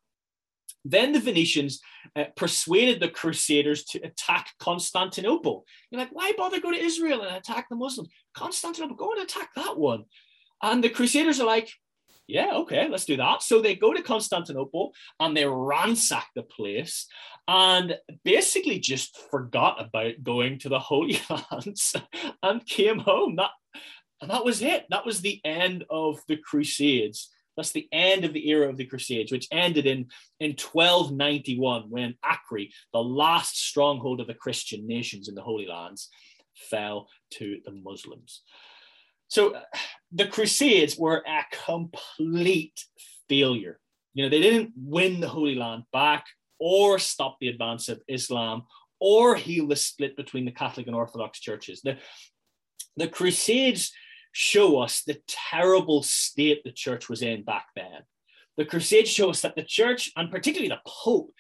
Then 0.86 1.14
the 1.14 1.20
Venetians 1.20 1.80
uh, 2.16 2.26
persuaded 2.36 3.00
the 3.00 3.10
Crusaders 3.10 3.84
to 3.86 4.00
attack 4.00 4.50
Constantinople. 4.60 5.66
You're 5.90 6.02
like, 6.02 6.14
why 6.14 6.34
bother 6.38 6.60
go 6.60 6.72
to 6.72 6.78
Israel 6.78 7.22
and 7.22 7.36
attack 7.36 7.68
the 7.70 7.76
Muslims? 7.76 8.10
Constantinople, 8.34 8.96
go 8.96 9.12
and 9.12 9.22
attack 9.22 9.50
that 9.56 9.78
one. 9.78 10.04
And 10.62 10.84
the 10.84 10.90
Crusaders 10.90 11.40
are 11.40 11.48
like, 11.48 11.70
yeah, 12.28 12.52
okay, 12.54 12.88
let's 12.88 13.06
do 13.06 13.18
that. 13.18 13.44
So 13.44 13.62
they 13.62 13.76
go 13.76 13.94
to 13.94 14.02
Constantinople 14.02 14.94
and 15.20 15.36
they 15.36 15.46
ransack 15.46 16.30
the 16.36 16.44
place 16.44 17.08
and 17.48 17.98
basically 18.24 18.80
just 18.80 19.18
forgot 19.30 19.84
about 19.86 20.24
going 20.24 20.60
to 20.60 20.70
the 20.70 20.80
Holy 20.80 21.20
Lands 21.52 21.96
and 22.42 22.66
came 22.66 23.00
home. 23.00 23.36
That, 23.36 23.52
and 24.22 24.32
that 24.32 24.46
was 24.46 24.62
it. 24.62 24.86
That 24.90 25.06
was 25.06 25.20
the 25.20 25.42
end 25.44 25.84
of 25.90 26.22
the 26.28 26.38
Crusades. 26.38 27.30
That's 27.56 27.72
the 27.72 27.88
end 27.92 28.26
of 28.26 28.34
the 28.34 28.50
era 28.50 28.70
of 28.70 28.78
the 28.78 28.86
Crusades, 28.86 29.32
which 29.32 29.48
ended 29.52 29.86
in, 29.86 30.08
in 30.40 30.52
1291 30.52 31.90
when 31.90 32.16
Acre, 32.26 32.70
the 32.92 33.04
last 33.04 33.58
stronghold 33.58 34.22
of 34.22 34.28
the 34.28 34.34
Christian 34.34 34.88
nations 34.88 35.28
in 35.28 35.36
the 35.36 35.42
Holy 35.42 35.68
Lands, 35.68 36.10
fell 36.56 37.08
to 37.32 37.60
the 37.66 37.72
Muslims. 37.72 38.42
So 39.28 39.56
uh, 39.56 39.62
the 40.12 40.28
Crusades 40.28 40.98
were 40.98 41.24
a 41.28 41.44
complete 41.66 42.84
failure. 43.28 43.80
You 44.14 44.24
know, 44.24 44.30
they 44.30 44.42
didn't 44.42 44.74
win 44.76 45.20
the 45.20 45.30
Holy 45.30 45.56
Land 45.56 45.84
back 45.92 46.26
or 46.60 47.00
stop 47.00 47.38
the 47.40 47.50
advance 47.50 47.90
of 47.90 48.02
Islam 48.08 48.64
or 49.00 49.36
heal 49.36 49.68
the 49.68 49.76
split 49.76 50.16
between 50.16 50.46
the 50.46 50.52
Catholic 50.52 50.88
and 50.88 50.96
Orthodox 50.96 51.40
churches. 51.40 51.82
The, 51.82 51.98
the 52.96 53.08
Crusades 53.08 53.92
show 54.34 54.80
us 54.80 55.04
the 55.04 55.22
terrible 55.28 56.04
state 56.04 56.64
the 56.64 56.72
church 56.72 57.08
was 57.08 57.22
in 57.22 57.44
back 57.44 57.68
then. 57.76 58.02
The 58.58 58.66
Crusades 58.66 59.10
show 59.10 59.30
us 59.30 59.42
that 59.42 59.56
the 59.56 59.64
church, 59.64 60.12
and 60.16 60.30
particularly 60.30 60.70
the 60.70 60.82
Pope, 60.86 61.32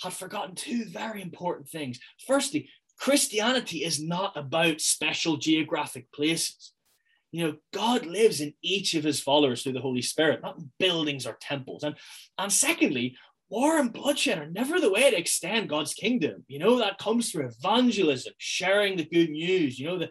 had 0.00 0.12
forgotten 0.12 0.54
two 0.54 0.84
very 0.84 1.20
important 1.20 1.68
things. 1.68 1.98
Firstly, 2.26 2.68
Christianity 2.98 3.84
is 3.84 4.02
not 4.02 4.36
about 4.36 4.80
special 4.80 5.36
geographic 5.36 6.12
places. 6.12 6.72
You 7.30 7.46
know, 7.46 7.56
God 7.72 8.06
lives 8.06 8.40
in 8.40 8.52
each 8.62 8.94
of 8.94 9.04
his 9.04 9.20
followers 9.20 9.62
through 9.62 9.72
the 9.72 9.80
Holy 9.80 10.02
Spirit, 10.02 10.42
not 10.42 10.58
in 10.58 10.70
buildings 10.78 11.26
or 11.26 11.38
temples. 11.40 11.82
And, 11.82 11.96
and 12.38 12.52
secondly, 12.52 13.16
war 13.48 13.78
and 13.78 13.92
bloodshed 13.92 14.38
are 14.38 14.50
never 14.50 14.80
the 14.80 14.92
way 14.92 15.10
to 15.10 15.18
extend 15.18 15.68
God's 15.68 15.94
kingdom. 15.94 16.44
You 16.48 16.58
know, 16.58 16.78
that 16.78 16.98
comes 16.98 17.30
through 17.30 17.48
evangelism, 17.48 18.34
sharing 18.38 18.96
the 18.96 19.04
good 19.04 19.30
news. 19.30 19.78
You 19.78 19.86
know, 19.88 19.98
the, 19.98 20.10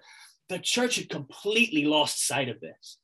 the 0.52 0.60
church 0.60 0.98
had 0.98 1.10
completely 1.10 1.86
lost 1.86 2.28
sight 2.28 2.50
of 2.50 2.60
this. 2.60 2.98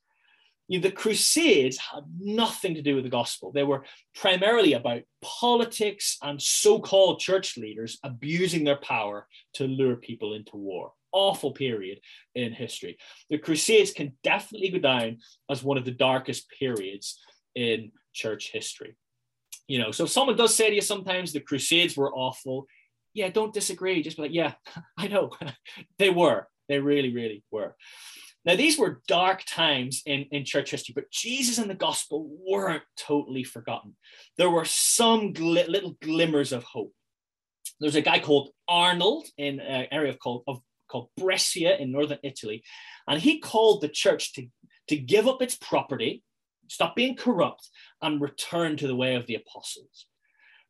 You 0.68 0.78
know, 0.78 0.82
the 0.82 0.94
Crusades 0.94 1.78
had 1.78 2.04
nothing 2.20 2.74
to 2.74 2.82
do 2.82 2.94
with 2.94 3.04
the 3.04 3.10
gospel. 3.10 3.50
They 3.50 3.62
were 3.62 3.84
primarily 4.14 4.74
about 4.74 5.02
politics 5.22 6.18
and 6.22 6.40
so 6.40 6.78
called 6.78 7.20
church 7.20 7.56
leaders 7.56 7.98
abusing 8.04 8.64
their 8.64 8.76
power 8.76 9.26
to 9.54 9.64
lure 9.64 9.96
people 9.96 10.34
into 10.34 10.56
war. 10.56 10.92
Awful 11.10 11.52
period 11.52 12.00
in 12.34 12.52
history. 12.52 12.98
The 13.30 13.38
Crusades 13.38 13.92
can 13.92 14.12
definitely 14.22 14.68
go 14.68 14.78
down 14.78 15.18
as 15.50 15.64
one 15.64 15.78
of 15.78 15.86
the 15.86 15.90
darkest 15.90 16.50
periods 16.50 17.18
in 17.54 17.90
church 18.12 18.50
history. 18.52 18.94
You 19.68 19.78
know, 19.78 19.90
so 19.90 20.04
if 20.04 20.10
someone 20.10 20.36
does 20.36 20.54
say 20.54 20.68
to 20.68 20.74
you 20.74 20.82
sometimes 20.82 21.32
the 21.32 21.40
Crusades 21.40 21.96
were 21.96 22.12
awful, 22.12 22.66
yeah, 23.14 23.30
don't 23.30 23.54
disagree. 23.54 24.02
Just 24.02 24.18
be 24.18 24.24
like, 24.24 24.34
yeah, 24.34 24.52
I 24.98 25.08
know 25.08 25.30
they 25.98 26.10
were. 26.10 26.46
They 26.68 26.78
really, 26.78 27.12
really 27.14 27.42
were. 27.50 27.74
Now, 28.44 28.56
these 28.56 28.78
were 28.78 29.02
dark 29.08 29.44
times 29.46 30.02
in, 30.06 30.26
in 30.30 30.44
church 30.44 30.70
history, 30.70 30.92
but 30.94 31.10
Jesus 31.10 31.58
and 31.58 31.68
the 31.68 31.74
gospel 31.74 32.30
weren't 32.46 32.84
totally 32.96 33.44
forgotten. 33.44 33.96
There 34.36 34.50
were 34.50 34.64
some 34.64 35.34
gl- 35.34 35.68
little 35.68 35.96
glimmers 36.00 36.52
of 36.52 36.62
hope. 36.62 36.92
There's 37.80 37.96
a 37.96 38.00
guy 38.00 38.20
called 38.20 38.50
Arnold 38.66 39.26
in 39.36 39.60
an 39.60 39.86
area 39.90 40.10
of 40.10 40.18
called, 40.18 40.44
of, 40.46 40.60
called 40.90 41.10
Brescia 41.16 41.80
in 41.80 41.92
northern 41.92 42.18
Italy, 42.22 42.62
and 43.06 43.20
he 43.20 43.38
called 43.38 43.82
the 43.82 43.88
church 43.88 44.32
to, 44.34 44.46
to 44.88 44.96
give 44.96 45.28
up 45.28 45.42
its 45.42 45.56
property, 45.56 46.22
stop 46.68 46.96
being 46.96 47.16
corrupt, 47.16 47.68
and 48.00 48.20
return 48.20 48.76
to 48.78 48.86
the 48.86 48.96
way 48.96 49.14
of 49.14 49.26
the 49.26 49.34
apostles. 49.34 50.06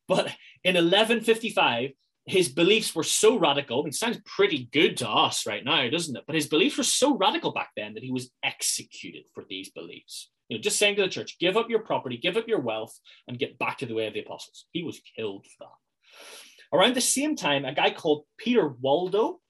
But 0.09 0.27
in 0.65 0.75
1155, 0.75 1.91
his 2.31 2.49
beliefs 2.49 2.95
were 2.95 3.03
so 3.03 3.39
radical. 3.39 3.87
It 3.87 3.95
sounds 3.95 4.21
pretty 4.25 4.69
good 4.73 4.97
to 4.99 5.09
us 5.09 5.47
right 5.47 5.65
now, 5.65 5.89
doesn't 5.89 6.17
it? 6.17 6.25
But 6.27 6.35
his 6.35 6.47
beliefs 6.47 6.79
were 6.79 6.85
so 6.85 7.17
radical 7.17 7.53
back 7.53 7.71
then 7.77 7.95
that 7.95 8.03
he 8.03 8.13
was 8.13 8.31
executed 8.43 9.25
for 9.35 9.45
these 9.49 9.71
beliefs. 9.71 10.31
You 10.49 10.57
know, 10.57 10.63
just 10.63 10.79
saying 10.79 10.97
to 10.97 11.03
the 11.03 11.09
church, 11.09 11.39
give 11.39 11.57
up 11.57 11.69
your 11.69 11.81
property, 11.81 12.17
give 12.17 12.37
up 12.37 12.49
your 12.49 12.61
wealth, 12.61 12.99
and 13.27 13.39
get 13.39 13.59
back 13.59 13.79
to 13.79 13.87
the 13.87 13.95
way 13.95 14.07
of 14.07 14.15
the 14.15 14.21
apostles. 14.21 14.67
He 14.73 14.83
was 14.83 15.01
killed 15.17 15.47
for 15.47 15.67
that. 15.67 16.77
Around 16.77 16.97
the 16.97 17.01
same 17.01 17.37
time, 17.37 17.65
a 17.65 17.75
guy 17.75 17.91
called 17.91 18.25
Peter 18.37 18.69
Waldo 18.69 19.41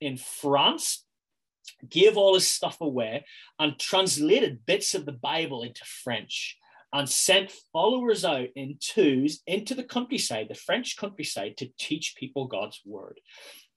in 0.00 0.16
France 0.16 1.04
gave 1.88 2.16
all 2.16 2.34
his 2.34 2.50
stuff 2.50 2.80
away 2.80 3.24
and 3.58 3.78
translated 3.78 4.66
bits 4.66 4.94
of 4.94 5.06
the 5.06 5.12
Bible 5.12 5.62
into 5.62 5.84
French 5.84 6.56
and 6.92 7.08
sent 7.08 7.52
followers 7.72 8.24
out 8.24 8.48
in 8.56 8.76
twos 8.80 9.42
into 9.46 9.74
the 9.74 9.84
countryside, 9.84 10.46
the 10.48 10.54
French 10.54 10.96
countryside, 10.96 11.56
to 11.56 11.70
teach 11.78 12.16
people 12.16 12.46
God's 12.46 12.80
word. 12.84 13.20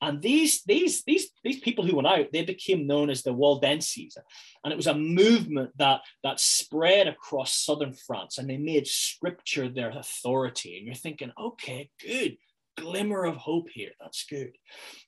And 0.02 0.22
these, 0.22 0.64
these, 0.64 1.04
these, 1.04 1.30
these 1.44 1.62
people 1.62 1.86
who 1.86 1.96
went 1.96 2.08
out, 2.08 2.28
they 2.34 2.44
became 2.44 2.88
known 2.88 3.10
as 3.10 3.24
the 3.24 3.34
Waldenses. 3.34 4.18
And 4.64 4.74
it 4.74 4.76
was 4.76 4.88
a 4.88 4.96
movement 4.96 5.72
that, 5.78 6.02
that 6.24 6.42
spread 6.42 7.08
across 7.08 7.56
southern 7.56 7.94
France 7.94 8.38
and 8.38 8.50
they 8.50 8.58
made 8.58 8.86
scripture 8.86 9.70
their 9.70 9.92
authority. 9.92 10.78
And 10.78 10.86
you're 10.86 10.96
thinking, 10.96 11.32
okay, 11.40 11.90
good 12.06 12.36
glimmer 12.76 13.24
of 13.24 13.38
hope 13.38 13.70
here. 13.70 13.92
That's 14.00 14.26
good. 14.26 14.52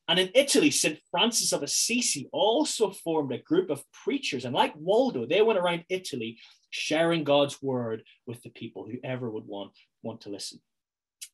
And 0.08 0.20
in 0.20 0.30
Italy, 0.36 0.72
St. 0.72 1.00
Francis 1.12 1.52
of 1.52 1.64
Assisi 1.64 2.30
also 2.32 2.92
formed 2.92 3.34
a 3.34 3.40
group 3.40 3.70
of 3.70 3.84
preachers. 3.92 4.46
And 4.46 4.54
like 4.54 4.74
Waldo, 4.76 5.26
they 5.26 5.42
went 5.42 5.60
around 5.60 5.84
Italy 5.90 6.38
sharing 6.76 7.24
God's 7.24 7.62
word 7.62 8.04
with 8.28 8.44
the 8.44 8.50
people, 8.50 8.86
whoever 8.86 9.30
would 9.30 9.46
want, 9.46 9.72
want 10.04 10.22
to 10.22 10.30
listen. 10.30 10.60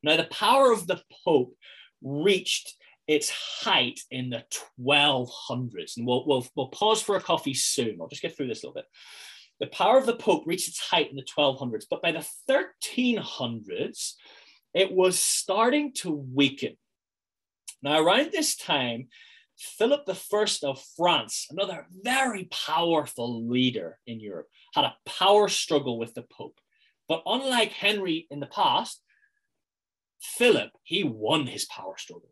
Now, 0.04 0.18
the 0.18 0.26
power 0.26 0.72
of 0.72 0.88
the 0.88 1.02
Pope 1.26 1.56
reached 2.02 2.76
its 3.08 3.30
height 3.30 4.00
in 4.12 4.30
the 4.30 4.44
1200s. 4.80 5.98
And 5.98 6.06
we'll, 6.06 6.26
we'll, 6.26 6.46
we'll 6.56 6.70
pause 6.70 7.02
for 7.02 7.16
a 7.16 7.22
coffee 7.22 7.54
soon. 7.54 7.98
I'll 8.00 8.08
just 8.08 8.22
get 8.22 8.38
through 8.38 8.48
this 8.48 8.64
a 8.64 8.68
little 8.68 8.82
bit. 8.82 8.86
The 9.60 9.68
power 9.68 9.98
of 9.98 10.06
the 10.06 10.16
Pope 10.16 10.44
reached 10.46 10.70
its 10.70 10.80
height 10.80 11.10
in 11.10 11.16
the 11.16 11.24
1200s, 11.24 11.86
but 11.90 12.02
by 12.02 12.12
the 12.12 12.28
1300s, 12.50 14.14
it 14.74 14.92
was 14.92 15.20
starting 15.20 15.94
to 15.96 16.12
weaken. 16.12 16.78
Now, 17.84 18.02
around 18.02 18.32
this 18.32 18.56
time, 18.56 19.08
Philip 19.62 20.06
I 20.08 20.48
of 20.64 20.84
France, 20.98 21.46
another 21.52 21.86
very 21.92 22.46
powerful 22.46 23.48
leader 23.48 24.00
in 24.08 24.20
Europe, 24.20 24.48
had 24.74 24.86
a 24.86 24.96
power 25.06 25.48
struggle 25.48 26.00
with 26.00 26.16
the 26.16 26.24
Pope. 26.24 26.60
But 27.08 27.22
unlike 27.28 27.72
Henry 27.72 28.28
in 28.32 28.40
the 28.40 28.48
past, 28.48 29.04
Philip, 30.20 30.72
he 30.84 31.04
won 31.04 31.46
his 31.46 31.66
power 31.66 31.96
struggle. 31.98 32.32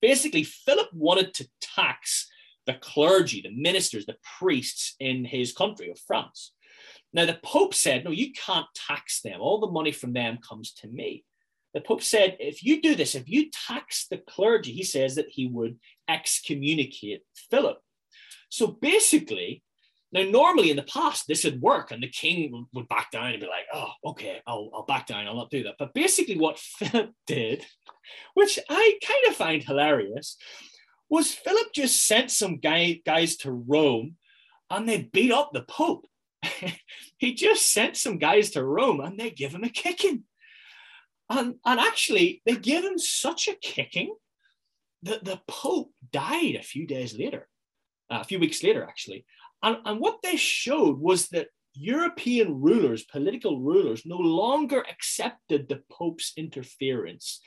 Basically, 0.00 0.44
Philip 0.44 0.92
wanted 0.92 1.34
to 1.34 1.48
tax 1.60 2.28
the 2.66 2.74
clergy, 2.74 3.40
the 3.40 3.50
ministers, 3.50 4.06
the 4.06 4.16
priests 4.38 4.94
in 5.00 5.24
his 5.24 5.52
country 5.52 5.90
of 5.90 5.98
France. 5.98 6.52
Now, 7.12 7.26
the 7.26 7.40
Pope 7.42 7.74
said, 7.74 8.04
No, 8.04 8.10
you 8.10 8.32
can't 8.32 8.66
tax 8.74 9.20
them. 9.20 9.40
All 9.40 9.60
the 9.60 9.66
money 9.66 9.92
from 9.92 10.12
them 10.12 10.38
comes 10.48 10.72
to 10.74 10.88
me. 10.88 11.24
The 11.74 11.80
Pope 11.80 12.02
said, 12.02 12.36
If 12.38 12.62
you 12.62 12.80
do 12.80 12.94
this, 12.94 13.14
if 13.14 13.28
you 13.28 13.50
tax 13.50 14.06
the 14.08 14.18
clergy, 14.18 14.72
he 14.72 14.84
says 14.84 15.16
that 15.16 15.28
he 15.28 15.46
would 15.48 15.78
excommunicate 16.08 17.22
Philip. 17.50 17.78
So 18.48 18.68
basically, 18.68 19.62
now, 20.14 20.22
normally 20.22 20.70
in 20.70 20.76
the 20.76 20.84
past, 20.84 21.26
this 21.26 21.42
would 21.42 21.60
work 21.60 21.90
and 21.90 22.00
the 22.00 22.08
king 22.08 22.66
would 22.72 22.86
back 22.86 23.10
down 23.10 23.32
and 23.32 23.40
be 23.40 23.48
like, 23.48 23.66
oh, 23.74 23.90
okay, 24.10 24.40
I'll, 24.46 24.70
I'll 24.72 24.84
back 24.84 25.08
down, 25.08 25.26
I'll 25.26 25.34
not 25.34 25.50
do 25.50 25.64
that. 25.64 25.74
But 25.76 25.92
basically, 25.92 26.38
what 26.38 26.58
Philip 26.78 27.10
did, 27.26 27.66
which 28.34 28.60
I 28.70 28.98
kind 29.04 29.26
of 29.26 29.34
find 29.34 29.62
hilarious, 29.62 30.36
was 31.10 31.32
Philip 31.32 31.72
just 31.74 32.06
sent 32.06 32.30
some 32.30 32.58
guy, 32.58 33.00
guys 33.04 33.36
to 33.38 33.50
Rome 33.50 34.16
and 34.70 34.88
they 34.88 35.02
beat 35.12 35.32
up 35.32 35.50
the 35.52 35.62
Pope. 35.62 36.06
he 37.18 37.34
just 37.34 37.72
sent 37.72 37.96
some 37.96 38.18
guys 38.18 38.50
to 38.50 38.64
Rome 38.64 39.00
and 39.00 39.18
they 39.18 39.30
give 39.30 39.52
him 39.52 39.64
a 39.64 39.68
kicking. 39.68 40.24
And, 41.30 41.54
and 41.64 41.80
actually, 41.80 42.42
they 42.44 42.56
gave 42.56 42.84
him 42.84 42.98
such 42.98 43.48
a 43.48 43.54
kicking 43.54 44.14
that 45.02 45.24
the 45.24 45.40
Pope 45.48 45.92
died 46.12 46.56
a 46.56 46.62
few 46.62 46.86
days 46.86 47.16
later, 47.18 47.48
uh, 48.10 48.18
a 48.20 48.24
few 48.24 48.38
weeks 48.38 48.62
later, 48.62 48.84
actually. 48.84 49.24
And, 49.62 49.78
and 49.84 50.00
what 50.00 50.18
they 50.22 50.36
showed 50.36 50.98
was 50.98 51.28
that 51.28 51.48
European 51.74 52.60
rulers, 52.60 53.04
political 53.04 53.60
rulers, 53.60 54.02
no 54.04 54.16
longer 54.16 54.84
accepted 54.88 55.68
the 55.68 55.82
Pope's 55.90 56.32
interference 56.36 57.40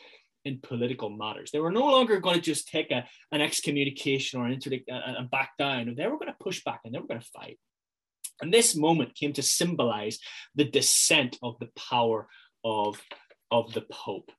in 0.43 0.59
political 0.61 1.09
matters. 1.09 1.51
They 1.51 1.59
were 1.59 1.71
no 1.71 1.85
longer 1.85 2.19
going 2.19 2.35
to 2.35 2.41
just 2.41 2.67
take 2.67 2.91
a, 2.91 3.05
an 3.31 3.41
excommunication 3.41 4.39
or 4.39 4.45
an 4.45 4.53
interdict 4.53 4.89
and 4.89 5.29
back 5.29 5.51
down. 5.57 5.93
They 5.95 6.07
were 6.07 6.17
going 6.17 6.31
to 6.31 6.43
push 6.43 6.63
back 6.63 6.81
and 6.83 6.93
they 6.93 6.99
were 6.99 7.07
going 7.07 7.21
to 7.21 7.27
fight. 7.27 7.59
And 8.41 8.53
this 8.53 8.75
moment 8.75 9.15
came 9.15 9.33
to 9.33 9.41
symbolize 9.41 10.19
the 10.55 10.65
descent 10.65 11.37
of 11.41 11.57
the 11.59 11.69
power 11.89 12.27
of, 12.63 13.01
of 13.51 13.73
the 13.73 13.81
Pope. 13.81 14.31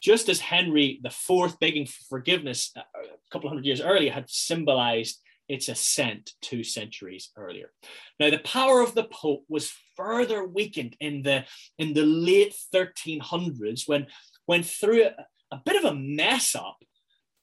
Just 0.00 0.28
as 0.28 0.40
Henry 0.40 1.00
IV 1.04 1.58
begging 1.58 1.86
for 1.86 2.04
forgiveness 2.08 2.72
uh, 2.76 2.82
a 3.02 3.30
couple 3.32 3.48
hundred 3.48 3.64
years 3.64 3.80
earlier 3.80 4.12
had 4.12 4.28
symbolized 4.28 5.20
its 5.48 5.68
ascent 5.68 6.32
two 6.42 6.64
centuries 6.64 7.30
earlier. 7.36 7.70
Now, 8.18 8.30
the 8.30 8.38
power 8.38 8.80
of 8.80 8.94
the 8.94 9.04
Pope 9.04 9.44
was 9.48 9.72
further 9.96 10.44
weakened 10.44 10.96
in 11.00 11.22
the, 11.22 11.44
in 11.78 11.94
the 11.94 12.04
late 12.04 12.54
1300s 12.74 13.86
when, 13.86 14.06
when 14.46 14.62
through 14.62 15.04
a, 15.04 15.14
a 15.52 15.62
bit 15.64 15.76
of 15.76 15.84
a 15.84 15.94
mess 15.94 16.54
up, 16.54 16.78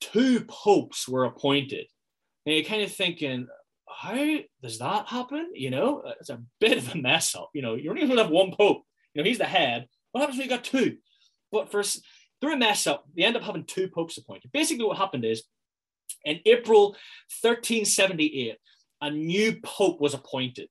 two 0.01 0.41
popes 0.45 1.07
were 1.07 1.25
appointed. 1.25 1.87
And 2.45 2.55
you're 2.55 2.65
kind 2.65 2.81
of 2.81 2.91
thinking, 2.91 3.47
how 3.87 4.37
does 4.61 4.79
that 4.79 5.07
happen? 5.07 5.51
You 5.53 5.69
know, 5.69 6.03
it's 6.19 6.29
a 6.29 6.41
bit 6.59 6.77
of 6.77 6.93
a 6.93 6.97
mess 6.97 7.35
up. 7.35 7.49
You 7.53 7.61
know, 7.61 7.75
you're 7.75 7.97
only 7.97 8.17
have 8.17 8.29
one 8.29 8.51
pope. 8.51 8.83
You 9.13 9.21
know, 9.21 9.27
he's 9.27 9.37
the 9.37 9.45
head. 9.45 9.87
What 10.13 10.21
happens 10.21 10.37
when 10.37 10.45
you 10.45 10.55
got 10.55 10.63
two? 10.63 10.97
But 11.51 11.69
for 11.69 11.83
through 12.39 12.53
a 12.53 12.57
mess 12.57 12.87
up, 12.87 13.05
they 13.15 13.23
end 13.23 13.35
up 13.35 13.43
having 13.43 13.65
two 13.65 13.87
popes 13.87 14.17
appointed. 14.17 14.51
Basically, 14.51 14.85
what 14.85 14.97
happened 14.97 15.25
is 15.25 15.43
in 16.23 16.39
April 16.45 16.91
1378, 17.41 18.57
a 19.01 19.11
new 19.11 19.59
pope 19.61 19.99
was 19.99 20.13
appointed. 20.13 20.69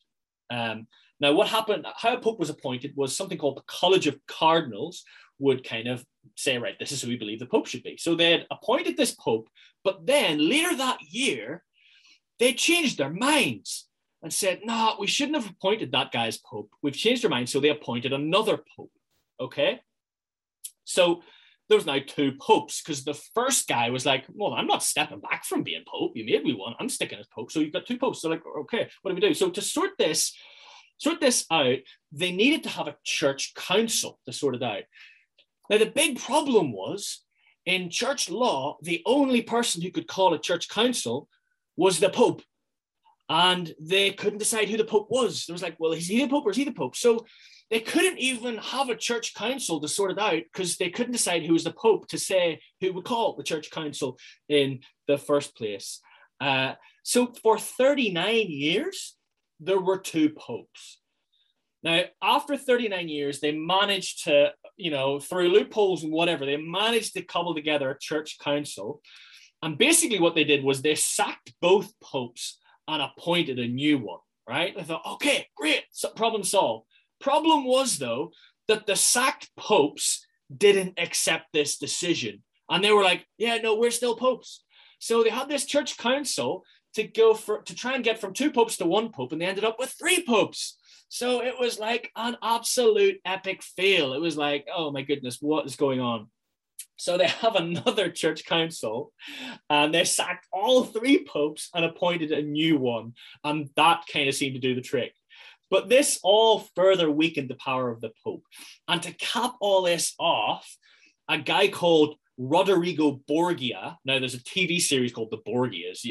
Um, 0.50 0.86
now, 1.20 1.32
what 1.32 1.48
happened, 1.48 1.86
how 1.96 2.14
a 2.14 2.20
pope 2.20 2.38
was 2.38 2.50
appointed 2.50 2.92
was 2.96 3.16
something 3.16 3.38
called 3.38 3.56
the 3.56 3.62
College 3.66 4.06
of 4.06 4.18
Cardinals 4.26 5.04
would 5.38 5.64
kind 5.64 5.88
of 5.88 6.04
say, 6.36 6.56
right, 6.58 6.78
this 6.78 6.92
is 6.92 7.02
who 7.02 7.08
we 7.08 7.16
believe 7.16 7.40
the 7.40 7.46
pope 7.46 7.66
should 7.66 7.82
be. 7.82 7.96
So 7.96 8.14
they 8.14 8.30
had 8.30 8.46
appointed 8.50 8.96
this 8.96 9.12
pope, 9.12 9.48
but 9.82 10.06
then 10.06 10.48
later 10.48 10.76
that 10.76 10.98
year, 11.02 11.64
they 12.38 12.52
changed 12.54 12.98
their 12.98 13.10
minds 13.10 13.88
and 14.22 14.32
said, 14.32 14.60
no, 14.64 14.96
we 14.98 15.06
shouldn't 15.06 15.36
have 15.36 15.50
appointed 15.50 15.92
that 15.92 16.12
guy 16.12 16.26
as 16.26 16.38
Pope. 16.38 16.70
We've 16.80 16.94
changed 16.94 17.24
our 17.24 17.30
minds. 17.30 17.52
So 17.52 17.60
they 17.60 17.70
appointed 17.70 18.12
another 18.12 18.58
Pope. 18.76 18.92
Okay. 19.42 19.80
So 20.84 21.22
there's 21.68 21.86
now 21.86 21.98
two 22.06 22.32
popes 22.40 22.82
because 22.82 23.04
the 23.04 23.18
first 23.34 23.66
guy 23.68 23.90
was 23.90 24.04
like, 24.04 24.24
well, 24.28 24.52
I'm 24.52 24.66
not 24.66 24.82
stepping 24.82 25.20
back 25.20 25.44
from 25.44 25.62
being 25.62 25.84
Pope. 25.86 26.12
You 26.14 26.24
made 26.24 26.44
me 26.44 26.54
one. 26.54 26.74
I'm 26.78 26.88
sticking 26.88 27.18
as 27.18 27.26
Pope. 27.26 27.50
So 27.50 27.60
you've 27.60 27.72
got 27.72 27.86
two 27.86 27.98
popes. 27.98 28.20
So 28.20 28.28
like, 28.28 28.42
okay, 28.60 28.88
what 29.00 29.10
do 29.10 29.14
we 29.14 29.20
do? 29.20 29.34
So 29.34 29.50
to 29.50 29.62
sort 29.62 29.90
this, 29.98 30.34
sort 30.98 31.20
this 31.20 31.46
out, 31.50 31.78
they 32.12 32.32
needed 32.32 32.62
to 32.64 32.68
have 32.68 32.88
a 32.88 32.96
church 33.04 33.54
council 33.54 34.18
to 34.26 34.32
sort 34.32 34.54
it 34.54 34.62
out. 34.62 34.82
Now, 35.70 35.78
the 35.78 35.86
big 35.86 36.20
problem 36.20 36.72
was 36.72 37.22
in 37.64 37.90
church 37.90 38.28
law, 38.28 38.76
the 38.82 39.02
only 39.06 39.42
person 39.42 39.80
who 39.80 39.90
could 39.90 40.08
call 40.08 40.34
a 40.34 40.38
church 40.38 40.68
council 40.68 41.28
was 41.76 41.98
the 42.00 42.10
Pope. 42.10 42.42
And 43.28 43.72
they 43.80 44.10
couldn't 44.10 44.40
decide 44.40 44.68
who 44.68 44.76
the 44.76 44.84
Pope 44.84 45.06
was. 45.10 45.46
There 45.46 45.54
was 45.54 45.62
like, 45.62 45.76
well, 45.78 45.92
is 45.92 46.06
he 46.06 46.20
the 46.20 46.28
Pope 46.28 46.44
or 46.44 46.50
is 46.50 46.56
he 46.56 46.64
the 46.64 46.72
Pope? 46.72 46.96
So 46.96 47.24
they 47.72 47.80
couldn't 47.80 48.18
even 48.18 48.58
have 48.58 48.90
a 48.90 48.94
church 48.94 49.34
council 49.34 49.80
to 49.80 49.88
sort 49.88 50.10
it 50.10 50.18
out 50.18 50.42
because 50.52 50.76
they 50.76 50.90
couldn't 50.90 51.12
decide 51.12 51.42
who 51.42 51.54
was 51.54 51.64
the 51.64 51.72
Pope 51.72 52.06
to 52.08 52.18
say 52.18 52.60
who 52.82 52.92
would 52.92 53.06
call 53.06 53.34
the 53.34 53.42
church 53.42 53.70
council 53.70 54.18
in 54.50 54.80
the 55.08 55.16
first 55.16 55.56
place. 55.56 56.00
Uh, 56.38 56.74
so 57.02 57.32
for 57.42 57.58
39 57.58 58.50
years, 58.50 59.16
there 59.58 59.80
were 59.80 59.96
two 59.96 60.28
popes. 60.28 61.00
Now, 61.82 62.02
after 62.22 62.58
39 62.58 63.08
years, 63.08 63.40
they 63.40 63.52
managed 63.52 64.24
to, 64.24 64.52
you 64.76 64.90
know, 64.90 65.18
through 65.18 65.48
loopholes 65.48 66.04
and 66.04 66.12
whatever, 66.12 66.44
they 66.44 66.58
managed 66.58 67.14
to 67.14 67.22
cobble 67.22 67.54
together 67.54 67.90
a 67.90 67.98
church 67.98 68.36
council. 68.38 69.00
And 69.62 69.78
basically, 69.78 70.20
what 70.20 70.34
they 70.34 70.44
did 70.44 70.62
was 70.62 70.82
they 70.82 70.94
sacked 70.94 71.54
both 71.62 71.90
popes 72.00 72.58
and 72.86 73.00
appointed 73.00 73.58
a 73.58 73.66
new 73.66 73.98
one, 73.98 74.20
right? 74.46 74.76
They 74.76 74.82
thought, 74.82 75.06
okay, 75.14 75.46
great, 75.56 75.84
problem 76.16 76.44
solved. 76.44 76.86
Problem 77.22 77.64
was, 77.64 77.98
though, 77.98 78.32
that 78.68 78.86
the 78.86 78.96
sacked 78.96 79.50
popes 79.56 80.26
didn't 80.54 80.98
accept 80.98 81.46
this 81.52 81.78
decision. 81.78 82.42
And 82.68 82.84
they 82.84 82.92
were 82.92 83.02
like, 83.04 83.26
yeah, 83.38 83.56
no, 83.56 83.76
we're 83.76 83.90
still 83.90 84.16
popes. 84.16 84.64
So 84.98 85.22
they 85.22 85.30
had 85.30 85.48
this 85.48 85.64
church 85.64 85.96
council 85.96 86.64
to 86.94 87.04
go 87.04 87.32
for 87.34 87.62
to 87.62 87.74
try 87.74 87.94
and 87.94 88.04
get 88.04 88.20
from 88.20 88.34
two 88.34 88.50
popes 88.50 88.76
to 88.76 88.86
one 88.86 89.10
pope, 89.10 89.32
and 89.32 89.40
they 89.40 89.46
ended 89.46 89.64
up 89.64 89.78
with 89.78 89.90
three 89.90 90.22
popes. 90.24 90.76
So 91.08 91.42
it 91.42 91.54
was 91.58 91.78
like 91.78 92.10
an 92.16 92.36
absolute 92.42 93.20
epic 93.24 93.62
fail. 93.62 94.14
It 94.14 94.20
was 94.20 94.36
like, 94.36 94.66
oh 94.74 94.90
my 94.90 95.02
goodness, 95.02 95.38
what 95.40 95.66
is 95.66 95.76
going 95.76 96.00
on? 96.00 96.28
So 96.96 97.18
they 97.18 97.26
have 97.26 97.54
another 97.56 98.10
church 98.10 98.46
council 98.46 99.12
and 99.68 99.92
they 99.92 100.04
sacked 100.04 100.46
all 100.52 100.84
three 100.84 101.24
popes 101.24 101.68
and 101.74 101.84
appointed 101.84 102.30
a 102.30 102.40
new 102.40 102.78
one. 102.78 103.12
And 103.44 103.68
that 103.76 104.04
kind 104.10 104.28
of 104.28 104.34
seemed 104.34 104.54
to 104.54 104.60
do 104.60 104.74
the 104.74 104.80
trick. 104.80 105.12
But 105.72 105.88
this 105.88 106.20
all 106.22 106.68
further 106.76 107.10
weakened 107.10 107.48
the 107.48 107.54
power 107.54 107.90
of 107.90 108.02
the 108.02 108.10
Pope. 108.22 108.44
And 108.88 109.02
to 109.02 109.12
cap 109.12 109.54
all 109.58 109.80
this 109.80 110.14
off, 110.20 110.76
a 111.30 111.38
guy 111.38 111.68
called 111.68 112.16
Rodrigo 112.36 113.22
Borgia. 113.26 113.96
Now, 114.04 114.18
there's 114.18 114.34
a 114.34 114.38
TV 114.38 114.82
series 114.82 115.14
called 115.14 115.30
The 115.30 115.38
Borgias. 115.38 116.06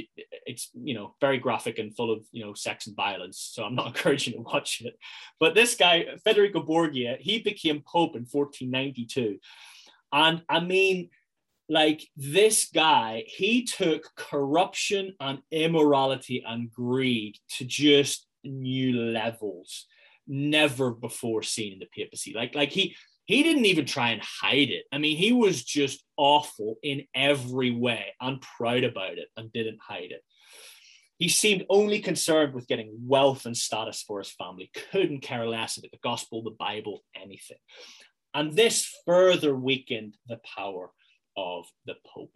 It's 0.48 0.72
you 0.74 0.96
know 0.96 1.16
very 1.22 1.38
graphic 1.38 1.78
and 1.78 1.96
full 1.96 2.12
of 2.12 2.26
you 2.32 2.44
know 2.44 2.56
sex 2.56 2.88
and 2.88 2.96
violence. 2.96 3.52
So 3.54 3.64
I'm 3.64 3.76
not 3.76 3.88
encouraging 3.96 4.34
you 4.34 4.40
to 4.40 4.44
watch 4.44 4.82
it. 4.82 4.98
But 5.40 5.54
this 5.54 5.76
guy, 5.76 6.06
Federico 6.24 6.64
Borgia, 6.64 7.18
he 7.20 7.40
became 7.40 7.84
pope 7.86 8.16
in 8.16 8.26
1492, 8.30 9.38
and 10.12 10.42
I 10.50 10.60
mean, 10.60 11.10
like 11.70 12.02
this 12.18 12.70
guy, 12.74 13.26
he 13.28 13.64
took 13.64 14.10
corruption 14.16 15.14
and 15.20 15.40
immorality 15.52 16.44
and 16.46 16.72
greed 16.72 17.38
to 17.58 17.66
just 17.66 18.26
new 18.44 18.94
levels 18.94 19.86
never 20.28 20.92
before 20.92 21.44
seen 21.44 21.74
in 21.74 21.80
the 21.80 21.88
papacy. 21.94 22.34
Like 22.34 22.56
like 22.56 22.70
he 22.70 22.96
he 23.26 23.44
didn't 23.44 23.66
even 23.66 23.86
try 23.86 24.10
and 24.12 24.22
hide 24.22 24.70
it. 24.70 24.86
I 24.92 24.98
mean, 24.98 25.16
he 25.16 25.32
was 25.32 25.64
just 25.64 26.04
awful 26.18 26.76
in 26.84 27.04
every 27.16 27.72
way 27.72 28.08
and 28.20 28.42
proud 28.42 28.84
about 28.84 29.18
it 29.18 29.30
and 29.38 29.54
didn't 29.54 29.80
hide 29.82 30.12
it. 30.12 30.22
He 31.18 31.30
seemed 31.30 31.66
only 31.70 32.00
concerned 32.00 32.54
with 32.54 32.68
getting 32.68 32.98
wealth 33.06 33.46
and 33.46 33.56
status 33.56 34.02
for 34.02 34.20
his 34.20 34.32
family, 34.32 34.72
couldn't 34.92 35.22
care 35.22 35.48
less 35.48 35.78
about 35.78 35.92
the 35.92 36.00
gospel, 36.04 36.42
the 36.42 36.50
Bible, 36.50 37.04
anything. 37.16 37.60
And 38.34 38.54
this 38.54 38.92
further 39.06 39.56
weakened 39.56 40.18
the 40.28 40.40
power 40.56 40.90
of 41.38 41.68
the 41.86 41.96
Pope. 42.06 42.36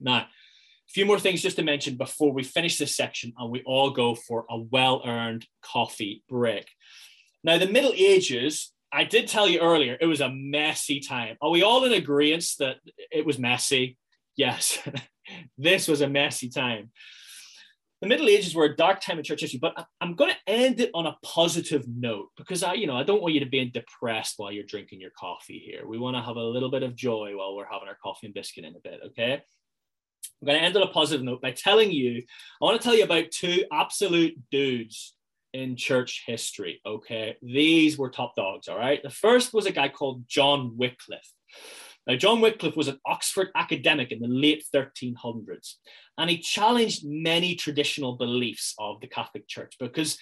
Now, 0.00 0.26
few 0.88 1.06
more 1.06 1.18
things 1.18 1.42
just 1.42 1.56
to 1.56 1.62
mention 1.62 1.96
before 1.96 2.32
we 2.32 2.42
finish 2.42 2.78
this 2.78 2.96
section 2.96 3.32
and 3.38 3.50
we 3.50 3.62
all 3.64 3.90
go 3.90 4.14
for 4.14 4.44
a 4.50 4.58
well 4.58 5.02
earned 5.04 5.46
coffee 5.62 6.22
break. 6.28 6.68
Now, 7.42 7.58
the 7.58 7.66
Middle 7.66 7.92
Ages 7.94 8.72
I 8.94 9.02
did 9.02 9.26
tell 9.26 9.48
you 9.48 9.58
earlier, 9.58 9.98
it 10.00 10.06
was 10.06 10.20
a 10.20 10.30
messy 10.30 11.00
time. 11.00 11.36
Are 11.42 11.50
we 11.50 11.64
all 11.64 11.84
in 11.84 11.92
agreement 11.92 12.46
that 12.60 12.76
it 13.10 13.26
was 13.26 13.40
messy? 13.40 13.98
Yes, 14.36 14.78
this 15.58 15.88
was 15.88 16.00
a 16.00 16.08
messy 16.08 16.48
time. 16.48 16.92
The 18.00 18.06
Middle 18.06 18.28
Ages 18.28 18.54
were 18.54 18.66
a 18.66 18.76
dark 18.76 19.00
time 19.00 19.18
in 19.18 19.24
church 19.24 19.40
history, 19.40 19.58
but 19.60 19.74
I'm 20.00 20.14
going 20.14 20.30
to 20.30 20.52
end 20.52 20.78
it 20.78 20.92
on 20.94 21.06
a 21.06 21.16
positive 21.24 21.84
note 21.88 22.28
because 22.36 22.62
I, 22.62 22.74
you 22.74 22.86
know, 22.86 22.96
I 22.96 23.02
don't 23.02 23.20
want 23.20 23.34
you 23.34 23.40
to 23.40 23.46
be 23.46 23.64
depressed 23.64 24.34
while 24.36 24.52
you're 24.52 24.62
drinking 24.62 25.00
your 25.00 25.10
coffee 25.18 25.58
here. 25.58 25.88
We 25.88 25.98
want 25.98 26.16
to 26.16 26.22
have 26.22 26.36
a 26.36 26.44
little 26.44 26.70
bit 26.70 26.84
of 26.84 26.94
joy 26.94 27.32
while 27.34 27.56
we're 27.56 27.64
having 27.64 27.88
our 27.88 27.98
coffee 28.00 28.28
and 28.28 28.34
biscuit 28.34 28.64
in 28.64 28.76
a 28.76 28.80
bit, 28.80 29.00
okay? 29.06 29.42
I'm 30.44 30.48
going 30.48 30.60
to 30.60 30.66
end 30.66 30.76
on 30.76 30.82
a 30.82 30.92
positive 30.92 31.24
note 31.24 31.40
by 31.40 31.52
telling 31.52 31.90
you, 31.90 32.22
I 32.60 32.64
want 32.66 32.78
to 32.78 32.84
tell 32.84 32.94
you 32.94 33.04
about 33.04 33.30
two 33.30 33.64
absolute 33.72 34.38
dudes 34.50 35.14
in 35.54 35.74
church 35.74 36.24
history. 36.26 36.82
Okay, 36.84 37.36
these 37.40 37.96
were 37.96 38.10
top 38.10 38.36
dogs. 38.36 38.68
All 38.68 38.76
right, 38.76 39.02
the 39.02 39.08
first 39.08 39.54
was 39.54 39.64
a 39.64 39.72
guy 39.72 39.88
called 39.88 40.28
John 40.28 40.76
Wycliffe. 40.76 41.32
Now, 42.06 42.16
John 42.16 42.42
Wycliffe 42.42 42.76
was 42.76 42.88
an 42.88 43.00
Oxford 43.06 43.48
academic 43.54 44.12
in 44.12 44.20
the 44.20 44.28
late 44.28 44.62
1300s, 44.74 45.76
and 46.18 46.28
he 46.28 46.36
challenged 46.36 47.06
many 47.06 47.54
traditional 47.54 48.18
beliefs 48.18 48.74
of 48.78 49.00
the 49.00 49.06
Catholic 49.06 49.48
Church 49.48 49.76
because 49.80 50.18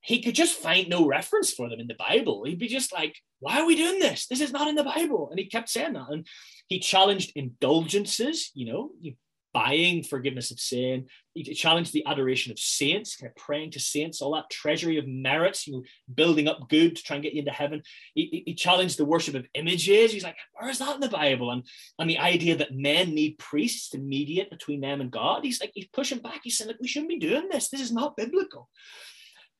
he 0.00 0.22
could 0.22 0.34
just 0.34 0.58
find 0.58 0.88
no 0.88 1.06
reference 1.06 1.52
for 1.52 1.68
them 1.68 1.80
in 1.80 1.88
the 1.88 1.96
Bible. 1.98 2.44
He'd 2.44 2.58
be 2.58 2.68
just 2.68 2.90
like, 2.90 3.16
why 3.40 3.60
are 3.60 3.66
we 3.66 3.76
doing 3.76 3.98
this? 3.98 4.28
This 4.28 4.40
is 4.40 4.52
not 4.52 4.68
in 4.68 4.76
the 4.76 4.84
Bible. 4.84 5.28
And 5.30 5.38
he 5.38 5.44
kept 5.44 5.68
saying 5.68 5.92
that. 5.92 6.08
And 6.08 6.26
he 6.68 6.78
challenged 6.78 7.32
indulgences, 7.34 8.50
you 8.54 8.72
know, 8.72 8.92
you 8.98 9.14
buying 9.54 10.02
forgiveness 10.02 10.50
of 10.50 10.60
sin. 10.60 11.06
He 11.34 11.54
challenged 11.54 11.92
the 11.92 12.04
adoration 12.06 12.52
of 12.52 12.58
saints, 12.58 13.16
kind 13.16 13.30
of 13.30 13.36
praying 13.36 13.70
to 13.72 13.80
saints, 13.80 14.20
all 14.20 14.34
that 14.34 14.50
treasury 14.50 14.98
of 14.98 15.06
merits, 15.06 15.66
you 15.66 15.74
know, 15.74 15.82
building 16.14 16.48
up 16.48 16.68
good 16.68 16.96
to 16.96 17.02
try 17.02 17.16
and 17.16 17.22
get 17.22 17.32
you 17.32 17.40
into 17.40 17.52
heaven. 17.52 17.82
He, 18.14 18.42
he 18.44 18.54
challenged 18.54 18.98
the 18.98 19.04
worship 19.04 19.34
of 19.34 19.46
images. 19.54 20.12
He's 20.12 20.24
like, 20.24 20.36
where's 20.52 20.78
that 20.80 20.94
in 20.96 21.00
the 21.00 21.08
Bible? 21.08 21.50
And, 21.50 21.64
and 21.98 22.10
the 22.10 22.18
idea 22.18 22.56
that 22.56 22.74
men 22.74 23.14
need 23.14 23.38
priests 23.38 23.90
to 23.90 23.98
mediate 23.98 24.50
between 24.50 24.80
them 24.80 25.00
and 25.00 25.10
God. 25.10 25.44
He's 25.44 25.60
like, 25.60 25.72
he's 25.74 25.88
pushing 25.88 26.18
back. 26.18 26.40
He's 26.42 26.58
saying, 26.58 26.68
like, 26.68 26.80
we 26.80 26.88
shouldn't 26.88 27.10
be 27.10 27.18
doing 27.18 27.48
this. 27.50 27.68
This 27.68 27.80
is 27.80 27.92
not 27.92 28.16
biblical. 28.16 28.68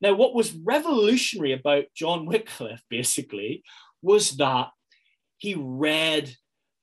Now, 0.01 0.13
what 0.13 0.33
was 0.33 0.53
revolutionary 0.53 1.53
about 1.53 1.85
John 1.95 2.25
Wycliffe, 2.25 2.83
basically, 2.89 3.63
was 4.01 4.31
that 4.37 4.69
he 5.37 5.55
read 5.55 6.33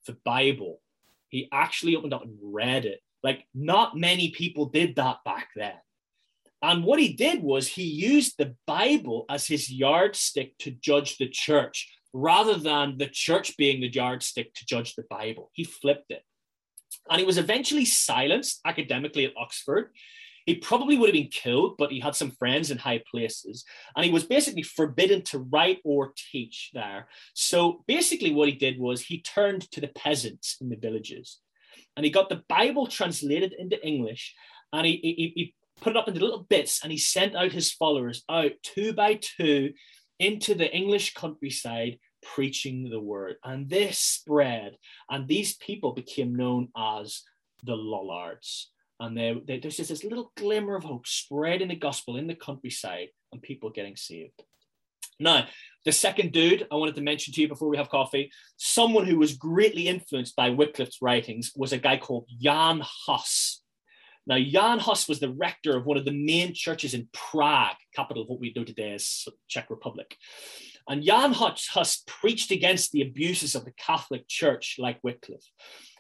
the 0.07 0.17
Bible 0.25 0.81
he 1.29 1.49
actually 1.53 1.97
opened 1.97 2.15
up 2.15 2.25
and 2.25 2.37
read 2.43 2.85
it. 2.85 3.01
Like, 3.23 3.45
not 3.55 3.97
many 3.97 4.31
people 4.31 4.67
did 4.67 4.97
that 4.97 5.19
back 5.25 5.49
then. 5.57 5.75
And 6.63 6.85
what 6.85 6.99
he 6.99 7.13
did 7.13 7.43
was 7.43 7.69
he 7.69 7.85
used 7.85 8.37
the 8.39 8.55
Bible 8.67 9.25
as 9.29 9.47
his 9.47 9.71
yardstick 9.71 10.57
to 10.59 10.71
judge 10.71 11.19
the 11.19 11.29
church 11.29 11.93
rather 12.13 12.55
than 12.55 12.97
the 12.99 13.09
church 13.09 13.57
being 13.57 13.81
the 13.81 13.93
yardstick 13.93 14.55
to 14.55 14.67
judge 14.67 14.95
the 14.95 15.05
Bible. 15.11 15.51
He 15.53 15.65
flipped 15.65 16.11
it. 16.11 16.23
And 17.11 17.21
he 17.21 17.27
was 17.27 17.39
eventually 17.39 17.85
silenced 17.85 18.61
academically 18.65 19.27
at 19.27 19.37
Oxford. 19.37 19.91
He 20.47 20.55
probably 20.55 20.97
would 20.97 21.09
have 21.09 21.15
been 21.15 21.29
killed, 21.29 21.77
but 21.77 21.91
he 21.91 22.01
had 22.01 22.15
some 22.15 22.31
friends 22.31 22.71
in 22.71 22.79
high 22.79 23.03
places. 23.11 23.65
And 23.95 24.05
he 24.05 24.13
was 24.13 24.25
basically 24.25 24.63
forbidden 24.63 25.23
to 25.25 25.41
write 25.41 25.81
or 25.85 26.13
teach 26.31 26.71
there. 26.73 27.09
So 27.35 27.85
basically, 27.87 28.33
what 28.33 28.49
he 28.49 28.55
did 28.55 28.79
was 28.79 29.03
he 29.03 29.21
turned 29.21 29.71
to 29.73 29.81
the 29.81 29.89
peasants 29.89 30.57
in 30.61 30.69
the 30.69 30.77
villages 30.77 31.41
and 31.97 32.05
he 32.05 32.11
got 32.11 32.29
the 32.29 32.43
Bible 32.49 32.87
translated 32.87 33.55
into 33.59 33.85
English 33.85 34.35
and 34.73 34.87
he, 34.87 34.97
he, 35.03 35.33
he 35.35 35.55
put 35.81 35.93
it 35.93 35.97
up 35.97 36.09
into 36.09 36.21
little 36.21 36.47
bits 36.49 36.83
and 36.83 36.93
he 36.93 36.99
sent 36.99 37.35
out 37.35 37.53
his 37.53 37.73
followers 37.73 38.23
out 38.29 38.53
two 38.63 38.93
by 38.93 39.19
two 39.21 39.73
into 40.19 40.55
the 40.55 40.73
English 40.75 41.15
countryside 41.15 41.99
preaching 42.23 42.89
the 42.89 43.01
word. 43.01 43.37
And 43.45 43.69
this 43.69 43.99
spread, 43.99 44.77
and 45.11 45.29
these 45.29 45.57
people 45.57 45.93
became 45.93 46.35
known 46.35 46.69
as 46.77 47.23
the 47.63 47.77
Lollards. 47.77 48.71
And 48.99 49.17
they, 49.17 49.59
there's 49.59 49.77
just 49.77 49.91
this 49.91 50.05
little 50.05 50.33
glimmer 50.37 50.77
of 50.77 50.85
hope 50.85 51.07
spreading 51.07 51.69
the 51.69 51.77
gospel 51.77 52.17
in 52.17 52.27
the 52.27 52.35
countryside 52.35 53.09
and 53.33 53.43
people 53.43 53.71
getting 53.71 53.97
saved. 53.97 54.43
Now, 55.19 55.47
the 55.85 55.93
second 55.93 56.33
dude 56.33 56.67
I 56.71 56.77
wanted 56.77 56.95
to 56.97 57.01
mention 57.01 57.33
to 57.35 57.41
you 57.41 57.49
before 57.49 57.69
we 57.69 57.77
have 57.77 57.89
coffee, 57.89 58.31
someone 58.57 59.07
who 59.07 59.19
was 59.19 59.37
greatly 59.37 59.89
influenced 59.89 60.37
by 60.37 60.51
Wycliffe's 60.51 61.01
writings, 61.01 61.53
was 61.57 61.73
a 61.73 61.79
guy 61.79 61.97
called 61.97 62.29
Jan 62.41 62.83
Hus. 62.83 63.63
Now, 64.27 64.39
Jan 64.39 64.79
Hus 64.81 65.09
was 65.09 65.21
the 65.21 65.33
rector 65.33 65.77
of 65.77 65.87
one 65.87 65.97
of 65.97 66.05
the 66.05 66.13
main 66.13 66.53
churches 66.53 66.95
in 66.95 67.09
Prague, 67.13 67.77
capital 67.95 68.25
of 68.25 68.29
what 68.29 68.41
we 68.41 68.53
know 68.55 68.65
today 68.65 68.93
as 68.93 69.27
Czech 69.49 69.71
Republic. 69.71 70.17
And 70.89 71.03
Jan 71.03 71.33
Hus 71.33 72.03
preached 72.07 72.51
against 72.51 72.93
the 72.93 73.03
abuses 73.03 73.55
of 73.55 73.65
the 73.65 73.73
Catholic 73.73 74.29
Church, 74.29 74.77
like 74.79 74.99
Wycliffe. 75.03 75.49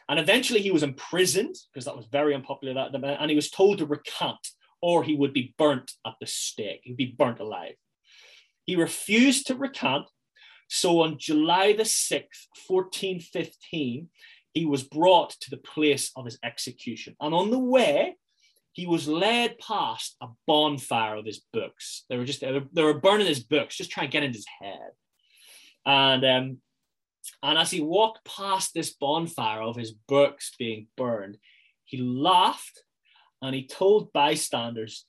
And 0.08 0.18
eventually 0.18 0.60
he 0.60 0.70
was 0.70 0.82
imprisoned 0.82 1.56
because 1.72 1.84
that 1.86 1.96
was 1.96 2.06
very 2.06 2.34
unpopular. 2.34 2.88
And 2.92 3.30
he 3.30 3.36
was 3.36 3.50
told 3.50 3.78
to 3.78 3.86
recant 3.86 4.46
or 4.80 5.02
he 5.02 5.16
would 5.16 5.32
be 5.32 5.54
burnt 5.58 5.92
at 6.06 6.14
the 6.20 6.26
stake. 6.26 6.80
He'd 6.84 6.96
be 6.96 7.14
burnt 7.18 7.40
alive. 7.40 7.74
He 8.64 8.76
refused 8.76 9.46
to 9.46 9.54
recant. 9.54 10.06
So 10.68 11.02
on 11.02 11.18
July 11.18 11.72
the 11.72 11.84
6th, 11.84 12.48
1415, 12.68 14.08
he 14.52 14.64
was 14.66 14.82
brought 14.82 15.30
to 15.40 15.50
the 15.50 15.56
place 15.56 16.10
of 16.16 16.24
his 16.24 16.38
execution. 16.42 17.14
And 17.20 17.34
on 17.34 17.50
the 17.50 17.58
way, 17.58 18.16
he 18.72 18.86
was 18.86 19.08
led 19.08 19.58
past 19.58 20.16
a 20.20 20.28
bonfire 20.46 21.16
of 21.16 21.24
his 21.24 21.40
books. 21.52 22.04
They 22.08 22.16
were 22.16 22.24
just 22.24 22.40
they 22.40 22.82
were 22.82 23.00
burning 23.00 23.26
his 23.26 23.42
books, 23.42 23.76
just 23.76 23.90
trying 23.90 24.08
to 24.08 24.12
get 24.12 24.22
into 24.22 24.36
his 24.36 24.46
head. 24.60 24.90
And 25.86 26.24
um, 26.24 26.58
and 27.42 27.58
as 27.58 27.70
he 27.70 27.80
walked 27.80 28.24
past 28.24 28.72
this 28.74 28.94
bonfire 28.94 29.62
of 29.62 29.76
his 29.76 29.92
books 29.92 30.52
being 30.58 30.88
burned, 30.96 31.38
he 31.84 31.98
laughed 31.98 32.82
and 33.42 33.54
he 33.54 33.66
told 33.66 34.12
bystanders, 34.12 35.06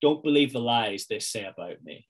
"Don't 0.00 0.22
believe 0.22 0.52
the 0.52 0.60
lies 0.60 1.06
they 1.06 1.18
say 1.18 1.44
about 1.44 1.82
me." 1.82 2.06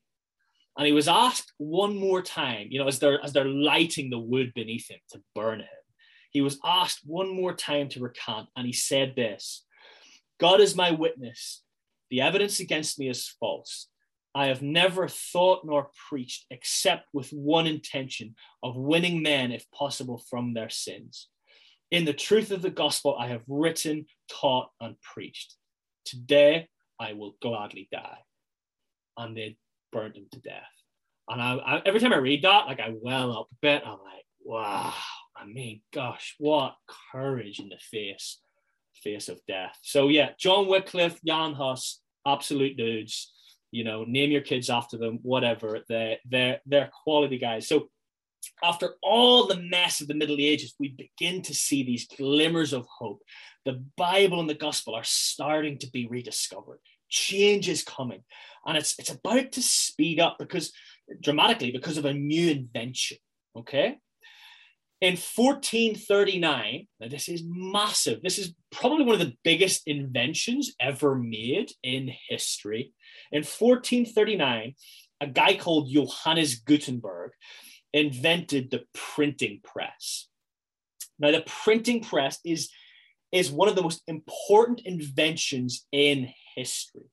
And 0.77 0.87
he 0.87 0.93
was 0.93 1.09
asked 1.09 1.53
one 1.59 1.97
more 1.97 2.23
time, 2.23 2.69
you 2.71 2.79
know, 2.79 2.89
as 2.89 2.99
they're 2.99 3.23
as 3.23 3.33
they're 3.33 3.45
lighting 3.45 4.11
the 4.11 4.19
wood 4.19 4.53
beneath 4.55 4.91
him 4.91 5.01
to 5.11 5.23
burn 5.35 5.61
him 5.61 5.69
he 6.33 6.41
was 6.41 6.59
asked 6.65 7.01
one 7.05 7.35
more 7.35 7.55
time 7.55 7.89
to 7.91 8.01
recant, 8.01 8.49
and 8.57 8.67
he 8.67 8.73
said 8.73 9.15
this 9.15 9.65
God 10.41 10.61
is 10.61 10.75
my 10.75 10.91
witness. 10.91 11.63
The 12.11 12.23
evidence 12.23 12.59
against 12.59 12.99
me 12.99 13.09
is 13.09 13.29
false. 13.39 13.89
I 14.35 14.47
have 14.47 14.63
never 14.63 15.09
thought 15.09 15.65
nor 15.65 15.91
preached 16.09 16.47
except 16.51 17.09
with 17.13 17.31
one 17.31 17.67
intention 17.67 18.35
of 18.63 18.77
winning 18.77 19.23
men, 19.23 19.53
if 19.53 19.71
possible, 19.71 20.23
from 20.31 20.55
their 20.55 20.71
sins. 20.71 21.29
In 21.91 22.07
the 22.07 22.15
truth 22.15 22.51
of 22.51 22.63
the 22.63 22.71
gospel, 22.71 23.17
I 23.19 23.29
have 23.29 23.43
written, 23.47 24.07
taught, 24.31 24.71
and 24.81 24.97
preached. 25.03 25.57
Today, 26.07 26.69
I 26.99 27.13
will 27.13 27.37
gladly 27.43 27.89
die. 27.93 28.19
And 29.19 29.37
they 29.37 29.59
burned 29.93 30.17
him 30.17 30.27
to 30.33 30.41
death. 30.41 30.63
And 31.29 31.41
I, 31.41 31.55
I, 31.57 31.83
every 31.85 32.01
time 32.01 32.15
I 32.15 32.17
read 32.17 32.43
that, 32.43 32.67
like 32.67 32.81
I 32.81 32.95
well 32.99 33.33
up 33.33 33.49
a 33.53 33.57
bit, 33.61 33.83
I'm 33.85 33.93
like, 33.93 34.25
wow, 34.43 34.95
I 35.37 35.45
mean, 35.45 35.83
gosh, 35.93 36.35
what 36.39 36.75
courage 37.13 37.61
in 37.61 37.69
the 37.69 37.79
face, 37.79 38.39
face 38.95 39.29
of 39.29 39.41
death. 39.47 39.77
So 39.83 40.09
yeah, 40.09 40.31
John 40.39 40.69
Wycliffe, 40.69 41.21
Jan 41.25 41.53
Hus, 41.55 42.01
absolute 42.27 42.77
dudes. 42.77 43.33
You 43.73 43.85
know, 43.85 44.05
name 44.05 44.31
your 44.31 44.43
kids 44.43 44.71
after 44.71 44.97
them, 44.97 45.19
whatever. 45.23 45.81
They're 45.89 46.19
they're 46.29 46.61
they're 46.67 46.91
quality 47.03 47.39
guys. 47.39 47.67
So 47.67 47.89
after 48.63 48.95
all 49.03 49.47
the 49.47 49.61
mess 49.61 50.01
of 50.01 50.09
the 50.09 50.15
Middle 50.15 50.37
Ages, 50.39 50.75
we 50.79 50.89
begin 50.89 51.43
to 51.43 51.55
see 51.55 51.83
these 51.83 52.07
glimmers 52.07 52.73
of 52.73 52.87
hope. 52.87 53.23
The 53.65 53.85
Bible 53.97 54.41
and 54.41 54.51
the 54.51 54.55
gospel 54.55 54.95
are 54.95 55.05
starting 55.05 55.79
to 55.79 55.91
be 55.91 56.07
rediscovered. 56.07 56.79
Change 57.09 57.69
is 57.69 57.83
coming. 57.83 58.23
And 58.67 58.77
it's 58.77 58.99
it's 58.99 59.11
about 59.11 59.53
to 59.53 59.63
speed 59.63 60.21
up 60.21 60.37
because 60.39 60.73
dramatically 61.21 61.73
because 61.73 61.99
of 61.99 62.05
a 62.05 62.15
new 62.15 62.51
invention. 62.51 63.19
Okay. 63.57 63.99
In 65.03 65.15
1439, 65.15 66.87
now 67.01 67.09
this 67.09 67.29
is 67.29 67.43
massive. 67.45 68.23
This 68.23 68.39
is 68.39 68.55
probably 68.71 69.05
one 69.05 69.21
of 69.21 69.27
the 69.27 69.37
biggest 69.43 69.83
inventions 69.89 70.77
ever 70.79 71.17
made 71.17 71.73
in 71.83 72.13
history. 72.29 72.93
In 73.33 73.39
1439, 73.39 74.77
a 75.21 75.27
guy 75.27 75.57
called 75.57 75.91
Johannes 75.91 76.61
Gutenberg 76.61 77.33
invented 77.93 78.71
the 78.71 78.85
printing 78.95 79.59
press. 79.65 80.29
Now, 81.19 81.33
the 81.33 81.43
printing 81.47 82.05
press 82.05 82.39
is, 82.45 82.69
is 83.33 83.51
one 83.51 83.69
of 83.69 83.75
the 83.75 83.83
most 83.83 84.03
important 84.07 84.83
inventions 84.85 85.85
in 85.91 86.33
history. 86.55 87.11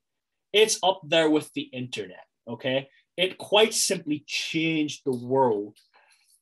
It's 0.53 0.77
up 0.83 1.01
there 1.03 1.31
with 1.31 1.51
the 1.53 1.63
internet, 1.63 2.25
okay? 2.47 2.87
It 3.17 3.39
quite 3.39 3.73
simply 3.73 4.23
changed 4.27 5.01
the 5.05 5.17
world 5.17 5.75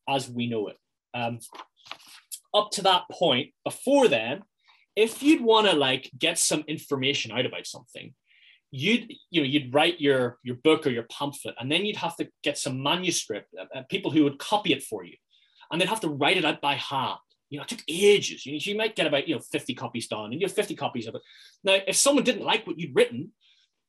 as 0.09 0.29
we 0.29 0.47
know 0.47 0.67
it. 0.67 0.75
Um, 1.13 1.39
up 2.53 2.71
to 2.71 2.81
that 2.83 3.03
point, 3.11 3.53
before 3.63 4.07
then, 4.07 4.41
if 4.95 5.21
you'd 5.21 5.41
want 5.41 5.67
to 5.67 5.75
like 5.75 6.09
get 6.17 6.39
some 6.39 6.63
information 6.67 7.31
out 7.31 7.45
about 7.45 7.67
something, 7.67 8.13
you'd 8.71 9.13
you 9.29 9.41
know 9.41 9.47
you'd 9.47 9.73
write 9.73 10.01
your 10.01 10.39
your 10.43 10.55
book 10.55 10.87
or 10.87 10.89
your 10.89 11.03
pamphlet, 11.03 11.55
and 11.59 11.71
then 11.71 11.85
you'd 11.85 11.97
have 11.97 12.15
to 12.17 12.27
get 12.43 12.57
some 12.57 12.81
manuscript, 12.81 13.53
uh, 13.59 13.77
uh 13.77 13.83
people 13.89 14.11
who 14.11 14.23
would 14.23 14.39
copy 14.39 14.73
it 14.73 14.83
for 14.83 15.03
you, 15.03 15.15
and 15.71 15.79
they'd 15.79 15.89
have 15.89 16.01
to 16.01 16.09
write 16.09 16.37
it 16.37 16.45
out 16.45 16.61
by 16.61 16.75
hand. 16.75 17.19
You 17.49 17.57
know, 17.57 17.63
it 17.63 17.69
took 17.69 17.83
ages. 17.87 18.45
You, 18.45 18.57
you 18.59 18.75
might 18.75 18.95
get 18.95 19.07
about 19.07 19.27
you 19.27 19.35
know 19.35 19.41
50 19.41 19.73
copies 19.75 20.07
done, 20.07 20.31
and 20.31 20.41
you 20.41 20.47
have 20.47 20.55
50 20.55 20.75
copies 20.75 21.07
of 21.07 21.15
it. 21.15 21.21
Now, 21.63 21.77
if 21.87 21.95
someone 21.95 22.23
didn't 22.23 22.45
like 22.45 22.65
what 22.65 22.79
you'd 22.79 22.95
written, 22.95 23.31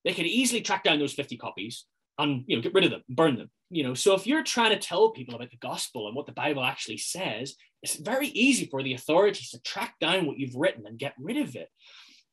they 0.05 0.13
could 0.15 0.27
easily 0.27 0.61
track 0.61 0.85
down 0.85 0.99
those 0.99 1.15
50 1.15 1.37
copies 1.37 1.85
and 2.19 2.45
you 2.47 2.57
know 2.57 2.63
get 2.63 2.75
rid 2.75 2.85
of 2.85 2.91
them, 2.91 3.03
burn 3.09 3.37
them 3.37 3.51
you 3.71 3.83
know. 3.83 3.95
So 3.95 4.15
if 4.15 4.27
you're 4.27 4.43
trying 4.43 4.71
to 4.71 4.79
tell 4.79 5.11
people 5.11 5.35
about 5.35 5.51
the 5.51 5.57
gospel 5.57 6.07
and 6.07 6.17
what 6.17 6.27
the 6.27 6.33
bible 6.33 6.65
actually 6.65 6.99
says 6.99 7.55
it's 7.83 7.97
very 7.97 8.29
easy 8.29 8.67
for 8.67 8.83
the 8.83 8.95
authorities 8.95 9.51
to 9.51 9.61
track 9.61 9.95
down 10.01 10.27
what 10.27 10.39
you've 10.39 10.57
written 10.57 10.85
and 10.87 10.99
get 10.99 11.15
rid 11.19 11.37
of 11.37 11.55
it. 11.55 11.69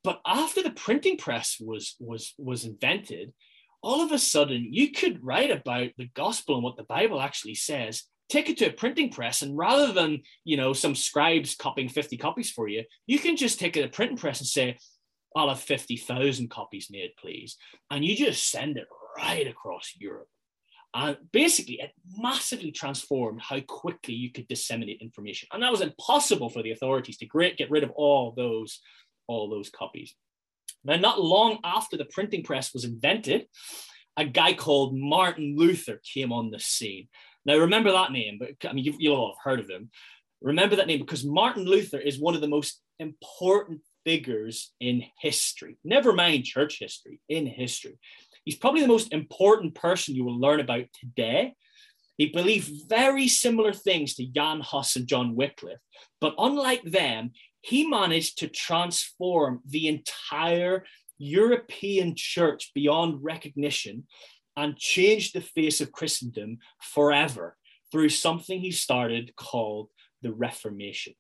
But 0.04 0.22
after 0.26 0.64
the 0.64 0.72
printing 0.72 1.18
press 1.18 1.58
was 1.60 1.96
was 2.00 2.34
was 2.38 2.66
invented 2.66 3.34
all 3.82 4.02
of 4.02 4.12
a 4.12 4.18
sudden 4.18 4.68
you 4.72 4.92
could 4.92 5.24
write 5.24 5.52
about 5.52 5.90
the 5.98 6.10
gospel 6.16 6.56
and 6.56 6.64
what 6.64 6.76
the 6.76 6.84
bible 6.84 7.22
actually 7.22 7.54
says 7.54 8.04
take 8.30 8.50
it 8.50 8.58
to 8.58 8.66
a 8.66 8.72
printing 8.72 9.12
press 9.12 9.44
and 9.44 9.56
rather 9.56 9.92
than 9.92 10.22
you 10.44 10.58
know 10.58 10.74
some 10.74 10.96
scribes 10.96 11.56
copying 11.56 11.88
50 11.88 12.18
copies 12.18 12.50
for 12.50 12.68
you 12.68 12.84
you 13.06 13.20
can 13.20 13.36
just 13.36 13.60
take 13.60 13.78
it 13.78 13.82
to 13.82 13.88
a 13.88 13.92
printing 13.92 14.18
press 14.18 14.40
and 14.40 14.48
say 14.48 14.78
i'll 15.36 15.50
have 15.50 15.60
50000 15.60 16.50
copies 16.50 16.88
made 16.90 17.12
please 17.20 17.58
and 17.92 18.04
you 18.04 18.16
just 18.16 18.50
send 18.50 18.78
it 18.78 18.88
right 19.18 19.48
across 19.48 19.94
europe 19.98 20.28
and 20.96 21.18
basically, 21.34 21.82
it 21.82 21.92
massively 22.18 22.72
transformed 22.72 23.42
how 23.42 23.60
quickly 23.60 24.14
you 24.14 24.32
could 24.32 24.48
disseminate 24.48 25.02
information. 25.02 25.50
And 25.52 25.62
that 25.62 25.72
was 25.72 25.82
impossible 25.82 26.50
for 26.50 26.64
the 26.64 26.72
authorities 26.72 27.18
to 27.18 27.52
get 27.58 27.70
rid 27.70 27.84
of 27.84 27.92
all 27.92 28.32
those, 28.32 28.80
all 29.28 29.50
those 29.50 29.70
copies. 29.70 30.16
Now, 30.86 30.96
not 30.96 31.22
long 31.22 31.60
after 31.66 31.98
the 31.98 32.06
printing 32.06 32.44
press 32.44 32.74
was 32.74 32.86
invented, 32.86 33.48
a 34.16 34.24
guy 34.24 34.54
called 34.54 34.96
Martin 34.96 35.58
Luther 35.58 36.00
came 36.14 36.32
on 36.32 36.50
the 36.50 36.62
scene. 36.62 37.10
Now, 37.46 37.58
remember 37.58 37.92
that 37.92 38.14
name, 38.14 38.40
but 38.40 38.70
I 38.70 38.72
mean, 38.72 38.86
you'll 38.98 39.18
all 39.18 39.36
have 39.36 39.52
heard 39.52 39.60
of 39.60 39.70
him. 39.70 39.90
Remember 40.42 40.78
that 40.78 40.88
name 40.88 41.00
because 41.00 41.26
Martin 41.26 41.66
Luther 41.66 42.00
is 42.00 42.22
one 42.22 42.36
of 42.36 42.42
the 42.42 42.48
most 42.48 42.82
important 43.00 43.82
figures 44.06 44.72
in 44.80 45.04
history, 45.20 45.78
never 45.84 46.14
mind 46.14 46.46
church 46.46 46.78
history, 46.80 47.20
in 47.28 47.48
history. 47.48 47.98
He's 48.46 48.56
probably 48.56 48.82
the 48.82 48.88
most 48.88 49.12
important 49.12 49.76
person 49.76 50.16
you 50.16 50.24
will 50.24 50.40
learn 50.40 50.60
about 50.60 50.86
today. 50.98 51.56
He 52.18 52.28
believed 52.28 52.88
very 52.88 53.28
similar 53.28 53.74
things 53.74 54.16
to 54.16 54.26
Jan 54.26 54.62
Hus 54.62 54.96
and 54.96 55.08
John 55.08 55.36
Wycliffe, 55.36 55.82
but 56.22 56.36
unlike 56.38 56.84
them, 56.84 57.32
he 57.62 57.88
managed 57.88 58.38
to 58.38 58.48
transform 58.48 59.62
the 59.66 59.88
entire 59.88 60.86
European 61.18 62.14
church 62.16 62.72
beyond 62.74 63.24
recognition 63.24 64.06
and 64.56 64.78
change 64.78 65.32
the 65.32 65.42
face 65.42 65.82
of 65.82 65.92
Christendom 65.92 66.60
forever 66.80 67.58
through 67.92 68.10
something 68.10 68.60
he 68.60 68.72
started 68.72 69.36
called 69.36 69.90
the 70.22 70.32
Reformation. 70.32 71.14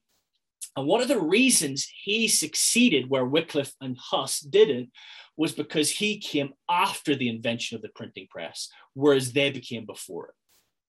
And 0.78 0.88
one 0.88 1.02
of 1.02 1.08
the 1.08 1.20
reasons 1.20 1.88
he 2.04 2.28
succeeded 2.28 3.10
where 3.10 3.26
Wycliffe 3.26 3.74
and 3.82 3.98
Huss 3.98 4.40
didn't 4.40 4.92
was 5.38 5.52
because 5.52 5.90
he 5.90 6.18
came 6.18 6.54
after 6.70 7.16
the 7.16 7.30
invention 7.30 7.76
of 7.76 7.82
the 7.82 7.90
printing 7.90 8.28
press, 8.30 8.70
whereas 8.94 9.34
they 9.34 9.52
became 9.52 9.86
before 9.86 10.28
it. 10.28 10.34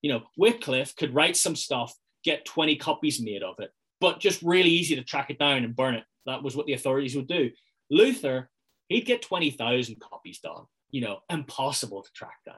You 0.03 0.13
know, 0.13 0.23
Wycliffe 0.37 0.95
could 0.95 1.15
write 1.15 1.37
some 1.37 1.57
stuff, 1.57 1.95
get 2.25 2.45
20 2.45 2.77
copies 2.77 3.21
made 3.21 3.43
of 3.43 3.57
it, 3.59 3.71
but 4.01 4.21
just 4.21 4.43
really 4.43 4.71
easy 4.71 4.95
to 4.97 5.03
track 5.03 5.31
it 5.31 5.39
down 5.39 5.65
and 5.65 5.75
burn 5.75 5.95
it. 5.95 6.05
That 6.27 6.43
was 6.43 6.57
what 6.57 6.67
the 6.67 6.75
authorities 6.75 7.17
would 7.17 7.29
do. 7.29 7.51
Luther, 7.91 8.51
he'd 8.89 9.07
get 9.07 9.23
20,000 9.23 10.01
copies 10.01 10.41
done, 10.41 10.65
you 10.91 11.01
know, 11.01 11.21
impossible 11.31 12.03
to 12.03 12.13
track 12.13 12.39
down. 12.45 12.57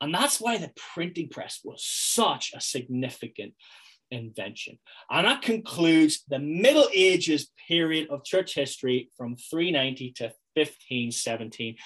And 0.00 0.14
that's 0.14 0.40
why 0.40 0.56
the 0.56 0.72
printing 0.94 1.28
press 1.28 1.60
was 1.62 1.84
such 1.84 2.52
a 2.54 2.60
significant 2.60 3.52
invention. 4.10 4.78
And 5.10 5.26
that 5.26 5.42
concludes 5.42 6.24
the 6.28 6.38
Middle 6.38 6.88
Ages 6.92 7.50
period 7.68 8.08
of 8.08 8.24
church 8.24 8.54
history 8.54 9.10
from 9.16 9.36
390 9.36 10.12
to 10.12 10.32
1517. 10.56 11.76